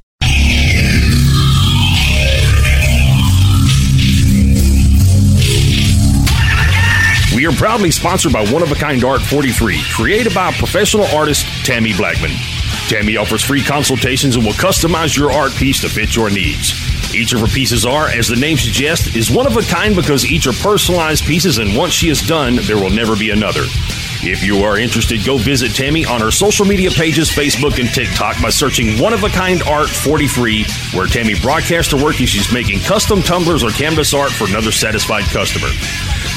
Are 7.48 7.52
proudly 7.52 7.90
sponsored 7.90 8.34
by 8.34 8.44
One 8.52 8.62
of 8.62 8.72
a 8.72 8.74
Kind 8.74 9.04
Art 9.04 9.22
43, 9.22 9.80
created 9.94 10.34
by 10.34 10.52
professional 10.52 11.06
artist 11.06 11.46
Tammy 11.64 11.94
Blackman. 11.94 12.32
Tammy 12.88 13.16
offers 13.16 13.42
free 13.42 13.62
consultations 13.62 14.36
and 14.36 14.44
will 14.44 14.52
customize 14.52 15.16
your 15.16 15.32
art 15.32 15.52
piece 15.52 15.80
to 15.80 15.88
fit 15.88 16.14
your 16.14 16.28
needs. 16.28 16.74
Each 17.14 17.32
of 17.32 17.40
her 17.40 17.46
pieces 17.46 17.86
are, 17.86 18.08
as 18.08 18.28
the 18.28 18.36
name 18.36 18.58
suggests, 18.58 19.16
is 19.16 19.30
one 19.30 19.46
of 19.46 19.56
a 19.56 19.62
kind 19.62 19.96
because 19.96 20.26
each 20.26 20.46
are 20.46 20.52
personalized 20.52 21.24
pieces, 21.24 21.56
and 21.56 21.74
once 21.74 21.94
she 21.94 22.10
is 22.10 22.20
done, 22.20 22.56
there 22.64 22.76
will 22.76 22.90
never 22.90 23.16
be 23.16 23.30
another. 23.30 23.62
If 24.20 24.42
you 24.42 24.58
are 24.64 24.78
interested, 24.78 25.24
go 25.24 25.38
visit 25.38 25.74
Tammy 25.74 26.04
on 26.04 26.20
her 26.20 26.30
social 26.30 26.66
media 26.66 26.90
pages, 26.90 27.30
Facebook 27.30 27.80
and 27.80 27.88
TikTok, 27.88 28.42
by 28.42 28.50
searching 28.50 29.00
One 29.00 29.14
of 29.14 29.24
a 29.24 29.30
Kind 29.30 29.62
Art 29.62 29.88
43, 29.88 30.66
where 30.92 31.06
Tammy 31.06 31.34
broadcasts 31.40 31.92
her 31.92 32.04
work 32.04 32.18
and 32.20 32.28
she's 32.28 32.52
making 32.52 32.80
custom 32.80 33.22
tumblers 33.22 33.64
or 33.64 33.70
canvas 33.70 34.12
art 34.12 34.32
for 34.32 34.46
another 34.46 34.70
satisfied 34.70 35.24
customer. 35.24 35.68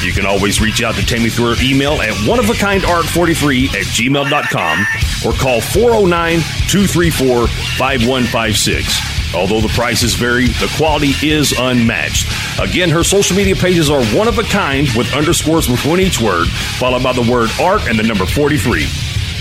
You 0.03 0.13
can 0.13 0.25
always 0.25 0.59
reach 0.59 0.81
out 0.81 0.95
to 0.95 1.05
Tammy 1.05 1.29
through 1.29 1.55
her 1.55 1.63
email 1.63 2.01
at 2.01 2.13
oneofakindart43 2.25 3.67
at 3.69 3.85
gmail.com 3.85 4.85
or 5.25 5.37
call 5.37 5.61
409 5.61 6.39
234 6.67 7.47
5156. 7.47 9.33
Although 9.33 9.61
the 9.61 9.69
prices 9.69 10.15
vary, 10.15 10.47
the 10.47 10.71
quality 10.75 11.13
is 11.25 11.53
unmatched. 11.57 12.27
Again, 12.59 12.89
her 12.89 13.03
social 13.03 13.37
media 13.37 13.55
pages 13.55 13.89
are 13.89 14.03
one 14.15 14.27
of 14.27 14.37
a 14.37 14.43
kind 14.43 14.87
with 14.95 15.13
underscores 15.13 15.67
between 15.67 15.99
each 16.01 16.19
word, 16.19 16.47
followed 16.79 17.03
by 17.03 17.13
the 17.13 17.31
word 17.31 17.49
art 17.61 17.87
and 17.87 17.97
the 17.97 18.03
number 18.03 18.25
43. 18.25 18.85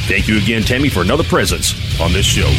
Thank 0.07 0.29
you 0.29 0.39
again, 0.39 0.63
Tammy, 0.63 0.89
for 0.89 1.01
another 1.01 1.25
presence 1.25 1.75
on 2.01 2.13
this 2.13 2.27
show. 2.27 2.51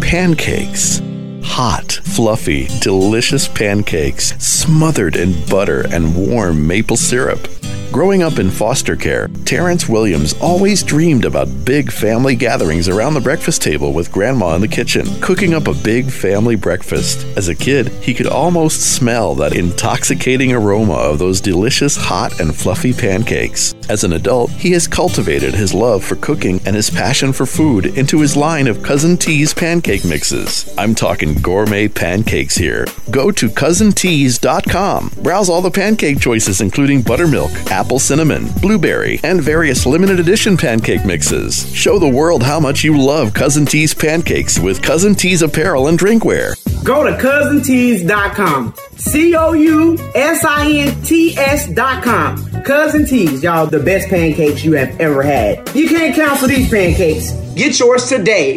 Pancakes. 0.00 1.00
Hot, 1.44 1.92
fluffy, 2.02 2.66
delicious 2.80 3.46
pancakes 3.46 4.34
smothered 4.44 5.14
in 5.14 5.46
butter 5.46 5.86
and 5.92 6.16
warm 6.16 6.66
maple 6.66 6.96
syrup. 6.96 7.46
Growing 7.92 8.24
up 8.24 8.40
in 8.40 8.50
foster 8.50 8.96
care, 8.96 9.28
Terrence 9.44 9.88
Williams 9.88 10.34
always 10.40 10.82
dreamed 10.82 11.24
about 11.24 11.64
big 11.64 11.92
family 11.92 12.34
gatherings 12.34 12.88
around 12.88 13.14
the 13.14 13.20
breakfast 13.20 13.62
table 13.62 13.92
with 13.92 14.10
Grandma 14.10 14.56
in 14.56 14.60
the 14.60 14.66
kitchen, 14.66 15.06
cooking 15.20 15.54
up 15.54 15.68
a 15.68 15.74
big 15.74 16.10
family 16.10 16.56
breakfast. 16.56 17.24
As 17.36 17.46
a 17.46 17.54
kid, 17.54 17.86
he 18.02 18.12
could 18.12 18.26
almost 18.26 18.80
smell 18.96 19.36
that 19.36 19.54
intoxicating 19.54 20.52
aroma 20.52 20.94
of 20.94 21.20
those 21.20 21.40
delicious 21.40 21.96
hot 21.96 22.40
and 22.40 22.52
fluffy 22.56 22.92
pancakes. 22.92 23.76
As 23.88 24.02
an 24.02 24.14
adult, 24.14 24.50
he 24.50 24.72
has 24.72 24.88
cultivated 24.88 25.54
his 25.54 25.72
love 25.72 26.02
for 26.02 26.16
cooking 26.16 26.60
and 26.66 26.74
his 26.74 26.90
passion 26.90 27.32
for 27.32 27.46
food 27.46 27.86
into 27.96 28.20
his 28.20 28.36
line 28.36 28.66
of 28.66 28.82
Cousin 28.82 29.16
T's 29.16 29.54
pancake 29.54 30.04
mixes. 30.04 30.74
I'm 30.76 30.96
talking 30.96 31.33
gourmet 31.42 31.88
pancakes 31.88 32.56
here. 32.56 32.86
Go 33.10 33.30
to 33.30 33.48
cousinteas.com. 33.48 35.12
Browse 35.22 35.48
all 35.48 35.62
the 35.62 35.70
pancake 35.70 36.20
choices 36.20 36.60
including 36.60 37.02
buttermilk, 37.02 37.50
apple 37.70 37.98
cinnamon, 37.98 38.48
blueberry, 38.60 39.20
and 39.24 39.40
various 39.40 39.86
limited 39.86 40.20
edition 40.20 40.56
pancake 40.56 41.04
mixes. 41.04 41.72
Show 41.74 41.98
the 41.98 42.08
world 42.08 42.42
how 42.42 42.60
much 42.60 42.84
you 42.84 43.00
love 43.00 43.34
Cousin 43.34 43.66
T's 43.66 43.94
pancakes 43.94 44.58
with 44.58 44.82
Cousin 44.82 45.14
T's 45.14 45.42
apparel 45.42 45.88
and 45.88 45.98
drinkware. 45.98 46.54
Go 46.84 47.02
to 47.04 47.12
cousintees.com. 47.16 48.74
C 48.96 49.34
O 49.34 49.52
U 49.52 49.98
S 50.14 50.44
I 50.44 50.70
N 50.70 51.02
T 51.02 51.36
S.com. 51.36 52.62
Cousin 52.62 53.06
T's, 53.06 53.42
y'all, 53.42 53.66
the 53.66 53.80
best 53.80 54.08
pancakes 54.08 54.64
you 54.64 54.72
have 54.72 54.98
ever 55.00 55.22
had. 55.22 55.68
You 55.74 55.88
can't 55.88 56.14
cancel 56.14 56.48
these 56.48 56.70
pancakes. 56.70 57.32
Get 57.54 57.78
yours 57.78 58.08
today. 58.08 58.56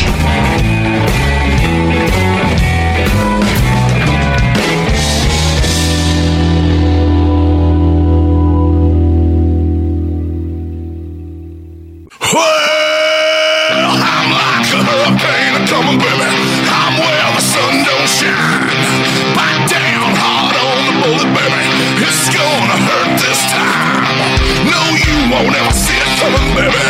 won't 25.42 25.54
ever 25.56 25.72
see 25.72 25.94
it 25.94 26.20
coming, 26.20 26.54
baby. 26.56 26.87